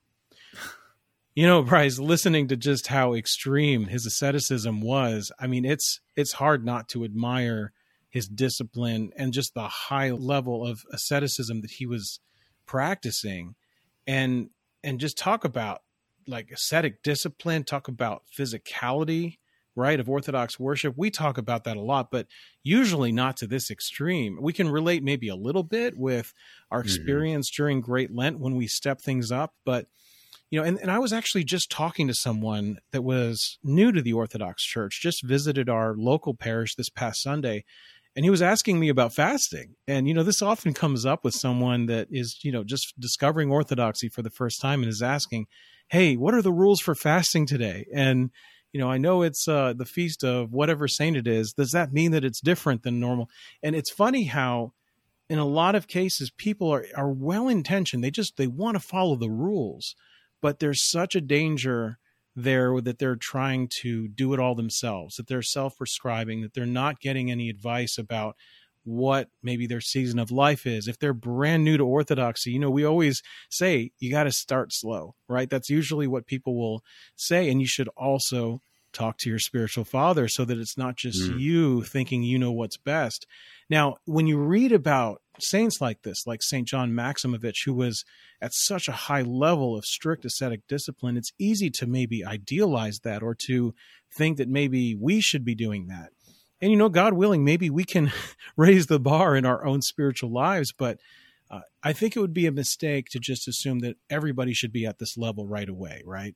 You 1.34 1.46
know, 1.46 1.62
Bryce, 1.64 1.98
listening 1.98 2.48
to 2.48 2.56
just 2.56 2.88
how 2.88 3.14
extreme 3.14 3.86
his 3.86 4.06
asceticism 4.06 4.80
was, 4.80 5.32
I 5.38 5.46
mean, 5.46 5.64
it's 5.64 6.00
it's 6.16 6.32
hard 6.32 6.64
not 6.64 6.88
to 6.90 7.04
admire 7.04 7.72
his 8.08 8.28
discipline 8.28 9.10
and 9.16 9.32
just 9.32 9.52
the 9.52 9.68
high 9.68 10.10
level 10.10 10.66
of 10.66 10.84
asceticism 10.92 11.60
that 11.60 11.72
he 11.72 11.86
was 11.86 12.20
practicing 12.64 13.54
and 14.06 14.50
and 14.82 15.00
just 15.00 15.18
talk 15.18 15.44
about 15.44 15.82
like 16.26 16.50
ascetic 16.50 17.02
discipline, 17.02 17.64
talk 17.64 17.88
about 17.88 18.24
physicality 18.36 19.38
right, 19.76 20.00
of 20.00 20.08
Orthodox 20.08 20.58
worship. 20.58 20.94
We 20.96 21.10
talk 21.10 21.38
about 21.38 21.64
that 21.64 21.76
a 21.76 21.82
lot, 21.82 22.10
but 22.10 22.26
usually 22.62 23.12
not 23.12 23.36
to 23.38 23.46
this 23.46 23.70
extreme. 23.70 24.38
We 24.40 24.52
can 24.52 24.68
relate 24.68 25.04
maybe 25.04 25.28
a 25.28 25.36
little 25.36 25.62
bit 25.62 25.94
with 25.96 26.32
our 26.70 26.80
mm-hmm. 26.80 26.86
experience 26.86 27.50
mm-hmm. 27.50 27.62
during 27.62 27.80
Great 27.80 28.14
Lent 28.14 28.40
when 28.40 28.56
we 28.56 28.66
step 28.66 29.00
things 29.00 29.30
up, 29.30 29.52
but 29.64 29.86
you 30.50 30.60
know, 30.60 30.64
and, 30.64 30.78
and 30.78 30.92
I 30.92 31.00
was 31.00 31.12
actually 31.12 31.42
just 31.42 31.70
talking 31.70 32.06
to 32.06 32.14
someone 32.14 32.78
that 32.92 33.02
was 33.02 33.58
new 33.64 33.90
to 33.90 34.00
the 34.00 34.12
Orthodox 34.12 34.62
Church, 34.62 35.00
just 35.02 35.24
visited 35.24 35.68
our 35.68 35.96
local 35.96 36.34
parish 36.34 36.76
this 36.76 36.88
past 36.88 37.20
Sunday, 37.20 37.64
and 38.16 38.24
he 38.24 38.30
was 38.30 38.42
asking 38.42 38.80
me 38.80 38.88
about 38.88 39.12
fasting. 39.12 39.74
And, 39.86 40.08
you 40.08 40.14
know, 40.14 40.22
this 40.22 40.40
often 40.40 40.72
comes 40.72 41.04
up 41.04 41.22
with 41.22 41.34
someone 41.34 41.86
that 41.86 42.08
is, 42.10 42.38
you 42.42 42.50
know, 42.50 42.64
just 42.64 42.94
discovering 42.98 43.50
Orthodoxy 43.50 44.08
for 44.08 44.22
the 44.22 44.30
first 44.30 44.60
time 44.60 44.82
and 44.82 44.88
is 44.88 45.02
asking, 45.02 45.46
Hey, 45.88 46.16
what 46.16 46.34
are 46.34 46.42
the 46.42 46.52
rules 46.52 46.80
for 46.80 46.94
fasting 46.94 47.46
today? 47.46 47.86
And, 47.94 48.30
you 48.76 48.82
know, 48.82 48.90
I 48.90 48.98
know 48.98 49.22
it's 49.22 49.48
uh, 49.48 49.72
the 49.72 49.86
feast 49.86 50.22
of 50.22 50.52
whatever 50.52 50.86
saint 50.86 51.16
it 51.16 51.26
is. 51.26 51.54
Does 51.54 51.70
that 51.70 51.94
mean 51.94 52.10
that 52.10 52.26
it's 52.26 52.42
different 52.42 52.82
than 52.82 53.00
normal? 53.00 53.30
And 53.62 53.74
it's 53.74 53.90
funny 53.90 54.24
how, 54.24 54.74
in 55.30 55.38
a 55.38 55.46
lot 55.46 55.74
of 55.74 55.88
cases, 55.88 56.30
people 56.30 56.68
are 56.68 56.84
are 56.94 57.10
well 57.10 57.48
intentioned. 57.48 58.04
They 58.04 58.10
just 58.10 58.36
they 58.36 58.46
want 58.46 58.74
to 58.74 58.80
follow 58.80 59.16
the 59.16 59.30
rules, 59.30 59.94
but 60.42 60.58
there's 60.58 60.90
such 60.90 61.14
a 61.14 61.22
danger 61.22 61.98
there 62.34 62.78
that 62.82 62.98
they're 62.98 63.16
trying 63.16 63.70
to 63.80 64.08
do 64.08 64.34
it 64.34 64.40
all 64.40 64.54
themselves. 64.54 65.16
That 65.16 65.26
they're 65.26 65.40
self 65.40 65.78
prescribing. 65.78 66.42
That 66.42 66.52
they're 66.52 66.66
not 66.66 67.00
getting 67.00 67.30
any 67.30 67.48
advice 67.48 67.96
about 67.96 68.36
what 68.86 69.28
maybe 69.42 69.66
their 69.66 69.80
season 69.80 70.18
of 70.18 70.30
life 70.30 70.66
is. 70.66 70.88
If 70.88 70.98
they're 70.98 71.12
brand 71.12 71.64
new 71.64 71.76
to 71.76 71.84
orthodoxy, 71.84 72.52
you 72.52 72.58
know, 72.58 72.70
we 72.70 72.84
always 72.84 73.22
say 73.50 73.90
you 73.98 74.10
got 74.10 74.24
to 74.24 74.32
start 74.32 74.72
slow, 74.72 75.14
right? 75.28 75.50
That's 75.50 75.68
usually 75.68 76.06
what 76.06 76.26
people 76.26 76.56
will 76.56 76.82
say. 77.16 77.50
And 77.50 77.60
you 77.60 77.66
should 77.66 77.88
also 77.96 78.62
talk 78.92 79.18
to 79.18 79.28
your 79.28 79.38
spiritual 79.38 79.84
father 79.84 80.26
so 80.26 80.44
that 80.44 80.58
it's 80.58 80.78
not 80.78 80.96
just 80.96 81.30
mm. 81.30 81.38
you 81.38 81.82
thinking 81.82 82.22
you 82.22 82.38
know 82.38 82.52
what's 82.52 82.78
best. 82.78 83.26
Now, 83.68 83.96
when 84.06 84.26
you 84.26 84.38
read 84.38 84.72
about 84.72 85.20
saints 85.38 85.80
like 85.80 86.02
this, 86.02 86.26
like 86.26 86.42
St. 86.42 86.66
John 86.66 86.92
Maximovich, 86.92 87.64
who 87.66 87.74
was 87.74 88.04
at 88.40 88.54
such 88.54 88.88
a 88.88 88.92
high 88.92 89.22
level 89.22 89.76
of 89.76 89.84
strict 89.84 90.24
ascetic 90.24 90.66
discipline, 90.66 91.16
it's 91.16 91.32
easy 91.38 91.68
to 91.70 91.86
maybe 91.86 92.24
idealize 92.24 93.00
that 93.00 93.22
or 93.22 93.34
to 93.46 93.74
think 94.14 94.38
that 94.38 94.48
maybe 94.48 94.94
we 94.94 95.20
should 95.20 95.44
be 95.44 95.54
doing 95.54 95.88
that. 95.88 96.10
And, 96.60 96.70
you 96.70 96.76
know, 96.76 96.88
God 96.88 97.12
willing, 97.12 97.44
maybe 97.44 97.68
we 97.68 97.84
can 97.84 98.12
raise 98.56 98.86
the 98.86 99.00
bar 99.00 99.36
in 99.36 99.44
our 99.44 99.64
own 99.64 99.82
spiritual 99.82 100.32
lives. 100.32 100.72
But 100.72 100.98
uh, 101.50 101.60
I 101.82 101.92
think 101.92 102.16
it 102.16 102.20
would 102.20 102.34
be 102.34 102.46
a 102.46 102.52
mistake 102.52 103.08
to 103.10 103.18
just 103.18 103.46
assume 103.46 103.80
that 103.80 103.96
everybody 104.10 104.52
should 104.52 104.72
be 104.72 104.86
at 104.86 104.98
this 104.98 105.16
level 105.16 105.46
right 105.46 105.68
away, 105.68 106.02
right? 106.04 106.34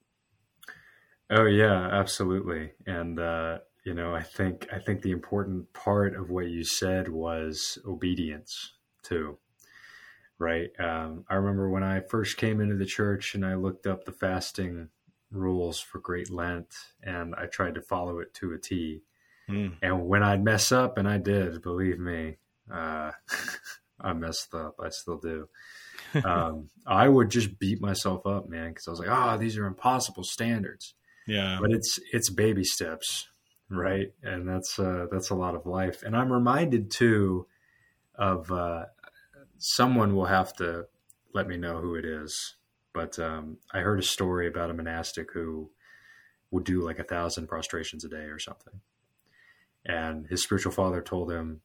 Oh, 1.30 1.46
yeah, 1.46 1.88
absolutely. 1.92 2.72
And, 2.86 3.18
uh, 3.18 3.58
you 3.84 3.94
know, 3.94 4.14
I 4.14 4.22
think 4.22 4.68
I 4.72 4.78
think 4.78 5.02
the 5.02 5.10
important 5.10 5.72
part 5.72 6.14
of 6.14 6.28
what 6.30 6.48
you 6.48 6.64
said 6.64 7.08
was 7.08 7.78
obedience 7.86 8.74
too, 9.02 9.38
right? 10.38 10.68
Um, 10.78 11.24
I 11.28 11.36
remember 11.36 11.70
when 11.70 11.82
I 11.82 12.00
first 12.00 12.36
came 12.36 12.60
into 12.60 12.76
the 12.76 12.84
church 12.84 13.34
and 13.34 13.44
I 13.44 13.54
looked 13.54 13.86
up 13.86 14.04
the 14.04 14.12
fasting 14.12 14.88
rules 15.30 15.80
for 15.80 15.98
Great 15.98 16.30
Lent 16.30 16.74
and 17.02 17.34
I 17.36 17.46
tried 17.46 17.74
to 17.76 17.82
follow 17.82 18.18
it 18.18 18.34
to 18.34 18.52
a 18.52 18.58
T. 18.58 19.02
Mm. 19.50 19.76
And 19.82 20.06
when 20.06 20.22
I'd 20.22 20.44
mess 20.44 20.72
up, 20.72 20.98
and 20.98 21.08
I 21.08 21.18
did, 21.18 21.62
believe 21.62 21.98
me, 21.98 22.36
uh, 22.72 23.10
I 24.00 24.12
messed 24.12 24.54
up. 24.54 24.76
I 24.82 24.90
still 24.90 25.18
do. 25.18 25.48
Um, 26.24 26.70
I 26.86 27.08
would 27.08 27.30
just 27.30 27.58
beat 27.60 27.80
myself 27.80 28.26
up, 28.26 28.48
man, 28.48 28.70
because 28.70 28.88
I 28.88 28.90
was 28.90 28.98
like, 28.98 29.10
"Oh, 29.10 29.38
these 29.38 29.56
are 29.56 29.66
impossible 29.66 30.24
standards." 30.24 30.94
Yeah, 31.26 31.58
but 31.60 31.70
it's 31.70 32.00
it's 32.12 32.30
baby 32.30 32.64
steps, 32.64 33.28
right? 33.68 34.12
And 34.22 34.48
that's 34.48 34.76
uh, 34.78 35.06
that's 35.12 35.30
a 35.30 35.36
lot 35.36 35.54
of 35.54 35.66
life. 35.66 36.02
And 36.02 36.16
I'm 36.16 36.32
reminded 36.32 36.90
too 36.90 37.46
of 38.16 38.50
uh, 38.50 38.86
someone 39.58 40.16
will 40.16 40.26
have 40.26 40.52
to 40.54 40.86
let 41.32 41.46
me 41.46 41.56
know 41.56 41.78
who 41.78 41.94
it 41.94 42.04
is. 42.04 42.56
But 42.92 43.18
um, 43.18 43.58
I 43.72 43.80
heard 43.80 44.00
a 44.00 44.02
story 44.04 44.48
about 44.48 44.70
a 44.70 44.74
monastic 44.74 45.32
who 45.32 45.70
would 46.50 46.64
do 46.64 46.80
like 46.82 46.98
a 46.98 47.04
thousand 47.04 47.46
prostrations 47.46 48.04
a 48.04 48.08
day 48.08 48.24
or 48.24 48.38
something, 48.38 48.80
and 49.84 50.26
his 50.26 50.42
spiritual 50.42 50.72
father 50.72 51.00
told 51.00 51.30
him, 51.30 51.60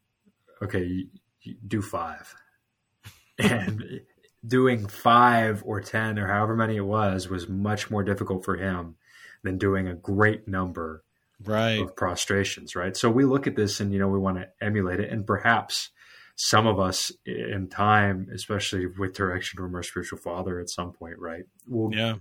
"Okay, 0.62 0.84
you, 0.84 1.08
you 1.42 1.56
do 1.66 1.82
five. 1.82 2.34
and 3.40 3.84
doing 4.46 4.88
five 4.88 5.64
or 5.66 5.82
ten 5.82 6.18
or 6.18 6.28
however 6.28 6.56
many 6.56 6.78
it 6.78 6.82
was 6.82 7.28
was 7.28 7.50
much 7.50 7.90
more 7.90 8.04
difficult 8.04 8.46
for 8.46 8.56
him 8.56 8.96
than 9.44 9.58
doing 9.58 9.88
a 9.88 9.96
great 9.96 10.48
number 10.48 11.04
right. 11.44 11.82
of 11.82 11.96
prostrations, 11.96 12.76
right? 12.76 12.96
So 12.96 13.10
we 13.10 13.26
look 13.26 13.48
at 13.48 13.56
this 13.56 13.80
and 13.80 13.92
you 13.92 14.00
know 14.00 14.08
we 14.08 14.20
want 14.20 14.38
to 14.38 14.48
emulate 14.62 15.00
it, 15.00 15.12
and 15.12 15.26
perhaps 15.26 15.90
some 16.36 16.68
of 16.68 16.80
us 16.80 17.12
in 17.26 17.70
time, 17.70 18.28
especially 18.34 18.88
with 18.88 19.14
direction 19.14 19.58
from 19.58 19.74
our 19.76 19.84
spiritual 19.84 20.20
father 20.20 20.60
at 20.60 20.70
some 20.70 20.92
point, 20.92 21.18
right? 21.18 21.44
Well, 21.68 21.92
yeah. 21.94 22.16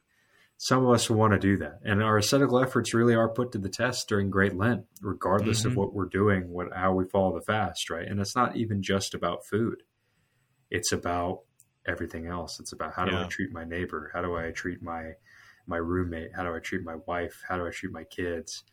Some 0.64 0.82
of 0.82 0.94
us 0.94 1.10
will 1.10 1.18
want 1.18 1.34
to 1.34 1.38
do 1.38 1.58
that, 1.58 1.80
and 1.84 2.02
our 2.02 2.16
ascetical 2.16 2.58
efforts 2.58 2.94
really 2.94 3.14
are 3.14 3.28
put 3.28 3.52
to 3.52 3.58
the 3.58 3.68
test 3.68 4.08
during 4.08 4.30
Great 4.30 4.56
Lent, 4.56 4.86
regardless 5.02 5.60
mm-hmm. 5.60 5.72
of 5.72 5.76
what 5.76 5.92
we're 5.92 6.06
doing, 6.06 6.48
what 6.48 6.68
how 6.74 6.94
we 6.94 7.04
follow 7.04 7.38
the 7.38 7.44
fast, 7.44 7.90
right? 7.90 8.08
And 8.08 8.18
it's 8.18 8.34
not 8.34 8.56
even 8.56 8.82
just 8.82 9.12
about 9.12 9.44
food; 9.44 9.82
it's 10.70 10.90
about 10.90 11.40
everything 11.86 12.28
else. 12.28 12.58
It's 12.60 12.72
about 12.72 12.94
how 12.94 13.04
do 13.04 13.12
yeah. 13.12 13.26
I 13.26 13.28
treat 13.28 13.52
my 13.52 13.64
neighbor? 13.64 14.10
How 14.14 14.22
do 14.22 14.34
I 14.36 14.52
treat 14.52 14.80
my 14.80 15.10
my 15.66 15.76
roommate? 15.76 16.30
How 16.34 16.44
do 16.44 16.54
I 16.54 16.60
treat 16.60 16.82
my 16.82 16.96
wife? 17.06 17.42
How 17.46 17.58
do 17.58 17.66
I 17.66 17.70
treat 17.70 17.92
my 17.92 18.04
kids? 18.04 18.64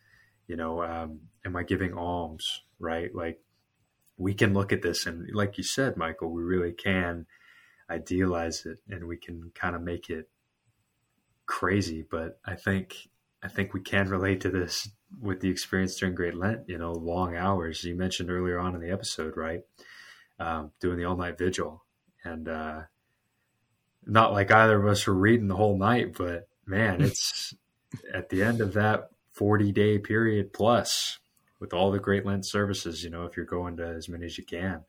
You 0.48 0.56
know, 0.56 0.82
um, 0.82 1.20
am 1.46 1.58
I 1.58 1.64
giving 1.64 1.94
alms? 1.94 2.62
Right, 2.80 3.14
like 3.14 3.42
we 4.16 4.34
can 4.34 4.54
look 4.54 4.72
at 4.72 4.82
this 4.82 5.06
and 5.06 5.28
like 5.34 5.58
you 5.58 5.64
said 5.64 5.98
michael 5.98 6.32
we 6.32 6.44
really 6.44 6.74
can 6.74 7.26
idealize 7.90 8.66
it 8.68 8.78
and 8.88 9.08
we 9.08 9.18
can 9.18 9.52
kind 9.56 9.76
of 9.76 9.82
make 9.82 10.12
it 10.12 10.30
crazy 11.52 12.06
but 12.10 12.40
i 12.46 12.56
think 12.56 13.10
i 13.44 13.48
think 13.48 13.74
we 13.74 13.82
can 13.82 14.08
relate 14.08 14.40
to 14.40 14.50
this 14.50 14.90
with 15.20 15.42
the 15.42 15.50
experience 15.50 15.98
during 15.98 16.16
great 16.16 16.36
lent 16.36 16.62
you 16.68 16.78
know 16.78 16.94
long 16.94 17.36
hours 17.36 17.84
you 17.84 17.96
mentioned 17.96 18.32
earlier 18.32 18.58
on 18.58 18.74
in 18.74 18.82
the 18.82 18.92
episode 18.92 19.36
right 19.36 19.62
um, 20.40 20.72
doing 20.80 20.98
the 20.98 21.06
all 21.06 21.18
night 21.18 21.38
vigil 21.38 21.84
and 22.24 22.48
uh, 22.48 22.82
not 24.06 24.32
like 24.32 24.52
either 24.52 24.82
of 24.82 24.90
us 24.90 25.06
were 25.06 25.14
reading 25.14 25.48
the 25.48 25.56
whole 25.56 25.78
night 25.78 26.16
but 26.18 26.48
man 26.66 27.02
it's 27.02 27.54
at 28.14 28.30
the 28.30 28.42
end 28.42 28.62
of 28.62 28.74
that 28.74 29.10
40 29.34 29.72
day 29.72 29.98
period 29.98 30.54
plus 30.54 31.20
with 31.60 31.74
all 31.74 31.92
the 31.92 32.00
Great 32.00 32.26
Lent 32.26 32.46
services, 32.46 33.04
you 33.04 33.10
know, 33.10 33.26
if 33.26 33.38
you're 33.38 33.46
going 33.46 33.78
to 33.78 33.86
as 33.86 34.10
many 34.10 34.26
as 34.26 34.38
you 34.38 34.44
can. 34.44 34.82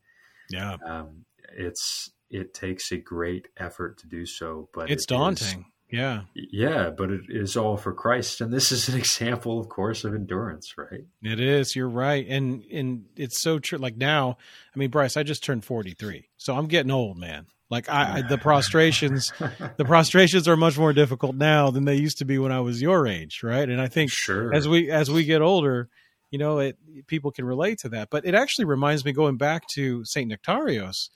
Yeah. 0.51 0.77
Um, 0.85 1.27
it's, 1.57 2.11
it 2.31 2.55
takes 2.55 2.91
a 2.93 2.97
great 2.97 3.49
effort 3.59 3.99
to 3.99 4.09
do 4.09 4.25
so, 4.25 4.71
but 4.73 4.91
it's 4.91 5.05
it 5.05 5.09
daunting. 5.09 5.61
Is, 5.61 5.65
yeah. 5.93 6.23
Yeah, 6.35 6.91
but 6.91 7.11
it 7.11 7.21
is 7.29 7.57
all 7.57 7.77
for 7.77 7.93
Christ. 7.93 8.41
And 8.41 8.53
this 8.53 8.73
is 8.73 8.89
an 8.89 8.97
example, 8.99 9.61
of 9.61 9.69
course, 9.69 10.05
of 10.05 10.15
endurance, 10.15 10.75
right? 10.79 11.05
It 11.23 11.39
is. 11.39 11.77
You're 11.77 11.89
right. 11.89 12.27
And, 12.27 12.65
and 12.73 13.05
it's 13.15 13.41
so 13.41 13.59
true. 13.59 13.79
Like 13.79 13.97
now, 13.97 14.39
I 14.75 14.79
mean, 14.79 14.91
Bryce, 14.91 15.17
I 15.17 15.23
just 15.23 15.45
turned 15.45 15.65
43. 15.65 16.29
So 16.39 16.57
I'm 16.57 16.67
getting 16.67 16.91
old, 16.91 17.19
man. 17.19 17.47
Like 17.69 17.89
I, 17.89 18.19
I 18.19 18.23
the 18.23 18.37
prostrations, 18.39 19.33
the 19.77 19.85
prostrations 19.85 20.49
are 20.49 20.57
much 20.57 20.77
more 20.77 20.93
difficult 20.93 21.37
now 21.37 21.71
than 21.71 21.85
they 21.85 21.97
used 21.97 22.19
to 22.19 22.25
be 22.25 22.39
when 22.39 22.53
I 22.53 22.61
was 22.61 22.83
your 22.83 23.07
age, 23.07 23.43
right? 23.43 23.69
And 23.69 23.81
I 23.81 23.89
think 23.89 24.11
sure. 24.11 24.53
as 24.53 24.69
we 24.69 24.91
as 24.91 25.11
we 25.11 25.25
get 25.25 25.41
older, 25.41 25.89
you 26.31 26.39
know, 26.39 26.59
it, 26.59 26.77
people 27.07 27.31
can 27.31 27.47
relate 27.47 27.79
to 27.79 27.89
that. 27.91 28.11
But 28.11 28.27
it 28.27 28.35
actually 28.35 28.67
reminds 28.67 29.07
me, 29.07 29.13
going 29.13 29.39
back 29.39 29.69
to 29.69 30.05
Saint 30.05 30.31
Nektarios, 30.31 31.09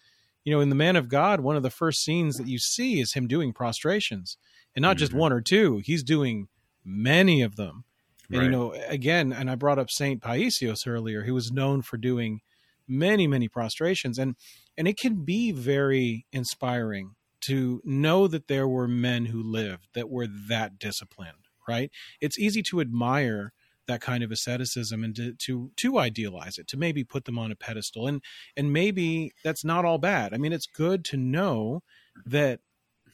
you 0.44 0.52
know, 0.54 0.60
in 0.60 0.68
the 0.68 0.74
Man 0.74 0.96
of 0.96 1.08
God, 1.08 1.40
one 1.40 1.56
of 1.56 1.62
the 1.62 1.70
first 1.70 2.02
scenes 2.02 2.36
that 2.36 2.46
you 2.46 2.58
see 2.58 3.00
is 3.00 3.14
him 3.14 3.26
doing 3.26 3.52
prostrations, 3.52 4.38
and 4.76 4.82
not 4.82 4.96
mm-hmm. 4.96 5.00
just 5.00 5.14
one 5.14 5.32
or 5.32 5.40
two. 5.40 5.80
He's 5.84 6.04
doing 6.04 6.48
many 6.84 7.42
of 7.42 7.56
them. 7.56 7.84
And 8.28 8.38
right. 8.38 8.44
you 8.44 8.50
know, 8.50 8.72
again, 8.88 9.32
and 9.32 9.50
I 9.50 9.54
brought 9.54 9.78
up 9.78 9.90
Saint 9.90 10.22
Paisios 10.22 10.86
earlier, 10.86 11.22
who 11.22 11.34
was 11.34 11.50
known 11.50 11.82
for 11.82 11.96
doing 11.96 12.40
many, 12.86 13.26
many 13.26 13.48
prostrations, 13.48 14.18
and 14.18 14.36
and 14.76 14.86
it 14.86 14.98
can 14.98 15.24
be 15.24 15.52
very 15.52 16.26
inspiring 16.32 17.14
to 17.42 17.80
know 17.84 18.26
that 18.28 18.48
there 18.48 18.68
were 18.68 18.88
men 18.88 19.26
who 19.26 19.42
lived 19.42 19.88
that 19.94 20.10
were 20.10 20.26
that 20.48 20.78
disciplined. 20.78 21.46
Right? 21.68 21.90
It's 22.20 22.38
easy 22.38 22.62
to 22.70 22.80
admire 22.80 23.52
that 23.86 24.00
kind 24.00 24.24
of 24.24 24.32
asceticism 24.32 25.04
and 25.04 25.14
to, 25.14 25.32
to 25.34 25.70
to 25.76 25.98
idealize 25.98 26.58
it 26.58 26.66
to 26.68 26.76
maybe 26.76 27.04
put 27.04 27.24
them 27.24 27.38
on 27.38 27.52
a 27.52 27.56
pedestal 27.56 28.08
and 28.08 28.20
and 28.56 28.72
maybe 28.72 29.32
that's 29.44 29.64
not 29.64 29.84
all 29.84 29.98
bad 29.98 30.34
i 30.34 30.36
mean 30.36 30.52
it's 30.52 30.66
good 30.66 31.04
to 31.04 31.16
know 31.16 31.82
that 32.24 32.58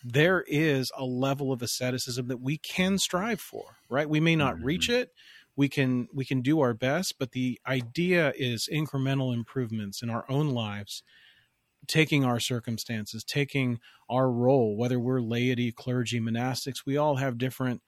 there 0.05 0.45
is 0.47 0.91
a 0.97 1.05
level 1.05 1.53
of 1.53 1.63
asceticism 1.63 2.29
that 2.29 2.41
we 2.41 2.59
can 2.59 2.99
strive 2.99 3.41
for 3.41 3.77
right? 3.89 4.09
We 4.09 4.21
may 4.21 4.37
not 4.37 4.63
reach 4.63 4.89
mm-hmm. 4.89 5.03
it. 5.03 5.11
We 5.55 5.69
can 5.69 6.09
we 6.15 6.25
can 6.25 6.41
do 6.41 6.61
our 6.61 6.75
best 6.75 7.17
but 7.19 7.33
the 7.33 7.61
idea 7.67 8.33
is 8.37 8.69
incremental 8.73 9.35
improvements 9.35 10.03
in 10.03 10.11
our 10.11 10.25
own 10.29 10.49
lives 10.51 11.03
taking 11.87 12.25
our 12.25 12.41
circumstances 12.41 13.23
taking 13.23 13.79
our 14.09 14.31
role 14.31 14.77
whether 14.77 14.99
we're 14.99 15.21
laity 15.21 15.71
clergy 15.71 16.21
monastics 16.21 16.87
we 16.87 16.97
all 16.97 17.17
have 17.17 17.37
different 17.37 17.83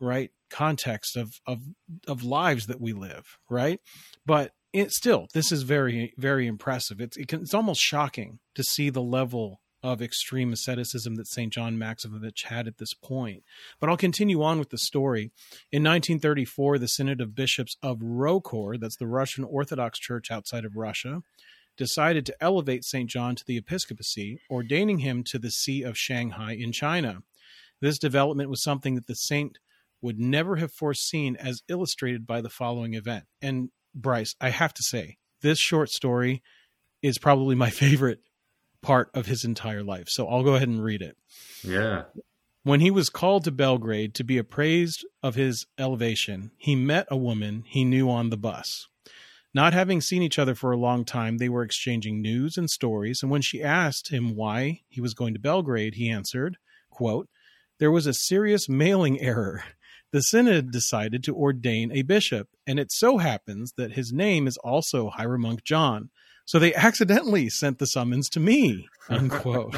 right 0.00 0.30
context 0.50 1.16
of 1.16 1.40
of 1.46 1.62
of 2.06 2.22
lives 2.22 2.66
that 2.66 2.80
we 2.80 2.92
live 2.92 3.38
right? 3.48 3.80
But 4.24 4.52
it 4.72 4.90
still 4.90 5.26
this 5.34 5.52
is 5.52 5.62
very 5.62 6.12
very 6.16 6.46
impressive. 6.46 7.00
It's 7.00 7.16
it 7.16 7.28
can, 7.28 7.42
it's 7.42 7.54
almost 7.54 7.80
shocking 7.80 8.38
to 8.54 8.62
see 8.62 8.90
the 8.90 9.02
level 9.02 9.60
of 9.82 10.02
extreme 10.02 10.52
asceticism 10.52 11.14
that 11.16 11.26
St. 11.26 11.52
John 11.52 11.76
Maximovich 11.76 12.44
had 12.44 12.66
at 12.66 12.78
this 12.78 12.94
point. 12.94 13.42
But 13.78 13.88
I'll 13.88 13.96
continue 13.96 14.42
on 14.42 14.58
with 14.58 14.70
the 14.70 14.78
story. 14.78 15.30
In 15.70 15.82
1934, 15.82 16.78
the 16.78 16.88
Synod 16.88 17.20
of 17.20 17.34
Bishops 17.34 17.76
of 17.82 17.98
ROCOR, 18.00 18.78
that's 18.78 18.96
the 18.96 19.06
Russian 19.06 19.44
Orthodox 19.44 19.98
Church 19.98 20.30
outside 20.30 20.64
of 20.64 20.76
Russia, 20.76 21.22
decided 21.76 22.24
to 22.26 22.36
elevate 22.40 22.84
St. 22.84 23.08
John 23.08 23.36
to 23.36 23.44
the 23.46 23.58
episcopacy, 23.58 24.40
ordaining 24.50 25.00
him 25.00 25.22
to 25.24 25.38
the 25.38 25.50
See 25.50 25.82
of 25.82 25.98
Shanghai 25.98 26.52
in 26.52 26.72
China. 26.72 27.22
This 27.80 27.98
development 27.98 28.50
was 28.50 28.62
something 28.62 28.94
that 28.94 29.06
the 29.06 29.14
saint 29.14 29.58
would 30.00 30.18
never 30.18 30.56
have 30.56 30.72
foreseen 30.72 31.36
as 31.36 31.62
illustrated 31.68 32.26
by 32.26 32.40
the 32.40 32.48
following 32.48 32.94
event. 32.94 33.24
And 33.42 33.70
Bryce, 33.94 34.34
I 34.40 34.50
have 34.50 34.74
to 34.74 34.82
say, 34.82 35.18
this 35.42 35.58
short 35.58 35.90
story 35.90 36.42
is 37.02 37.18
probably 37.18 37.54
my 37.54 37.70
favorite 37.84 38.20
part 38.86 39.10
of 39.14 39.26
his 39.26 39.44
entire 39.44 39.82
life. 39.82 40.08
So 40.08 40.28
I'll 40.28 40.44
go 40.44 40.54
ahead 40.54 40.68
and 40.68 40.82
read 40.82 41.02
it. 41.02 41.16
Yeah. 41.64 42.04
When 42.62 42.78
he 42.78 42.92
was 42.92 43.08
called 43.08 43.42
to 43.44 43.50
Belgrade 43.50 44.14
to 44.14 44.22
be 44.22 44.38
appraised 44.38 45.04
of 45.24 45.34
his 45.34 45.66
elevation, 45.76 46.52
he 46.56 46.76
met 46.76 47.08
a 47.10 47.16
woman 47.16 47.64
he 47.66 47.84
knew 47.84 48.08
on 48.08 48.30
the 48.30 48.36
bus. 48.36 48.86
Not 49.52 49.72
having 49.72 50.00
seen 50.00 50.22
each 50.22 50.38
other 50.38 50.54
for 50.54 50.70
a 50.70 50.78
long 50.78 51.04
time, 51.04 51.38
they 51.38 51.48
were 51.48 51.64
exchanging 51.64 52.22
news 52.22 52.56
and 52.56 52.70
stories, 52.70 53.22
and 53.22 53.30
when 53.30 53.42
she 53.42 53.60
asked 53.60 54.12
him 54.12 54.36
why 54.36 54.82
he 54.88 55.00
was 55.00 55.14
going 55.14 55.34
to 55.34 55.40
Belgrade, 55.40 55.94
he 55.94 56.08
answered, 56.08 56.56
quote, 56.88 57.28
There 57.80 57.90
was 57.90 58.06
a 58.06 58.14
serious 58.14 58.68
mailing 58.68 59.20
error 59.20 59.64
the 60.12 60.22
synod 60.22 60.70
decided 60.70 61.24
to 61.24 61.34
ordain 61.34 61.90
a 61.90 62.02
bishop, 62.02 62.48
and 62.66 62.78
it 62.78 62.92
so 62.92 63.18
happens 63.18 63.72
that 63.76 63.92
his 63.92 64.12
name 64.12 64.46
is 64.46 64.56
also 64.58 65.10
Hieromonk 65.10 65.64
John, 65.64 66.10
So 66.46 66.60
they 66.60 66.72
accidentally 66.74 67.48
sent 67.48 67.78
the 67.78 67.86
summons 67.86 68.28
to 68.30 68.40
me, 68.40 68.86
unquote. 69.08 69.76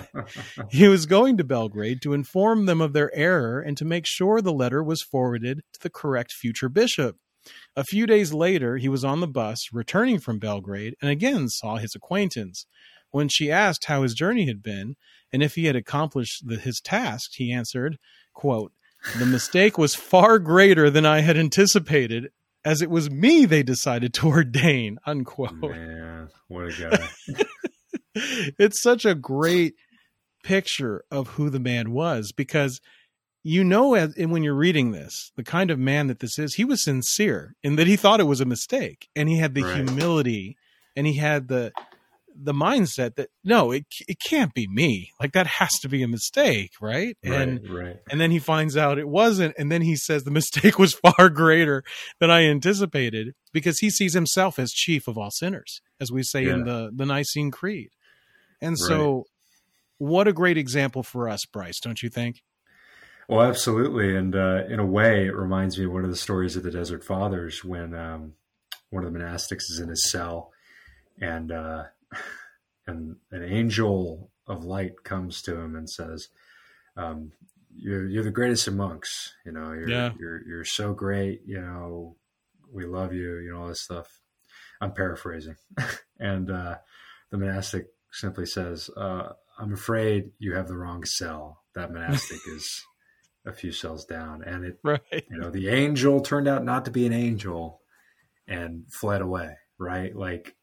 he 0.71 0.87
was 0.87 1.07
going 1.07 1.39
to 1.39 1.45
Belgrade 1.45 2.03
to 2.03 2.13
inform 2.13 2.67
them 2.67 2.83
of 2.83 2.93
their 2.93 3.13
error 3.15 3.59
and 3.59 3.77
to 3.79 3.87
make 3.87 4.07
sure 4.07 4.41
the 4.41 4.53
letter 4.53 4.83
was 4.83 5.03
forwarded 5.03 5.63
to 5.73 5.81
the 5.81 5.91
correct 5.91 6.31
future 6.31 6.69
bishop. 6.69 7.17
A 7.75 7.85
few 7.85 8.07
days 8.07 8.35
later, 8.35 8.77
he 8.77 8.89
was 8.89 9.03
on 9.03 9.21
the 9.21 9.27
bus 9.27 9.71
returning 9.73 10.21
from 10.21 10.39
Belgrade 10.39 10.95
and 11.01 11.11
again 11.11 11.49
saw 11.49 11.77
his 11.77 11.95
acquaintance. 11.95 12.67
When 13.11 13.29
she 13.29 13.51
asked 13.51 13.87
how 13.87 14.03
his 14.03 14.13
journey 14.13 14.47
had 14.47 14.63
been 14.63 14.97
and 15.33 15.43
if 15.43 15.55
he 15.55 15.65
had 15.65 15.77
accomplished 15.77 16.47
the, 16.47 16.57
his 16.57 16.81
task, 16.81 17.31
he 17.35 17.51
answered, 17.51 17.99
quote, 18.35 18.73
the 19.19 19.27
mistake 19.27 19.79
was 19.79 19.95
far 19.95 20.39
greater 20.39 20.91
than 20.91 21.07
I 21.07 21.21
had 21.21 21.39
anticipated, 21.39 22.29
as 22.65 22.83
it 22.83 22.91
was 22.91 23.11
me 23.11 23.45
they 23.45 23.63
decided 23.63 24.15
to 24.15 24.27
ordain. 24.29 24.99
Unquote. 25.07 25.61
Man, 25.61 26.29
what 26.49 26.69
a 26.69 26.91
guy. 26.91 27.45
it's 28.59 28.81
such 28.81 29.05
a 29.05 29.15
great 29.15 29.75
picture 30.43 31.05
of 31.11 31.29
who 31.29 31.51
the 31.51 31.61
man 31.61 31.91
was 31.91 32.33
because 32.33 32.81
you 33.43 33.65
know 33.65 33.95
as, 33.95 34.15
when 34.17 34.43
you're 34.43 34.55
reading 34.55 34.93
this 34.93 35.33
the 35.37 35.43
kind 35.43 35.71
of 35.71 35.79
man 35.79 36.07
that 36.07 36.21
this 36.21 36.39
is 36.39 36.55
he 36.55 36.65
was 36.65 36.83
sincere 36.83 37.55
in 37.63 37.77
that 37.77 37.87
he 37.87 37.97
thought 37.97 38.21
it 38.21 38.25
was 38.25 38.41
a 38.41 38.47
mistake 38.47 39.09
and 39.17 39.29
he 39.29 39.37
had 39.39 39.55
the 39.55 39.63
right. 39.63 39.77
humility 39.77 40.57
and 40.97 41.07
he 41.07 41.15
had 41.15 41.49
the 41.49 41.73
the 42.41 42.53
mindset 42.53 43.17
that 43.17 43.31
no, 43.43 43.71
it 43.73 43.85
it 44.07 44.19
can't 44.25 44.55
be 44.55 44.67
me. 44.69 45.13
Like 45.21 45.33
that 45.33 45.47
has 45.47 45.79
to 45.81 45.89
be 45.89 46.03
a 46.03 46.09
mistake, 46.09 46.73
right? 46.81 47.17
And 47.23 47.69
right, 47.69 47.97
and 48.11 48.21
then 48.21 48.31
he 48.31 48.39
finds 48.39 48.77
out 48.77 48.99
it 48.99 49.09
wasn't, 49.09 49.55
and 49.59 49.73
then 49.73 49.83
he 49.83 49.97
says 49.97 50.25
the 50.25 50.31
mistake 50.43 50.79
was 50.79 50.95
far 50.95 51.29
greater 51.29 51.83
than 52.21 52.31
I 52.31 52.45
anticipated 52.45 53.35
because 53.53 53.81
he 53.81 53.91
sees 53.91 54.15
himself 54.15 54.59
as 54.59 54.71
chief 54.71 55.09
of 55.09 55.19
all 55.19 55.31
sinners, 55.31 55.81
as 56.01 56.13
we 56.13 56.23
say 56.23 56.45
yeah. 56.45 56.55
in 56.55 56.65
the 56.65 56.91
the 56.95 57.07
Nicene 57.07 57.51
Creed. 57.51 57.91
And 58.61 58.79
so, 58.79 59.17
right. 59.17 59.25
what 59.99 60.29
a 60.29 60.33
great 60.33 60.59
example 60.59 61.03
for 61.03 61.29
us, 61.29 61.45
Bryce, 61.45 61.79
don't 61.81 62.03
you 62.03 62.09
think? 62.09 62.43
Well, 63.29 63.43
absolutely, 63.43 64.17
and 64.17 64.35
uh, 64.35 64.65
in 64.69 64.81
a 64.81 64.87
way, 64.87 65.27
it 65.27 65.37
reminds 65.37 65.79
me 65.79 65.85
of 65.85 65.93
one 65.93 66.05
of 66.05 66.11
the 66.11 66.17
stories 66.17 66.57
of 66.57 66.63
the 66.63 66.71
Desert 66.71 67.05
Fathers 67.05 67.63
when 67.63 67.95
um, 67.95 68.33
one 68.91 69.05
of 69.05 69.13
the 69.13 69.19
monastics 69.19 69.71
is 69.71 69.81
in 69.83 69.91
his 69.91 70.11
cell, 70.11 70.51
and 71.21 71.53
uh, 71.53 71.85
and 72.87 73.17
an 73.31 73.45
angel 73.45 74.31
of 74.47 74.65
light 74.65 75.05
comes 75.05 75.43
to 75.43 75.57
him 75.57 75.77
and 75.77 75.89
says, 75.89 76.29
um, 76.97 77.33
"You're 77.75 78.07
you're 78.09 78.25
the 78.25 78.31
greatest 78.31 78.67
of 78.67 78.75
monks. 78.75 79.35
You 79.45 79.53
know, 79.53 79.73
you're 79.73 79.89
yeah. 79.89 80.13
you're 80.19 80.47
you're 80.47 80.65
so 80.65 80.95
great. 80.95 81.43
You 81.47 81.61
know, 81.61 82.17
we 82.73 82.87
love 82.87 83.13
you. 83.13 83.39
You 83.39 83.53
know 83.53 83.63
all 83.63 83.69
this 83.69 83.83
stuff." 83.83 84.21
I'm 84.81 84.93
paraphrasing, 84.93 85.57
and 86.21 86.51
uh, 86.51 86.77
the 87.31 87.39
monastic 87.39 87.87
simply 88.13 88.47
says, 88.47 88.91
uh, 88.97 89.31
"I'm 89.59 89.75
afraid 89.75 90.31
you 90.39 90.55
have 90.55 90.69
the 90.69 90.77
wrong 90.77 91.05
cell. 91.05 91.63
That 91.75 91.93
monastic 91.93 92.39
is." 92.49 92.83
a 93.47 93.53
few 93.53 93.73
cells 93.73 94.05
down 94.05 94.43
and 94.45 94.65
it 94.65 94.79
right. 94.83 95.01
you 95.31 95.39
know 95.39 95.49
the 95.49 95.69
angel 95.69 96.21
turned 96.21 96.47
out 96.47 96.65
not 96.65 96.85
to 96.85 96.91
be 96.91 97.07
an 97.07 97.15
angel 97.15 97.81
and 98.47 98.85
fled 98.93 99.23
away 99.23 99.57
right 99.79 100.15
like 100.15 100.55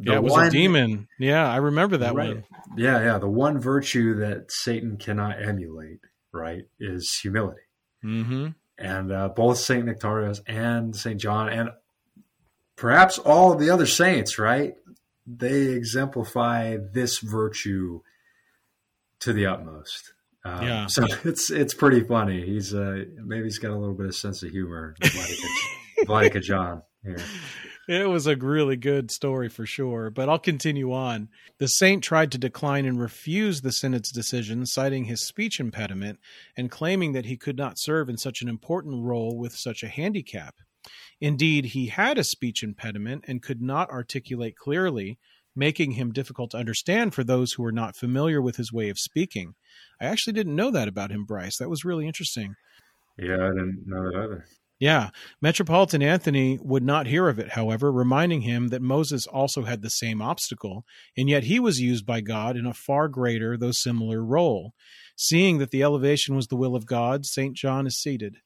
yeah, 0.00 0.14
it 0.14 0.22
was 0.22 0.32
one, 0.32 0.46
a 0.46 0.50
demon. 0.50 1.08
Yeah, 1.18 1.48
I 1.48 1.56
remember 1.56 1.98
that 1.98 2.14
right. 2.14 2.34
one. 2.34 2.44
Yeah, 2.76 3.02
yeah. 3.02 3.18
The 3.18 3.28
one 3.28 3.60
virtue 3.60 4.16
that 4.16 4.50
Satan 4.50 4.96
cannot 4.96 5.42
emulate, 5.42 6.00
right, 6.32 6.64
is 6.80 7.18
humility. 7.22 7.62
Mm-hmm. 8.04 8.48
And 8.76 9.12
uh, 9.12 9.28
both 9.28 9.58
Saint 9.58 9.86
Nektarios 9.86 10.40
and 10.46 10.96
Saint 10.96 11.20
John, 11.20 11.48
and 11.48 11.70
perhaps 12.76 13.18
all 13.18 13.52
of 13.52 13.60
the 13.60 13.70
other 13.70 13.86
saints, 13.86 14.38
right, 14.38 14.74
they 15.26 15.68
exemplify 15.68 16.76
this 16.92 17.20
virtue 17.20 18.00
to 19.20 19.32
the 19.32 19.46
utmost. 19.46 20.12
Um, 20.44 20.66
yeah. 20.66 20.86
So 20.90 21.06
it's 21.24 21.50
it's 21.50 21.72
pretty 21.72 22.00
funny. 22.00 22.44
He's 22.44 22.74
uh, 22.74 23.04
maybe 23.24 23.44
he's 23.44 23.58
got 23.58 23.70
a 23.70 23.78
little 23.78 23.94
bit 23.94 24.06
of 24.06 24.16
sense 24.16 24.42
of 24.42 24.50
humor, 24.50 24.96
Vladika 26.04 26.42
John. 26.42 26.82
Here 27.04 27.16
it 27.88 28.08
was 28.08 28.26
a 28.26 28.36
really 28.36 28.76
good 28.76 29.10
story 29.10 29.48
for 29.48 29.66
sure, 29.66 30.10
but 30.10 30.28
I'll 30.28 30.38
continue 30.38 30.92
on. 30.92 31.28
The 31.58 31.66
saint 31.66 32.02
tried 32.02 32.32
to 32.32 32.38
decline 32.38 32.86
and 32.86 33.00
refuse 33.00 33.60
the 33.60 33.72
Synod's 33.72 34.10
decision, 34.10 34.66
citing 34.66 35.04
his 35.04 35.26
speech 35.26 35.60
impediment 35.60 36.18
and 36.56 36.70
claiming 36.70 37.12
that 37.12 37.26
he 37.26 37.36
could 37.36 37.56
not 37.56 37.78
serve 37.78 38.08
in 38.08 38.16
such 38.16 38.42
an 38.42 38.48
important 38.48 39.04
role 39.04 39.36
with 39.36 39.54
such 39.54 39.82
a 39.82 39.88
handicap. 39.88 40.56
Indeed, 41.20 41.66
he 41.66 41.86
had 41.86 42.18
a 42.18 42.24
speech 42.24 42.62
impediment 42.62 43.24
and 43.26 43.42
could 43.42 43.62
not 43.62 43.90
articulate 43.90 44.56
clearly, 44.56 45.18
making 45.56 45.92
him 45.92 46.12
difficult 46.12 46.50
to 46.50 46.58
understand 46.58 47.14
for 47.14 47.24
those 47.24 47.52
who 47.52 47.62
were 47.62 47.72
not 47.72 47.96
familiar 47.96 48.42
with 48.42 48.56
his 48.56 48.72
way 48.72 48.88
of 48.88 48.98
speaking. 48.98 49.54
I 50.00 50.06
actually 50.06 50.32
didn't 50.32 50.56
know 50.56 50.70
that 50.70 50.88
about 50.88 51.10
him, 51.10 51.24
Bryce. 51.24 51.58
That 51.58 51.70
was 51.70 51.84
really 51.84 52.06
interesting. 52.06 52.56
Yeah, 53.16 53.36
I 53.36 53.50
didn't 53.50 53.84
know 53.86 54.10
that 54.10 54.18
either. 54.18 54.44
Yeah. 54.84 55.08
Metropolitan 55.40 56.02
Anthony 56.02 56.58
would 56.60 56.82
not 56.82 57.06
hear 57.06 57.30
of 57.30 57.38
it, 57.38 57.52
however, 57.52 57.90
reminding 57.90 58.42
him 58.42 58.68
that 58.68 58.82
Moses 58.82 59.26
also 59.26 59.62
had 59.62 59.80
the 59.80 59.88
same 59.88 60.20
obstacle, 60.20 60.84
and 61.16 61.26
yet 61.26 61.44
he 61.44 61.58
was 61.58 61.80
used 61.80 62.04
by 62.04 62.20
God 62.20 62.54
in 62.54 62.66
a 62.66 62.74
far 62.74 63.08
greater, 63.08 63.56
though 63.56 63.72
similar, 63.72 64.22
role. 64.22 64.74
Seeing 65.16 65.56
that 65.56 65.70
the 65.70 65.82
elevation 65.82 66.36
was 66.36 66.48
the 66.48 66.56
will 66.56 66.76
of 66.76 66.84
God, 66.84 67.24
St. 67.24 67.56
John 67.56 67.86
is 67.86 67.98
seated. 67.98 68.36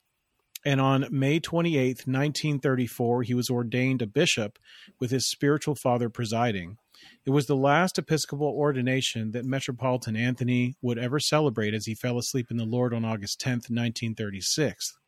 And 0.65 0.81
on 0.81 1.09
May 1.11 1.41
28, 1.41 2.07
1934, 2.07 3.25
he 3.25 3.35
was 3.35 3.51
ordained 3.51 4.01
a 4.01 4.07
bishop 4.07 4.61
with 5.01 5.11
his 5.11 5.29
spiritual 5.29 5.75
father 5.75 6.09
presiding. 6.09 6.77
It 7.27 7.31
was 7.31 7.47
the 7.47 7.57
last 7.57 7.99
episcopal 7.99 8.55
ordination 8.57 9.33
that 9.33 9.45
Metropolitan 9.45 10.15
Anthony 10.15 10.77
would 10.83 11.01
ever 11.01 11.19
celebrate 11.19 11.75
as 11.75 11.87
he 11.87 11.97
fell 11.97 12.17
asleep 12.17 12.53
in 12.53 12.59
the 12.59 12.65
Lord 12.65 12.95
on 12.95 13.05
August 13.05 13.41
10, 13.41 13.55
1936. 13.55 14.99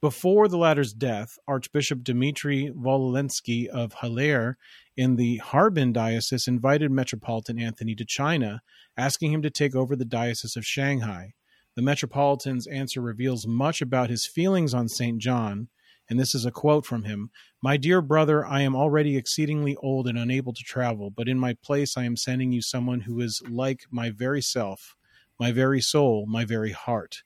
Before 0.00 0.46
the 0.46 0.58
latter's 0.58 0.92
death, 0.92 1.40
Archbishop 1.48 2.04
Dmitry 2.04 2.70
Voznesensky 2.72 3.66
of 3.66 3.94
Hailar 3.94 4.54
in 4.96 5.16
the 5.16 5.38
Harbin 5.38 5.92
Diocese 5.92 6.46
invited 6.46 6.92
Metropolitan 6.92 7.58
Anthony 7.58 7.96
to 7.96 8.04
China, 8.04 8.62
asking 8.96 9.32
him 9.32 9.42
to 9.42 9.50
take 9.50 9.74
over 9.74 9.96
the 9.96 10.04
Diocese 10.04 10.54
of 10.54 10.64
Shanghai. 10.64 11.32
The 11.74 11.82
Metropolitan's 11.82 12.68
answer 12.68 13.00
reveals 13.00 13.48
much 13.48 13.82
about 13.82 14.08
his 14.08 14.24
feelings 14.24 14.72
on 14.72 14.88
St. 14.88 15.18
John, 15.18 15.66
and 16.08 16.18
this 16.18 16.32
is 16.32 16.46
a 16.46 16.52
quote 16.52 16.86
from 16.86 17.02
him 17.02 17.30
My 17.60 17.76
dear 17.76 18.00
brother, 18.00 18.46
I 18.46 18.60
am 18.60 18.76
already 18.76 19.16
exceedingly 19.16 19.74
old 19.82 20.06
and 20.06 20.16
unable 20.16 20.52
to 20.52 20.62
travel, 20.62 21.10
but 21.10 21.28
in 21.28 21.40
my 21.40 21.54
place 21.54 21.96
I 21.96 22.04
am 22.04 22.16
sending 22.16 22.52
you 22.52 22.62
someone 22.62 23.00
who 23.00 23.18
is 23.18 23.42
like 23.50 23.80
my 23.90 24.10
very 24.10 24.42
self, 24.42 24.94
my 25.40 25.50
very 25.50 25.80
soul, 25.80 26.24
my 26.28 26.44
very 26.44 26.70
heart. 26.70 27.24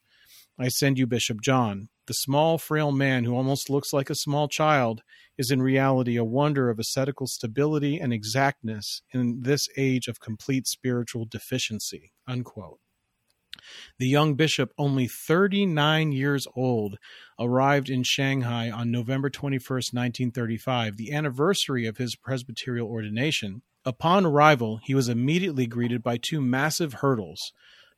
I 0.58 0.68
send 0.68 0.98
you 0.98 1.06
Bishop 1.06 1.42
John. 1.42 1.90
The 2.06 2.14
small, 2.14 2.58
frail 2.58 2.90
man 2.90 3.24
who 3.24 3.36
almost 3.36 3.70
looks 3.70 3.92
like 3.92 4.10
a 4.10 4.14
small 4.14 4.48
child 4.48 5.02
is 5.38 5.50
in 5.50 5.62
reality 5.62 6.16
a 6.16 6.24
wonder 6.24 6.68
of 6.68 6.78
ascetical 6.78 7.28
stability 7.28 7.98
and 7.98 8.12
exactness 8.12 9.02
in 9.12 9.42
this 9.42 9.68
age 9.76 10.08
of 10.08 10.20
complete 10.20 10.66
spiritual 10.66 11.26
deficiency. 11.26 12.12
Unquote. 12.26 12.80
The 13.98 14.08
young 14.08 14.34
bishop, 14.34 14.72
only 14.76 15.06
39 15.06 16.10
years 16.10 16.48
old, 16.56 16.96
arrived 17.38 17.88
in 17.88 18.02
Shanghai 18.02 18.70
on 18.70 18.90
November 18.90 19.30
21, 19.30 19.60
1935, 19.60 20.96
the 20.96 21.12
anniversary 21.12 21.86
of 21.86 21.98
his 21.98 22.16
presbyterial 22.16 22.88
ordination. 22.88 23.62
Upon 23.84 24.26
arrival, 24.26 24.80
he 24.82 24.94
was 24.94 25.08
immediately 25.08 25.66
greeted 25.66 26.02
by 26.02 26.16
two 26.16 26.40
massive 26.40 26.94
hurdles 26.94 27.52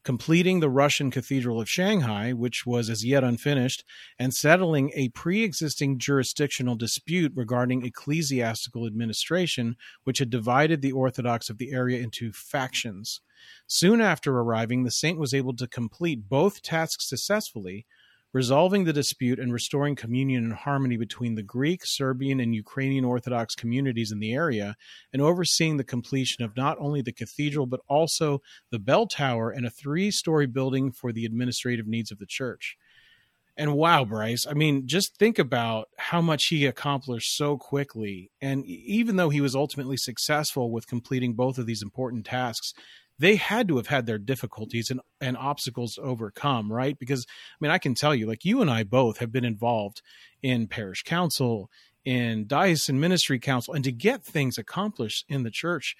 completing 0.05 0.60
the 0.60 0.70
Russian 0.70 1.10
Cathedral 1.10 1.60
of 1.60 1.68
Shanghai, 1.68 2.32
which 2.32 2.66
was 2.66 2.90
as 2.90 3.05
yet 3.05 3.24
unfinished, 3.24 3.85
and 4.18 4.35
settling 4.35 4.93
a 4.94 5.09
pre 5.09 5.43
existing 5.43 5.98
jurisdictional 5.98 6.76
dispute 6.76 7.32
regarding 7.35 7.85
ecclesiastical 7.85 8.86
administration, 8.86 9.76
which 10.05 10.18
had 10.18 10.31
divided 10.31 10.82
the 10.82 10.93
Orthodox 10.93 11.48
of 11.48 11.59
the 11.59 11.72
area 11.72 12.02
into 12.02 12.32
factions. 12.32 13.20
Soon 13.66 14.01
after 14.01 14.39
arriving, 14.39 14.85
the 14.85 14.90
saint 14.90 15.18
was 15.18 15.35
able 15.35 15.56
to 15.56 15.66
complete 15.66 16.28
both 16.28 16.62
tasks 16.62 17.09
successfully, 17.09 17.86
resolving 18.35 18.82
the 18.82 18.93
dispute 18.93 19.39
and 19.39 19.52
restoring 19.52 19.94
communion 19.94 20.43
and 20.44 20.52
harmony 20.52 20.97
between 20.97 21.36
the 21.36 21.43
Greek, 21.43 21.86
Serbian, 21.86 22.40
and 22.40 22.55
Ukrainian 22.55 23.05
Orthodox 23.05 23.55
communities 23.55 24.11
in 24.11 24.19
the 24.19 24.35
area, 24.35 24.74
and 25.12 25.23
overseeing 25.23 25.77
the 25.77 25.85
completion 25.85 26.44
of 26.44 26.56
not 26.56 26.77
only 26.81 27.01
the 27.01 27.12
cathedral 27.12 27.65
but 27.65 27.81
also 27.89 28.40
the 28.70 28.81
bell 28.81 29.06
tower 29.06 29.51
and 29.51 29.65
a 29.65 29.70
three 29.70 30.11
story 30.11 30.47
building 30.47 30.90
for 30.90 31.12
the 31.12 31.24
administrative 31.24 31.86
needs 31.86 32.11
of 32.11 32.19
the 32.19 32.27
church. 32.27 32.77
And 33.56 33.74
wow, 33.74 34.05
Bryce, 34.05 34.48
I 34.48 34.55
mean, 34.55 34.89
just 34.89 35.16
think 35.16 35.39
about 35.39 35.86
how 35.97 36.20
much 36.20 36.47
he 36.47 36.66
accomplished 36.66 37.36
so 37.36 37.56
quickly. 37.56 38.32
And 38.40 38.65
even 38.66 39.15
though 39.15 39.31
he 39.31 39.40
was 39.40 39.55
ultimately 39.55 39.97
successful 39.97 40.73
with 40.73 40.89
completing 40.89 41.35
both 41.35 41.56
of 41.56 41.66
these 41.66 41.82
important 41.82 42.27
tasks, 42.27 42.74
they 43.18 43.36
had 43.36 43.68
to 43.68 43.76
have 43.76 43.86
had 43.86 44.06
their 44.06 44.18
difficulties 44.18 44.90
and, 44.90 45.00
and 45.20 45.36
obstacles 45.36 45.98
overcome, 46.02 46.72
right? 46.72 46.98
Because 46.98 47.26
I 47.28 47.56
mean, 47.60 47.70
I 47.70 47.78
can 47.78 47.94
tell 47.94 48.14
you, 48.14 48.26
like 48.26 48.44
you 48.44 48.60
and 48.60 48.70
I 48.70 48.82
both 48.84 49.18
have 49.18 49.32
been 49.32 49.44
involved 49.44 50.02
in 50.42 50.66
parish 50.66 51.02
council, 51.02 51.70
in 52.04 52.46
diocesan 52.46 53.00
ministry 53.00 53.38
council 53.38 53.72
and 53.72 53.82
to 53.82 53.90
get 53.92 54.22
things 54.22 54.58
accomplished 54.58 55.24
in 55.28 55.42
the 55.42 55.50
church 55.50 55.96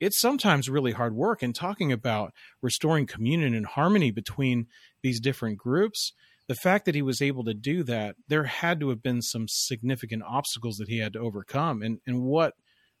it's 0.00 0.20
sometimes 0.20 0.68
really 0.68 0.92
hard 0.92 1.14
work. 1.14 1.42
And 1.42 1.54
talking 1.54 1.92
about 1.92 2.32
restoring 2.62 3.06
communion 3.06 3.54
and 3.54 3.66
harmony 3.66 4.10
between 4.10 4.66
these 5.02 5.20
different 5.20 5.58
groups 5.58 6.12
the 6.46 6.54
fact 6.54 6.86
that 6.86 6.94
he 6.94 7.02
was 7.02 7.20
able 7.20 7.44
to 7.44 7.52
do 7.52 7.82
that 7.82 8.16
there 8.28 8.44
had 8.44 8.80
to 8.80 8.88
have 8.88 9.02
been 9.02 9.20
some 9.20 9.44
significant 9.48 10.22
obstacles 10.26 10.76
that 10.76 10.88
he 10.88 10.98
had 10.98 11.12
to 11.12 11.18
overcome. 11.18 11.82
And 11.82 12.00
and 12.06 12.22
what 12.22 12.54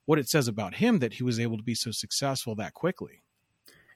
what 0.04 0.18
it 0.18 0.28
says 0.28 0.48
about 0.48 0.76
him 0.76 0.98
that 0.98 1.14
he 1.14 1.22
was 1.22 1.40
able 1.40 1.56
to 1.56 1.62
be 1.62 1.74
so 1.74 1.90
successful 1.90 2.54
that 2.56 2.74
quickly 2.74 3.22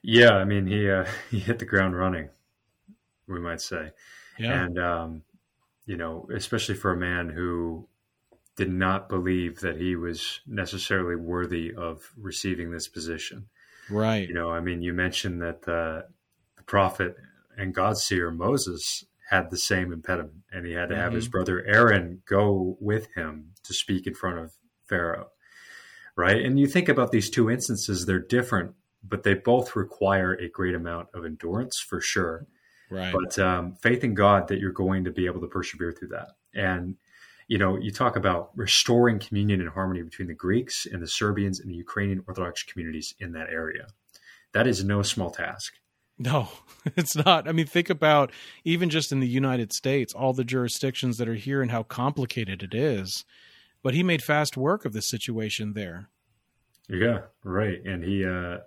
yeah 0.03 0.33
i 0.33 0.43
mean 0.43 0.67
he 0.67 0.89
uh, 0.89 1.05
he 1.31 1.39
hit 1.39 1.59
the 1.59 1.65
ground 1.65 1.97
running 1.97 2.29
we 3.27 3.39
might 3.39 3.61
say 3.61 3.91
yeah. 4.37 4.63
and 4.63 4.77
um, 4.77 5.21
you 5.85 5.97
know 5.97 6.27
especially 6.33 6.75
for 6.75 6.91
a 6.91 6.97
man 6.97 7.29
who 7.29 7.87
did 8.55 8.71
not 8.71 9.09
believe 9.09 9.61
that 9.61 9.77
he 9.77 9.95
was 9.95 10.41
necessarily 10.45 11.15
worthy 11.15 11.73
of 11.73 12.11
receiving 12.17 12.71
this 12.71 12.87
position. 12.87 13.47
Right. 13.89 14.27
You 14.27 14.33
know, 14.33 14.51
I 14.51 14.59
mean, 14.59 14.81
you 14.81 14.93
mentioned 14.93 15.41
that 15.41 15.63
the, 15.63 16.05
the 16.55 16.63
prophet 16.63 17.15
and 17.57 17.73
God 17.73 17.97
seer 17.97 18.31
Moses 18.31 19.05
had 19.29 19.49
the 19.49 19.57
same 19.57 19.91
impediment, 19.91 20.43
and 20.51 20.65
he 20.65 20.73
had 20.73 20.89
to 20.89 20.95
mm-hmm. 20.95 21.03
have 21.03 21.13
his 21.13 21.25
mm-hmm. 21.25 21.31
brother 21.31 21.65
Aaron 21.65 22.21
go 22.27 22.77
with 22.79 23.07
him 23.15 23.53
to 23.63 23.73
speak 23.73 24.05
in 24.05 24.13
front 24.13 24.37
of 24.37 24.53
Pharaoh. 24.87 25.29
Right. 26.15 26.45
And 26.45 26.59
you 26.59 26.67
think 26.67 26.89
about 26.89 27.11
these 27.11 27.31
two 27.31 27.49
instances, 27.49 28.05
they're 28.05 28.19
different, 28.19 28.75
but 29.03 29.23
they 29.23 29.33
both 29.33 29.75
require 29.75 30.33
a 30.33 30.49
great 30.49 30.75
amount 30.75 31.09
of 31.13 31.25
endurance 31.25 31.79
for 31.79 31.99
sure. 31.99 32.47
Right. 32.89 33.13
But 33.13 33.39
um, 33.39 33.75
faith 33.75 34.03
in 34.03 34.13
God 34.13 34.47
that 34.47 34.59
you're 34.59 34.71
going 34.71 35.03
to 35.05 35.11
be 35.11 35.25
able 35.25 35.41
to 35.41 35.47
persevere 35.47 35.91
through 35.91 36.09
that. 36.09 36.29
And 36.53 36.95
you 37.47 37.57
know, 37.57 37.77
you 37.77 37.91
talk 37.91 38.15
about 38.15 38.51
restoring 38.55 39.19
communion 39.19 39.61
and 39.61 39.69
harmony 39.69 40.01
between 40.01 40.27
the 40.27 40.33
Greeks 40.33 40.85
and 40.85 41.01
the 41.01 41.07
Serbians 41.07 41.59
and 41.59 41.69
the 41.69 41.75
Ukrainian 41.75 42.23
Orthodox 42.27 42.63
communities 42.63 43.13
in 43.19 43.33
that 43.33 43.49
area. 43.49 43.87
That 44.53 44.67
is 44.67 44.83
no 44.83 45.01
small 45.01 45.31
task. 45.31 45.73
No, 46.17 46.49
it's 46.95 47.15
not. 47.15 47.47
I 47.47 47.51
mean, 47.51 47.65
think 47.65 47.89
about 47.89 48.31
even 48.63 48.89
just 48.89 49.11
in 49.11 49.19
the 49.19 49.27
United 49.27 49.73
States, 49.73 50.13
all 50.13 50.33
the 50.33 50.43
jurisdictions 50.43 51.17
that 51.17 51.27
are 51.27 51.35
here 51.35 51.61
and 51.61 51.71
how 51.71 51.83
complicated 51.83 52.63
it 52.63 52.73
is. 52.73 53.25
But 53.81 53.93
he 53.93 54.03
made 54.03 54.23
fast 54.23 54.55
work 54.55 54.85
of 54.85 54.93
the 54.93 55.01
situation 55.01 55.73
there. 55.73 56.07
Yeah, 56.87 57.21
right. 57.43 57.83
And 57.85 58.03
he, 58.03 58.25
uh, 58.25 58.59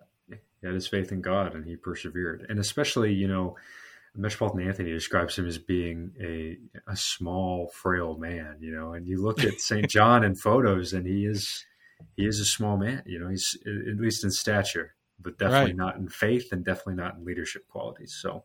he 0.66 0.68
had 0.68 0.74
his 0.74 0.88
faith 0.88 1.12
in 1.12 1.20
God 1.20 1.54
and 1.54 1.64
he 1.64 1.76
persevered. 1.76 2.44
And 2.48 2.58
especially, 2.58 3.12
you 3.12 3.28
know, 3.28 3.56
Metropolitan 4.16 4.66
Anthony 4.66 4.90
describes 4.90 5.38
him 5.38 5.46
as 5.46 5.58
being 5.58 6.12
a 6.20 6.58
a 6.90 6.96
small, 6.96 7.68
frail 7.68 8.16
man, 8.16 8.56
you 8.60 8.72
know. 8.72 8.94
And 8.94 9.06
you 9.06 9.22
look 9.22 9.44
at 9.44 9.60
Saint 9.60 9.90
John 9.90 10.24
in 10.24 10.34
photos, 10.34 10.92
and 10.92 11.06
he 11.06 11.26
is 11.26 11.64
he 12.16 12.26
is 12.26 12.40
a 12.40 12.44
small 12.44 12.76
man, 12.76 13.02
you 13.06 13.18
know. 13.18 13.28
He's 13.28 13.56
at 13.66 14.00
least 14.00 14.24
in 14.24 14.30
stature, 14.30 14.94
but 15.20 15.38
definitely 15.38 15.72
right. 15.72 15.76
not 15.76 15.96
in 15.96 16.08
faith, 16.08 16.48
and 16.50 16.64
definitely 16.64 16.94
not 16.94 17.16
in 17.16 17.24
leadership 17.24 17.68
qualities. 17.68 18.16
So 18.18 18.44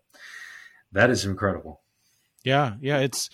that 0.91 1.09
is 1.09 1.25
incredible. 1.25 1.81
Yeah, 2.43 2.73
yeah. 2.81 2.99
It's 2.99 3.29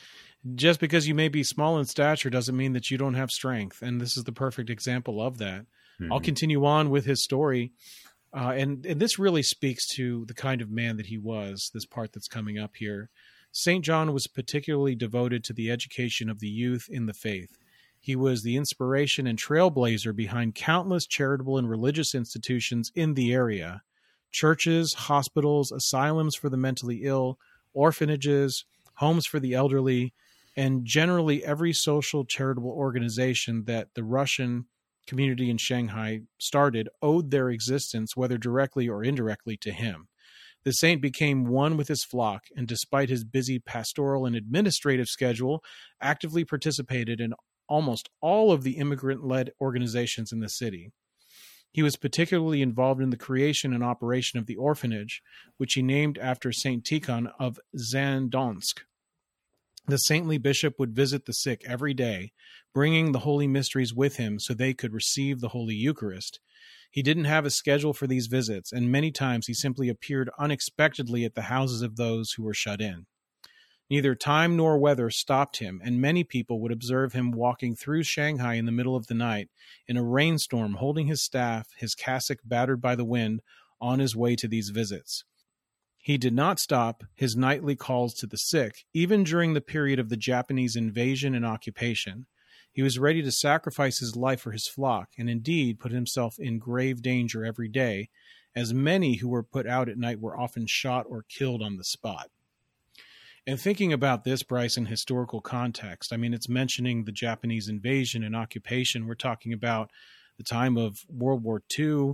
just 0.55 0.79
because 0.79 1.07
you 1.07 1.15
may 1.15 1.29
be 1.29 1.43
small 1.43 1.79
in 1.79 1.85
stature 1.85 2.29
doesn't 2.29 2.55
mean 2.55 2.73
that 2.73 2.91
you 2.91 2.99
don't 2.99 3.15
have 3.15 3.31
strength, 3.31 3.81
and 3.81 3.99
this 3.99 4.15
is 4.15 4.25
the 4.25 4.31
perfect 4.31 4.69
example 4.69 5.21
of 5.21 5.39
that. 5.39 5.65
Mm-hmm. 5.99 6.13
I'll 6.13 6.19
continue 6.19 6.63
on 6.65 6.91
with 6.91 7.05
his 7.05 7.23
story. 7.23 7.71
Uh, 8.33 8.53
and, 8.55 8.85
and 8.85 8.99
this 8.99 9.17
really 9.17 9.43
speaks 9.43 9.87
to 9.87 10.25
the 10.25 10.33
kind 10.33 10.61
of 10.61 10.69
man 10.69 10.97
that 10.97 11.07
he 11.07 11.17
was, 11.17 11.71
this 11.73 11.85
part 11.85 12.13
that's 12.13 12.27
coming 12.27 12.57
up 12.59 12.75
here. 12.75 13.09
St. 13.51 13.83
John 13.83 14.13
was 14.13 14.27
particularly 14.27 14.95
devoted 14.95 15.43
to 15.45 15.53
the 15.53 15.71
education 15.71 16.29
of 16.29 16.39
the 16.39 16.47
youth 16.47 16.87
in 16.89 17.05
the 17.05 17.13
faith. 17.13 17.57
He 17.99 18.15
was 18.15 18.43
the 18.43 18.55
inspiration 18.55 19.25
and 19.27 19.39
trailblazer 19.39 20.15
behind 20.15 20.55
countless 20.55 21.07
charitable 21.07 21.57
and 21.57 21.69
religious 21.69 22.13
institutions 22.13 22.91
in 22.95 23.15
the 23.15 23.33
area 23.33 23.81
churches, 24.29 24.93
hospitals, 24.93 25.71
asylums 25.71 26.35
for 26.35 26.49
the 26.49 26.57
mentally 26.57 27.01
ill, 27.03 27.39
orphanages, 27.73 28.65
homes 28.95 29.25
for 29.25 29.39
the 29.39 29.53
elderly, 29.53 30.13
and 30.55 30.85
generally 30.85 31.43
every 31.43 31.73
social 31.73 32.25
charitable 32.25 32.69
organization 32.69 33.63
that 33.65 33.93
the 33.95 34.03
Russian 34.03 34.65
community 35.07 35.49
in 35.49 35.57
Shanghai 35.57 36.21
started 36.37 36.89
owed 37.01 37.31
their 37.31 37.49
existence, 37.49 38.15
whether 38.15 38.37
directly 38.37 38.87
or 38.87 39.03
indirectly, 39.03 39.57
to 39.57 39.71
him. 39.71 40.07
The 40.63 40.73
saint 40.73 41.01
became 41.01 41.45
one 41.45 41.77
with 41.77 41.87
his 41.87 42.03
flock, 42.03 42.43
and 42.55 42.67
despite 42.67 43.09
his 43.09 43.23
busy 43.23 43.57
pastoral 43.57 44.25
and 44.25 44.35
administrative 44.35 45.07
schedule, 45.07 45.63
actively 46.01 46.43
participated 46.43 47.21
in 47.21 47.33
almost 47.69 48.09
all 48.21 48.51
of 48.51 48.63
the 48.63 48.77
immigrant 48.77 49.23
led 49.23 49.51
organizations 49.61 50.31
in 50.31 50.39
the 50.39 50.49
city. 50.49 50.91
He 51.71 51.83
was 51.83 51.95
particularly 51.95 52.61
involved 52.61 53.01
in 53.01 53.11
the 53.11 53.17
creation 53.17 53.73
and 53.73 53.83
operation 53.83 54.39
of 54.39 54.45
the 54.45 54.55
orphanage, 54.55 55.21
which 55.57 55.73
he 55.73 55.81
named 55.81 56.17
after 56.17 56.51
Saint 56.51 56.83
Tikhon 56.83 57.31
of 57.39 57.59
Zadonsk. 57.77 58.81
The 59.89 59.97
saintly 59.97 60.37
bishop 60.37 60.79
would 60.79 60.93
visit 60.93 61.25
the 61.25 61.33
sick 61.33 61.63
every 61.65 61.93
day, 61.93 62.33
bringing 62.73 63.13
the 63.13 63.19
holy 63.19 63.47
mysteries 63.47 63.93
with 63.93 64.17
him 64.17 64.37
so 64.37 64.53
they 64.53 64.73
could 64.73 64.93
receive 64.93 65.39
the 65.39 65.49
Holy 65.49 65.75
Eucharist. 65.75 66.41
He 66.91 67.01
didn't 67.01 67.23
have 67.23 67.45
a 67.45 67.49
schedule 67.49 67.93
for 67.93 68.05
these 68.05 68.27
visits, 68.27 68.73
and 68.73 68.91
many 68.91 69.11
times 69.11 69.47
he 69.47 69.53
simply 69.53 69.87
appeared 69.87 70.29
unexpectedly 70.37 71.23
at 71.23 71.35
the 71.35 71.43
houses 71.43 71.81
of 71.81 71.95
those 71.95 72.33
who 72.33 72.43
were 72.43 72.53
shut 72.53 72.81
in. 72.81 73.05
Neither 73.89 74.13
time 74.13 74.57
nor 74.57 74.77
weather 74.77 75.09
stopped 75.09 75.59
him, 75.59 75.79
and 75.81 76.01
many 76.01 76.25
people 76.25 76.59
would 76.59 76.73
observe 76.73 77.13
him 77.13 77.31
walking 77.31 77.73
through 77.73 78.03
Shanghai 78.03 78.55
in 78.55 78.65
the 78.65 78.73
middle 78.73 78.97
of 78.97 79.07
the 79.07 79.13
night, 79.13 79.49
in 79.87 79.95
a 79.95 80.03
rainstorm, 80.03 80.73
holding 80.73 81.07
his 81.07 81.23
staff, 81.23 81.69
his 81.77 81.95
cassock 81.95 82.39
battered 82.43 82.81
by 82.81 82.95
the 82.95 83.05
wind, 83.05 83.39
on 83.79 83.99
his 83.99 84.17
way 84.17 84.35
to 84.35 84.49
these 84.49 84.67
visits. 84.69 85.23
He 86.07 86.17
did 86.17 86.33
not 86.33 86.57
stop 86.57 87.03
his 87.15 87.35
nightly 87.35 87.75
calls 87.75 88.13
to 88.13 88.27
the 88.27 88.37
sick, 88.37 88.85
even 88.93 89.25
during 89.25 89.53
the 89.53 89.59
period 89.59 89.99
of 89.99 90.07
the 90.07 90.15
Japanese 90.15 90.77
invasion 90.77 91.35
and 91.35 91.45
occupation. 91.45 92.27
He 92.71 92.81
was 92.81 92.97
ready 92.97 93.21
to 93.21 93.29
sacrifice 93.29 93.99
his 93.99 94.15
life 94.15 94.39
for 94.39 94.53
his 94.53 94.69
flock, 94.69 95.09
and 95.17 95.29
indeed 95.29 95.81
put 95.81 95.91
himself 95.91 96.35
in 96.39 96.59
grave 96.59 97.01
danger 97.01 97.43
every 97.43 97.67
day, 97.67 98.07
as 98.55 98.73
many 98.73 99.17
who 99.17 99.27
were 99.27 99.43
put 99.43 99.67
out 99.67 99.89
at 99.89 99.97
night 99.97 100.21
were 100.21 100.39
often 100.39 100.65
shot 100.65 101.05
or 101.09 101.25
killed 101.27 101.61
on 101.61 101.75
the 101.75 101.83
spot. 101.83 102.29
And 103.45 103.59
thinking 103.59 103.91
about 103.91 104.23
this, 104.23 104.43
Bryce, 104.43 104.77
in 104.77 104.85
historical 104.85 105.41
context, 105.41 106.13
I 106.13 106.15
mean, 106.15 106.33
it's 106.33 106.47
mentioning 106.47 107.03
the 107.03 107.11
Japanese 107.11 107.67
invasion 107.67 108.23
and 108.23 108.33
occupation. 108.33 109.07
We're 109.07 109.15
talking 109.15 109.51
about 109.51 109.91
the 110.37 110.45
time 110.45 110.77
of 110.77 110.99
World 111.09 111.43
War 111.43 111.61
II, 111.77 112.13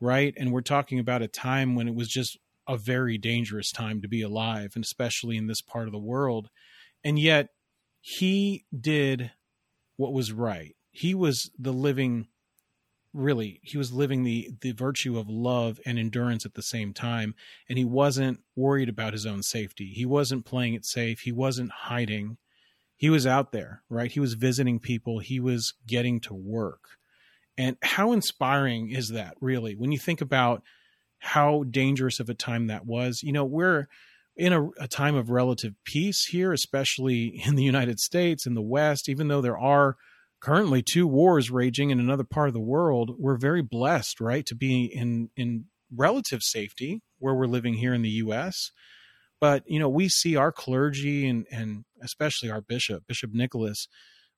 right? 0.00 0.32
And 0.38 0.50
we're 0.50 0.62
talking 0.62 0.98
about 0.98 1.20
a 1.20 1.28
time 1.28 1.74
when 1.74 1.88
it 1.88 1.94
was 1.94 2.08
just 2.08 2.38
a 2.66 2.76
very 2.76 3.18
dangerous 3.18 3.70
time 3.70 4.00
to 4.02 4.08
be 4.08 4.22
alive, 4.22 4.72
and 4.74 4.84
especially 4.84 5.36
in 5.36 5.46
this 5.46 5.60
part 5.60 5.86
of 5.86 5.92
the 5.92 5.98
world. 5.98 6.48
And 7.02 7.18
yet, 7.18 7.48
he 8.00 8.64
did 8.78 9.30
what 9.96 10.12
was 10.12 10.32
right. 10.32 10.74
He 10.90 11.14
was 11.14 11.50
the 11.58 11.72
living, 11.72 12.28
really, 13.12 13.60
he 13.62 13.78
was 13.78 13.92
living 13.92 14.24
the 14.24 14.50
the 14.60 14.72
virtue 14.72 15.18
of 15.18 15.28
love 15.28 15.80
and 15.84 15.98
endurance 15.98 16.44
at 16.46 16.54
the 16.54 16.62
same 16.62 16.92
time, 16.92 17.34
and 17.68 17.78
he 17.78 17.84
wasn't 17.84 18.40
worried 18.56 18.88
about 18.88 19.12
his 19.12 19.26
own 19.26 19.42
safety. 19.42 19.92
He 19.94 20.06
wasn't 20.06 20.44
playing 20.44 20.74
it 20.74 20.84
safe. 20.86 21.20
He 21.20 21.32
wasn't 21.32 21.70
hiding. 21.70 22.36
He 22.96 23.10
was 23.10 23.26
out 23.26 23.52
there, 23.52 23.82
right? 23.88 24.10
He 24.10 24.20
was 24.20 24.34
visiting 24.34 24.78
people. 24.78 25.18
He 25.18 25.40
was 25.40 25.74
getting 25.86 26.20
to 26.20 26.34
work. 26.34 26.80
And 27.56 27.76
how 27.82 28.12
inspiring 28.12 28.90
is 28.90 29.10
that, 29.10 29.34
really, 29.40 29.74
when 29.74 29.92
you 29.92 29.98
think 29.98 30.20
about 30.20 30.62
how 31.24 31.64
dangerous 31.70 32.20
of 32.20 32.28
a 32.28 32.34
time 32.34 32.66
that 32.66 32.84
was. 32.84 33.22
You 33.22 33.32
know, 33.32 33.44
we're 33.44 33.88
in 34.36 34.52
a, 34.52 34.68
a, 34.78 34.86
time 34.86 35.14
of 35.14 35.30
relative 35.30 35.72
peace 35.84 36.26
here, 36.26 36.52
especially 36.52 37.40
in 37.46 37.54
the 37.54 37.62
United 37.62 37.98
States, 37.98 38.46
in 38.46 38.54
the 38.54 38.62
West, 38.62 39.08
even 39.08 39.28
though 39.28 39.40
there 39.40 39.58
are 39.58 39.96
currently 40.40 40.82
two 40.82 41.06
wars 41.06 41.50
raging 41.50 41.88
in 41.88 41.98
another 41.98 42.24
part 42.24 42.48
of 42.48 42.54
the 42.54 42.60
world, 42.60 43.16
we're 43.18 43.38
very 43.38 43.62
blessed, 43.62 44.20
right, 44.20 44.44
to 44.44 44.54
be 44.54 44.84
in, 44.84 45.30
in 45.36 45.64
relative 45.94 46.42
safety 46.42 47.00
where 47.18 47.34
we're 47.34 47.46
living 47.46 47.74
here 47.74 47.94
in 47.94 48.02
the 48.02 48.10
U.S. 48.10 48.70
But, 49.40 49.62
you 49.66 49.78
know, 49.78 49.88
we 49.88 50.10
see 50.10 50.36
our 50.36 50.52
clergy 50.52 51.26
and, 51.26 51.46
and 51.50 51.84
especially 52.02 52.50
our 52.50 52.60
bishop, 52.60 53.04
Bishop 53.06 53.30
Nicholas, 53.32 53.88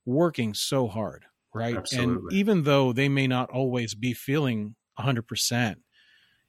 working 0.04 0.54
so 0.54 0.86
hard, 0.86 1.24
right? 1.52 1.76
Absolutely. 1.76 2.14
And 2.14 2.32
even 2.32 2.62
though 2.62 2.92
they 2.92 3.08
may 3.08 3.26
not 3.26 3.50
always 3.50 3.96
be 3.96 4.12
feeling 4.12 4.76
100%, 5.00 5.76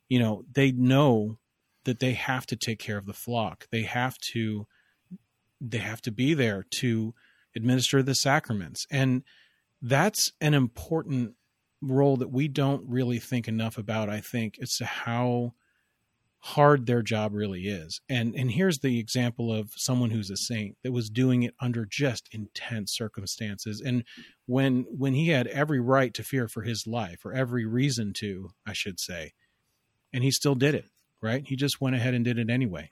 you 0.10 0.20
know, 0.20 0.44
they 0.52 0.72
know 0.72 1.40
that 1.86 2.00
they 2.00 2.14
have 2.14 2.46
to 2.48 2.56
take 2.56 2.80
care 2.80 2.98
of 2.98 3.06
the 3.06 3.14
flock. 3.14 3.68
They 3.72 3.84
have 3.84 4.18
to 4.34 4.68
they 5.60 5.80
have 5.80 6.02
to 6.04 6.12
be 6.12 6.34
there 6.34 6.66
to 6.70 7.16
administer 7.56 8.04
the 8.04 8.14
sacraments. 8.14 8.86
And 8.92 9.24
that's 9.82 10.32
an 10.40 10.54
important 10.54 11.34
role 11.82 12.18
that 12.18 12.32
we 12.32 12.48
don't 12.48 12.84
really 12.88 13.20
think 13.20 13.48
enough 13.48 13.78
about, 13.78 14.10
I 14.10 14.22
think, 14.22 14.60
to 14.78 14.86
how 14.86 15.54
hard 16.40 16.86
their 16.86 17.02
job 17.02 17.34
really 17.34 17.68
is. 17.68 18.00
And 18.08 18.36
and 18.36 18.52
here's 18.52 18.80
the 18.80 19.00
example 19.00 19.52
of 19.52 19.72
someone 19.76 20.12
who's 20.12 20.30
a 20.30 20.38
saint 20.38 20.78
that 20.84 20.92
was 20.92 21.10
doing 21.10 21.44
it 21.44 21.54
under 21.60 21.86
just 21.86 22.30
intense 22.32 22.94
circumstances 22.94 23.82
and 23.82 24.04
when 24.46 24.86
when 24.90 25.14
he 25.14 25.30
had 25.30 25.48
every 25.48 25.80
right 25.80 26.14
to 26.14 26.24
fear 26.24 26.48
for 26.48 26.62
his 26.62 26.86
life 26.86 27.26
or 27.26 27.34
every 27.34 27.66
reason 27.66 28.14
to, 28.14 28.52
I 28.66 28.74
should 28.74 29.00
say. 29.00 29.34
And 30.14 30.24
he 30.24 30.32
still 30.32 30.56
did 30.56 30.76
it, 30.76 30.86
right? 31.22 31.46
He 31.46 31.56
just 31.56 31.82
went 31.82 31.96
ahead 31.96 32.14
and 32.14 32.24
did 32.24 32.40
it 32.40 32.50
anyway. 32.50 32.92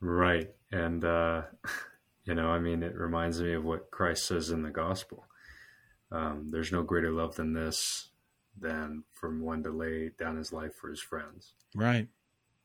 Right. 0.00 0.50
And 0.70 1.04
uh 1.04 1.42
you 2.24 2.34
know, 2.34 2.48
I 2.48 2.58
mean 2.58 2.82
it 2.82 2.94
reminds 2.94 3.40
me 3.40 3.54
of 3.54 3.64
what 3.64 3.90
Christ 3.90 4.26
says 4.26 4.50
in 4.50 4.62
the 4.62 4.70
gospel. 4.70 5.24
Um, 6.10 6.48
there's 6.50 6.72
no 6.72 6.82
greater 6.82 7.10
love 7.10 7.36
than 7.36 7.52
this 7.52 8.10
than 8.58 9.04
from 9.12 9.42
one 9.42 9.62
to 9.62 9.70
lay 9.70 10.10
down 10.18 10.36
his 10.36 10.52
life 10.52 10.74
for 10.74 10.90
his 10.90 11.00
friends. 11.00 11.52
Right 11.74 12.08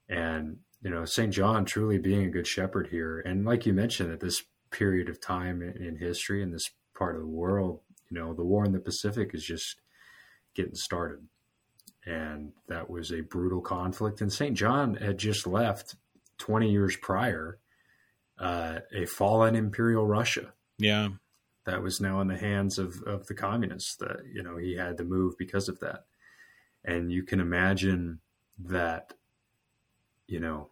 and 0.09 0.57
you 0.81 0.89
know 0.89 1.05
St. 1.05 1.33
John 1.33 1.65
truly 1.65 1.97
being 1.97 2.25
a 2.25 2.29
good 2.29 2.47
shepherd 2.47 2.87
here, 2.87 3.19
and 3.19 3.45
like 3.45 3.65
you 3.65 3.73
mentioned, 3.73 4.11
at 4.11 4.19
this 4.19 4.43
period 4.71 5.09
of 5.09 5.21
time 5.21 5.61
in, 5.61 5.81
in 5.81 5.97
history 5.97 6.41
in 6.41 6.51
this 6.51 6.69
part 6.97 7.15
of 7.15 7.21
the 7.21 7.27
world, 7.27 7.79
you 8.09 8.19
know, 8.19 8.33
the 8.33 8.43
war 8.43 8.65
in 8.65 8.71
the 8.71 8.79
Pacific 8.79 9.31
is 9.33 9.43
just 9.43 9.77
getting 10.55 10.75
started, 10.75 11.27
and 12.05 12.51
that 12.67 12.89
was 12.89 13.11
a 13.11 13.21
brutal 13.21 13.61
conflict. 13.61 14.21
And 14.21 14.31
St. 14.31 14.55
John 14.55 14.95
had 14.95 15.17
just 15.17 15.47
left 15.47 15.95
twenty 16.37 16.71
years 16.71 16.95
prior 16.95 17.59
uh, 18.39 18.79
a 18.93 19.05
fallen 19.05 19.55
imperial 19.55 20.05
Russia. 20.05 20.53
Yeah, 20.77 21.09
that 21.65 21.81
was 21.81 22.01
now 22.01 22.21
in 22.21 22.27
the 22.27 22.37
hands 22.37 22.77
of 22.77 23.01
of 23.03 23.27
the 23.27 23.35
communists. 23.35 23.95
That 23.97 24.17
you 24.31 24.43
know 24.43 24.57
he 24.57 24.75
had 24.75 24.97
to 24.97 25.03
move 25.03 25.37
because 25.37 25.69
of 25.69 25.79
that, 25.79 26.05
and 26.83 27.11
you 27.11 27.23
can 27.23 27.39
imagine 27.39 28.19
that 28.59 29.13
you 30.27 30.39
know, 30.39 30.69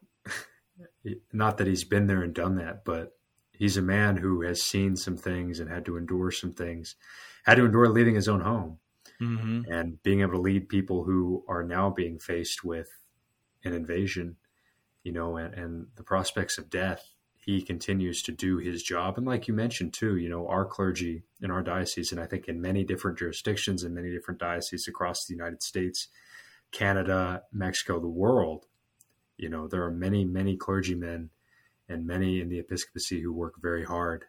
not 1.34 1.58
that 1.58 1.68
he's 1.68 1.84
been 1.84 2.08
there 2.08 2.24
and 2.24 2.34
done 2.34 2.56
that, 2.56 2.84
but 2.86 3.16
he's 3.52 3.78
a 3.78 3.82
man 3.82 4.18
who 4.18 4.42
has 4.42 4.64
seen 4.64 4.96
some 4.96 5.18
things 5.18 5.60
and 5.60 5.70
had 5.70 5.86
to 5.86 5.98
endure 5.98 6.32
some 6.32 6.54
things, 6.54 6.96
had 7.46 7.56
to 7.56 7.66
endure 7.66 7.90
leaving 7.90 8.16
his 8.16 8.28
own 8.28 8.42
home 8.42 8.80
mm-hmm. 9.22 9.72
and 9.72 10.02
being 10.04 10.22
able 10.22 10.34
to 10.34 10.40
lead 10.40 10.68
people 10.68 11.04
who 11.04 11.44
are 11.48 11.64
now 11.64 11.90
being 11.90 12.18
faced 12.20 12.64
with 12.64 12.90
an 13.64 13.74
invasion, 13.74 14.38
you 15.04 15.12
know, 15.12 15.38
and, 15.38 15.54
and 15.54 15.88
the 15.96 16.04
prospects 16.04 16.58
of 16.58 16.70
death. 16.70 17.14
He 17.38 17.62
continues 17.62 18.22
to 18.24 18.32
do 18.32 18.58
his 18.58 18.84
job. 18.84 19.18
And 19.18 19.26
like 19.26 19.48
you 19.48 19.54
mentioned 19.54 19.94
too, 19.94 20.16
you 20.18 20.30
know, 20.30 20.48
our 20.48 20.66
clergy 20.66 21.24
in 21.42 21.50
our 21.50 21.64
diocese, 21.64 22.12
and 22.12 22.22
I 22.22 22.28
think 22.28 22.48
in 22.48 22.62
many 22.62 22.84
different 22.84 23.18
jurisdictions 23.18 23.84
and 23.84 23.96
many 23.96 24.12
different 24.12 24.40
dioceses 24.40 24.88
across 24.88 25.26
the 25.26 25.34
United 25.34 25.64
States, 25.64 26.08
Canada, 26.72 27.44
Mexico, 27.52 28.00
the 28.00 28.08
world, 28.08 28.66
you 29.38 29.50
know, 29.50 29.68
there 29.68 29.84
are 29.84 29.92
many, 29.92 30.24
many 30.24 30.56
clergymen 30.56 31.32
and 31.90 32.06
many 32.06 32.40
in 32.42 32.50
the 32.50 32.60
episcopacy 32.60 33.22
who 33.22 33.34
work 33.34 33.56
very 33.60 33.84
hard 33.84 34.26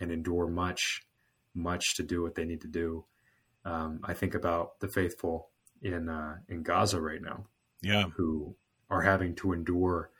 and 0.00 0.10
endure 0.10 0.48
much, 0.48 1.06
much 1.54 1.94
to 1.96 2.02
do 2.02 2.22
what 2.22 2.34
they 2.34 2.44
need 2.44 2.60
to 2.60 2.68
do. 2.68 3.04
Um, 3.68 4.00
I 4.02 4.14
think 4.14 4.34
about 4.34 4.80
the 4.80 4.88
faithful 4.88 5.50
in 5.82 6.08
uh, 6.08 6.36
in 6.48 6.62
Gaza 6.62 7.00
right 7.00 7.20
now, 7.20 7.44
yeah, 7.82 8.04
who 8.16 8.56
are 8.88 9.02
having 9.02 9.34
to 9.36 9.52
endure 9.52 10.10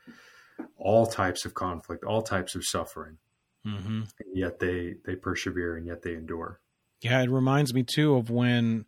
all 0.77 1.07
types 1.07 1.45
of 1.45 1.53
conflict, 1.53 2.03
all 2.03 2.21
types 2.21 2.53
of 2.55 2.63
suffering, 2.65 3.17
mm-hmm. 3.65 4.01
and 4.01 4.35
yet 4.35 4.59
they 4.59 4.95
they 5.05 5.15
persevere 5.15 5.77
and 5.77 5.87
yet 5.87 6.03
they 6.03 6.13
endure. 6.13 6.59
Yeah, 7.01 7.21
it 7.23 7.29
reminds 7.31 7.73
me 7.73 7.83
too 7.83 8.15
of 8.15 8.29
when 8.29 8.85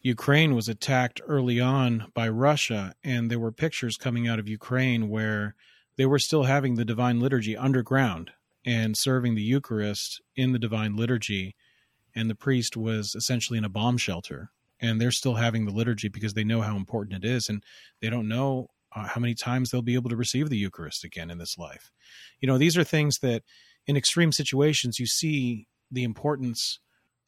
Ukraine 0.00 0.54
was 0.54 0.68
attacked 0.68 1.20
early 1.26 1.60
on 1.60 2.10
by 2.14 2.28
Russia, 2.28 2.94
and 3.02 3.30
there 3.30 3.40
were 3.40 3.52
pictures 3.52 3.96
coming 3.96 4.28
out 4.28 4.38
of 4.38 4.48
Ukraine 4.48 5.08
where 5.08 5.56
they 5.96 6.06
were 6.06 6.20
still 6.20 6.44
having 6.44 6.76
the 6.76 6.84
Divine 6.84 7.18
Liturgy 7.18 7.56
underground 7.56 8.30
and 8.64 8.96
serving 8.96 9.34
the 9.34 9.42
Eucharist 9.42 10.20
in 10.36 10.52
the 10.52 10.58
Divine 10.58 10.94
Liturgy, 10.94 11.56
and 12.18 12.28
the 12.28 12.34
priest 12.34 12.76
was 12.76 13.14
essentially 13.14 13.58
in 13.58 13.64
a 13.64 13.68
bomb 13.68 13.96
shelter. 13.96 14.50
And 14.80 15.00
they're 15.00 15.10
still 15.10 15.34
having 15.34 15.64
the 15.64 15.72
liturgy 15.72 16.08
because 16.08 16.34
they 16.34 16.44
know 16.44 16.60
how 16.60 16.76
important 16.76 17.24
it 17.24 17.28
is, 17.28 17.48
and 17.48 17.64
they 18.00 18.10
don't 18.10 18.28
know 18.28 18.68
uh, 18.94 19.08
how 19.08 19.20
many 19.20 19.34
times 19.34 19.70
they'll 19.70 19.82
be 19.82 19.94
able 19.94 20.10
to 20.10 20.16
receive 20.16 20.50
the 20.50 20.56
Eucharist 20.56 21.04
again 21.04 21.30
in 21.30 21.38
this 21.38 21.58
life. 21.58 21.90
You 22.40 22.46
know, 22.46 22.58
these 22.58 22.76
are 22.76 22.84
things 22.84 23.18
that 23.18 23.42
in 23.86 23.96
extreme 23.96 24.32
situations 24.32 25.00
you 25.00 25.06
see 25.06 25.66
the 25.90 26.04
importance 26.04 26.78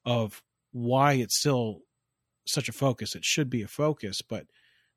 of 0.04 0.42
why 0.72 1.14
it's 1.14 1.38
still 1.38 1.80
such 2.46 2.68
a 2.68 2.72
focus. 2.72 3.14
It 3.14 3.24
should 3.24 3.50
be 3.50 3.62
a 3.62 3.68
focus, 3.68 4.22
but 4.22 4.46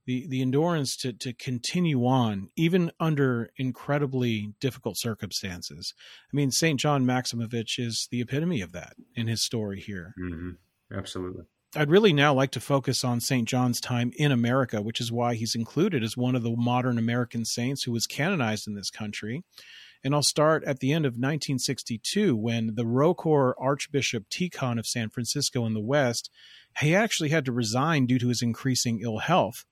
the 0.06 0.28
the 0.28 0.42
endurance 0.42 0.96
to 0.98 1.14
to 1.14 1.34
continue 1.34 2.06
on 2.06 2.50
even 2.56 2.92
under 3.00 3.50
incredibly 3.58 4.54
difficult 4.60 4.98
circumstances. 4.98 5.94
I 6.32 6.36
mean, 6.36 6.52
Saint 6.52 6.80
John 6.80 7.06
Maximovich 7.06 7.80
is 7.80 8.08
the 8.12 8.22
epitome 8.22 8.62
of 8.62 8.72
that 8.74 8.94
in 9.16 9.28
his 9.28 9.44
story 9.44 9.80
here. 9.80 10.14
Mm-hmm. 10.20 10.52
Absolutely. 10.96 11.44
I'd 11.76 11.90
really 11.90 12.14
now 12.14 12.36
like 12.36 12.52
to 12.52 12.60
focus 12.60 13.04
on 13.04 13.20
St. 13.20 13.48
John's 13.48 13.82
time 13.82 14.12
in 14.16 14.32
America, 14.32 14.80
which 14.80 15.02
is 15.02 15.12
why 15.12 15.34
he's 15.34 15.56
included 15.56 16.04
as 16.04 16.16
one 16.16 16.36
of 16.36 16.44
the 16.44 16.56
modern 16.56 17.00
American 17.00 17.46
saints 17.46 17.84
who 17.84 17.92
was 17.92 18.06
canonized 18.06 18.68
in 18.68 18.76
this 18.76 18.92
country. 18.92 19.44
And 20.04 20.14
I'll 20.14 20.22
start 20.22 20.64
at 20.66 20.80
the 20.80 20.92
end 20.92 21.06
of 21.06 21.14
1962 21.14 22.36
when 22.36 22.76
the 22.76 22.86
ROCOR 22.86 23.56
Archbishop 23.58 24.26
Tikhon 24.30 24.78
of 24.78 24.86
San 24.86 25.10
Francisco 25.10 25.66
in 25.66 25.74
the 25.74 25.80
West 25.80 26.30
he 26.80 26.96
actually 26.96 27.30
had 27.30 27.46
to 27.46 27.52
resign 27.52 28.06
due 28.06 28.20
to 28.20 28.30
his 28.30 28.42
increasing 28.42 29.02
ill 29.02 29.20
health. 29.20 29.66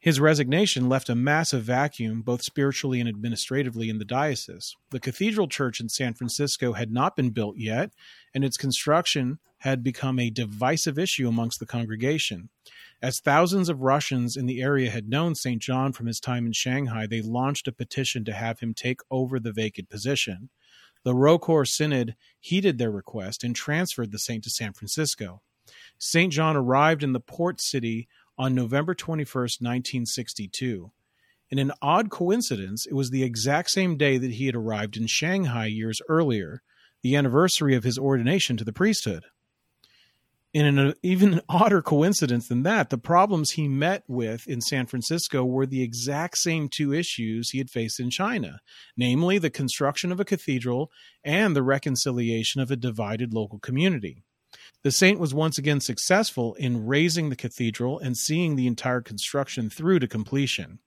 His 0.00 0.20
resignation 0.20 0.88
left 0.88 1.08
a 1.08 1.16
massive 1.16 1.64
vacuum, 1.64 2.22
both 2.22 2.42
spiritually 2.42 3.00
and 3.00 3.08
administratively, 3.08 3.90
in 3.90 3.98
the 3.98 4.04
diocese. 4.04 4.76
The 4.90 5.00
cathedral 5.00 5.48
church 5.48 5.80
in 5.80 5.88
San 5.88 6.14
Francisco 6.14 6.74
had 6.74 6.92
not 6.92 7.16
been 7.16 7.30
built 7.30 7.56
yet, 7.56 7.92
and 8.32 8.44
its 8.44 8.56
construction 8.56 9.40
had 9.58 9.82
become 9.82 10.20
a 10.20 10.30
divisive 10.30 11.00
issue 11.00 11.26
amongst 11.26 11.58
the 11.58 11.66
congregation. 11.66 12.48
As 13.02 13.18
thousands 13.18 13.68
of 13.68 13.82
Russians 13.82 14.36
in 14.36 14.46
the 14.46 14.62
area 14.62 14.90
had 14.90 15.08
known 15.08 15.34
St. 15.34 15.60
John 15.60 15.92
from 15.92 16.06
his 16.06 16.20
time 16.20 16.46
in 16.46 16.52
Shanghai, 16.52 17.06
they 17.06 17.20
launched 17.20 17.66
a 17.66 17.72
petition 17.72 18.24
to 18.24 18.32
have 18.32 18.60
him 18.60 18.74
take 18.74 19.00
over 19.10 19.40
the 19.40 19.52
vacant 19.52 19.88
position. 19.90 20.50
The 21.02 21.14
ROCOR 21.14 21.64
Synod 21.64 22.14
heeded 22.38 22.78
their 22.78 22.90
request 22.92 23.42
and 23.42 23.54
transferred 23.54 24.12
the 24.12 24.18
saint 24.18 24.44
to 24.44 24.50
San 24.50 24.74
Francisco. 24.74 25.42
St. 25.98 26.32
John 26.32 26.56
arrived 26.56 27.02
in 27.02 27.12
the 27.12 27.20
port 27.20 27.60
city 27.60 28.08
on 28.38 28.54
November 28.54 28.94
21st, 28.94 29.60
1962. 29.60 30.92
In 31.50 31.58
an 31.58 31.72
odd 31.80 32.10
coincidence, 32.10 32.86
it 32.86 32.94
was 32.94 33.10
the 33.10 33.24
exact 33.24 33.70
same 33.70 33.96
day 33.96 34.18
that 34.18 34.32
he 34.32 34.46
had 34.46 34.54
arrived 34.54 34.96
in 34.96 35.06
Shanghai 35.06 35.66
years 35.66 36.00
earlier, 36.08 36.62
the 37.02 37.16
anniversary 37.16 37.74
of 37.74 37.84
his 37.84 37.98
ordination 37.98 38.56
to 38.56 38.64
the 38.64 38.72
priesthood. 38.72 39.24
In 40.54 40.78
an 40.78 40.94
even 41.02 41.42
odder 41.48 41.82
coincidence 41.82 42.48
than 42.48 42.62
that, 42.62 42.88
the 42.88 42.96
problems 42.96 43.50
he 43.50 43.68
met 43.68 44.02
with 44.08 44.46
in 44.46 44.62
San 44.62 44.86
Francisco 44.86 45.44
were 45.44 45.66
the 45.66 45.82
exact 45.82 46.38
same 46.38 46.68
two 46.68 46.92
issues 46.92 47.50
he 47.50 47.58
had 47.58 47.70
faced 47.70 48.00
in 48.00 48.08
China, 48.08 48.60
namely 48.96 49.38
the 49.38 49.50
construction 49.50 50.10
of 50.10 50.20
a 50.20 50.24
cathedral 50.24 50.90
and 51.22 51.54
the 51.54 51.62
reconciliation 51.62 52.62
of 52.62 52.70
a 52.70 52.76
divided 52.76 53.34
local 53.34 53.58
community. 53.58 54.24
The 54.84 54.92
saint 54.92 55.18
was 55.18 55.34
once 55.34 55.58
again 55.58 55.80
successful 55.80 56.54
in 56.54 56.86
raising 56.86 57.30
the 57.30 57.36
cathedral 57.36 57.98
and 57.98 58.16
seeing 58.16 58.54
the 58.54 58.66
entire 58.66 59.00
construction 59.00 59.70
through 59.70 59.98
to 59.98 60.06
completion. 60.06 60.78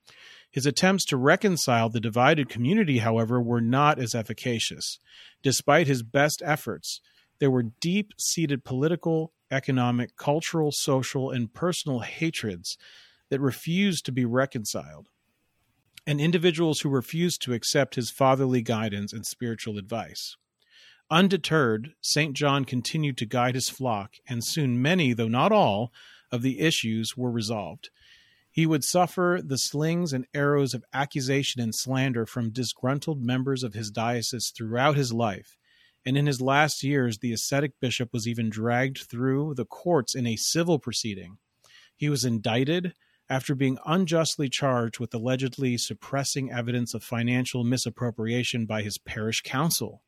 His 0.50 0.66
attempts 0.66 1.06
to 1.06 1.18
reconcile 1.18 1.90
the 1.90 2.00
divided 2.00 2.50
community, 2.50 3.00
however, 3.00 3.42
were 3.42 3.62
not 3.62 4.00
as 4.00 4.16
efficacious. 4.16 4.98
Despite 5.42 5.88
his 5.88 6.04
best 6.04 6.42
efforts, 6.46 7.02
there 7.40 7.52
were 7.52 7.72
deep 7.82 8.14
seated 8.18 8.64
political, 8.64 9.34
economic, 9.50 10.16
cultural, 10.16 10.72
social, 10.72 11.30
and 11.30 11.54
personal 11.54 12.00
hatreds 12.00 12.78
that 13.30 13.42
refused 13.42 14.06
to 14.06 14.12
be 14.12 14.26
reconciled, 14.26 15.08
and 16.06 16.20
individuals 16.20 16.82
who 16.82 16.90
refused 16.90 17.42
to 17.42 17.54
accept 17.54 17.96
his 17.96 18.12
fatherly 18.12 18.62
guidance 18.62 19.12
and 19.14 19.26
spiritual 19.26 19.78
advice. 19.78 20.36
Undeterred, 21.12 21.94
St. 22.00 22.34
John 22.34 22.64
continued 22.64 23.18
to 23.18 23.26
guide 23.26 23.54
his 23.54 23.68
flock, 23.68 24.16
and 24.30 24.42
soon 24.42 24.82
many, 24.82 25.12
though 25.12 25.28
not 25.28 25.52
all, 25.52 25.92
of 26.32 26.42
the 26.42 26.62
issues 26.62 27.18
were 27.18 27.30
resolved. 27.30 27.90
He 28.50 28.66
would 28.66 28.86
suffer 28.86 29.42
the 29.44 29.58
slings 29.58 30.14
and 30.14 30.26
arrows 30.34 30.74
of 30.74 30.86
accusation 30.94 31.60
and 31.60 31.76
slander 31.76 32.26
from 32.26 32.52
disgruntled 32.52 33.22
members 33.22 33.62
of 33.62 33.74
his 33.74 33.92
diocese 33.92 34.54
throughout 34.56 34.96
his 34.96 35.12
life, 35.12 35.58
and 36.06 36.18
in 36.18 36.28
his 36.28 36.40
last 36.40 36.82
years 36.82 37.18
the 37.18 37.34
ascetic 37.34 37.78
bishop 37.82 38.14
was 38.14 38.26
even 38.26 38.50
dragged 38.50 39.00
through 39.00 39.56
the 39.56 39.66
courts 39.66 40.16
in 40.16 40.26
a 40.26 40.38
civil 40.38 40.80
proceeding. 40.80 41.40
He 41.94 42.08
was 42.08 42.24
indicted 42.24 42.94
after 43.30 43.54
being 43.54 43.78
unjustly 43.86 44.48
charged 44.48 45.00
with 45.00 45.14
allegedly 45.14 45.78
suppressing 45.78 46.54
evidence 46.54 46.94
of 46.94 47.04
financial 47.04 47.66
misappropriation 47.66 48.66
by 48.66 48.82
his 48.82 48.98
parish 48.98 49.42
council 49.42 50.04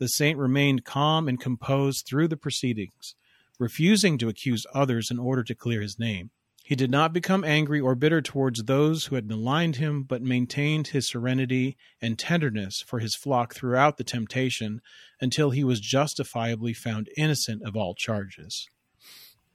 the 0.00 0.08
saint 0.08 0.38
remained 0.38 0.84
calm 0.84 1.28
and 1.28 1.38
composed 1.38 2.06
through 2.06 2.26
the 2.26 2.36
proceedings, 2.36 3.14
refusing 3.58 4.18
to 4.18 4.28
accuse 4.28 4.66
others 4.74 5.10
in 5.10 5.18
order 5.18 5.44
to 5.44 5.54
clear 5.54 5.82
his 5.82 5.98
name. 5.98 6.30
He 6.64 6.74
did 6.74 6.90
not 6.90 7.12
become 7.12 7.44
angry 7.44 7.80
or 7.80 7.94
bitter 7.94 8.22
towards 8.22 8.62
those 8.62 9.06
who 9.06 9.16
had 9.16 9.28
maligned 9.28 9.76
him, 9.76 10.04
but 10.04 10.22
maintained 10.22 10.88
his 10.88 11.08
serenity 11.08 11.76
and 12.00 12.18
tenderness 12.18 12.80
for 12.80 13.00
his 13.00 13.14
flock 13.14 13.54
throughout 13.54 13.98
the 13.98 14.04
temptation 14.04 14.80
until 15.20 15.50
he 15.50 15.64
was 15.64 15.80
justifiably 15.80 16.72
found 16.72 17.10
innocent 17.16 17.62
of 17.62 17.76
all 17.76 17.94
charges. 17.94 18.68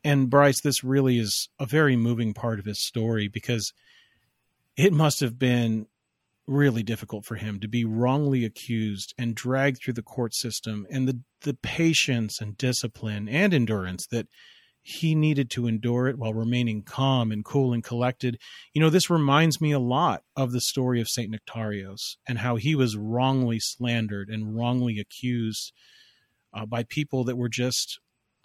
And 0.03 0.29
Bryce, 0.29 0.61
this 0.61 0.83
really 0.83 1.17
is 1.17 1.49
a 1.57 1.65
very 1.65 1.95
moving 1.95 2.33
part 2.33 2.59
of 2.59 2.65
his 2.65 2.85
story 2.85 3.27
because 3.27 3.73
it 4.77 4.93
must 4.93 5.21
have 5.21 5.39
been 5.39 5.87
really 6.47 6.83
difficult 6.83 7.25
for 7.25 7.35
him 7.35 7.59
to 7.59 7.67
be 7.67 7.85
wrongly 7.85 8.45
accused 8.45 9.13
and 9.17 9.35
dragged 9.35 9.81
through 9.81 9.93
the 9.93 10.03
court 10.03 10.33
system 10.33 10.85
and 10.89 11.07
the 11.07 11.19
the 11.41 11.53
patience 11.53 12.39
and 12.41 12.57
discipline 12.57 13.27
and 13.27 13.53
endurance 13.53 14.07
that 14.07 14.27
he 14.87 15.15
needed 15.15 15.49
to 15.49 15.65
endure 15.65 16.07
it 16.07 16.17
while 16.19 16.33
remaining 16.33 16.83
calm 16.83 17.31
and 17.31 17.43
cool 17.43 17.73
and 17.73 17.83
collected. 17.83 18.37
You 18.71 18.81
know, 18.81 18.91
this 18.91 19.09
reminds 19.09 19.59
me 19.59 19.71
a 19.71 19.79
lot 19.79 20.21
of 20.35 20.51
the 20.51 20.61
story 20.61 21.01
of 21.01 21.09
St. 21.09 21.33
Nektarios 21.33 22.17
and 22.27 22.37
how 22.37 22.55
he 22.55 22.75
was 22.75 22.95
wrongly 22.95 23.59
slandered 23.59 24.29
and 24.29 24.55
wrongly 24.55 24.99
accused 24.99 25.73
uh, 26.53 26.67
by 26.67 26.83
people 26.83 27.23
that 27.23 27.35
were 27.35 27.49
just 27.49 27.99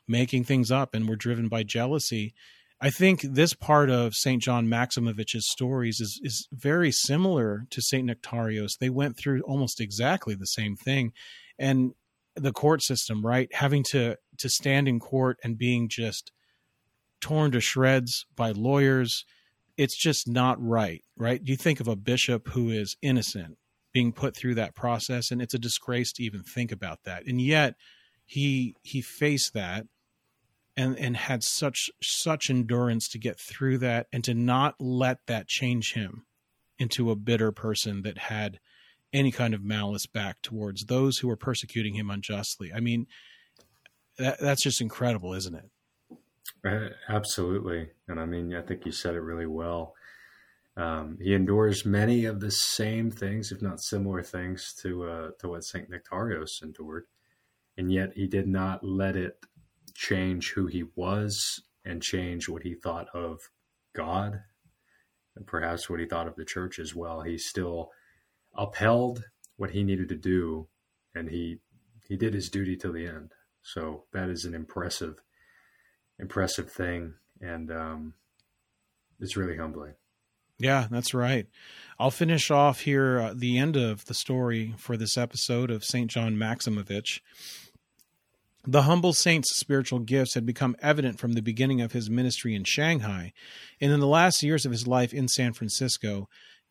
making 0.09 0.45
things 0.45 0.71
up 0.71 0.95
and 0.95 1.07
were 1.07 1.17
driven 1.17 1.49
by 1.49 1.63
jealousy. 1.63 2.33
I 2.81 2.91
think 2.91 3.21
this 3.23 3.53
part 3.53 3.91
of 3.91 4.15
St. 4.15 4.43
John 4.43 4.67
Maximovich's 4.67 5.51
stories 5.51 6.01
is, 6.01 6.19
is 6.23 6.49
very 6.51 6.91
similar 6.91 7.67
to 7.71 7.83
St. 7.83 8.09
Nektarios. 8.09 8.79
They 8.79 8.89
went 8.89 9.19
through 9.19 9.43
almost 9.43 9.81
exactly 9.81 10.35
the 10.35 10.47
same 10.47 10.77
thing. 10.77 11.13
And 11.59 11.93
the 12.35 12.53
court 12.53 12.83
system, 12.83 13.25
right? 13.25 13.53
Having 13.53 13.85
to 13.91 14.17
to 14.39 14.49
stand 14.49 14.89
in 14.89 14.99
court 14.99 15.39
and 15.45 15.59
being 15.59 15.89
just 15.91 16.33
torn 17.21 17.51
to 17.51 17.61
shreds 17.61 18.25
by 18.35 18.51
lawyers, 18.53 19.25
it's 19.77 19.97
just 19.97 20.27
not 20.27 20.57
right, 20.63 21.05
right? 21.17 21.41
You 21.45 21.57
think 21.57 21.81
of 21.81 21.89
a 21.89 21.97
bishop 21.97 22.49
who 22.49 22.71
is 22.71 22.97
innocent 23.03 23.59
being 23.93 24.13
put 24.13 24.37
through 24.37 24.55
that 24.55 24.75
process 24.75 25.31
and 25.31 25.43
it's 25.43 25.55
a 25.55 25.59
disgrace 25.59 26.13
to 26.13 26.23
even 26.23 26.43
think 26.43 26.73
about 26.73 27.01
that. 27.05 27.27
And 27.27 27.41
yet 27.41 27.75
he 28.25 28.75
he 28.83 29.03
faced 29.03 29.53
that 29.55 29.87
and 30.81 30.99
and 30.99 31.17
had 31.17 31.43
such 31.43 31.91
such 32.03 32.49
endurance 32.49 33.07
to 33.09 33.19
get 33.19 33.39
through 33.39 33.79
that 33.79 34.07
and 34.13 34.25
to 34.25 34.35
not 34.35 34.75
let 34.81 35.19
that 35.27 35.47
change 35.47 35.93
him 35.93 36.25
into 36.79 37.11
a 37.11 37.17
bitter 37.17 37.53
person 37.53 38.03
that 38.03 38.17
had 38.17 38.59
any 39.13 39.31
kind 39.31 39.53
of 39.53 39.63
malice 39.63 40.07
back 40.07 40.41
towards 40.41 40.87
those 40.87 41.19
who 41.19 41.29
were 41.29 41.37
persecuting 41.37 41.95
him 41.95 42.11
unjustly. 42.11 42.73
I 42.75 42.81
mean, 42.81 43.07
that, 44.19 44.41
that's 44.41 44.63
just 44.63 44.81
incredible, 44.81 45.35
isn't 45.35 45.55
it? 45.55 45.69
Uh, 46.65 46.95
absolutely. 47.09 47.91
And 48.09 48.19
I 48.19 48.25
mean, 48.25 48.55
I 48.55 48.63
think 48.63 48.87
you 48.87 48.93
said 48.93 49.15
it 49.15 49.21
really 49.21 49.47
well. 49.47 49.95
Um, 50.77 51.19
he 51.21 51.35
endures 51.35 51.85
many 51.85 52.25
of 52.25 52.41
the 52.41 52.51
same 52.51 53.11
things, 53.11 53.53
if 53.53 53.61
not 53.61 53.83
similar 53.83 54.23
things, 54.23 54.73
to 54.83 55.05
uh, 55.05 55.31
to 55.41 55.49
what 55.49 55.65
Saint 55.65 55.91
Nektarios 55.91 56.63
endured, 56.63 57.05
and 57.77 57.93
yet 57.93 58.13
he 58.15 58.27
did 58.27 58.47
not 58.47 58.83
let 58.83 59.17
it 59.17 59.45
change 59.95 60.53
who 60.53 60.67
he 60.67 60.85
was 60.95 61.63
and 61.85 62.03
change 62.03 62.49
what 62.49 62.63
he 62.63 62.75
thought 62.75 63.09
of 63.15 63.41
God, 63.95 64.41
and 65.37 65.47
perhaps 65.47 65.89
what 65.89 66.01
he 66.01 66.07
thought 66.07 66.29
of 66.29 66.37
the 66.37 66.45
church 66.45 66.79
as 66.79 66.95
well. 66.95 67.23
He 67.23 67.39
still 67.39 67.91
upheld 68.55 69.25
what 69.57 69.71
he 69.71 69.83
needed 69.83 70.09
to 70.09 70.17
do, 70.17 70.69
and 71.15 71.29
he 71.29 71.59
he 72.07 72.17
did 72.17 72.35
his 72.35 72.51
duty 72.51 72.77
till 72.77 72.93
the 72.93 73.07
end. 73.07 73.33
So 73.63 74.05
that 74.13 74.29
is 74.29 74.45
an 74.45 74.55
impressive, 74.55 75.17
impressive 76.19 76.71
thing, 76.71 77.15
and 77.41 77.71
um, 77.71 78.15
it's 79.21 79.37
really 79.37 79.57
humbling. 79.57 79.95
Yeah, 80.59 80.89
that's 80.91 81.15
right. 81.15 81.47
I'll 81.99 82.11
finish 82.11 82.51
off 82.51 82.81
here 82.81 83.19
uh, 83.19 83.35
the 83.35 83.57
end 83.57 83.77
of 83.77 84.05
the 84.05 84.15
story 84.15 84.75
for 84.77 84.97
this 84.97 85.17
episode 85.17 85.71
of 85.71 85.85
St. 85.85 86.11
John 86.11 86.37
Maximovich. 86.37 87.21
The 88.67 88.83
humble 88.83 89.15
saint's 89.15 89.57
spiritual 89.57 90.01
gifts 90.01 90.35
had 90.35 90.45
become 90.45 90.77
evident 90.83 91.19
from 91.19 91.33
the 91.33 91.43
beginning 91.43 91.81
of 91.81 91.93
his 91.93 92.11
ministry 92.11 92.55
in 92.55 92.65
Shanghai, 92.65 93.33
and 93.81 93.91
in 93.91 94.01
the 94.01 94.07
last 94.07 94.43
years 94.43 94.67
of 94.67 94.73
his 94.73 94.87
life 94.87 95.15
in 95.15 95.29
San 95.29 95.55
Francisco, 95.55 96.29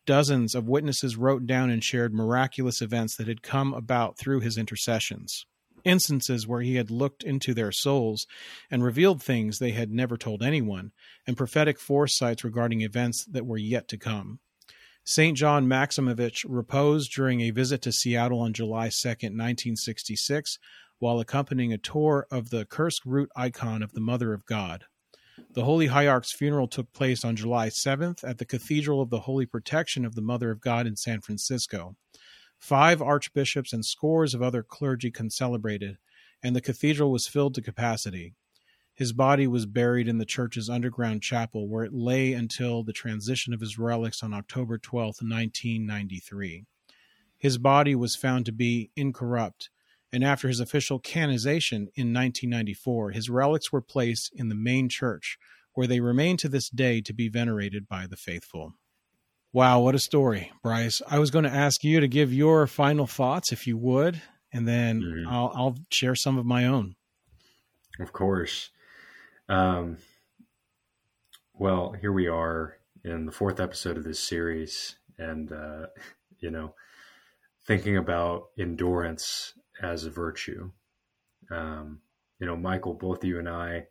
Dozens 0.09 0.55
of 0.55 0.67
witnesses 0.67 1.17
wrote 1.17 1.45
down 1.45 1.69
and 1.69 1.83
shared 1.83 2.15
miraculous 2.15 2.81
events 2.81 3.15
that 3.15 3.27
had 3.27 3.43
come 3.43 3.75
about 3.75 4.17
through 4.17 4.39
his 4.39 4.57
intercessions. 4.57 5.45
Instances 5.83 6.47
where 6.47 6.61
he 6.61 6.77
had 6.77 6.89
looked 6.89 7.21
into 7.21 7.53
their 7.53 7.71
souls 7.71 8.25
and 8.71 8.83
revealed 8.83 9.21
things 9.21 9.59
they 9.59 9.69
had 9.69 9.91
never 9.91 10.17
told 10.17 10.41
anyone, 10.41 10.93
and 11.27 11.37
prophetic 11.37 11.79
foresights 11.79 12.43
regarding 12.43 12.81
events 12.81 13.23
that 13.25 13.45
were 13.45 13.59
yet 13.59 13.87
to 13.89 13.97
come. 13.99 14.39
St. 15.03 15.37
John 15.37 15.67
Maximovich 15.67 16.43
reposed 16.47 17.11
during 17.11 17.41
a 17.41 17.51
visit 17.51 17.83
to 17.83 17.91
Seattle 17.91 18.39
on 18.39 18.53
July 18.53 18.89
2, 18.89 19.09
1966, 19.09 20.57
while 20.99 21.19
accompanying 21.19 21.73
a 21.73 21.77
tour 21.77 22.27
of 22.29 22.49
the 22.49 22.65
Kursk 22.65 23.03
root 23.05 23.29
icon 23.35 23.81
of 23.81 23.93
the 23.93 24.01
Mother 24.01 24.33
of 24.33 24.45
God. 24.45 24.85
The 25.53 25.63
Holy 25.63 25.87
Hierarch's 25.87 26.33
funeral 26.33 26.67
took 26.67 26.91
place 26.93 27.25
on 27.25 27.35
July 27.35 27.69
7th 27.69 28.27
at 28.27 28.37
the 28.37 28.45
Cathedral 28.45 29.01
of 29.01 29.09
the 29.09 29.21
Holy 29.21 29.45
Protection 29.45 30.05
of 30.05 30.15
the 30.15 30.21
Mother 30.21 30.51
of 30.51 30.61
God 30.61 30.85
in 30.85 30.95
San 30.95 31.21
Francisco. 31.21 31.95
Five 32.59 33.01
archbishops 33.01 33.71
and 33.71 33.85
scores 33.85 34.33
of 34.33 34.41
other 34.41 34.63
clergy 34.63 35.09
concelebrated, 35.11 35.97
and 36.43 36.55
the 36.55 36.61
cathedral 36.61 37.11
was 37.11 37.27
filled 37.27 37.55
to 37.55 37.61
capacity. 37.61 38.35
His 38.93 39.13
body 39.13 39.47
was 39.47 39.65
buried 39.65 40.09
in 40.09 40.17
the 40.17 40.25
church's 40.25 40.69
underground 40.69 41.23
chapel, 41.23 41.69
where 41.69 41.85
it 41.85 41.93
lay 41.93 42.33
until 42.33 42.83
the 42.83 42.91
transition 42.91 43.53
of 43.53 43.61
his 43.61 43.79
relics 43.79 44.21
on 44.21 44.33
October 44.33 44.77
12, 44.77 45.05
1993. 45.21 46.65
His 47.37 47.57
body 47.57 47.95
was 47.95 48.17
found 48.17 48.45
to 48.45 48.51
be 48.51 48.91
incorrupt, 48.97 49.69
and 50.11 50.23
after 50.23 50.47
his 50.47 50.59
official 50.59 50.99
canonization 50.99 51.89
in 51.95 52.13
1994, 52.13 53.11
his 53.11 53.29
relics 53.29 53.71
were 53.71 53.81
placed 53.81 54.31
in 54.33 54.49
the 54.49 54.55
main 54.55 54.89
church, 54.89 55.37
where 55.73 55.87
they 55.87 55.99
remain 55.99 56.37
to 56.37 56.49
this 56.49 56.69
day 56.69 57.01
to 57.01 57.13
be 57.13 57.29
venerated 57.29 57.87
by 57.87 58.07
the 58.07 58.17
faithful. 58.17 58.73
Wow, 59.53 59.81
what 59.81 59.95
a 59.95 59.99
story, 59.99 60.51
Bryce. 60.61 61.01
I 61.07 61.19
was 61.19 61.31
going 61.31 61.45
to 61.45 61.51
ask 61.51 61.83
you 61.83 61.99
to 61.99 62.07
give 62.07 62.33
your 62.33 62.67
final 62.67 63.07
thoughts, 63.07 63.51
if 63.51 63.65
you 63.65 63.77
would, 63.77 64.21
and 64.51 64.67
then 64.67 65.01
mm-hmm. 65.01 65.27
I'll, 65.27 65.51
I'll, 65.55 65.75
share 65.91 66.15
some 66.15 66.37
of 66.37 66.45
my 66.45 66.65
own. 66.65 66.95
Of 67.99 68.13
course. 68.13 68.69
Um, 69.47 69.97
well, 71.53 71.93
here 71.99 72.11
we 72.11 72.27
are 72.27 72.77
in 73.03 73.25
the 73.25 73.31
fourth 73.31 73.59
episode 73.59 73.97
of 73.97 74.03
this 74.03 74.19
series, 74.19 74.95
and, 75.17 75.51
uh, 75.51 75.87
you 76.39 76.51
know, 76.51 76.75
thinking 77.65 77.97
about 77.97 78.49
endurance 78.57 79.53
as 79.81 80.05
a 80.05 80.09
virtue. 80.09 80.71
Um, 81.51 82.01
you 82.39 82.47
know, 82.47 82.55
Michael, 82.55 82.93
both 82.93 83.23
you 83.23 83.39
and 83.39 83.49
I, 83.49 83.85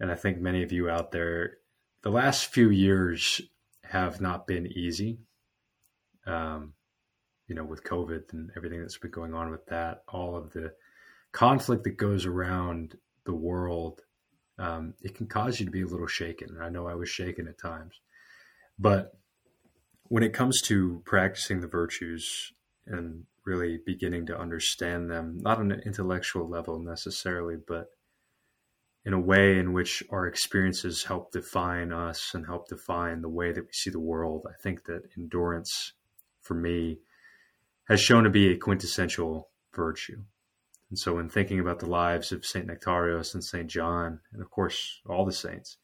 and 0.00 0.10
I 0.10 0.14
think 0.14 0.40
many 0.40 0.62
of 0.62 0.72
you 0.72 0.90
out 0.90 1.12
there, 1.12 1.58
the 2.02 2.10
last 2.10 2.46
few 2.46 2.70
years 2.70 3.40
have 3.82 4.20
not 4.20 4.46
been 4.46 4.66
easy. 4.66 5.18
Um, 6.26 6.74
you 7.46 7.54
know, 7.54 7.64
with 7.64 7.84
COVID 7.84 8.32
and 8.32 8.50
everything 8.56 8.80
that's 8.80 8.98
been 8.98 9.10
going 9.10 9.34
on 9.34 9.50
with 9.50 9.66
that, 9.66 10.02
all 10.08 10.36
of 10.36 10.52
the 10.52 10.72
conflict 11.32 11.84
that 11.84 11.96
goes 11.96 12.24
around 12.24 12.96
the 13.24 13.34
world, 13.34 14.00
um, 14.58 14.94
it 15.02 15.14
can 15.14 15.26
cause 15.26 15.60
you 15.60 15.66
to 15.66 15.72
be 15.72 15.82
a 15.82 15.86
little 15.86 16.06
shaken. 16.06 16.58
I 16.60 16.70
know 16.70 16.86
I 16.86 16.94
was 16.94 17.08
shaken 17.08 17.48
at 17.48 17.58
times, 17.58 17.94
but 18.78 19.12
when 20.04 20.22
it 20.22 20.32
comes 20.32 20.60
to 20.62 21.02
practicing 21.04 21.60
the 21.60 21.66
virtues 21.66 22.52
and 22.86 23.24
really 23.44 23.78
beginning 23.84 24.26
to 24.26 24.38
understand 24.38 25.10
them, 25.10 25.38
not 25.40 25.58
on 25.58 25.70
an 25.70 25.82
intellectual 25.84 26.48
level 26.48 26.78
necessarily, 26.78 27.56
but 27.56 27.88
in 29.04 29.12
a 29.12 29.20
way 29.20 29.58
in 29.58 29.72
which 29.72 30.02
our 30.10 30.26
experiences 30.26 31.04
help 31.04 31.30
define 31.30 31.92
us 31.92 32.32
and 32.34 32.46
help 32.46 32.68
define 32.68 33.20
the 33.20 33.28
way 33.28 33.52
that 33.52 33.62
we 33.62 33.72
see 33.72 33.90
the 33.90 34.00
world. 34.00 34.46
I 34.48 34.54
think 34.62 34.84
that 34.84 35.10
endurance, 35.16 35.92
for 36.40 36.54
me, 36.54 37.00
has 37.88 38.00
shown 38.00 38.24
to 38.24 38.30
be 38.30 38.50
a 38.50 38.56
quintessential 38.56 39.50
virtue. 39.74 40.22
And 40.88 40.98
so, 40.98 41.18
in 41.18 41.28
thinking 41.28 41.60
about 41.60 41.80
the 41.80 41.90
lives 41.90 42.32
of 42.32 42.46
St. 42.46 42.66
Nektarios 42.66 43.34
and 43.34 43.44
St. 43.44 43.66
John, 43.66 44.20
and 44.32 44.40
of 44.40 44.50
course, 44.50 45.00
all 45.06 45.26
the 45.26 45.32
saints, 45.32 45.76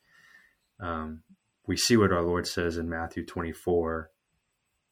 um, 0.78 1.22
we 1.66 1.76
see 1.76 1.96
what 1.96 2.12
our 2.12 2.22
Lord 2.22 2.46
says 2.46 2.78
in 2.78 2.88
Matthew 2.88 3.26
24, 3.26 4.10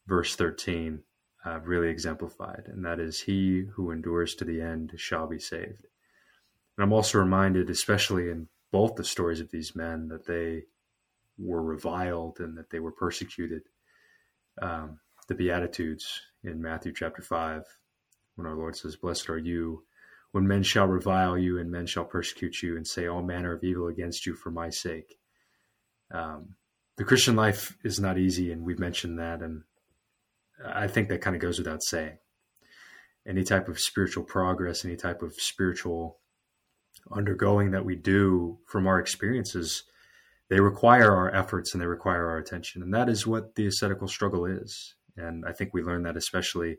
verse 0.07 0.37
13 0.37 1.03
uh, 1.45 1.61
really 1.61 1.89
exemplified, 1.89 2.65
and 2.67 2.85
that 2.85 3.01
is, 3.01 3.21
He 3.21 3.67
who 3.75 3.91
endures 3.91 4.35
to 4.37 4.45
the 4.45 4.61
end 4.61 4.93
shall 4.97 5.27
be 5.27 5.39
saved. 5.39 5.87
And 6.77 6.85
I'm 6.85 6.93
also 6.93 7.19
reminded, 7.19 7.71
especially 7.71 8.31
in 8.31 8.49
both 8.71 8.97
the 8.97 9.05
stories 9.05 9.41
of 9.41 9.51
these 9.51 9.75
men, 9.75 10.09
that 10.09 10.27
they 10.27 10.65
were 11.39 11.63
reviled 11.63 12.41
and 12.41 12.57
that 12.59 12.71
they 12.71 12.81
were 12.81 12.93
persecuted. 12.93 13.63
Um, 14.61 15.01
the 15.29 15.35
Beatitudes 15.35 16.23
in 16.43 16.61
Matthew 16.61 16.93
chapter 16.93 17.23
5, 17.23 17.65
when 18.35 18.47
our 18.47 18.55
Lord 18.55 18.77
says, 18.77 18.97
Blessed 18.97 19.31
are 19.31 19.39
you 19.39 19.85
when 20.33 20.47
men 20.47 20.63
shall 20.63 20.87
revile 20.87 21.39
you 21.39 21.59
and 21.59 21.71
men 21.71 21.87
shall 21.87 22.05
persecute 22.05 22.63
you 22.63 22.77
and 22.77 22.87
say 22.87 23.07
all 23.07 23.23
manner 23.23 23.53
of 23.53 23.65
evil 23.65 23.89
against 23.89 24.27
you 24.27 24.35
for 24.35 24.51
my 24.51 24.71
sake. 24.71 25.19
Um, 26.11 26.55
the 26.97 27.05
Christian 27.05 27.37
life 27.37 27.77
is 27.85 28.01
not 28.01 28.19
easy, 28.19 28.53
and 28.53 28.65
we've 28.65 28.79
mentioned 28.79 29.19
that, 29.19 29.41
and 29.41 29.63
I 30.65 30.89
think 30.89 31.09
that 31.09 31.21
kind 31.21 31.37
of 31.37 31.43
goes 31.43 31.59
without 31.59 31.83
saying. 31.83 32.19
Any 33.27 33.45
type 33.45 33.69
of 33.69 33.79
spiritual 33.79 34.25
progress, 34.25 34.85
any 34.85 34.97
type 34.97 35.23
of 35.23 35.35
spiritual 35.35 36.19
undergoing 37.13 37.71
that 37.73 37.85
we 37.85 37.97
do 37.97 38.59
from 38.67 38.87
our 38.87 38.99
experiences, 38.99 39.85
they 40.49 40.61
require 40.61 41.15
our 41.15 41.35
efforts 41.35 41.73
and 41.73 41.81
they 41.81 41.87
require 41.87 42.29
our 42.29 42.39
attention. 42.39 42.83
And 42.83 42.93
that 42.95 43.09
is 43.09 43.27
what 43.27 43.55
the 43.55 43.67
ascetical 43.67 44.09
struggle 44.09 44.47
is. 44.47 44.95
And 45.17 45.45
I 45.47 45.53
think 45.53 45.75
we 45.75 45.83
learn 45.83 46.05
that 46.05 46.17
especially 46.17 46.79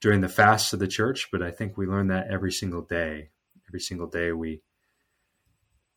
during 0.00 0.20
the 0.20 0.28
fasts 0.28 0.72
of 0.72 0.78
the 0.78 0.88
church, 0.88 1.28
but 1.30 1.42
I 1.42 1.50
think 1.50 1.76
we 1.76 1.86
learn 1.86 2.08
that 2.08 2.28
every 2.30 2.52
single 2.52 2.82
day. 2.82 3.30
Every 3.68 3.80
single 3.80 4.06
day 4.06 4.32
we 4.32 4.62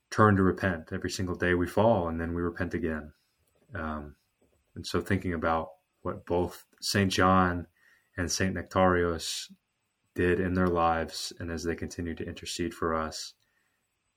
turn 0.10 0.36
to 0.36 0.44
repent. 0.44 0.90
Every 0.92 1.10
single 1.10 1.36
day 1.36 1.54
we 1.54 1.68
fall 1.68 2.08
and 2.08 2.20
then 2.20 2.34
we 2.34 2.42
repent 2.42 2.74
again. 2.74 3.14
Um, 3.76 4.16
and 4.76 4.86
so 4.86 5.02
thinking 5.02 5.34
about 5.34 5.70
what 6.02 6.26
both 6.26 6.66
St. 6.82 7.12
John 7.12 7.68
and 8.18 8.32
St. 8.32 8.56
Nektarios 8.56 9.52
did 10.16 10.40
in 10.40 10.54
their 10.54 10.68
lives 10.68 11.32
and 11.40 11.52
as 11.52 11.64
they 11.64 11.76
continue 11.76 12.16
to 12.16 12.26
intercede 12.26 12.74
for 12.74 12.94
us, 12.96 13.34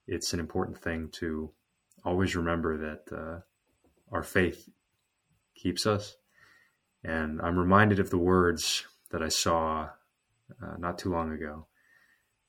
it's 0.07 0.33
an 0.33 0.41
important 0.41 0.79
thing 0.79 1.09
to 1.13 1.53
always 2.05 2.35
remember 2.35 2.77
that 2.79 3.17
uh, 3.17 3.41
our 4.11 4.23
faith 4.23 4.69
keeps 5.55 5.87
us. 5.87 6.17
And 7.05 7.41
I'm 7.41 7.59
reminded 7.59 7.99
of 7.99 8.11
the 8.11 8.19
words 8.19 8.87
that 9.11 9.23
I 9.23 9.29
saw 9.29 9.91
uh, 10.63 10.77
not 10.79 10.99
too 10.99 11.11
long 11.11 11.33
ago. 11.33 11.67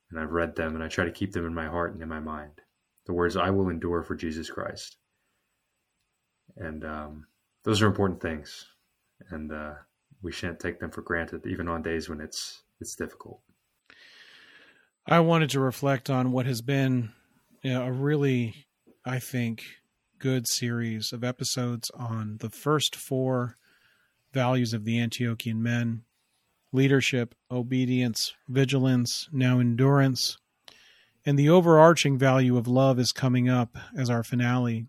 And 0.10 0.20
I've 0.20 0.32
read 0.32 0.56
them 0.56 0.76
and 0.76 0.84
I 0.84 0.88
try 0.88 1.06
to 1.06 1.12
keep 1.12 1.32
them 1.32 1.46
in 1.46 1.54
my 1.54 1.68
heart 1.68 1.94
and 1.94 2.02
in 2.02 2.10
my 2.10 2.20
mind. 2.20 2.62
The 3.06 3.14
words, 3.14 3.36
I 3.36 3.50
will 3.50 3.70
endure 3.70 4.04
for 4.04 4.16
Jesus 4.16 4.50
Christ. 4.50 4.98
And 6.56 6.86
um, 6.86 7.26
those 7.64 7.82
are 7.82 7.88
important 7.88 8.22
things. 8.22 8.66
And 9.30 9.52
uh, 9.52 9.74
we 10.24 10.32
shan't 10.32 10.60
take 10.60 10.80
them 10.80 10.90
for 10.90 11.02
granted, 11.02 11.46
even 11.46 11.68
on 11.68 11.82
days 11.82 12.10
when 12.10 12.22
it's 12.22 12.64
it's 12.80 12.96
difficult. 12.96 13.42
I 15.06 15.20
wanted 15.20 15.50
to 15.52 15.60
reflect 15.60 16.10
on 16.10 16.32
what 16.32 16.46
has 16.46 16.62
been 16.62 17.12
you 17.62 17.74
know, 17.74 17.84
a 17.84 17.92
really, 17.92 18.68
I 19.06 19.20
think, 19.20 19.64
good 20.18 20.48
series 20.48 21.12
of 21.12 21.24
episodes 21.24 21.92
on 21.94 22.38
the 22.40 22.50
first 22.50 22.96
four 22.96 23.58
values 24.32 24.74
of 24.74 24.86
the 24.86 24.98
Antiochian 24.98 25.58
men 25.58 26.04
leadership, 26.72 27.36
obedience, 27.52 28.34
vigilance, 28.50 29.30
now 29.32 29.60
endurance. 29.60 30.38
And 31.26 31.38
the 31.38 31.50
overarching 31.50 32.18
value 32.18 32.58
of 32.58 32.68
love 32.68 33.00
is 33.00 33.12
coming 33.12 33.48
up 33.48 33.78
as 33.96 34.10
our 34.10 34.24
finale. 34.24 34.88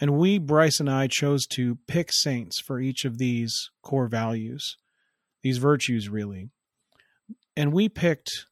And 0.00 0.18
we, 0.18 0.38
Bryce 0.38 0.78
and 0.78 0.90
I, 0.90 1.06
chose 1.06 1.46
to 1.48 1.78
pick 1.86 2.12
saints 2.12 2.60
for 2.60 2.78
each 2.80 3.04
of 3.04 3.18
these 3.18 3.70
core 3.82 4.08
values, 4.08 4.76
these 5.42 5.58
virtues, 5.58 6.08
really. 6.08 6.50
And 7.56 7.72
we 7.72 7.88
picked 7.88 8.46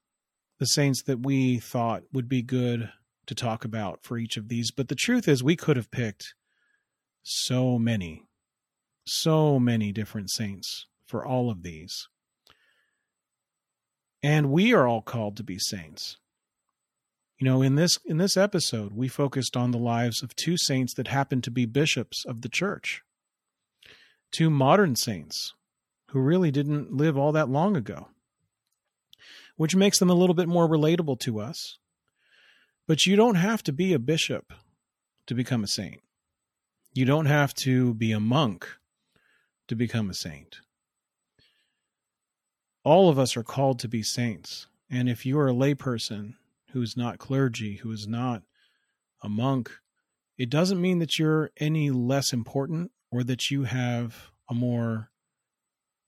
the 0.59 0.67
saints 0.67 1.03
that 1.03 1.21
we 1.21 1.59
thought 1.59 2.05
would 2.13 2.29
be 2.29 2.43
good 2.43 2.91
to 3.27 3.35
talk 3.35 3.65
about 3.65 4.03
for 4.03 4.17
each 4.17 4.37
of 4.37 4.49
these. 4.49 4.71
But 4.71 4.89
the 4.89 4.95
truth 4.95 5.29
is, 5.29 5.43
we 5.43 5.57
could 5.57 5.77
have 5.77 5.91
picked 5.91 6.35
so 7.23 7.79
many, 7.79 8.23
so 9.07 9.59
many 9.59 9.93
different 9.93 10.31
saints 10.31 10.87
for 11.07 11.25
all 11.25 11.51
of 11.51 11.63
these. 11.63 12.09
And 14.23 14.51
we 14.51 14.73
are 14.73 14.87
all 14.87 15.03
called 15.03 15.37
to 15.37 15.43
be 15.43 15.59
saints. 15.59 16.17
You 17.39 17.47
know, 17.47 17.63
in 17.63 17.75
this 17.75 17.99
in 18.05 18.19
this 18.19 18.37
episode, 18.37 18.93
we 18.95 19.09
focused 19.09 19.57
on 19.57 19.71
the 19.71 19.79
lives 19.79 20.23
of 20.23 20.37
two 20.37 20.57
saints 20.57 20.95
that 20.95 21.09
happen 21.09 21.41
to 21.43 21.51
be 21.51 21.67
bishops 21.67 22.25
of 22.25 22.43
the 22.43 22.49
church. 22.49 23.03
Two 24.31 24.51
modern 24.51 24.97
saints 24.97 25.53
who 26.11 26.21
really 26.21 26.51
didn't 26.51 26.93
live 26.93 27.19
all 27.19 27.33
that 27.33 27.49
long 27.49 27.77
ago 27.77 28.09
which 29.57 29.77
makes 29.77 29.99
them 29.99 30.11
a 30.11 30.15
little 30.15 30.35
bit 30.35 30.49
more 30.49 30.69
relatable 30.69 31.19
to 31.21 31.41
us. 31.41 31.79
But 32.87 33.07
you 33.07 33.17
don't 33.17 33.37
have 33.37 33.63
to 33.65 33.73
be 33.73 33.93
a 33.93 33.99
bishop 33.99 34.53
to 35.27 35.35
become 35.35 35.65
a 35.65 35.69
saint. 35.69 36.01
You 36.93 37.05
don't 37.05 37.27
have 37.27 37.55
to 37.55 37.95
be 37.95 38.13
a 38.13 38.21
monk 38.21 38.69
to 39.69 39.75
become 39.75 40.11
a 40.11 40.15
saint. 40.15 40.59
All 42.85 43.09
of 43.09 43.19
us 43.19 43.37
are 43.37 43.43
called 43.43 43.79
to 43.81 43.89
be 43.89 44.03
saints. 44.03 44.67
And 44.91 45.09
if 45.09 45.25
you 45.25 45.39
are 45.39 45.49
a 45.49 45.55
layperson 45.55 46.35
who 46.75 46.83
is 46.83 46.97
not 46.97 47.19
clergy, 47.19 47.77
who 47.77 47.91
is 47.91 48.07
not 48.07 48.43
a 49.23 49.29
monk, 49.29 49.71
it 50.37 50.51
doesn't 50.51 50.81
mean 50.81 50.99
that 50.99 51.19
you're 51.19 51.51
any 51.57 51.91
less 51.91 52.33
important 52.33 52.91
or 53.11 53.25
that 53.25 53.51
you 53.51 53.65
have 53.65 54.31
a 54.51 54.55
more 54.55 55.11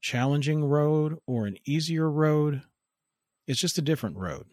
challenging 0.02 0.62
road 0.62 1.16
or 1.26 1.47
an 1.47 1.56
easier 1.64 2.10
road 2.10 2.62
it's 3.47 3.60
just 3.60 3.78
a 3.78 3.82
different 3.82 4.16
road. 4.16 4.47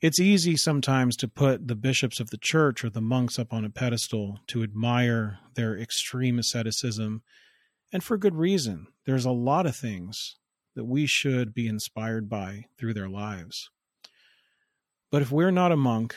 It's 0.00 0.20
easy 0.20 0.56
sometimes 0.56 1.16
to 1.16 1.28
put 1.28 1.68
the 1.68 1.76
bishops 1.76 2.20
of 2.20 2.30
the 2.30 2.38
church 2.38 2.84
or 2.84 2.90
the 2.90 3.00
monks 3.00 3.38
up 3.38 3.52
on 3.52 3.64
a 3.64 3.70
pedestal 3.70 4.40
to 4.48 4.62
admire 4.62 5.38
their 5.54 5.78
extreme 5.78 6.38
asceticism, 6.38 7.22
and 7.92 8.02
for 8.02 8.18
good 8.18 8.34
reason. 8.34 8.88
There's 9.06 9.24
a 9.24 9.30
lot 9.30 9.66
of 9.66 9.76
things 9.76 10.36
that 10.74 10.84
we 10.84 11.06
should 11.06 11.54
be 11.54 11.68
inspired 11.68 12.28
by 12.28 12.64
through 12.78 12.94
their 12.94 13.08
lives. 13.08 13.70
But 15.12 15.20
if 15.20 15.30
we're 15.30 15.50
not 15.50 15.72
a 15.72 15.76
monk, 15.76 16.16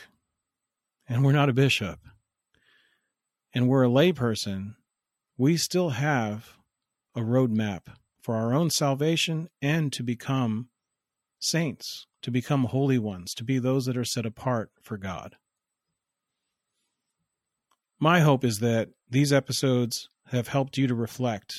and 1.06 1.24
we're 1.24 1.34
not 1.34 1.50
a 1.50 1.54
bishop, 1.54 2.00
and 3.54 3.68
we're 3.68 3.84
a 3.84 3.90
layperson, 3.90 4.76
we 5.38 5.58
still 5.58 5.90
have 5.90 6.54
a 7.14 7.20
roadmap 7.20 7.82
for 8.22 8.36
our 8.36 8.54
own 8.54 8.70
salvation 8.70 9.50
and 9.62 9.92
to 9.92 10.02
become 10.02 10.70
saints, 11.40 12.08
to 12.22 12.32
become 12.32 12.64
holy 12.64 12.98
ones, 12.98 13.34
to 13.34 13.44
be 13.44 13.60
those 13.60 13.86
that 13.86 13.98
are 13.98 14.06
set 14.06 14.26
apart 14.26 14.72
for 14.82 14.98
God. 14.98 15.36
My 18.00 18.22
hope 18.22 18.46
is 18.46 18.60
that 18.60 18.92
these 19.10 19.34
episodes 19.34 20.08
have 20.28 20.48
helped 20.48 20.78
you 20.78 20.88
to 20.88 20.96
reflect 20.96 21.54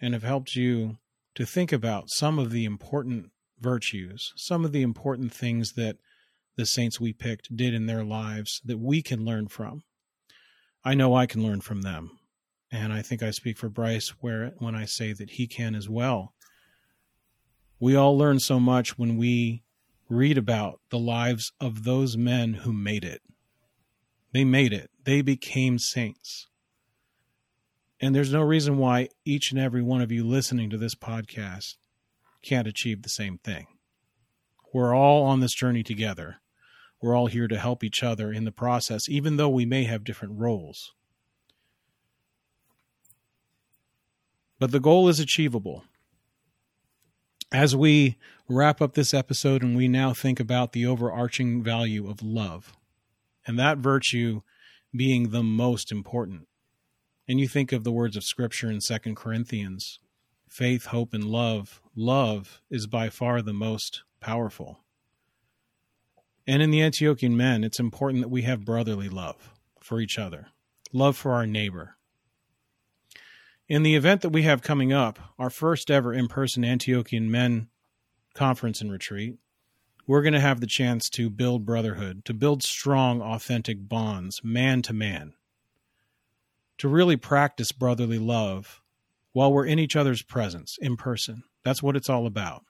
and 0.00 0.14
have 0.14 0.22
helped 0.22 0.56
you 0.56 0.96
to 1.34 1.44
think 1.44 1.70
about 1.70 2.08
some 2.08 2.38
of 2.38 2.50
the 2.50 2.64
important 2.64 3.30
virtues, 3.60 4.32
some 4.36 4.64
of 4.64 4.72
the 4.72 4.80
important 4.80 5.34
things 5.34 5.74
that 5.74 5.98
the 6.60 6.66
saints 6.66 7.00
we 7.00 7.14
picked 7.14 7.56
did 7.56 7.72
in 7.72 7.86
their 7.86 8.04
lives 8.04 8.60
that 8.66 8.78
we 8.78 9.00
can 9.00 9.24
learn 9.24 9.48
from. 9.48 9.82
I 10.84 10.94
know 10.94 11.14
I 11.14 11.24
can 11.24 11.42
learn 11.42 11.62
from 11.62 11.80
them. 11.80 12.18
And 12.70 12.92
I 12.92 13.00
think 13.00 13.22
I 13.22 13.30
speak 13.30 13.56
for 13.56 13.70
Bryce 13.70 14.10
where 14.20 14.52
when 14.58 14.74
I 14.74 14.84
say 14.84 15.14
that 15.14 15.30
he 15.30 15.46
can 15.46 15.74
as 15.74 15.88
well. 15.88 16.34
We 17.80 17.96
all 17.96 18.16
learn 18.16 18.40
so 18.40 18.60
much 18.60 18.98
when 18.98 19.16
we 19.16 19.62
read 20.10 20.36
about 20.36 20.80
the 20.90 20.98
lives 20.98 21.50
of 21.62 21.84
those 21.84 22.18
men 22.18 22.52
who 22.52 22.74
made 22.74 23.04
it. 23.04 23.22
They 24.34 24.44
made 24.44 24.74
it, 24.74 24.90
they 25.04 25.22
became 25.22 25.78
saints. 25.78 26.46
And 28.02 28.14
there's 28.14 28.34
no 28.34 28.42
reason 28.42 28.76
why 28.76 29.08
each 29.24 29.50
and 29.50 29.58
every 29.58 29.82
one 29.82 30.02
of 30.02 30.12
you 30.12 30.26
listening 30.26 30.68
to 30.70 30.78
this 30.78 30.94
podcast 30.94 31.76
can't 32.42 32.68
achieve 32.68 33.02
the 33.02 33.08
same 33.08 33.38
thing. 33.38 33.66
We're 34.74 34.94
all 34.94 35.24
on 35.24 35.40
this 35.40 35.54
journey 35.54 35.82
together. 35.82 36.39
We're 37.00 37.16
all 37.16 37.28
here 37.28 37.48
to 37.48 37.58
help 37.58 37.82
each 37.82 38.02
other 38.02 38.32
in 38.32 38.44
the 38.44 38.52
process, 38.52 39.08
even 39.08 39.36
though 39.36 39.48
we 39.48 39.64
may 39.64 39.84
have 39.84 40.04
different 40.04 40.38
roles. 40.38 40.92
But 44.58 44.72
the 44.72 44.80
goal 44.80 45.08
is 45.08 45.18
achievable. 45.18 45.84
As 47.50 47.74
we 47.74 48.16
wrap 48.48 48.82
up 48.82 48.94
this 48.94 49.14
episode 49.14 49.62
and 49.62 49.76
we 49.76 49.88
now 49.88 50.12
think 50.12 50.38
about 50.38 50.72
the 50.72 50.86
overarching 50.86 51.62
value 51.62 52.08
of 52.08 52.22
love 52.22 52.74
and 53.46 53.58
that 53.58 53.78
virtue 53.78 54.42
being 54.94 55.30
the 55.30 55.42
most 55.42 55.90
important. 55.90 56.46
And 57.26 57.40
you 57.40 57.48
think 57.48 57.72
of 57.72 57.84
the 57.84 57.92
words 57.92 58.16
of 58.16 58.24
scripture 58.24 58.70
in 58.70 58.80
Second 58.80 59.16
corinthians 59.16 59.98
faith 60.48 60.86
hope 60.86 61.14
and 61.14 61.24
love 61.24 61.80
love 61.94 62.60
is 62.70 62.88
by 62.88 63.08
far 63.08 63.40
the 63.40 63.52
most 63.52 64.02
powerful 64.20 64.80
and 66.50 66.62
in 66.62 66.70
the 66.70 66.80
antiochian 66.80 67.32
men 67.32 67.64
it's 67.64 67.80
important 67.80 68.22
that 68.22 68.28
we 68.28 68.42
have 68.42 68.64
brotherly 68.64 69.08
love 69.08 69.54
for 69.80 70.00
each 70.00 70.18
other 70.18 70.48
love 70.92 71.16
for 71.16 71.32
our 71.32 71.46
neighbor 71.46 71.96
in 73.70 73.84
the 73.84 73.94
event 73.94 74.22
that 74.22 74.30
we 74.30 74.42
have 74.42 74.62
coming 74.62 74.92
up, 74.92 75.20
our 75.38 75.48
first 75.48 75.92
ever 75.92 76.12
in 76.12 76.26
person 76.26 76.64
Antiochian 76.64 77.28
Men 77.28 77.68
conference 78.34 78.80
and 78.80 78.90
retreat, 78.90 79.38
we're 80.08 80.22
going 80.22 80.32
to 80.32 80.40
have 80.40 80.60
the 80.60 80.66
chance 80.66 81.08
to 81.10 81.30
build 81.30 81.64
brotherhood, 81.64 82.24
to 82.24 82.34
build 82.34 82.64
strong, 82.64 83.22
authentic 83.22 83.88
bonds, 83.88 84.40
man 84.42 84.82
to 84.82 84.92
man, 84.92 85.34
to 86.78 86.88
really 86.88 87.16
practice 87.16 87.70
brotherly 87.70 88.18
love 88.18 88.82
while 89.32 89.52
we're 89.52 89.66
in 89.66 89.78
each 89.78 89.94
other's 89.94 90.22
presence 90.22 90.76
in 90.80 90.96
person. 90.96 91.44
That's 91.62 91.80
what 91.80 91.94
it's 91.94 92.10
all 92.10 92.26
about. 92.26 92.64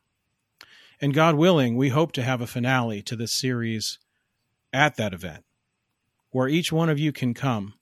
And 1.00 1.14
God 1.14 1.34
willing, 1.36 1.76
we 1.76 1.88
hope 1.88 2.12
to 2.12 2.22
have 2.22 2.40
a 2.40 2.46
finale 2.46 3.02
to 3.02 3.16
this 3.16 3.32
series 3.32 3.98
at 4.72 4.96
that 4.96 5.14
event 5.14 5.44
where 6.30 6.48
each 6.48 6.70
one 6.70 6.88
of 6.88 6.98
you 6.98 7.12
can 7.12 7.34
come. 7.34 7.74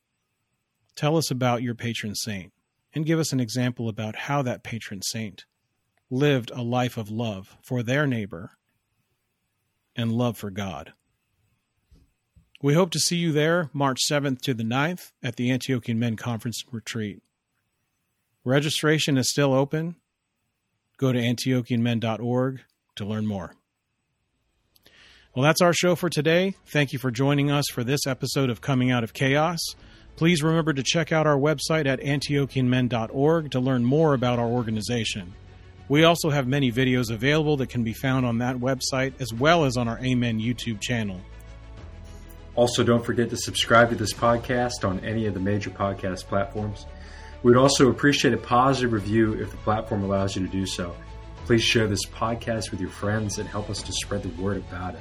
Tell 0.94 1.16
us 1.16 1.30
about 1.30 1.62
your 1.62 1.74
patron 1.74 2.14
saint 2.14 2.52
and 2.94 3.04
give 3.04 3.18
us 3.18 3.32
an 3.32 3.40
example 3.40 3.88
about 3.88 4.16
how 4.16 4.42
that 4.42 4.62
patron 4.62 5.02
saint 5.02 5.44
lived 6.10 6.50
a 6.54 6.62
life 6.62 6.96
of 6.96 7.10
love 7.10 7.56
for 7.62 7.82
their 7.82 8.06
neighbor 8.06 8.52
and 9.94 10.12
love 10.12 10.38
for 10.38 10.50
God. 10.50 10.92
We 12.62 12.74
hope 12.74 12.90
to 12.92 12.98
see 12.98 13.16
you 13.16 13.32
there 13.32 13.68
March 13.72 14.00
7th 14.08 14.40
to 14.42 14.54
the 14.54 14.64
9th 14.64 15.12
at 15.22 15.36
the 15.36 15.50
Antiochian 15.50 15.96
Men 15.96 16.16
Conference 16.16 16.64
Retreat. 16.72 17.20
Registration 18.44 19.18
is 19.18 19.28
still 19.28 19.52
open. 19.52 19.96
Go 20.96 21.12
to 21.12 21.18
antiochianmen.org 21.20 22.60
to 22.98 23.04
learn 23.04 23.26
more. 23.26 23.54
Well, 25.34 25.44
that's 25.44 25.62
our 25.62 25.72
show 25.72 25.94
for 25.94 26.08
today. 26.08 26.54
Thank 26.66 26.92
you 26.92 26.98
for 26.98 27.10
joining 27.10 27.50
us 27.50 27.66
for 27.72 27.84
this 27.84 28.06
episode 28.06 28.50
of 28.50 28.60
Coming 28.60 28.90
Out 28.90 29.04
of 29.04 29.12
Chaos. 29.12 29.58
Please 30.16 30.42
remember 30.42 30.72
to 30.72 30.82
check 30.82 31.12
out 31.12 31.26
our 31.26 31.36
website 31.36 31.86
at 31.86 32.00
antiochianmen.org 32.00 33.50
to 33.52 33.60
learn 33.60 33.84
more 33.84 34.14
about 34.14 34.38
our 34.38 34.48
organization. 34.48 35.34
We 35.88 36.04
also 36.04 36.30
have 36.30 36.48
many 36.48 36.72
videos 36.72 37.10
available 37.10 37.56
that 37.58 37.68
can 37.68 37.84
be 37.84 37.92
found 37.92 38.26
on 38.26 38.38
that 38.38 38.56
website 38.56 39.12
as 39.20 39.32
well 39.32 39.64
as 39.64 39.76
on 39.76 39.86
our 39.86 39.98
Amen 40.00 40.40
YouTube 40.40 40.80
channel. 40.80 41.20
Also, 42.56 42.82
don't 42.82 43.04
forget 43.04 43.30
to 43.30 43.36
subscribe 43.36 43.90
to 43.90 43.94
this 43.94 44.12
podcast 44.12 44.84
on 44.84 44.98
any 45.00 45.26
of 45.26 45.34
the 45.34 45.40
major 45.40 45.70
podcast 45.70 46.24
platforms. 46.24 46.86
We 47.44 47.52
would 47.52 47.60
also 47.60 47.88
appreciate 47.88 48.34
a 48.34 48.38
positive 48.38 48.92
review 48.92 49.34
if 49.34 49.52
the 49.52 49.56
platform 49.58 50.02
allows 50.02 50.34
you 50.34 50.44
to 50.44 50.50
do 50.50 50.66
so. 50.66 50.96
Please 51.48 51.64
share 51.64 51.86
this 51.86 52.04
podcast 52.04 52.70
with 52.70 52.78
your 52.78 52.90
friends 52.90 53.38
and 53.38 53.48
help 53.48 53.70
us 53.70 53.80
to 53.80 53.90
spread 53.90 54.22
the 54.22 54.28
word 54.42 54.58
about 54.58 54.94
it. 54.94 55.00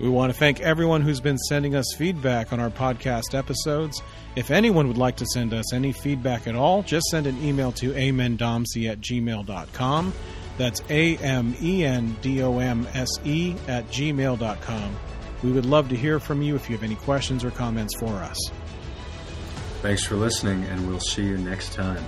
We 0.00 0.08
want 0.08 0.32
to 0.32 0.38
thank 0.38 0.60
everyone 0.60 1.02
who's 1.02 1.20
been 1.20 1.36
sending 1.36 1.74
us 1.74 1.84
feedback 1.94 2.54
on 2.54 2.58
our 2.58 2.70
podcast 2.70 3.34
episodes. 3.34 4.02
If 4.34 4.50
anyone 4.50 4.88
would 4.88 4.96
like 4.96 5.16
to 5.16 5.26
send 5.26 5.52
us 5.52 5.74
any 5.74 5.92
feedback 5.92 6.46
at 6.46 6.54
all, 6.54 6.82
just 6.82 7.04
send 7.10 7.26
an 7.26 7.36
email 7.44 7.70
to 7.72 7.92
amendomse 7.92 8.90
at 8.90 9.02
gmail.com. 9.02 10.14
That's 10.56 10.82
A 10.88 11.18
M 11.18 11.54
E 11.60 11.84
N 11.84 12.16
D 12.22 12.42
O 12.42 12.60
M 12.60 12.88
S 12.94 13.10
E 13.26 13.54
at 13.68 13.86
gmail.com. 13.88 14.96
We 15.42 15.52
would 15.52 15.66
love 15.66 15.90
to 15.90 15.96
hear 15.96 16.18
from 16.18 16.40
you 16.40 16.56
if 16.56 16.70
you 16.70 16.76
have 16.76 16.82
any 16.82 16.96
questions 16.96 17.44
or 17.44 17.50
comments 17.50 17.94
for 18.00 18.14
us. 18.14 18.38
Thanks 19.82 20.06
for 20.06 20.14
listening, 20.14 20.64
and 20.64 20.88
we'll 20.88 20.98
see 20.98 21.24
you 21.24 21.36
next 21.36 21.74
time. 21.74 22.02